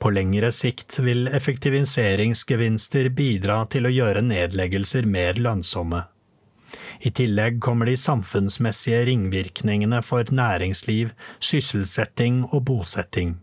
På 0.00 0.10
lengre 0.10 0.48
sikt 0.56 0.96
vil 1.04 1.28
effektiviseringsgevinster 1.28 3.10
bidra 3.12 3.58
til 3.72 3.84
å 3.84 3.92
gjøre 3.92 4.22
nedleggelser 4.24 5.04
mer 5.04 5.36
lønnsomme. 5.36 6.06
I 7.04 7.10
tillegg 7.16 7.60
kommer 7.64 7.88
de 7.88 7.98
samfunnsmessige 8.00 9.04
ringvirkningene 9.10 10.00
for 10.04 10.32
næringsliv, 10.32 11.12
sysselsetting 11.40 12.42
og 12.50 12.64
bosetting. 12.70 13.38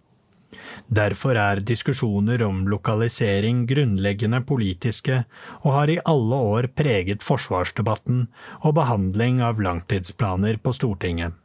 Derfor 0.87 1.37
er 1.37 1.61
diskusjoner 1.61 2.41
om 2.45 2.65
lokalisering 2.71 3.65
grunnleggende 3.69 4.39
politiske 4.47 5.23
og 5.63 5.73
har 5.75 5.91
i 5.91 5.99
alle 6.05 6.39
år 6.53 6.69
preget 6.79 7.25
forsvarsdebatten 7.25 8.27
og 8.61 8.77
behandling 8.79 9.41
av 9.43 9.61
langtidsplaner 9.61 10.61
på 10.63 10.73
Stortinget. 10.77 11.35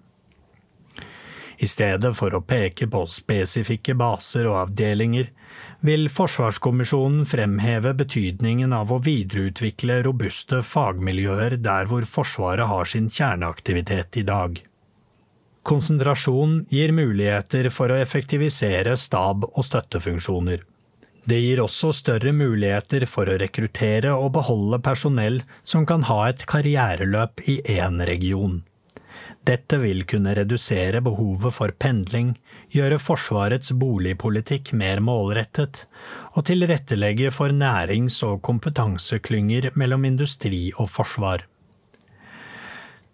I 1.63 1.69
stedet 1.71 2.17
for 2.19 2.35
å 2.35 2.43
peke 2.43 2.89
på 2.91 3.05
spesifikke 3.07 3.95
baser 3.95 4.49
og 4.51 4.59
avdelinger, 4.65 5.29
vil 5.87 6.09
Forsvarskommisjonen 6.11 7.23
fremheve 7.31 7.93
betydningen 7.99 8.75
av 8.75 8.91
å 8.95 8.99
videreutvikle 9.03 10.01
robuste 10.07 10.63
fagmiljøer 10.67 11.57
der 11.63 11.87
hvor 11.91 12.07
Forsvaret 12.09 12.71
har 12.71 12.91
sin 12.91 13.09
kjerneaktivitet 13.11 14.19
i 14.19 14.27
dag. 14.27 14.59
Konsentrasjon 15.63 16.65
gir 16.75 16.91
muligheter 16.95 17.69
for 17.71 17.95
å 17.95 18.01
effektivisere 18.03 18.97
stab- 18.99 19.47
og 19.47 19.63
støttefunksjoner. 19.67 20.65
Det 21.31 21.39
gir 21.39 21.63
også 21.63 21.93
større 21.95 22.33
muligheter 22.35 23.07
for 23.07 23.31
å 23.31 23.39
rekruttere 23.39 24.11
og 24.19 24.33
beholde 24.35 24.83
personell 24.83 25.45
som 25.63 25.87
kan 25.87 26.09
ha 26.11 26.25
et 26.33 26.43
karriereløp 26.51 27.47
i 27.47 27.61
én 27.79 28.03
region. 28.03 28.65
Dette 29.43 29.79
vil 29.83 30.05
kunne 30.07 30.37
redusere 30.39 31.01
behovet 31.03 31.55
for 31.57 31.73
pendling, 31.83 32.37
gjøre 32.71 33.01
Forsvarets 33.03 33.73
boligpolitikk 33.75 34.71
mer 34.79 35.03
målrettet, 35.03 35.87
og 36.37 36.47
tilrettelegge 36.47 37.33
for 37.35 37.51
nærings- 37.51 38.23
og 38.23 38.39
kompetanseklynger 38.47 39.73
mellom 39.75 40.07
industri 40.07 40.71
og 40.77 40.91
forsvar. 40.95 41.43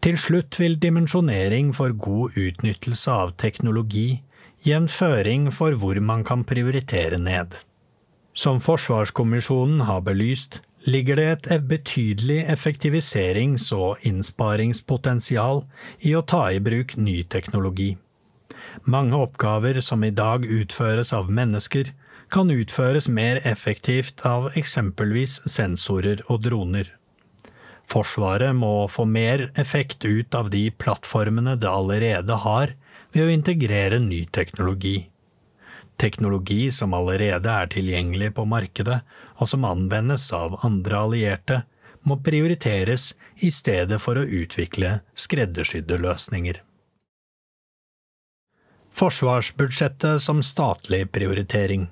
Til 0.04 0.18
slutt 0.20 0.60
vil 0.60 0.76
dimensjonering 0.78 1.72
for 1.74 1.96
god 1.96 2.36
utnyttelse 2.38 3.10
av 3.10 3.32
teknologi 3.40 4.20
gi 4.62 4.76
en 4.76 4.86
føring 4.88 5.48
for 5.54 5.74
hvor 5.80 5.98
man 6.00 6.22
kan 6.28 6.44
prioritere 6.44 7.18
ned. 7.18 7.56
Som 8.34 8.60
Forsvarskommisjonen 8.62 9.80
har 9.88 10.04
belyst, 10.06 10.60
ligger 10.86 11.16
det 11.16 11.28
et 11.50 11.64
betydelig 11.68 12.44
effektiviserings- 12.46 13.70
og 13.74 14.04
innsparingspotensial 14.06 15.64
i 16.00 16.14
å 16.14 16.22
ta 16.22 16.48
i 16.52 16.60
bruk 16.60 16.96
ny 16.96 17.22
teknologi. 17.24 17.96
Mange 18.84 19.16
oppgaver 19.16 19.80
som 19.80 20.04
i 20.04 20.10
dag 20.10 20.44
utføres 20.44 21.12
av 21.12 21.30
mennesker, 21.30 21.92
kan 22.28 22.50
utføres 22.52 23.08
mer 23.08 23.40
effektivt 23.48 24.20
av 24.26 24.50
eksempelvis 24.56 25.40
sensorer 25.48 26.20
og 26.28 26.42
droner. 26.44 26.90
Forsvaret 27.88 28.52
må 28.54 28.86
få 28.92 29.06
mer 29.08 29.46
effekt 29.56 30.04
ut 30.04 30.34
av 30.36 30.50
de 30.52 30.66
plattformene 30.70 31.56
det 31.56 31.70
allerede 31.70 32.36
har, 32.44 32.74
ved 33.12 33.24
å 33.24 33.32
integrere 33.32 34.00
ny 34.04 34.26
teknologi. 34.28 35.08
Teknologi 35.98 36.70
som 36.70 36.94
allerede 36.94 37.50
er 37.50 37.70
tilgjengelig 37.72 38.30
på 38.36 38.44
markedet, 38.46 39.00
og 39.38 39.50
som 39.50 39.66
anvendes 39.66 40.28
av 40.36 40.58
andre 40.66 41.02
allierte, 41.02 41.60
må 42.06 42.20
prioriteres 42.22 43.10
i 43.42 43.50
stedet 43.50 43.98
for 44.00 44.20
å 44.20 44.24
utvikle 44.24 45.00
skreddersydde 45.18 45.98
løsninger. 46.00 46.62
Forsvarsbudsjettet 48.98 50.22
som 50.22 50.40
statlig 50.42 51.04
prioritering 51.14 51.88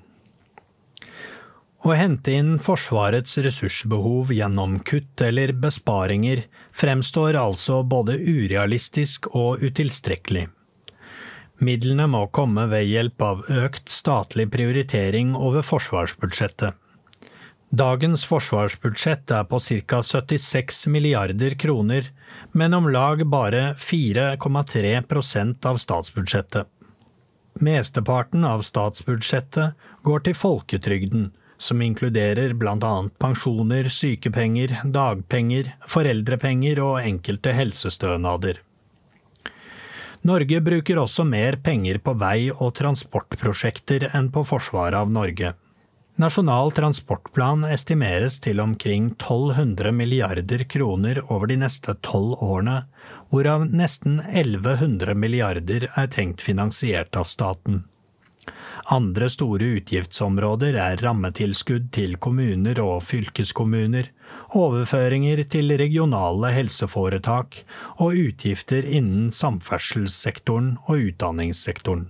å 1.87 1.93
hente 1.95 2.33
inn 2.35 2.57
Forsvarets 2.59 3.37
ressursbehov 3.45 4.31
gjennom 4.35 4.79
kutt 4.87 5.21
eller 5.23 5.53
besparinger 5.55 6.41
fremstår 6.75 7.37
altså 7.39 7.83
både 7.87 8.17
urealistisk 8.17 9.29
og 9.31 9.63
utilstrekkelig. 9.63 10.47
Midlene 11.57 12.05
må 12.07 12.27
komme 12.29 12.67
ved 12.69 12.85
hjelp 12.85 13.23
av 13.25 13.47
økt 13.49 13.89
statlig 13.89 14.45
prioritering 14.53 15.33
over 15.35 15.65
forsvarsbudsjettet. 15.65 16.75
Dagens 17.67 18.23
forsvarsbudsjett 18.29 19.31
er 19.35 19.47
på 19.49 19.59
ca 19.59 20.01
76 20.05 20.85
milliarder 20.93 21.57
kroner, 21.59 22.11
men 22.53 22.73
om 22.73 22.87
lag 22.93 23.25
bare 23.27 23.73
4,3% 23.75 25.65
av 25.65 25.81
statsbudsjettet. 25.81 26.69
Mesteparten 27.59 28.45
av 28.45 28.61
statsbudsjettet 28.61 29.73
går 30.05 30.23
til 30.27 30.37
folketrygden, 30.37 31.31
som 31.57 31.81
inkluderer 31.81 32.53
annet 32.53 33.17
pensjoner, 33.19 33.89
sykepenger, 33.89 34.77
dagpenger, 34.85 35.73
foreldrepenger 35.89 36.79
og 36.79 37.01
enkelte 37.01 37.51
helsestønader. 37.57 38.61
Norge 40.25 40.61
bruker 40.61 40.97
også 40.97 41.25
mer 41.27 41.59
penger 41.63 41.99
på 42.01 42.15
vei- 42.17 42.51
og 42.51 42.73
transportprosjekter 42.79 44.09
enn 44.17 44.31
på 44.33 44.43
forsvaret 44.47 44.97
av 44.97 45.13
Norge. 45.13 45.53
Nasjonal 46.17 46.71
transportplan 46.73 47.67
estimeres 47.69 48.39
til 48.41 48.59
omkring 48.59 49.11
1200 49.11 49.91
milliarder 49.93 50.63
kroner 50.65 51.19
over 51.27 51.51
de 51.51 51.59
neste 51.61 51.93
tolv 52.01 52.41
årene, 52.41 52.79
hvorav 53.29 53.67
nesten 53.69 54.17
1100 54.25 55.13
milliarder 55.13 55.85
er 55.93 56.09
tenkt 56.09 56.41
finansiert 56.41 57.13
av 57.15 57.29
staten. 57.29 57.83
Andre 58.89 59.29
store 59.29 59.75
utgiftsområder 59.77 60.79
er 60.79 61.01
rammetilskudd 61.03 61.91
til 61.93 62.17
kommuner 62.23 62.79
og 62.81 63.03
fylkeskommuner, 63.05 64.09
overføringer 64.55 65.43
til 65.51 65.73
regionale 65.79 66.51
helseforetak 66.55 67.63
og 67.97 68.15
utgifter 68.15 68.85
innen 68.85 69.31
samferdselssektoren 69.35 70.77
og 70.87 71.09
utdanningssektoren. 71.09 72.07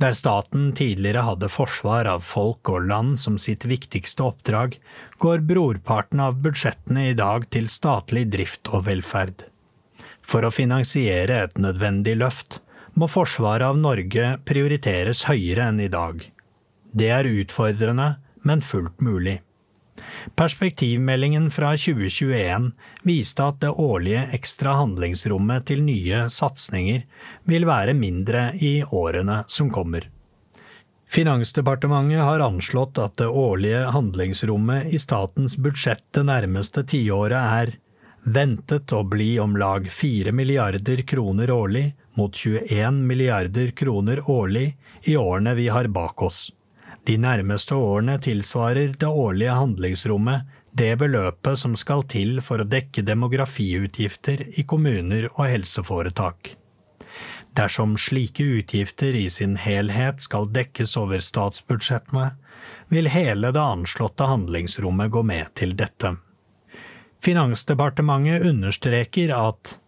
Der 0.00 0.14
staten 0.16 0.70
tidligere 0.72 1.26
hadde 1.26 1.50
forsvar 1.52 2.08
av 2.08 2.24
folk 2.24 2.70
og 2.72 2.86
land 2.88 3.18
som 3.20 3.36
sitt 3.38 3.66
viktigste 3.68 4.24
oppdrag, 4.24 4.78
går 5.20 5.44
brorparten 5.44 6.22
av 6.24 6.40
budsjettene 6.40 7.10
i 7.10 7.16
dag 7.18 7.44
til 7.52 7.68
statlig 7.68 8.24
drift 8.32 8.72
og 8.72 8.86
velferd. 8.88 9.44
For 10.24 10.46
å 10.46 10.54
finansiere 10.54 11.42
et 11.44 11.60
nødvendig 11.60 12.16
løft 12.16 12.60
må 12.96 13.10
forsvaret 13.10 13.66
av 13.68 13.78
Norge 13.78 14.32
prioriteres 14.48 15.26
høyere 15.28 15.68
enn 15.68 15.84
i 15.84 15.92
dag. 15.92 16.24
Det 16.96 17.12
er 17.12 17.28
utfordrende, 17.28 18.14
men 18.42 18.64
fullt 18.64 19.04
mulig. 19.04 19.38
Perspektivmeldingen 20.38 21.50
fra 21.54 21.72
2021 21.76 22.70
viste 23.08 23.46
at 23.46 23.60
det 23.64 23.72
årlige 23.72 24.26
ekstra 24.36 24.76
handlingsrommet 24.80 25.66
til 25.70 25.84
nye 25.86 26.24
satsinger 26.30 27.04
vil 27.50 27.68
være 27.68 27.96
mindre 27.98 28.50
i 28.56 28.80
årene 28.84 29.42
som 29.48 29.70
kommer. 29.72 30.08
Finansdepartementet 31.10 32.22
har 32.22 32.42
anslått 32.44 32.98
at 33.02 33.16
det 33.18 33.26
årlige 33.26 33.86
handlingsrommet 33.90 34.92
i 34.94 34.98
statens 35.02 35.56
budsjett 35.58 36.04
det 36.14 36.22
nærmeste 36.28 36.84
tiåret 36.86 37.40
er 37.40 37.72
ventet 38.22 38.92
å 38.92 39.02
bli 39.02 39.32
om 39.42 39.56
lag 39.58 39.88
4 39.90 40.30
milliarder 40.32 41.02
kroner 41.02 41.50
årlig 41.50 41.88
mot 42.14 42.36
21 42.36 43.02
milliarder 43.10 43.74
kroner 43.74 44.22
årlig 44.30 44.68
i 45.02 45.16
årene 45.16 45.54
vi 45.58 45.66
har 45.68 45.88
bak 45.90 46.22
oss. 46.22 46.50
De 47.08 47.16
nærmeste 47.18 47.74
årene 47.74 48.18
tilsvarer 48.22 48.94
det 49.00 49.08
årlige 49.08 49.56
handlingsrommet 49.56 50.56
det 50.72 50.92
beløpet 51.00 51.58
som 51.58 51.74
skal 51.78 52.04
til 52.10 52.38
for 52.44 52.62
å 52.62 52.68
dekke 52.68 53.02
demografiutgifter 53.06 54.44
i 54.60 54.64
kommuner 54.68 55.26
og 55.32 55.46
helseforetak. 55.48 56.54
Dersom 57.58 57.96
slike 57.98 58.44
utgifter 58.60 59.16
i 59.18 59.26
sin 59.32 59.56
helhet 59.58 60.22
skal 60.22 60.46
dekkes 60.54 60.94
over 61.00 61.22
statsbudsjettene, 61.24 62.30
vil 62.90 63.10
hele 63.10 63.50
det 63.54 63.62
anslåtte 63.62 64.28
handlingsrommet 64.30 65.10
gå 65.10 65.24
med 65.26 65.50
til 65.58 65.74
dette. 65.78 66.14
Finansdepartementet 67.24 68.46
understreker 68.46 69.34
at 69.34 69.79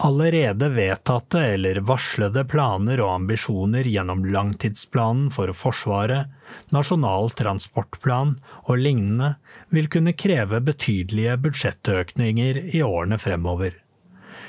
Allerede 0.00 0.68
vedtatte 0.68 1.40
eller 1.56 1.80
varslede 1.82 2.44
planer 2.46 3.00
og 3.02 3.14
ambisjoner 3.16 3.86
gjennom 3.90 4.22
langtidsplanen 4.30 5.26
for 5.34 5.50
Forsvaret, 5.58 6.30
Nasjonal 6.70 7.32
transportplan 7.34 8.36
og 8.70 8.78
lignende 8.78 9.32
vil 9.74 9.90
kunne 9.90 10.14
kreve 10.14 10.60
betydelige 10.64 11.34
budsjettøkninger 11.42 12.62
i 12.78 12.82
årene 12.86 13.18
fremover. 13.18 13.74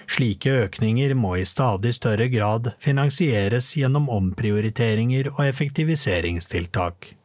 Slike 0.09 0.53
økninger 0.67 1.13
må 1.17 1.35
i 1.37 1.45
stadig 1.49 1.95
større 1.97 2.29
grad 2.29 2.71
finansieres 2.81 3.73
gjennom 3.77 4.09
omprioriteringer 4.09 5.31
og 5.35 5.43
effektiviseringstiltak. 5.47 7.15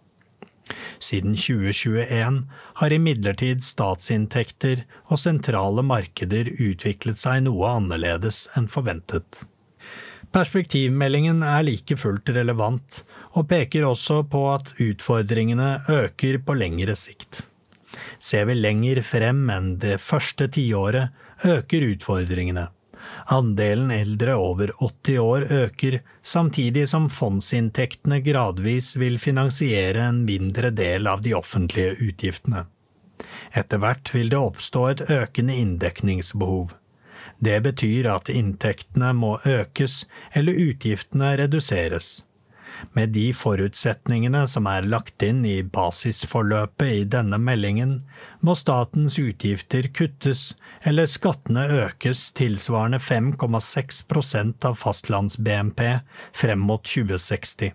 Siden 0.99 1.35
2021 1.37 2.39
har 2.81 2.95
imidlertid 2.97 3.65
statsinntekter 3.65 4.85
og 5.13 5.21
sentrale 5.21 5.85
markeder 5.85 6.49
utviklet 6.57 7.21
seg 7.21 7.45
noe 7.47 7.75
annerledes 7.77 8.47
enn 8.57 8.71
forventet. 8.73 9.45
Perspektivmeldingen 10.35 11.45
er 11.47 11.63
like 11.63 11.95
fullt 12.01 12.33
relevant, 12.35 13.05
og 13.39 13.47
peker 13.53 13.85
også 13.87 14.25
på 14.27 14.41
at 14.51 14.73
utfordringene 14.83 15.85
øker 15.91 16.41
på 16.43 16.57
lengre 16.59 16.97
sikt. 16.99 17.45
Ser 18.19 18.49
vi 18.49 18.57
lenger 18.59 19.03
frem 19.07 19.45
enn 19.55 19.77
det 19.83 20.01
første 20.03 20.49
tiåret, 20.51 21.15
øker 21.45 21.87
utfordringene. 21.93 22.67
Andelen 23.33 23.91
eldre 23.91 24.35
over 24.37 24.73
80 24.85 25.19
år 25.19 25.47
øker, 25.53 26.01
samtidig 26.23 26.89
som 26.89 27.09
fondsinntektene 27.11 28.21
gradvis 28.21 28.97
vil 29.01 29.19
finansiere 29.19 30.05
en 30.11 30.25
mindre 30.29 30.71
del 30.71 31.09
av 31.09 31.23
de 31.25 31.33
offentlige 31.35 31.97
utgiftene. 32.05 32.67
Etter 33.57 33.81
hvert 33.81 34.13
vil 34.15 34.29
det 34.33 34.41
oppstå 34.41 34.85
et 34.91 35.05
økende 35.09 35.57
inndekningsbehov. 35.57 36.75
Det 37.41 37.57
betyr 37.65 38.11
at 38.13 38.29
inntektene 38.29 39.13
må 39.17 39.39
økes 39.49 40.05
eller 40.37 40.61
utgiftene 40.69 41.35
reduseres. 41.41 42.25
Med 42.93 43.15
de 43.15 43.29
forutsetningene 43.33 44.45
som 44.51 44.67
er 44.69 44.87
lagt 44.91 45.23
inn 45.25 45.45
i 45.47 45.63
basisforløpet 45.63 46.91
i 46.93 47.05
denne 47.09 47.39
meldingen, 47.41 48.03
må 48.45 48.55
statens 48.59 49.17
utgifter 49.19 49.89
kuttes 49.97 50.51
eller 50.85 51.09
skattene 51.11 51.65
økes 51.87 52.27
tilsvarende 52.37 53.01
5,6% 53.01 54.67
av 54.69 54.77
fastlands-BNP 54.81 55.81
frem 56.37 56.61
mot 56.69 56.85
2060. 56.85 57.73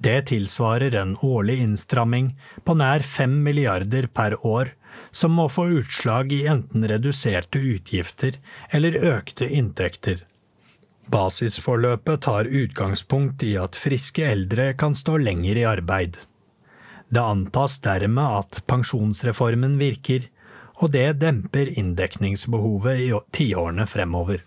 Det 0.00 0.18
tilsvarer 0.30 0.94
en 0.96 1.16
årlig 1.22 1.58
innstramming 1.60 2.32
på 2.64 2.74
nær 2.80 3.04
5 3.04 3.36
milliarder 3.44 4.08
per 4.08 4.38
år, 4.46 4.72
som 5.12 5.34
må 5.36 5.46
få 5.52 5.66
utslag 5.80 6.32
i 6.32 6.46
enten 6.48 6.86
reduserte 6.88 7.60
utgifter 7.60 8.38
eller 8.70 8.96
økte 9.12 9.48
inntekter. 9.48 10.24
Basisforløpet 11.10 12.22
tar 12.22 12.46
utgangspunkt 12.46 13.42
i 13.42 13.56
at 13.58 13.78
friske 13.78 14.24
eldre 14.24 14.70
kan 14.78 14.94
stå 14.94 15.18
lenger 15.18 15.58
i 15.58 15.66
arbeid. 15.66 16.18
Det 17.10 17.22
antas 17.22 17.80
dermed 17.82 18.38
at 18.40 18.60
pensjonsreformen 18.70 19.78
virker, 19.80 20.28
og 20.80 20.92
det 20.94 21.18
demper 21.20 21.72
inndekningsbehovet 21.78 23.02
i 23.02 23.10
tiårene 23.34 23.86
fremover. 23.90 24.44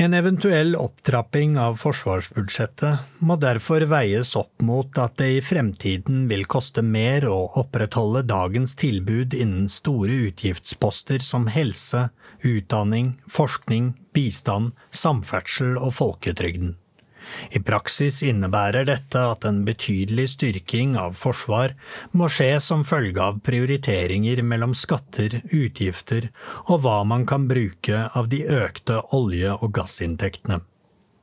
En 0.00 0.14
eventuell 0.16 0.72
opptrapping 0.76 1.58
av 1.60 1.76
forsvarsbudsjettet 1.80 3.20
må 3.20 3.36
derfor 3.40 3.84
veies 3.90 4.30
opp 4.40 4.64
mot 4.64 4.98
at 4.98 5.18
det 5.20 5.28
i 5.34 5.42
fremtiden 5.44 6.24
vil 6.30 6.46
koste 6.48 6.82
mer 6.82 7.26
å 7.28 7.38
opprettholde 7.60 8.24
dagens 8.24 8.74
tilbud 8.80 9.36
innen 9.36 9.68
store 9.68 10.16
utgiftsposter 10.30 11.20
som 11.24 11.46
helse, 11.52 12.06
utdanning, 12.40 13.18
forskning, 13.28 13.92
bistand, 14.16 14.72
samferdsel 14.90 15.76
og 15.76 15.92
folketrygden. 16.00 16.78
I 17.50 17.60
praksis 17.62 18.22
innebærer 18.26 18.86
dette 18.88 19.22
at 19.34 19.46
en 19.48 19.62
betydelig 19.66 20.28
styrking 20.34 20.96
av 21.00 21.14
forsvar 21.18 21.76
må 22.16 22.30
skje 22.32 22.56
som 22.64 22.84
følge 22.88 23.22
av 23.22 23.40
prioriteringer 23.46 24.42
mellom 24.46 24.74
skatter, 24.78 25.40
utgifter 25.50 26.30
og 26.66 26.82
hva 26.84 26.98
man 27.08 27.26
kan 27.28 27.48
bruke 27.50 28.08
av 28.12 28.28
de 28.32 28.44
økte 28.46 29.00
olje- 29.16 29.56
og 29.58 29.72
gassinntektene. 29.78 30.62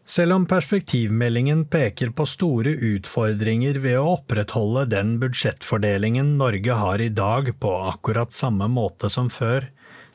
Selv 0.09 0.33
om 0.33 0.45
perspektivmeldingen 0.49 1.67
peker 1.69 2.09
på 2.17 2.25
store 2.25 2.71
utfordringer 2.87 3.77
ved 3.83 3.99
å 3.99 4.15
opprettholde 4.15 4.87
den 4.89 5.11
budsjettfordelingen 5.21 6.31
Norge 6.39 6.77
har 6.79 7.03
i 7.03 7.11
dag 7.13 7.51
på 7.61 7.73
akkurat 7.91 8.33
samme 8.33 8.65
måte 8.73 9.11
som 9.13 9.29
før, 9.29 9.67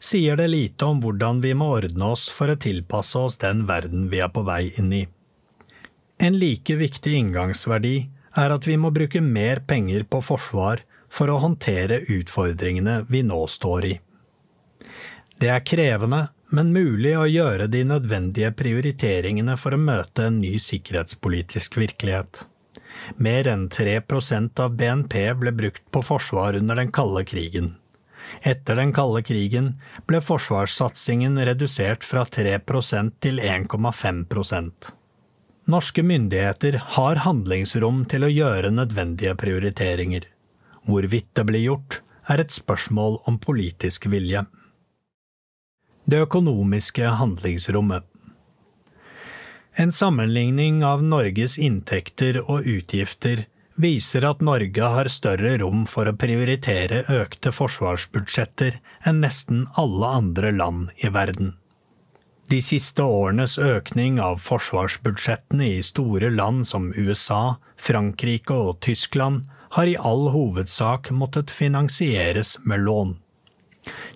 sier 0.02 0.34
det 0.40 0.48
lite 0.50 0.88
om 0.90 0.98
hvordan 1.04 1.38
vi 1.44 1.54
må 1.54 1.70
ordne 1.76 2.10
oss 2.16 2.26
for 2.34 2.50
å 2.50 2.58
tilpasse 2.58 3.22
oss 3.22 3.38
den 3.44 3.68
verden 3.70 4.08
vi 4.10 4.18
er 4.24 4.34
på 4.34 4.42
vei 4.42 4.64
inn 4.74 4.90
i. 4.92 5.04
En 6.18 6.38
like 6.38 6.76
viktig 6.78 7.14
inngangsverdi 7.18 7.96
er 8.38 8.54
at 8.54 8.66
vi 8.68 8.76
må 8.78 8.90
bruke 8.94 9.20
mer 9.22 9.62
penger 9.66 10.06
på 10.10 10.20
forsvar 10.22 10.84
for 11.10 11.30
å 11.30 11.40
håndtere 11.42 12.04
utfordringene 12.10 13.04
vi 13.10 13.22
nå 13.26 13.40
står 13.50 13.86
i. 13.88 13.94
Det 15.42 15.50
er 15.50 15.66
krevende, 15.66 16.28
men 16.54 16.72
mulig 16.74 17.16
å 17.18 17.26
gjøre 17.26 17.66
de 17.70 17.82
nødvendige 17.88 18.52
prioriteringene 18.54 19.56
for 19.58 19.74
å 19.74 19.80
møte 19.80 20.28
en 20.28 20.40
ny 20.42 20.54
sikkerhetspolitisk 20.62 21.78
virkelighet. 21.82 22.44
Mer 23.18 23.50
enn 23.50 23.66
3% 23.74 24.62
av 24.62 24.76
BNP 24.78 25.16
ble 25.40 25.52
brukt 25.52 25.82
på 25.90 26.02
forsvar 26.06 26.54
under 26.60 26.78
den 26.78 26.94
kalde 26.94 27.24
krigen. 27.26 27.74
Etter 28.40 28.78
den 28.78 28.94
kalde 28.94 29.24
krigen 29.26 29.74
ble 30.08 30.22
forsvarssatsingen 30.24 31.42
redusert 31.50 32.06
fra 32.06 32.22
3% 32.24 33.18
til 33.24 33.42
1,5 33.42 34.24
Norske 35.64 36.02
myndigheter 36.02 36.76
har 36.96 37.22
handlingsrom 37.24 38.02
til 38.12 38.26
å 38.26 38.28
gjøre 38.28 38.72
nødvendige 38.74 39.32
prioriteringer. 39.40 40.26
Hvorvidt 40.84 41.30
det 41.32 41.44
blir 41.48 41.64
gjort, 41.64 42.02
er 42.28 42.42
et 42.42 42.52
spørsmål 42.52 43.22
om 43.28 43.38
politisk 43.40 44.04
vilje. 44.12 44.44
Det 46.04 46.20
økonomiske 46.26 47.14
handlingsrommet 47.16 48.04
En 49.80 49.90
sammenligning 49.90 50.84
av 50.84 51.02
Norges 51.02 51.56
inntekter 51.58 52.42
og 52.44 52.68
utgifter 52.68 53.46
viser 53.80 54.28
at 54.28 54.44
Norge 54.44 54.92
har 54.96 55.08
større 55.10 55.56
rom 55.64 55.82
for 55.90 56.06
å 56.06 56.14
prioritere 56.14 57.02
økte 57.10 57.50
forsvarsbudsjetter 57.56 58.78
enn 59.08 59.24
nesten 59.24 59.64
alle 59.80 60.12
andre 60.20 60.52
land 60.54 60.92
i 61.00 61.10
verden. 61.10 61.56
De 62.54 62.60
siste 62.62 63.02
årenes 63.02 63.56
økning 63.58 64.20
av 64.22 64.36
forsvarsbudsjettene 64.38 65.72
i 65.74 65.78
store 65.82 66.28
land 66.30 66.68
som 66.70 66.92
USA, 66.94 67.56
Frankrike 67.82 68.54
og 68.54 68.76
Tyskland 68.86 69.48
har 69.74 69.90
i 69.90 69.96
all 69.98 70.28
hovedsak 70.30 71.10
måttet 71.10 71.50
finansieres 71.50 72.52
med 72.62 72.84
lån. 72.86 73.16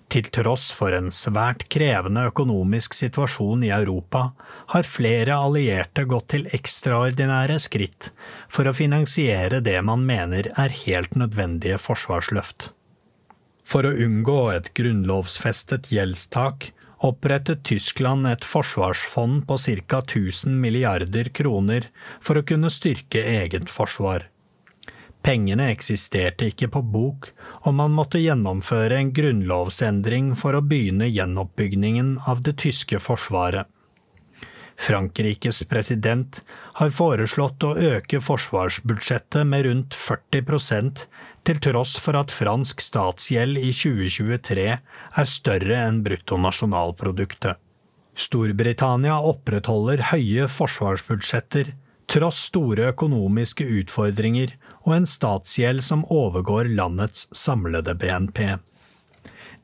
Til 0.07 0.31
tross 0.31 0.69
for 0.77 0.95
en 0.95 1.11
svært 1.11 1.67
krevende 1.73 2.23
økonomisk 2.31 2.95
situasjon 3.01 3.67
i 3.67 3.73
Europa, 3.75 4.29
har 4.71 4.87
flere 4.87 5.35
allierte 5.35 6.07
gått 6.07 6.31
til 6.37 6.47
ekstraordinære 6.55 7.59
skritt 7.59 8.13
for 8.47 8.71
å 8.71 8.77
finansiere 8.77 9.59
det 9.67 9.81
man 9.83 10.07
mener 10.07 10.53
er 10.55 10.79
helt 10.85 11.19
nødvendige 11.19 11.83
forsvarsløft. 11.89 12.71
For 13.67 13.83
å 13.83 13.97
unngå 14.07 14.41
et 14.55 14.71
grunnlovsfestet 14.79 15.91
gjeldstak 15.91 16.71
opprettet 17.05 17.63
Tyskland 17.63 18.27
et 18.27 18.45
forsvarsfond 18.45 19.45
på 19.47 19.57
ca. 19.57 20.01
1000 20.01 20.59
milliarder 20.61 21.29
kroner 21.29 21.87
for 22.21 22.39
å 22.39 22.43
kunne 22.43 22.71
styrke 22.73 23.23
eget 23.23 23.69
forsvar. 23.71 24.27
Pengene 25.23 25.67
eksisterte 25.73 26.47
ikke 26.47 26.69
på 26.71 26.81
bok, 26.93 27.31
og 27.67 27.75
man 27.75 27.91
måtte 27.95 28.21
gjennomføre 28.23 28.99
en 28.99 29.11
grunnlovsendring 29.15 30.31
for 30.39 30.55
å 30.55 30.63
begynne 30.63 31.09
gjenoppbyggingen 31.11 32.15
av 32.27 32.45
det 32.45 32.55
tyske 32.63 33.01
forsvaret. 33.03 33.67
Frankrikes 34.79 35.59
president 35.67 36.39
har 36.79 36.93
foreslått 36.95 37.65
å 37.67 37.73
øke 37.75 38.21
forsvarsbudsjettet 38.23 39.43
med 39.47 39.65
rundt 39.67 39.97
40 39.97 41.03
til 41.47 41.59
tross 41.63 41.95
for 42.01 42.17
at 42.19 42.33
fransk 42.33 42.81
statsgjeld 42.83 43.59
i 43.59 43.71
2023 43.73 44.67
er 44.75 45.29
større 45.29 45.81
enn 45.87 46.01
bruttonasjonalproduktet. 46.05 47.59
Storbritannia 48.19 49.19
opprettholder 49.23 50.09
høye 50.11 50.49
forsvarsbudsjetter, 50.51 51.71
tross 52.09 52.47
store 52.49 52.89
økonomiske 52.91 53.67
utfordringer 53.79 54.55
og 54.83 54.95
en 54.97 55.07
statsgjeld 55.07 55.83
som 55.85 56.03
overgår 56.11 56.71
landets 56.73 57.27
samlede 57.37 57.95
BNP. 57.95 58.57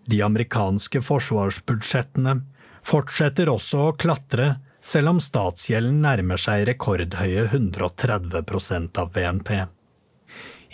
De 0.05 0.21
amerikanske 0.21 1.01
forsvarsbudsjettene 1.01 2.37
fortsetter 2.85 3.49
også 3.49 3.87
å 3.89 3.95
klatre, 3.97 4.59
selv 4.85 5.15
om 5.15 5.21
statsgjelden 5.23 6.03
nærmer 6.05 6.37
seg 6.39 6.67
rekordhøye 6.69 7.47
130% 7.49 9.01
av 9.01 9.09
BNP. 9.15 9.55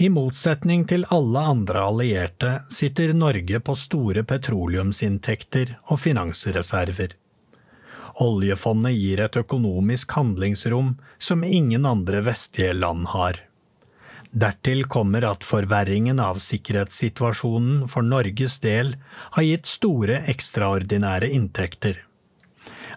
I 0.01 0.07
motsetning 0.09 0.87
til 0.89 1.03
alle 1.13 1.41
andre 1.51 1.81
allierte 1.85 2.51
sitter 2.73 3.11
Norge 3.13 3.59
på 3.61 3.75
store 3.77 4.23
petroleumsinntekter 4.25 5.75
og 5.93 5.99
finansreserver. 6.01 7.13
Oljefondet 8.25 8.95
gir 8.97 9.21
et 9.21 9.37
økonomisk 9.43 10.15
handlingsrom 10.17 10.95
som 11.21 11.45
ingen 11.45 11.85
andre 11.85 12.23
vestlige 12.25 12.73
land 12.79 13.11
har. 13.13 13.43
Dertil 14.31 14.87
kommer 14.89 15.27
at 15.27 15.45
forverringen 15.45 16.17
av 16.23 16.41
sikkerhetssituasjonen 16.41 17.85
for 17.91 18.01
Norges 18.01 18.57
del 18.65 18.95
har 19.37 19.45
gitt 19.45 19.69
store 19.69 20.23
ekstraordinære 20.33 21.29
inntekter. 21.29 22.01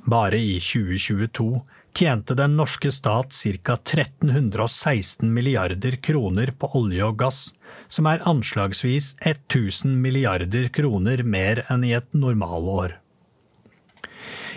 Bare 0.09 0.41
i 0.41 0.57
2022 0.57 1.51
tjente 1.95 2.35
den 2.35 2.57
norske 2.59 2.91
stat 2.93 3.33
ca. 3.63 3.77
1316 3.77 5.35
milliarder 5.35 5.97
kroner 5.97 6.51
på 6.59 6.71
olje 6.79 7.05
og 7.07 7.19
gass, 7.23 7.41
som 7.89 8.09
er 8.11 8.25
anslagsvis 8.27 9.15
1000 9.23 9.95
milliarder 10.03 10.69
kroner 10.75 11.23
mer 11.23 11.65
enn 11.71 11.87
i 11.87 11.95
et 11.97 12.11
normalår. 12.13 12.99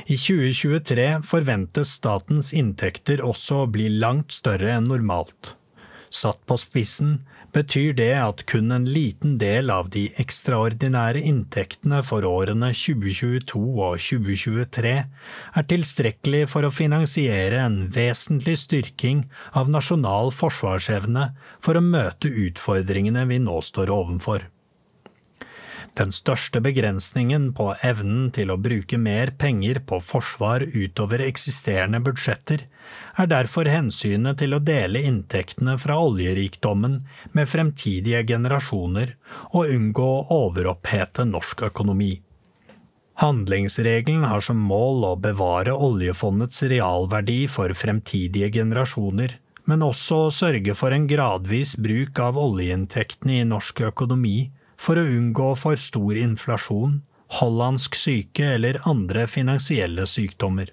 I 0.08 0.16
2023 0.16 1.08
forventes 1.28 1.92
statens 2.00 2.54
inntekter 2.56 3.22
også 3.22 3.64
å 3.66 3.72
bli 3.72 3.90
langt 3.92 4.32
større 4.32 4.72
enn 4.78 4.88
normalt. 4.88 5.56
Satt 6.10 6.40
på 6.48 6.56
spissen 6.62 7.18
betyr 7.58 7.96
det 7.98 8.14
at 8.22 8.44
kun 8.50 8.74
en 8.76 8.86
liten 8.86 9.38
del 9.42 9.72
av 9.74 9.90
de 9.94 10.04
ekstraordinære 10.22 11.24
inntektene 11.26 12.04
for 12.06 12.28
årene 12.28 12.70
2022 12.76 13.62
og 13.88 13.98
2023 14.04 14.94
er 15.62 15.68
tilstrekkelig 15.72 16.44
for 16.52 16.68
å 16.68 16.74
finansiere 16.74 17.64
en 17.64 17.80
vesentlig 17.96 18.60
styrking 18.62 19.26
av 19.58 19.72
nasjonal 19.74 20.30
forsvarsevne 20.36 21.32
for 21.66 21.80
å 21.80 21.86
møte 21.86 22.30
utfordringene 22.30 23.26
vi 23.32 23.42
nå 23.42 23.58
står 23.66 23.94
overfor. 23.96 24.46
Den 25.98 26.12
største 26.14 26.62
begrensningen 26.62 27.48
på 27.58 27.72
evnen 27.86 28.28
til 28.36 28.52
å 28.54 28.60
bruke 28.62 29.00
mer 29.02 29.32
penger 29.42 29.80
på 29.90 29.98
forsvar 30.06 30.62
utover 30.70 31.24
eksisterende 31.26 32.04
budsjetter, 32.06 32.68
er 33.18 33.30
derfor 33.32 33.66
hensynet 33.66 34.38
til 34.38 34.54
å 34.54 34.62
dele 34.62 35.02
inntektene 35.10 35.74
fra 35.82 35.98
oljerikdommen 35.98 37.00
med 37.34 37.50
fremtidige 37.50 38.22
generasjoner 38.30 39.16
og 39.50 39.74
unngå 39.74 40.12
å 40.20 40.40
overopphete 40.52 41.26
norsk 41.26 41.66
økonomi. 41.72 42.14
Handlingsregelen 43.18 44.28
har 44.30 44.44
som 44.46 44.60
mål 44.62 45.02
å 45.08 45.16
bevare 45.18 45.74
oljefondets 45.74 46.62
realverdi 46.70 47.40
for 47.50 47.74
fremtidige 47.74 48.52
generasjoner, 48.60 49.40
men 49.66 49.82
også 49.82 50.28
å 50.28 50.30
sørge 50.32 50.78
for 50.78 50.94
en 50.94 51.10
gradvis 51.10 51.74
bruk 51.82 52.22
av 52.22 52.38
oljeinntektene 52.38 53.42
i 53.42 53.48
norsk 53.50 53.82
økonomi 53.90 54.52
for 54.78 55.00
å 55.00 55.06
unngå 55.06 55.52
for 55.60 55.80
stor 55.82 56.18
inflasjon, 56.22 57.02
hollandsk 57.40 57.98
syke 58.00 58.54
eller 58.56 58.80
andre 58.88 59.26
finansielle 59.28 60.08
sykdommer. 60.08 60.72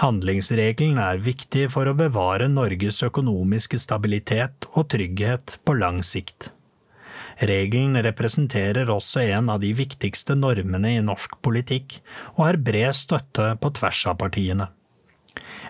Handlingsregelen 0.00 1.00
er 1.02 1.20
viktig 1.20 1.66
for 1.74 1.88
å 1.90 1.96
bevare 1.96 2.48
Norges 2.48 3.02
økonomiske 3.04 3.80
stabilitet 3.80 4.68
og 4.72 4.88
trygghet 4.94 5.58
på 5.64 5.76
lang 5.76 6.00
sikt. 6.06 6.50
Regelen 7.40 7.96
representerer 8.04 8.90
også 8.92 9.22
en 9.36 9.48
av 9.52 9.62
de 9.62 9.70
viktigste 9.76 10.36
normene 10.36 10.96
i 10.96 11.04
norsk 11.04 11.38
politikk, 11.44 12.00
og 12.36 12.44
har 12.46 12.60
bred 12.60 12.96
støtte 12.96 13.54
på 13.60 13.72
tvers 13.78 14.02
av 14.12 14.18
partiene. 14.20 14.68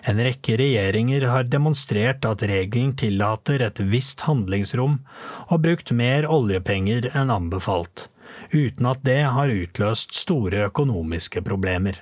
En 0.07 0.21
rekke 0.21 0.57
regjeringer 0.59 1.27
har 1.29 1.49
demonstrert 1.49 2.25
at 2.25 2.45
regelen 2.49 2.95
tillater 2.97 3.63
et 3.65 3.81
visst 3.91 4.25
handlingsrom 4.27 4.99
og 5.47 5.63
brukt 5.65 5.91
mer 5.95 6.27
oljepenger 6.29 7.11
enn 7.13 7.33
anbefalt, 7.33 8.07
uten 8.51 8.89
at 8.91 9.03
det 9.07 9.21
har 9.35 9.53
utløst 9.53 10.15
store 10.17 10.67
økonomiske 10.69 11.43
problemer. 11.45 12.01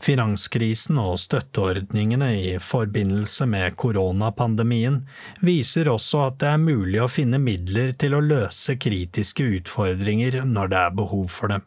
Finanskrisen 0.00 0.96
og 1.00 1.18
støtteordningene 1.20 2.30
i 2.38 2.52
forbindelse 2.64 3.44
med 3.50 3.76
koronapandemien 3.80 5.02
viser 5.44 5.90
også 5.92 6.22
at 6.30 6.38
det 6.40 6.52
er 6.54 6.62
mulig 6.62 7.02
å 7.04 7.10
finne 7.12 7.40
midler 7.42 7.92
til 8.00 8.16
å 8.16 8.22
løse 8.24 8.78
kritiske 8.80 9.44
utfordringer 9.58 10.40
når 10.48 10.72
det 10.72 10.80
er 10.86 10.96
behov 11.02 11.28
for 11.34 11.52
det. 11.52 11.60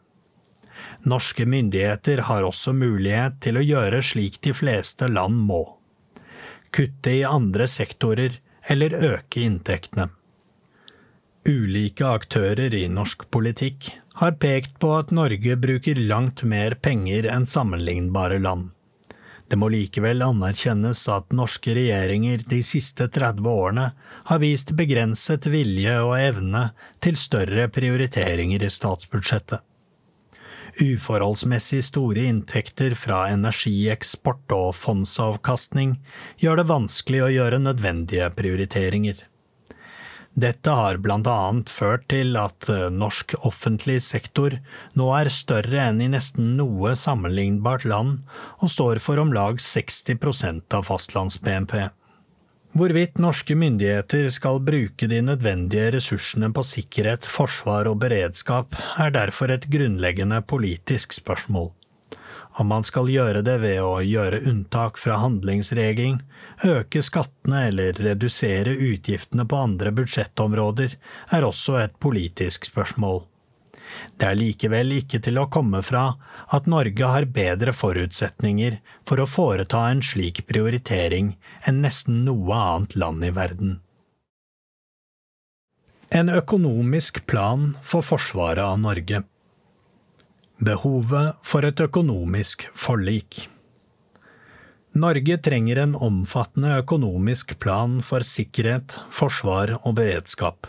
Norske 1.04 1.44
myndigheter 1.44 2.26
har 2.28 2.46
også 2.46 2.72
mulighet 2.72 3.40
til 3.44 3.60
å 3.60 3.64
gjøre 3.64 4.00
slik 4.02 4.40
de 4.44 4.54
fleste 4.56 5.08
land 5.12 5.42
må 5.48 5.64
kutte 6.74 7.12
i 7.14 7.22
andre 7.26 7.66
sektorer 7.70 8.40
eller 8.72 8.96
øke 9.12 9.44
inntektene. 9.44 10.08
Ulike 11.44 12.08
aktører 12.08 12.72
i 12.74 12.86
norsk 12.88 13.26
politikk 13.34 13.90
har 14.20 14.38
pekt 14.40 14.78
på 14.82 14.94
at 14.96 15.12
Norge 15.14 15.58
bruker 15.60 16.00
langt 16.08 16.42
mer 16.54 16.74
penger 16.86 17.28
enn 17.30 17.44
sammenlignbare 17.46 18.40
land. 18.40 18.70
Det 19.50 19.58
må 19.60 19.68
likevel 19.68 20.24
anerkjennes 20.24 21.02
at 21.12 21.34
norske 21.36 21.74
regjeringer 21.76 22.46
de 22.48 22.62
siste 22.64 23.10
30 23.12 23.44
årene 23.50 23.90
har 24.30 24.40
vist 24.40 24.72
begrenset 24.78 25.46
vilje 25.52 25.98
og 26.00 26.16
evne 26.16 26.64
til 27.04 27.20
større 27.20 27.68
prioriteringer 27.68 28.64
i 28.64 28.72
statsbudsjettet. 28.72 29.60
Uforholdsmessig 30.80 31.84
store 31.86 32.24
inntekter 32.26 32.96
fra 32.98 33.28
energieksport 33.30 34.50
og 34.56 34.72
fondsavkastning 34.74 35.98
gjør 36.42 36.58
det 36.60 36.66
vanskelig 36.72 37.20
å 37.22 37.30
gjøre 37.30 37.62
nødvendige 37.62 38.26
prioriteringer. 38.34 39.22
Dette 40.34 40.72
har 40.74 40.98
blant 40.98 41.28
annet 41.30 41.70
ført 41.70 42.08
til 42.10 42.34
at 42.40 42.66
eh, 42.72 42.88
norsk 42.90 43.36
offentlig 43.46 44.00
sektor 44.02 44.56
nå 44.98 45.12
er 45.14 45.30
større 45.30 45.78
enn 45.92 46.00
i 46.02 46.10
nesten 46.10 46.56
noe 46.58 46.96
sammenlignbart 46.98 47.86
land, 47.86 48.24
og 48.58 48.72
står 48.72 48.98
for 49.04 49.22
om 49.22 49.30
lag 49.36 49.62
60% 49.62 50.74
av 50.74 50.90
fastlands-BNP. 50.90 51.84
Hvorvidt 52.74 53.20
norske 53.22 53.54
myndigheter 53.54 54.24
skal 54.34 54.56
bruke 54.66 55.06
de 55.06 55.20
nødvendige 55.22 55.92
ressursene 55.94 56.48
på 56.50 56.64
sikkerhet, 56.66 57.22
forsvar 57.22 57.86
og 57.86 58.00
beredskap, 58.02 58.74
er 58.98 59.12
derfor 59.14 59.52
et 59.54 59.68
grunnleggende 59.70 60.40
politisk 60.42 61.14
spørsmål. 61.14 61.68
Om 62.58 62.66
man 62.72 62.82
skal 62.86 63.12
gjøre 63.14 63.44
det 63.46 63.54
ved 63.62 63.78
å 63.78 64.00
gjøre 64.02 64.42
unntak 64.50 64.98
fra 64.98 65.20
handlingsregelen, 65.22 66.18
øke 66.66 67.02
skattene 67.06 67.68
eller 67.68 67.94
redusere 68.08 68.74
utgiftene 68.74 69.46
på 69.46 69.62
andre 69.68 69.94
budsjettområder, 69.94 70.98
er 71.30 71.46
også 71.46 71.78
et 71.78 71.94
politisk 72.02 72.66
spørsmål. 72.72 73.22
Det 74.18 74.28
er 74.28 74.38
likevel 74.38 74.92
ikke 74.98 75.20
til 75.24 75.38
å 75.40 75.48
komme 75.52 75.82
fra 75.86 76.04
at 76.56 76.68
Norge 76.70 77.10
har 77.14 77.28
bedre 77.36 77.74
forutsetninger 77.76 78.78
for 79.08 79.22
å 79.22 79.28
foreta 79.30 79.84
en 79.90 80.02
slik 80.04 80.44
prioritering 80.50 81.34
enn 81.68 81.82
nesten 81.84 82.22
noe 82.28 82.58
annet 82.58 82.98
land 82.98 83.24
i 83.26 83.32
verden. 83.34 83.78
En 86.14 86.30
økonomisk 86.30 87.24
plan 87.26 87.72
for 87.82 88.06
forsvaret 88.06 88.62
av 88.62 88.78
Norge 88.78 89.24
Behovet 90.64 91.40
for 91.42 91.66
et 91.66 91.80
økonomisk 91.82 92.68
forlik 92.78 93.48
Norge 94.94 95.40
trenger 95.42 95.80
en 95.82 95.96
omfattende 95.98 96.76
økonomisk 96.78 97.56
plan 97.58 97.96
for 98.06 98.22
sikkerhet, 98.22 98.94
forsvar 99.10 99.72
og 99.80 99.96
beredskap. 99.98 100.68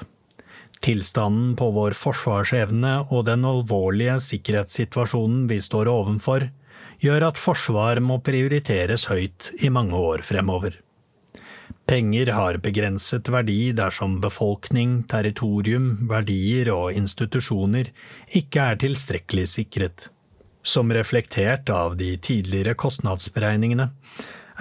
Tilstanden 0.84 1.56
på 1.58 1.70
vår 1.76 1.96
forsvarsevne 1.98 2.98
og 3.10 3.26
den 3.30 3.46
alvorlige 3.48 4.18
sikkerhetssituasjonen 4.24 5.46
vi 5.50 5.62
står 5.64 5.90
ovenfor, 5.92 6.50
gjør 7.04 7.30
at 7.30 7.40
forsvar 7.42 8.02
må 8.04 8.20
prioriteres 8.26 9.08
høyt 9.12 9.52
i 9.64 9.72
mange 9.74 9.96
år 9.96 10.24
fremover. 10.26 10.80
Penger 11.86 12.32
har 12.34 12.58
begrenset 12.66 13.30
verdi 13.30 13.70
dersom 13.78 14.18
befolkning, 14.22 15.04
territorium, 15.10 16.08
verdier 16.10 16.72
og 16.74 16.98
institusjoner 16.98 17.92
ikke 18.34 18.72
er 18.72 18.80
tilstrekkelig 18.82 19.46
sikret. 19.52 20.08
Som 20.66 20.90
reflektert 20.90 21.70
av 21.70 21.94
de 22.00 22.16
tidligere 22.18 22.74
kostnadsberegningene, 22.74 23.92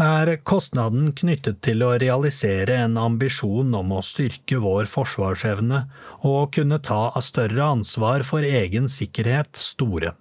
er 0.01 0.37
kostnaden 0.43 1.13
knyttet 1.15 1.61
til 1.63 1.83
å 1.87 1.93
realisere 2.01 2.81
en 2.83 2.97
ambisjon 2.99 3.75
om 3.79 3.93
å 3.95 4.03
styrke 4.03 4.59
vår 4.59 4.91
forsvarsevne 4.91 5.85
og 6.27 6.55
kunne 6.57 6.81
ta 6.83 7.13
større 7.23 7.63
ansvar 7.77 8.27
for 8.27 8.43
egen 8.43 8.89
sikkerhet 8.91 9.55
store. 9.55 10.15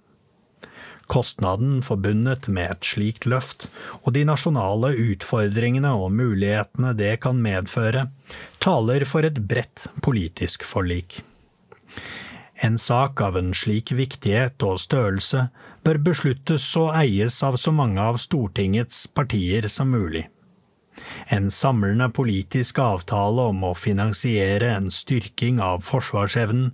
Kostnaden 1.10 1.82
forbundet 1.84 2.48
med 2.48 2.70
et 2.70 2.86
slikt 2.86 3.26
løft, 3.26 3.66
og 4.04 4.14
de 4.16 4.22
nasjonale 4.24 4.94
utfordringene 4.94 5.90
og 5.92 6.14
mulighetene 6.16 6.94
det 6.96 7.18
kan 7.26 7.42
medføre, 7.44 8.08
taler 8.62 9.04
for 9.04 9.26
et 9.26 9.42
bredt 9.42 9.88
politisk 10.06 10.64
forlik. 10.64 11.20
En 12.64 12.78
sak 12.78 13.20
av 13.20 13.36
en 13.36 13.52
slik 13.52 13.92
viktighet 13.92 14.62
og 14.64 14.78
størrelse 14.80 15.48
bør 15.84 16.00
besluttes 16.10 16.66
og 16.80 16.94
eies 16.96 17.36
av 17.46 17.58
så 17.60 17.72
mange 17.74 18.00
av 18.00 18.20
Stortingets 18.22 19.06
partier 19.14 19.68
som 19.68 19.92
mulig. 19.92 20.26
En 21.26 21.50
samlende 21.50 22.06
politisk 22.14 22.78
avtale 22.78 23.48
om 23.50 23.64
å 23.66 23.72
finansiere 23.76 24.70
en 24.76 24.90
styrking 24.94 25.60
av 25.62 25.82
forsvarsevnen 25.86 26.68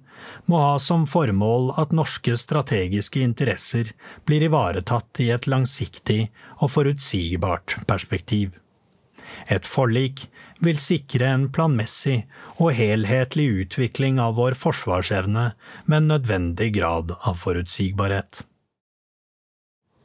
må 0.51 0.61
ha 0.61 0.75
som 0.83 1.07
formål 1.09 1.73
at 1.81 1.95
norske 1.97 2.37
strategiske 2.37 3.23
interesser 3.25 3.93
blir 4.29 4.45
ivaretatt 4.47 5.23
i 5.25 5.31
et 5.35 5.49
langsiktig 5.51 6.21
og 6.59 6.75
forutsigbart 6.77 7.79
perspektiv. 7.91 8.53
Et 9.49 9.67
forlik 9.67 10.27
vil 10.61 10.79
sikre 10.83 11.31
en 11.31 11.49
planmessig 11.55 12.19
og 12.59 12.75
helhetlig 12.77 13.49
utvikling 13.65 14.21
av 14.21 14.37
vår 14.37 14.59
forsvarsevne 14.59 15.51
med 15.87 15.97
en 16.03 16.13
nødvendig 16.15 16.75
grad 16.77 17.15
av 17.17 17.41
forutsigbarhet. 17.41 18.45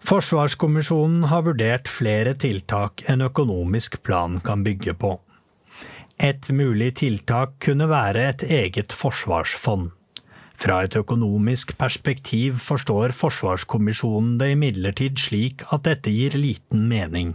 Forsvarskommisjonen 0.05 1.23
har 1.31 1.47
vurdert 1.47 1.87
flere 1.89 2.35
tiltak 2.37 3.01
en 3.09 3.23
økonomisk 3.25 4.03
plan 4.05 4.35
kan 4.45 4.61
bygge 4.61 4.93
på. 5.01 5.15
Et 6.21 6.49
mulig 6.53 6.91
tiltak 6.99 7.55
kunne 7.65 7.87
være 7.89 8.27
et 8.29 8.43
eget 8.45 8.93
forsvarsfond. 8.93 9.89
Fra 10.61 10.83
et 10.85 10.95
økonomisk 10.95 11.73
perspektiv 11.79 12.59
forstår 12.61 13.15
Forsvarskommisjonen 13.17 14.37
det 14.37 14.51
imidlertid 14.53 15.17
slik 15.19 15.65
at 15.73 15.87
dette 15.89 16.13
gir 16.13 16.37
liten 16.37 16.85
mening. 16.91 17.33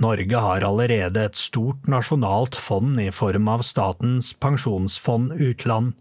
Norge 0.00 0.40
har 0.46 0.64
allerede 0.66 1.26
et 1.28 1.38
stort 1.38 1.86
nasjonalt 1.90 2.56
fond 2.58 2.98
i 3.00 3.10
form 3.14 3.48
av 3.52 3.62
Statens 3.66 4.32
pensjonsfond 4.42 5.36
utland, 5.38 5.94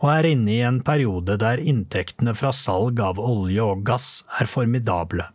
og 0.00 0.10
er 0.12 0.30
inne 0.32 0.52
i 0.56 0.60
en 0.66 0.82
periode 0.86 1.38
der 1.42 1.62
inntektene 1.62 2.34
fra 2.34 2.52
salg 2.54 3.00
av 3.02 3.20
olje 3.22 3.62
og 3.62 3.86
gass 3.86 4.10
er 4.40 4.50
formidable. 4.50 5.28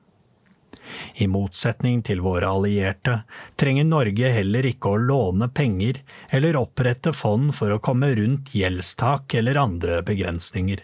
I 1.23 1.27
motsetning 1.31 2.01
til 2.03 2.19
våre 2.25 2.49
allierte 2.51 3.21
trenger 3.59 3.88
Norge 3.88 4.31
heller 4.35 4.67
ikke 4.67 4.91
å 4.91 4.99
låne 4.99 5.47
penger 5.47 6.01
eller 6.35 6.59
opprette 6.59 7.13
fond 7.15 7.53
for 7.55 7.71
å 7.71 7.81
komme 7.83 8.11
rundt 8.17 8.51
gjeldstak 8.55 9.35
eller 9.39 9.59
andre 9.61 10.01
begrensninger. 10.07 10.81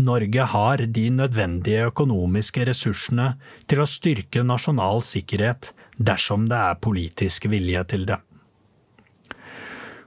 Norge 0.00 0.46
har 0.48 0.82
de 0.96 1.04
nødvendige 1.12 1.90
økonomiske 1.90 2.64
ressursene 2.64 3.34
til 3.68 3.82
å 3.82 3.88
styrke 3.88 4.42
nasjonal 4.48 5.02
sikkerhet 5.04 5.74
dersom 6.04 6.48
det 6.50 6.58
er 6.58 6.82
politisk 6.82 7.48
vilje 7.52 7.84
til 7.94 8.06
det. 8.10 8.18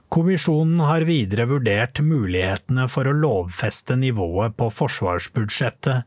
Kommisjonen 0.06 0.78
har 0.86 1.02
videre 1.02 1.48
vurdert 1.50 1.98
mulighetene 1.98 2.84
for 2.88 3.10
å 3.10 3.14
lovfeste 3.16 3.96
nivået 3.98 4.54
på 4.56 4.68
forsvarsbudsjettet 4.70 6.04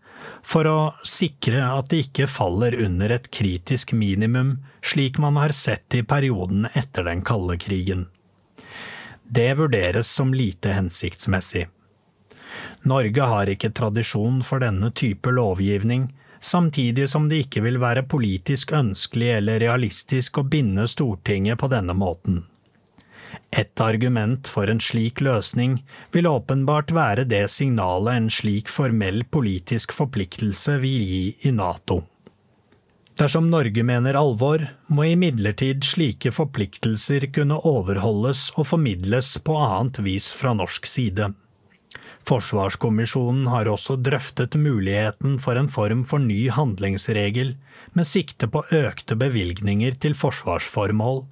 for 0.47 0.69
å 0.71 0.77
sikre 1.03 1.65
at 1.65 1.89
det 1.91 2.05
ikke 2.05 2.29
faller 2.31 2.77
under 2.79 3.11
et 3.11 3.27
kritisk 3.35 3.91
minimum, 3.91 4.55
slik 4.79 5.19
man 5.19 5.35
har 5.35 5.51
sett 5.55 5.99
i 5.99 6.05
perioden 6.07 6.69
etter 6.73 7.09
den 7.09 7.25
kalde 7.27 7.59
krigen. 7.59 8.07
Det 9.27 9.51
vurderes 9.59 10.07
som 10.07 10.31
lite 10.33 10.71
hensiktsmessig. 10.73 11.67
Norge 12.87 13.27
har 13.33 13.51
ikke 13.51 13.73
tradisjon 13.75 14.39
for 14.47 14.63
denne 14.63 14.93
type 14.95 15.29
lovgivning, 15.35 16.07
samtidig 16.39 17.09
som 17.09 17.27
det 17.29 17.43
ikke 17.45 17.63
vil 17.65 17.79
være 17.81 18.05
politisk 18.09 18.73
ønskelig 18.75 19.33
eller 19.39 19.59
realistisk 19.63 20.39
å 20.41 20.47
binde 20.47 20.87
Stortinget 20.87 21.59
på 21.59 21.69
denne 21.71 21.95
måten. 21.97 22.43
Et 23.51 23.81
argument 23.81 24.47
for 24.47 24.69
en 24.69 24.81
slik 24.83 25.23
løsning 25.25 25.79
vil 26.13 26.29
åpenbart 26.29 26.93
være 26.93 27.25
det 27.29 27.47
signalet 27.49 28.19
en 28.19 28.29
slik 28.33 28.69
formell 28.69 29.23
politisk 29.25 29.95
forpliktelse 29.97 30.77
vil 30.83 31.05
gi 31.09 31.23
i 31.49 31.53
Nato. 31.55 32.03
Dersom 33.19 33.49
Norge 33.51 33.83
mener 33.83 34.15
alvor, 34.15 34.61
må 34.87 35.09
imidlertid 35.09 35.83
slike 35.83 36.31
forpliktelser 36.31 37.25
kunne 37.35 37.57
overholdes 37.67 38.45
og 38.55 38.69
formidles 38.69 39.33
på 39.43 39.57
annet 39.59 39.99
vis 40.05 40.29
fra 40.31 40.53
norsk 40.55 40.87
side. 40.87 41.33
Forsvarskommisjonen 42.29 43.47
har 43.49 43.65
også 43.71 43.95
drøftet 44.05 44.53
muligheten 44.59 45.39
for 45.41 45.57
en 45.57 45.69
form 45.71 46.03
for 46.05 46.21
ny 46.21 46.43
handlingsregel 46.53 47.55
med 47.97 48.05
sikte 48.05 48.45
på 48.53 48.61
økte 48.75 49.15
bevilgninger 49.17 49.95
til 50.03 50.13
forsvarsformål, 50.17 51.23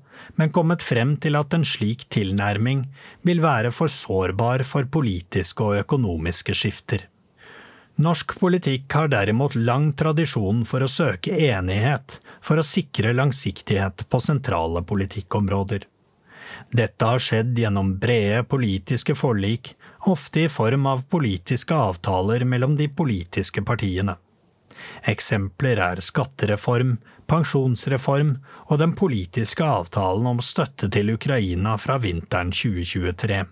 men 0.42 0.54
kommet 0.56 0.82
frem 0.82 1.14
til 1.22 1.38
at 1.38 1.54
en 1.54 1.66
slik 1.68 2.08
tilnærming 2.14 2.88
vil 3.28 3.44
være 3.44 3.70
for 3.76 3.94
sårbar 3.94 4.64
for 4.66 4.90
politiske 4.90 5.68
og 5.68 5.84
økonomiske 5.84 6.56
skifter. 6.58 7.06
Norsk 8.02 8.34
politikk 8.42 8.94
har 8.94 9.14
derimot 9.14 9.54
lang 9.58 9.92
tradisjon 9.98 10.64
for 10.70 10.86
å 10.86 10.90
søke 10.90 11.34
enighet 11.34 12.18
for 12.42 12.58
å 12.58 12.66
sikre 12.66 13.14
langsiktighet 13.14 14.08
på 14.10 14.22
sentrale 14.22 14.82
politikkområder. 14.86 15.86
Dette 16.74 17.06
har 17.06 17.22
skjedd 17.22 17.58
gjennom 17.58 17.94
brede 18.02 18.42
politiske 18.50 19.14
forlik 19.18 19.76
ofte 20.08 20.46
i 20.46 20.50
form 20.50 20.86
av 20.86 21.04
politiske 21.10 21.76
avtaler 21.76 22.46
mellom 22.46 22.78
de 22.80 22.88
politiske 22.88 23.62
partiene. 23.62 24.18
Eksempler 25.10 25.80
er 25.82 26.02
skattereform, 26.06 26.98
pensjonsreform 27.28 28.34
og 28.68 28.80
den 28.82 28.96
politiske 28.96 29.66
avtalen 29.66 30.28
om 30.30 30.42
støtte 30.44 30.90
til 30.94 31.14
Ukraina 31.16 31.76
fra 31.82 31.98
vinteren 32.04 32.54
2023. 32.54 33.44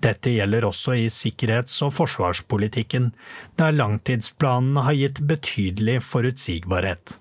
Dette 0.00 0.32
gjelder 0.32 0.64
også 0.68 0.94
i 0.96 1.06
sikkerhets- 1.12 1.82
og 1.84 1.92
forsvarspolitikken, 1.96 3.12
der 3.60 3.76
langtidsplanene 3.76 4.86
har 4.86 4.96
gitt 4.96 5.22
betydelig 5.28 6.00
forutsigbarhet. 6.06 7.18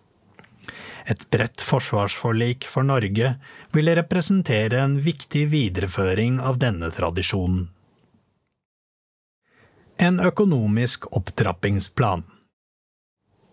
Et 1.05 1.21
bredt 1.29 1.61
forsvarsforlik 1.61 2.65
for 2.69 2.87
Norge 2.87 3.35
ville 3.75 3.95
representere 3.99 4.79
en 4.81 4.97
viktig 5.05 5.45
videreføring 5.51 6.39
av 6.41 6.57
denne 6.61 6.89
tradisjonen. 6.95 7.67
En 9.97 10.19
økonomisk 10.19 11.05
opptrappingsplan. 11.15 12.25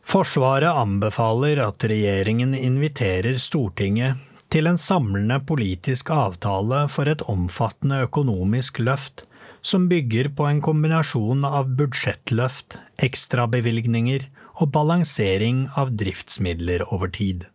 Forsvaret 0.02 0.74
anbefaler 0.74 1.60
at 1.62 1.84
regjeringen 1.86 2.56
inviterer 2.58 3.38
Stortinget 3.38 4.18
til 4.50 4.66
en 4.66 4.80
samlende 4.80 5.38
politisk 5.46 6.10
avtale 6.10 6.88
for 6.90 7.06
et 7.06 7.22
omfattende 7.30 8.02
økonomisk 8.08 8.82
løft 8.82 9.22
som 9.62 9.86
bygger 9.88 10.32
på 10.34 10.50
en 10.50 10.58
kombinasjon 10.66 11.46
av 11.46 11.70
budsjettløft, 11.78 12.80
ekstrabevilgninger 12.98 14.26
og 14.58 14.72
balansering 14.74 15.68
av 15.78 15.94
driftsmidler 15.94 16.82
over 16.90 17.14
tid. 17.14 17.46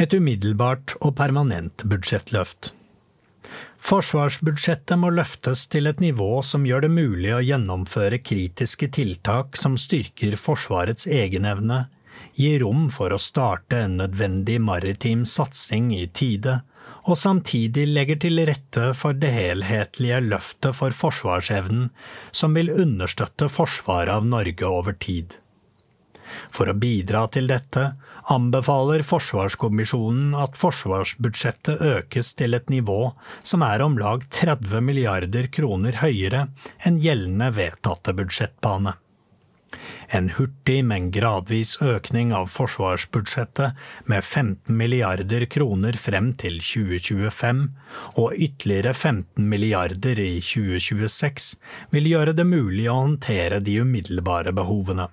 Et 0.00 0.14
umiddelbart 0.16 0.96
og 1.02 1.18
permanent 1.20 1.84
budsjettløft. 1.84 2.72
Forsvarsbudsjettet 3.82 4.94
må 5.02 5.10
løftes 5.10 5.64
til 5.72 5.90
et 5.90 5.98
nivå 6.00 6.36
som 6.46 6.66
gjør 6.66 6.84
det 6.84 6.90
mulig 6.94 7.32
å 7.34 7.42
gjennomføre 7.42 8.20
kritiske 8.22 8.88
tiltak 8.94 9.58
som 9.58 9.74
styrker 9.80 10.36
Forsvarets 10.38 11.08
egenevne, 11.10 11.86
gir 12.38 12.62
rom 12.62 12.86
for 12.94 13.12
å 13.12 13.18
starte 13.20 13.80
en 13.82 13.98
nødvendig 13.98 14.60
maritim 14.62 15.24
satsing 15.26 15.90
i 15.96 16.06
tide, 16.06 16.60
og 17.02 17.18
samtidig 17.18 17.88
legger 17.90 18.20
til 18.22 18.38
rette 18.46 18.92
for 18.94 19.18
det 19.18 19.32
helhetlige 19.34 20.20
løftet 20.28 20.78
for 20.78 20.94
forsvarsevnen 20.94 21.88
som 22.30 22.54
vil 22.54 22.70
understøtte 22.70 23.50
forsvaret 23.50 24.14
av 24.14 24.28
Norge 24.30 24.68
over 24.68 24.94
tid. 24.94 25.34
For 26.54 26.70
å 26.70 26.78
bidra 26.78 27.26
til 27.34 27.50
dette 27.50 27.96
anbefaler 28.30 29.02
Forsvarskommisjonen 29.06 30.34
at 30.38 30.58
forsvarsbudsjettet 30.60 31.82
økes 31.82 32.34
til 32.38 32.54
et 32.58 32.70
nivå 32.72 33.12
som 33.42 33.64
er 33.66 33.82
om 33.82 33.98
lag 33.98 34.26
30 34.30 34.82
milliarder 34.84 35.48
kroner 35.52 35.98
høyere 36.02 36.46
enn 36.86 37.00
gjeldende 37.02 37.50
vedtatte 37.56 38.14
budsjettbane. 38.16 38.94
En 40.12 40.28
hurtig, 40.36 40.82
men 40.84 41.08
gradvis 41.14 41.78
økning 41.80 42.34
av 42.36 42.50
forsvarsbudsjettet 42.52 43.78
med 44.12 44.20
15 44.24 44.76
milliarder 44.76 45.46
kroner 45.54 45.96
frem 45.96 46.32
til 46.42 46.58
2025 46.60 47.62
og 48.20 48.36
ytterligere 48.36 48.92
15 48.92 49.48
milliarder 49.48 50.20
i 50.20 50.34
2026 50.44 51.48
vil 51.96 52.12
gjøre 52.12 52.36
det 52.36 52.46
mulig 52.48 52.86
å 52.92 53.00
håndtere 53.00 53.62
de 53.64 53.80
umiddelbare 53.80 54.52
behovene. 54.56 55.08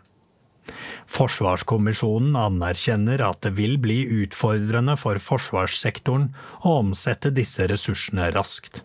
Forsvarskommisjonen 1.10 2.36
anerkjenner 2.38 3.23
at 3.26 3.41
det 3.45 3.56
vil 3.57 3.80
bli 3.81 4.03
utfordrende 4.22 4.94
for 4.99 5.18
forsvarssektoren 5.23 6.30
å 6.61 6.76
omsette 6.84 7.34
disse 7.34 7.65
ressursene 7.72 8.30
raskt. 8.36 8.84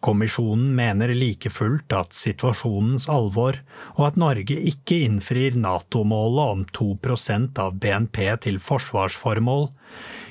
Kommisjonen 0.00 0.70
mener 0.76 1.12
like 1.12 1.50
fullt 1.52 1.92
at 1.92 2.16
situasjonens 2.16 3.04
alvor, 3.12 3.58
og 3.98 4.06
at 4.06 4.18
Norge 4.20 4.56
ikke 4.72 5.02
innfrir 5.04 5.58
NATO-målet 5.60 6.54
om 6.54 6.64
2% 6.78 7.60
av 7.60 7.76
BNP 7.82 8.22
til 8.46 8.56
forsvarsformål, 8.64 9.68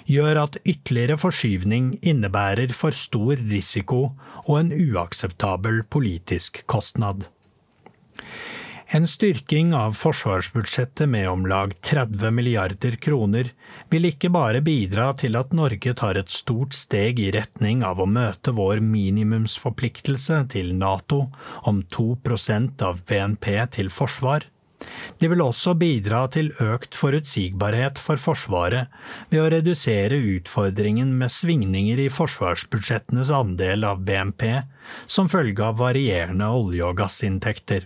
gjør 0.10 0.44
at 0.48 0.58
ytterligere 0.66 1.20
forskyvning 1.22 1.92
innebærer 2.02 2.74
for 2.74 2.98
stor 2.98 3.38
risiko 3.52 4.08
og 4.48 4.56
en 4.64 4.74
uakseptabel 4.74 5.84
politisk 5.94 6.64
kostnad. 6.66 7.28
En 8.92 9.04
styrking 9.08 9.74
av 9.78 9.94
forsvarsbudsjettet 9.94 11.10
med 11.10 11.30
om 11.30 11.44
lag 11.46 11.76
30 11.82 12.32
milliarder 12.34 12.96
kroner 12.98 13.52
vil 13.94 14.08
ikke 14.10 14.32
bare 14.34 14.64
bidra 14.66 15.12
til 15.14 15.38
at 15.38 15.52
Norge 15.54 15.94
tar 15.94 16.18
et 16.18 16.32
stort 16.34 16.74
steg 16.74 17.22
i 17.22 17.28
retning 17.36 17.84
av 17.86 18.02
å 18.02 18.08
møte 18.10 18.50
vår 18.58 18.82
minimumsforpliktelse 18.82 20.40
til 20.56 20.72
NATO 20.80 21.28
om 21.70 21.84
2% 21.98 22.82
av 22.88 23.04
BNP 23.06 23.52
til 23.78 23.92
forsvar. 23.94 24.48
Det 25.22 25.30
vil 25.30 25.46
også 25.46 25.76
bidra 25.78 26.24
til 26.34 26.50
økt 26.58 26.98
forutsigbarhet 26.98 28.02
for 28.02 28.18
Forsvaret 28.18 28.90
ved 29.30 29.44
å 29.44 29.52
redusere 29.54 30.18
utfordringen 30.34 31.14
med 31.22 31.36
svingninger 31.36 32.02
i 32.08 32.10
forsvarsbudsjettenes 32.10 33.30
andel 33.38 33.86
av 33.86 34.02
BNP 34.02 34.48
som 35.06 35.30
følge 35.30 35.70
av 35.70 35.78
varierende 35.86 36.50
olje- 36.58 36.90
og 36.90 36.98
gassinntekter. 37.04 37.86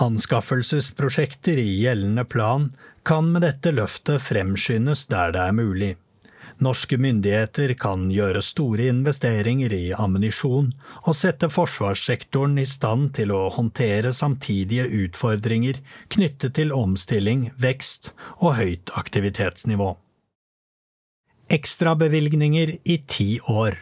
Anskaffelsesprosjekter 0.00 1.58
i 1.58 1.80
gjeldende 1.82 2.24
plan 2.24 2.70
kan 3.02 3.28
med 3.32 3.44
dette 3.44 3.74
løftet 3.74 4.22
fremskyndes 4.24 5.04
der 5.10 5.34
det 5.34 5.42
er 5.44 5.52
mulig. 5.56 5.90
Norske 6.62 6.96
myndigheter 7.00 7.74
kan 7.80 8.06
gjøre 8.12 8.40
store 8.44 8.86
investeringer 8.92 9.72
i 9.74 9.90
ammunisjon 9.92 10.70
og 11.02 11.16
sette 11.18 11.48
forsvarssektoren 11.50 12.56
i 12.62 12.66
stand 12.68 13.10
til 13.18 13.34
å 13.34 13.48
håndtere 13.56 14.14
samtidige 14.14 14.86
utfordringer 15.02 15.80
knyttet 16.14 16.56
til 16.60 16.72
omstilling, 16.76 17.50
vekst 17.58 18.12
og 18.38 18.56
høyt 18.60 18.92
aktivitetsnivå. 18.96 19.94
Ekstrabevilgninger 21.52 22.78
i 22.84 23.00
ti 23.08 23.30
år. 23.50 23.76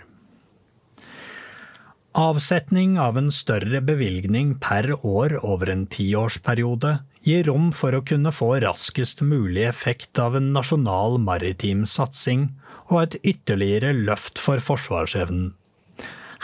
Avsetning 2.18 2.96
av 2.98 3.14
en 3.20 3.28
større 3.30 3.78
bevilgning 3.86 4.56
per 4.58 4.88
år 5.06 5.36
over 5.46 5.70
en 5.70 5.84
tiårsperiode 5.86 6.96
gir 7.22 7.44
rom 7.46 7.68
for 7.70 7.94
å 7.94 8.02
kunne 8.02 8.32
få 8.34 8.56
raskest 8.64 9.22
mulig 9.22 9.62
effekt 9.68 10.18
av 10.18 10.34
en 10.34 10.48
nasjonal 10.56 11.20
maritim 11.22 11.84
satsing 11.86 12.48
og 12.88 12.96
et 13.04 13.16
ytterligere 13.22 13.92
løft 13.94 14.42
for 14.42 14.58
forsvarsevnen. 14.58 15.52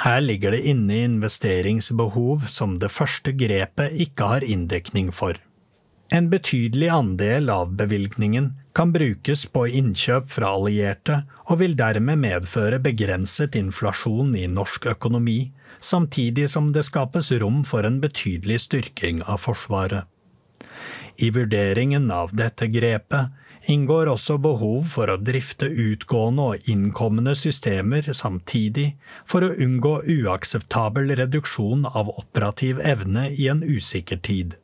Her 0.05 0.21
ligger 0.23 0.55
det 0.55 0.63
inne 0.71 1.01
investeringsbehov 1.09 2.47
som 2.53 2.79
det 2.79 2.93
første 2.93 3.35
grepet 3.35 3.99
ikke 4.07 4.31
har 4.37 4.47
inndekning 4.47 5.11
for. 5.11 5.35
En 6.09 6.29
betydelig 6.31 6.89
andel 6.89 7.51
av 7.51 7.73
bevilgningen 7.75 8.53
kan 8.77 8.93
brukes 8.95 9.47
på 9.51 9.65
innkjøp 9.67 10.29
fra 10.31 10.53
allierte, 10.55 11.23
og 11.51 11.59
vil 11.63 11.75
dermed 11.79 12.21
medføre 12.23 12.79
begrenset 12.83 13.57
inflasjon 13.59 14.37
i 14.39 14.47
norsk 14.47 14.87
økonomi, 14.93 15.51
samtidig 15.81 16.47
som 16.53 16.71
det 16.73 16.85
skapes 16.87 17.33
rom 17.43 17.65
for 17.67 17.87
en 17.89 17.99
betydelig 18.03 18.61
styrking 18.69 19.25
av 19.27 19.43
Forsvaret. 19.47 20.07
I 21.17 21.31
vurderingen 21.33 22.11
av 22.13 22.35
dette 22.37 22.69
grepet 22.69 23.33
inngår 23.73 24.11
også 24.13 24.37
behov 24.39 24.85
for 24.93 25.11
å 25.11 25.17
drifte 25.19 25.67
utgående 25.67 26.51
og 26.53 26.69
innkommende 26.71 27.35
systemer 27.35 28.13
samtidig 28.15 28.93
for 29.27 29.43
å 29.43 29.55
unngå 29.57 29.97
uakseptabel 30.05 31.17
reduksjon 31.19 31.89
av 31.89 32.13
operativ 32.15 32.79
evne 32.85 33.27
i 33.33 33.49
en 33.51 33.65
usikker 33.65 34.21
tid. 34.23 34.55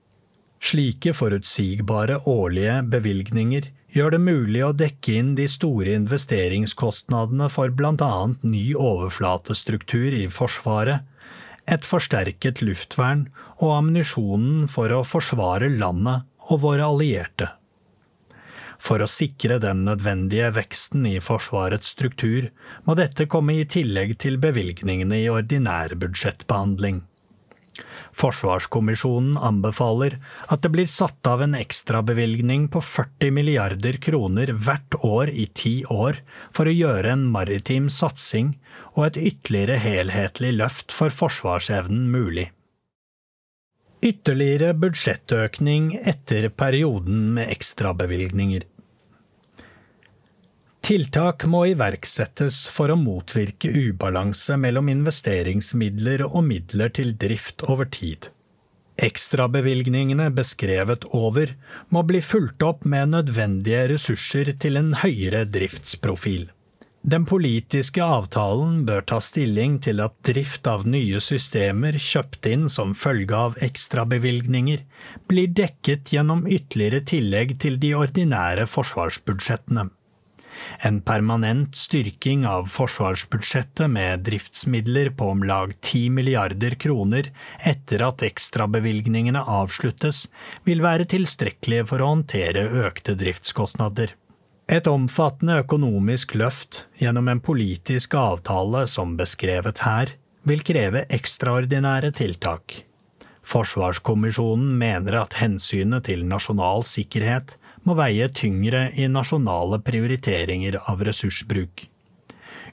Slike 0.63 1.11
forutsigbare 1.19 2.21
årlige 2.31 2.77
bevilgninger 2.87 3.65
gjør 3.93 4.15
det 4.15 4.21
mulig 4.23 4.61
å 4.63 4.75
dekke 4.79 5.17
inn 5.19 5.33
de 5.35 5.49
store 5.51 5.97
investeringskostnadene 5.99 7.49
for 7.51 7.73
annet 7.83 8.45
ny 8.47 8.63
overflatestruktur 8.79 10.15
i 10.15 10.29
Forsvaret, 10.31 11.03
et 11.67 11.85
forsterket 11.87 12.63
luftvern 12.63 13.27
og 13.59 13.75
ammunisjonen 13.75 14.69
for 14.71 14.95
å 14.95 15.03
forsvare 15.03 15.69
landet 15.69 16.31
og 16.49 16.63
våre 16.63 16.87
allierte. 16.87 17.51
For 18.83 19.03
å 19.03 19.11
sikre 19.11 19.61
den 19.63 19.85
nødvendige 19.87 20.49
veksten 20.57 21.07
i 21.07 21.19
Forsvarets 21.23 21.93
struktur 21.95 22.51
må 22.87 22.97
dette 22.99 23.29
komme 23.31 23.59
i 23.59 23.67
tillegg 23.67 24.17
til 24.23 24.39
bevilgningene 24.43 25.23
i 25.23 25.31
ordinær 25.31 25.95
budsjettbehandling. 25.99 27.03
Forsvarskommisjonen 28.19 29.39
anbefaler 29.41 30.19
at 30.53 30.63
det 30.65 30.71
blir 30.75 30.89
satt 30.91 31.27
av 31.27 31.43
en 31.45 31.57
ekstrabevilgning 31.57 32.67
på 32.73 32.83
40 32.85 33.33
milliarder 33.35 33.97
kroner 34.05 34.53
hvert 34.53 34.99
år 35.01 35.33
i 35.33 35.47
ti 35.57 35.79
år 35.89 36.21
for 36.53 36.69
å 36.69 36.75
gjøre 36.77 37.15
en 37.15 37.25
maritim 37.33 37.89
satsing 37.91 38.55
og 38.93 39.07
et 39.09 39.21
ytterligere 39.33 39.79
helhetlig 39.81 40.53
løft 40.59 40.93
for 40.93 41.15
forsvarsevnen 41.15 42.11
mulig. 42.13 42.51
Ytterligere 44.03 44.73
budsjettøkning 44.75 45.93
etter 46.03 46.49
perioden 46.51 47.29
med 47.37 47.53
ekstrabevilgninger. 47.55 48.67
Tiltak 50.83 51.45
må 51.47 51.61
iverksettes 51.71 52.65
for 52.75 52.91
å 52.91 52.99
motvirke 52.99 53.71
ubalanse 53.71 54.57
mellom 54.59 54.89
investeringsmidler 54.91 56.25
og 56.27 56.41
midler 56.49 56.91
til 56.97 57.13
drift 57.23 57.63
over 57.71 57.87
tid. 57.87 58.27
Ekstrabevilgningene 59.03 60.27
beskrevet 60.35 61.07
over 61.15 61.55
må 61.95 62.03
bli 62.09 62.19
fulgt 62.21 62.67
opp 62.67 62.83
med 62.83 63.15
nødvendige 63.15 63.85
ressurser 63.95 64.53
til 64.65 64.81
en 64.81 64.91
høyere 65.05 65.45
driftsprofil. 65.55 66.51
Den 67.03 67.25
politiske 67.31 68.03
avtalen 68.03 68.83
bør 68.87 69.07
ta 69.07 69.23
stilling 69.23 69.79
til 69.87 70.03
at 70.03 70.19
drift 70.27 70.67
av 70.71 70.85
nye 70.87 71.23
systemer 71.23 71.95
kjøpt 71.99 72.47
inn 72.51 72.69
som 72.71 72.99
følge 72.99 73.39
av 73.39 73.57
ekstrabevilgninger 73.71 74.85
blir 75.31 75.51
dekket 75.63 76.11
gjennom 76.15 76.45
ytterligere 76.47 77.03
tillegg 77.15 77.59
til 77.63 77.79
de 77.83 77.97
ordinære 78.03 78.69
forsvarsbudsjettene. 78.71 79.89
En 80.83 81.01
permanent 81.05 81.77
styrking 81.77 82.47
av 82.49 82.69
forsvarsbudsjettet 82.73 83.91
med 83.91 84.25
driftsmidler 84.27 85.13
på 85.19 85.31
om 85.35 85.45
lag 85.47 85.75
10 85.81 86.11
milliarder 86.17 86.77
kroner 86.81 87.31
etter 87.59 88.05
at 88.07 88.25
ekstrabevilgningene 88.27 89.43
avsluttes, 89.43 90.27
vil 90.65 90.83
være 90.85 91.09
tilstrekkelige 91.13 91.87
for 91.93 92.03
å 92.03 92.13
håndtere 92.15 92.67
økte 92.87 93.17
driftskostnader. 93.19 94.15
Et 94.73 94.87
omfattende 94.89 95.59
økonomisk 95.65 96.37
løft 96.39 96.87
gjennom 97.01 97.29
en 97.29 97.43
politisk 97.43 98.15
avtale 98.17 98.87
som 98.89 99.17
beskrevet 99.19 99.83
her, 99.87 100.15
vil 100.49 100.63
kreve 100.67 101.05
ekstraordinære 101.13 102.13
tiltak. 102.19 102.83
Forsvarskommisjonen 103.43 104.77
mener 104.79 105.19
at 105.19 105.37
hensynet 105.41 106.07
til 106.07 106.23
nasjonal 106.31 106.87
sikkerhet 106.87 107.57
må 107.83 107.97
veie 107.99 108.29
tyngre 108.31 108.89
i 108.95 109.09
nasjonale 109.11 109.81
prioriteringer 109.83 110.79
av 110.91 111.03
ressursbruk. 111.07 111.89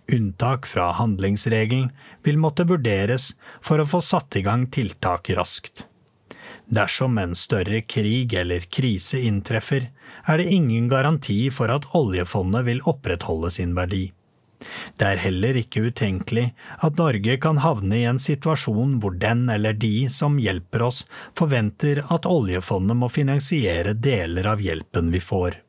Unntak 0.09 0.65
fra 0.65 0.91
handlingsregelen 0.97 1.89
vil 2.25 2.39
måtte 2.41 2.65
vurderes 2.69 3.33
for 3.61 3.81
å 3.81 3.87
få 3.89 4.01
satt 4.01 4.37
i 4.39 4.43
gang 4.45 4.67
tiltak 4.73 5.29
raskt. 5.37 5.85
Dersom 6.69 7.17
en 7.17 7.35
større 7.37 7.81
krig 7.81 8.33
eller 8.37 8.65
krise 8.69 9.21
inntreffer, 9.25 9.89
er 10.29 10.37
det 10.37 10.51
ingen 10.53 10.89
garanti 10.89 11.49
for 11.53 11.73
at 11.73 11.87
oljefondet 11.97 12.67
vil 12.67 12.81
opprettholde 12.89 13.49
sin 13.53 13.73
verdi. 13.77 14.09
Det 14.99 15.07
er 15.07 15.21
heller 15.23 15.57
ikke 15.59 15.85
utenkelig 15.87 16.49
at 16.83 16.99
Norge 16.99 17.37
kan 17.41 17.61
havne 17.63 18.01
i 18.01 18.07
en 18.09 18.19
situasjon 18.19 18.97
hvor 18.99 19.15
den 19.21 19.47
eller 19.53 19.77
de 19.77 20.09
som 20.11 20.37
hjelper 20.41 20.83
oss, 20.89 21.05
forventer 21.37 22.03
at 22.11 22.27
oljefondet 22.27 22.99
må 22.99 23.09
finansiere 23.13 23.95
deler 23.95 24.51
av 24.51 24.63
hjelpen 24.63 25.11
vi 25.15 25.23
får. 25.23 25.61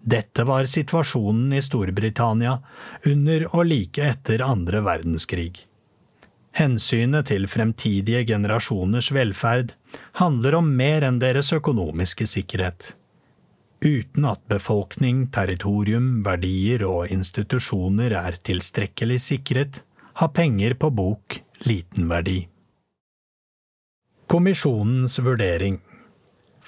Dette 0.00 0.46
var 0.48 0.64
situasjonen 0.64 1.52
i 1.52 1.60
Storbritannia 1.60 2.56
under 3.06 3.44
og 3.50 3.66
like 3.68 4.06
etter 4.14 4.40
andre 4.44 4.80
verdenskrig. 4.86 5.66
Hensynet 6.56 7.28
til 7.30 7.44
fremtidige 7.46 8.24
generasjoners 8.26 9.12
velferd 9.14 9.74
handler 10.18 10.56
om 10.58 10.72
mer 10.76 11.04
enn 11.06 11.20
deres 11.22 11.52
økonomiske 11.54 12.26
sikkerhet. 12.26 12.94
Uten 13.80 14.26
at 14.28 14.42
befolkning, 14.48 15.30
territorium, 15.32 16.20
verdier 16.24 16.84
og 16.84 17.08
institusjoner 17.08 18.12
er 18.12 18.36
tilstrekkelig 18.44 19.20
sikret, 19.24 19.82
har 20.20 20.34
penger 20.36 20.74
på 20.76 20.90
bok 20.92 21.38
liten 21.64 22.10
verdi. 22.10 22.42
Kommisjonens 24.30 25.16
vurdering 25.24 25.80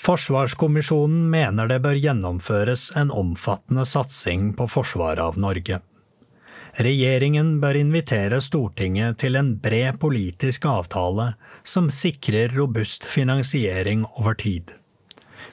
Forsvarskommisjonen 0.03 1.29
mener 1.31 1.69
det 1.71 1.79
bør 1.85 2.01
gjennomføres 2.01 2.89
en 2.99 3.13
omfattende 3.15 3.85
satsing 3.87 4.51
på 4.59 4.67
forsvaret 4.73 5.23
av 5.23 5.39
Norge. 5.39 5.79
Regjeringen 6.83 7.59
bør 7.61 7.77
invitere 7.77 8.41
Stortinget 8.41 9.21
til 9.21 9.37
en 9.37 9.53
bred 9.61 10.01
politisk 10.03 10.65
avtale 10.67 11.35
som 11.63 11.91
sikrer 11.93 12.57
robust 12.57 13.05
finansiering 13.05 14.07
over 14.17 14.35
tid. 14.35 14.73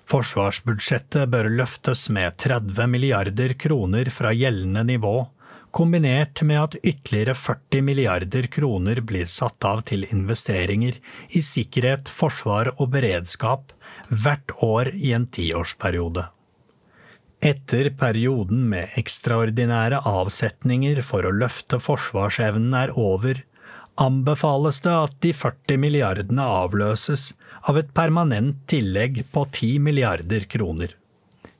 Forsvarsbudsjettet 0.10 1.30
bør 1.30 1.49
løftes 1.60 2.07
med 2.14 2.38
30 2.41 2.88
milliarder 2.90 3.53
kroner 3.60 4.10
fra 4.14 4.32
gjeldende 4.36 4.86
nivå, 4.88 5.18
kombinert 5.72 6.41
med 6.41 6.61
at 6.61 6.78
ytterligere 6.82 7.36
40 7.38 7.84
milliarder 7.86 8.48
kroner 8.52 9.02
blir 9.06 9.30
satt 9.30 9.66
av 9.66 9.84
til 9.90 10.07
investeringer 10.10 10.98
i 11.30 11.44
sikkerhet, 11.45 12.10
forsvar 12.10 12.74
og 12.78 12.90
beredskap 12.95 13.74
hvert 14.10 14.56
år 14.66 14.91
i 14.95 15.14
en 15.14 15.28
tiårsperiode. 15.30 16.26
Etter 17.40 17.88
perioden 17.95 18.66
med 18.72 18.98
ekstraordinære 18.99 20.02
avsetninger 20.10 20.99
for 21.07 21.24
å 21.24 21.32
løfte 21.32 21.80
forsvarsevnen 21.80 22.74
er 22.76 22.91
over, 22.99 23.45
anbefales 23.99 24.80
det 24.85 24.95
at 24.95 25.15
de 25.23 25.34
40 25.35 25.80
milliardene 25.81 26.45
avløses 26.63 27.34
av 27.67 27.80
et 27.81 27.91
permanent 27.93 28.61
tillegg 28.71 29.23
på 29.34 29.45
10 29.45 29.80
milliarder 29.84 30.47
kroner. 30.51 30.95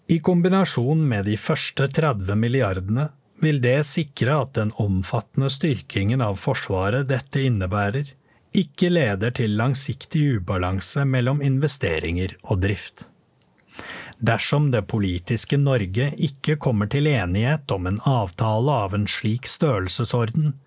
I 0.10 0.20
kombinasjon 0.26 1.04
med 1.08 1.28
de 1.30 1.36
første 1.38 1.90
30 1.94 2.40
milliardene 2.40 3.10
vil 3.44 3.60
det 3.64 3.84
sikre 3.88 4.40
at 4.44 4.56
den 4.58 4.72
omfattende 4.82 5.52
styrkingen 5.54 6.24
av 6.26 6.40
Forsvaret 6.42 7.08
dette 7.12 7.44
innebærer, 7.46 8.16
ikke 8.58 8.90
leder 8.90 9.36
til 9.38 9.54
langsiktig 9.60 10.24
ubalanse 10.40 11.06
mellom 11.06 11.44
investeringer 11.46 12.34
og 12.42 12.64
drift. 12.66 13.06
Dersom 14.20 14.72
det 14.74 14.82
politiske 14.92 15.60
Norge 15.62 16.10
ikke 16.18 16.58
kommer 16.60 16.90
til 16.92 17.08
enighet 17.08 17.72
om 17.72 17.86
en 17.88 18.02
avtale 18.10 18.80
av 18.88 18.98
en 18.98 19.06
slik 19.08 19.48
størrelsesorden, 19.48 20.58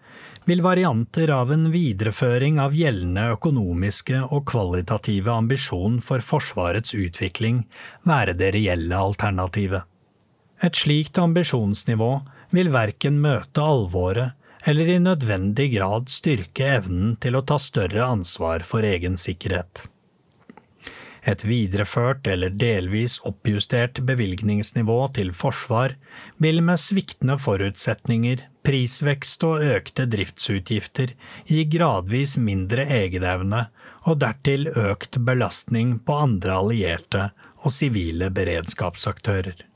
vil 0.45 0.63
varianter 0.63 1.31
av 1.31 1.53
en 1.53 1.69
videreføring 1.71 2.59
av 2.61 2.75
gjeldende 2.75 3.29
økonomiske 3.37 4.25
og 4.25 4.45
kvalitative 4.51 5.31
ambisjon 5.31 6.01
for 6.03 6.25
Forsvarets 6.25 6.95
utvikling 6.99 7.65
være 8.09 8.35
det 8.39 8.53
reelle 8.57 8.99
alternativet. 8.99 9.87
Et 10.63 10.79
slikt 10.79 11.19
ambisjonsnivå 11.19 12.13
vil 12.55 12.71
verken 12.75 13.21
møte 13.23 13.63
alvoret 13.63 14.39
eller 14.67 14.93
i 14.95 14.99
nødvendig 15.03 15.73
grad 15.75 16.11
styrke 16.13 16.69
evnen 16.77 17.17
til 17.23 17.35
å 17.35 17.43
ta 17.47 17.59
større 17.59 18.05
ansvar 18.07 18.63
for 18.67 18.87
egen 18.87 19.19
sikkerhet. 19.19 19.83
Et 21.23 21.43
videreført 21.47 22.27
eller 22.27 22.51
delvis 22.51 23.21
oppjustert 23.27 24.01
bevilgningsnivå 24.07 24.99
til 25.19 25.31
forsvar 25.35 25.95
vil 26.43 26.59
med 26.67 26.83
sviktende 26.83 27.39
forutsetninger, 27.39 28.43
prisvekst 28.67 29.45
og 29.47 29.65
økte 29.67 30.07
driftsutgifter 30.11 31.15
gir 31.49 31.69
gradvis 31.73 32.37
mindre 32.39 32.87
egenevne 33.01 33.67
og 34.07 34.21
dertil 34.23 34.69
økt 34.69 35.19
belastning 35.27 35.99
på 36.07 36.17
andre 36.27 36.59
allierte 36.63 37.29
og 37.63 37.75
sivile 37.75 38.31
beredskapsaktører. 38.35 39.67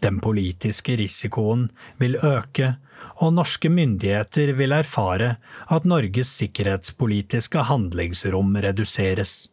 Den 0.00 0.20
politiske 0.24 0.96
risikoen 0.96 1.68
vil 2.00 2.16
øke, 2.24 2.74
og 3.20 3.34
norske 3.36 3.68
myndigheter 3.68 4.54
vil 4.56 4.72
erfare 4.72 5.34
at 5.68 5.86
Norges 5.88 6.32
sikkerhetspolitiske 6.40 7.66
handlingsrom 7.68 8.56
reduseres. 8.64 9.50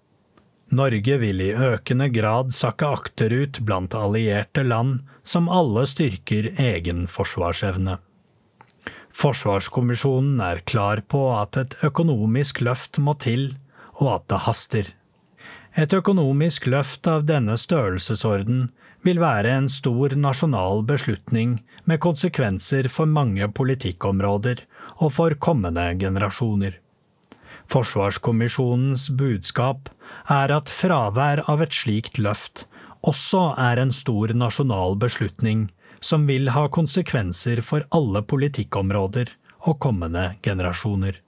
Norge 0.71 1.17
vil 1.19 1.43
i 1.43 1.53
økende 1.53 2.09
grad 2.11 2.51
sakke 2.55 2.87
akterut 2.91 3.59
blant 3.63 3.95
allierte 3.95 4.63
land 4.67 4.99
som 5.23 5.47
alle 5.51 5.85
styrker 5.87 6.51
egen 6.59 7.05
forsvarsevne. 7.11 7.99
Forsvarskommisjonen 9.17 10.41
er 10.45 10.59
klar 10.69 11.01
på 11.09 11.21
at 11.33 11.57
et 11.57 11.75
økonomisk 11.87 12.61
løft 12.61 12.99
må 13.01 13.15
til, 13.17 13.55
og 13.97 14.11
at 14.11 14.27
det 14.29 14.41
haster. 14.45 14.91
Et 15.77 15.93
økonomisk 15.93 16.67
løft 16.69 17.09
av 17.09 17.25
denne 17.29 17.55
størrelsesorden 17.57 18.67
vil 19.05 19.21
være 19.21 19.55
en 19.57 19.69
stor 19.73 20.13
nasjonal 20.17 20.83
beslutning 20.85 21.57
med 21.89 22.01
konsekvenser 22.05 22.89
for 22.93 23.09
mange 23.09 23.49
politikkområder 23.59 24.61
og 24.97 25.13
for 25.17 25.37
kommende 25.47 25.87
generasjoner. 26.01 26.77
Forsvarskommisjonens 27.73 29.09
budskap 29.17 29.89
er 30.31 30.53
at 30.53 30.69
fravær 30.71 31.41
av 31.49 31.65
et 31.65 31.73
slikt 31.73 32.21
løft 32.21 32.67
også 33.07 33.53
er 33.61 33.79
en 33.81 33.93
stor 33.93 34.33
nasjonal 34.33 34.97
beslutning 34.99 35.67
som 35.99 36.27
vil 36.27 36.51
ha 36.55 36.67
konsekvenser 36.69 37.61
for 37.65 37.85
alle 37.95 38.23
politikkområder 38.23 39.31
og 39.67 39.79
kommende 39.83 40.35
generasjoner. 40.45 41.21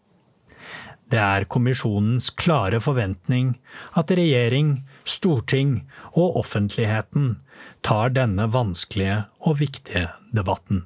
Det 1.09 1.17
er 1.17 1.47
kommisjonens 1.49 2.29
klare 2.37 2.77
forventning 2.83 3.55
at 3.97 4.11
regjering, 4.13 4.83
storting 5.09 5.79
og 6.13 6.37
offentligheten 6.43 7.39
tar 7.85 8.13
denne 8.13 8.45
vanskelige 8.53 9.23
og 9.41 9.57
viktige 9.63 10.05
debatten. 10.35 10.85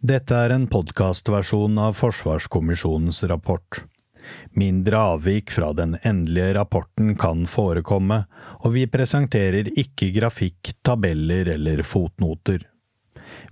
Dette 0.00 0.32
er 0.32 0.54
en 0.54 0.64
podkastversjon 0.72 1.76
av 1.76 1.98
Forsvarskommisjonens 1.98 3.20
rapport. 3.28 3.82
Mindre 4.58 4.98
avvik 5.14 5.52
fra 5.54 5.72
den 5.76 5.96
endelige 6.02 6.54
rapporten 6.58 7.14
kan 7.18 7.46
forekomme, 7.50 8.24
og 8.60 8.74
vi 8.74 8.86
presenterer 8.90 9.70
ikke 9.78 10.10
grafikk, 10.16 10.74
tabeller 10.86 11.54
eller 11.54 11.82
fotnoter. 11.86 12.66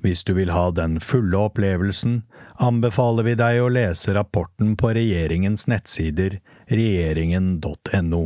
Hvis 0.03 0.25
du 0.27 0.35
vil 0.39 0.51
ha 0.55 0.69
den 0.75 0.99
fulle 1.03 1.39
opplevelsen, 1.49 2.23
anbefaler 2.63 3.27
vi 3.27 3.37
deg 3.39 3.61
å 3.63 3.71
lese 3.73 4.15
rapporten 4.17 4.75
på 4.79 4.93
regjeringens 4.97 5.67
nettsider 5.71 6.41
regjeringen.no. 6.71 8.25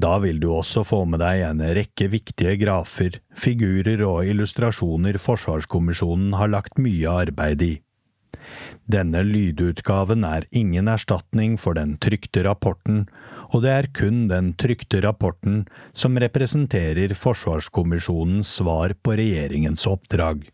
Da 0.00 0.16
vil 0.22 0.40
du 0.40 0.48
også 0.52 0.84
få 0.86 1.02
med 1.08 1.20
deg 1.20 1.42
en 1.44 1.60
rekke 1.76 2.08
viktige 2.12 2.56
grafer, 2.60 3.20
figurer 3.36 4.02
og 4.06 4.24
illustrasjoner 4.28 5.18
Forsvarskommisjonen 5.20 6.36
har 6.40 6.52
lagt 6.52 6.80
mye 6.80 7.16
arbeid 7.24 7.64
i. 7.66 7.74
Denne 8.90 9.22
lydutgaven 9.26 10.24
er 10.26 10.46
ingen 10.50 10.88
erstatning 10.90 11.56
for 11.60 11.78
den 11.78 11.96
trykte 12.02 12.44
rapporten, 12.46 13.04
og 13.50 13.64
det 13.64 13.72
er 13.74 13.88
kun 13.94 14.24
den 14.30 14.52
trykte 14.58 15.02
rapporten 15.04 15.64
som 15.92 16.18
representerer 16.20 17.14
Forsvarskommisjonens 17.18 18.50
svar 18.60 18.94
på 19.02 19.16
regjeringens 19.20 19.86
oppdrag. 19.90 20.46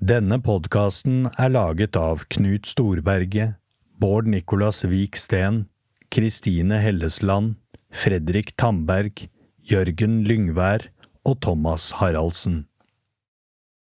Denne 0.00 0.40
podkasten 0.40 1.26
er 1.36 1.52
laget 1.52 1.96
av 2.00 2.24
Knut 2.32 2.68
Storberget, 2.68 3.58
Bård 4.00 4.30
Nicolas 4.32 4.80
Vik 4.88 5.18
Steen, 5.20 5.66
Kristine 6.08 6.78
Hellesland, 6.80 7.58
Fredrik 7.92 8.54
Tamberg, 8.56 9.26
Jørgen 9.60 10.22
Lyngvær 10.24 10.88
og 11.28 11.36
Thomas 11.44 11.90
Haraldsen. 12.00 12.64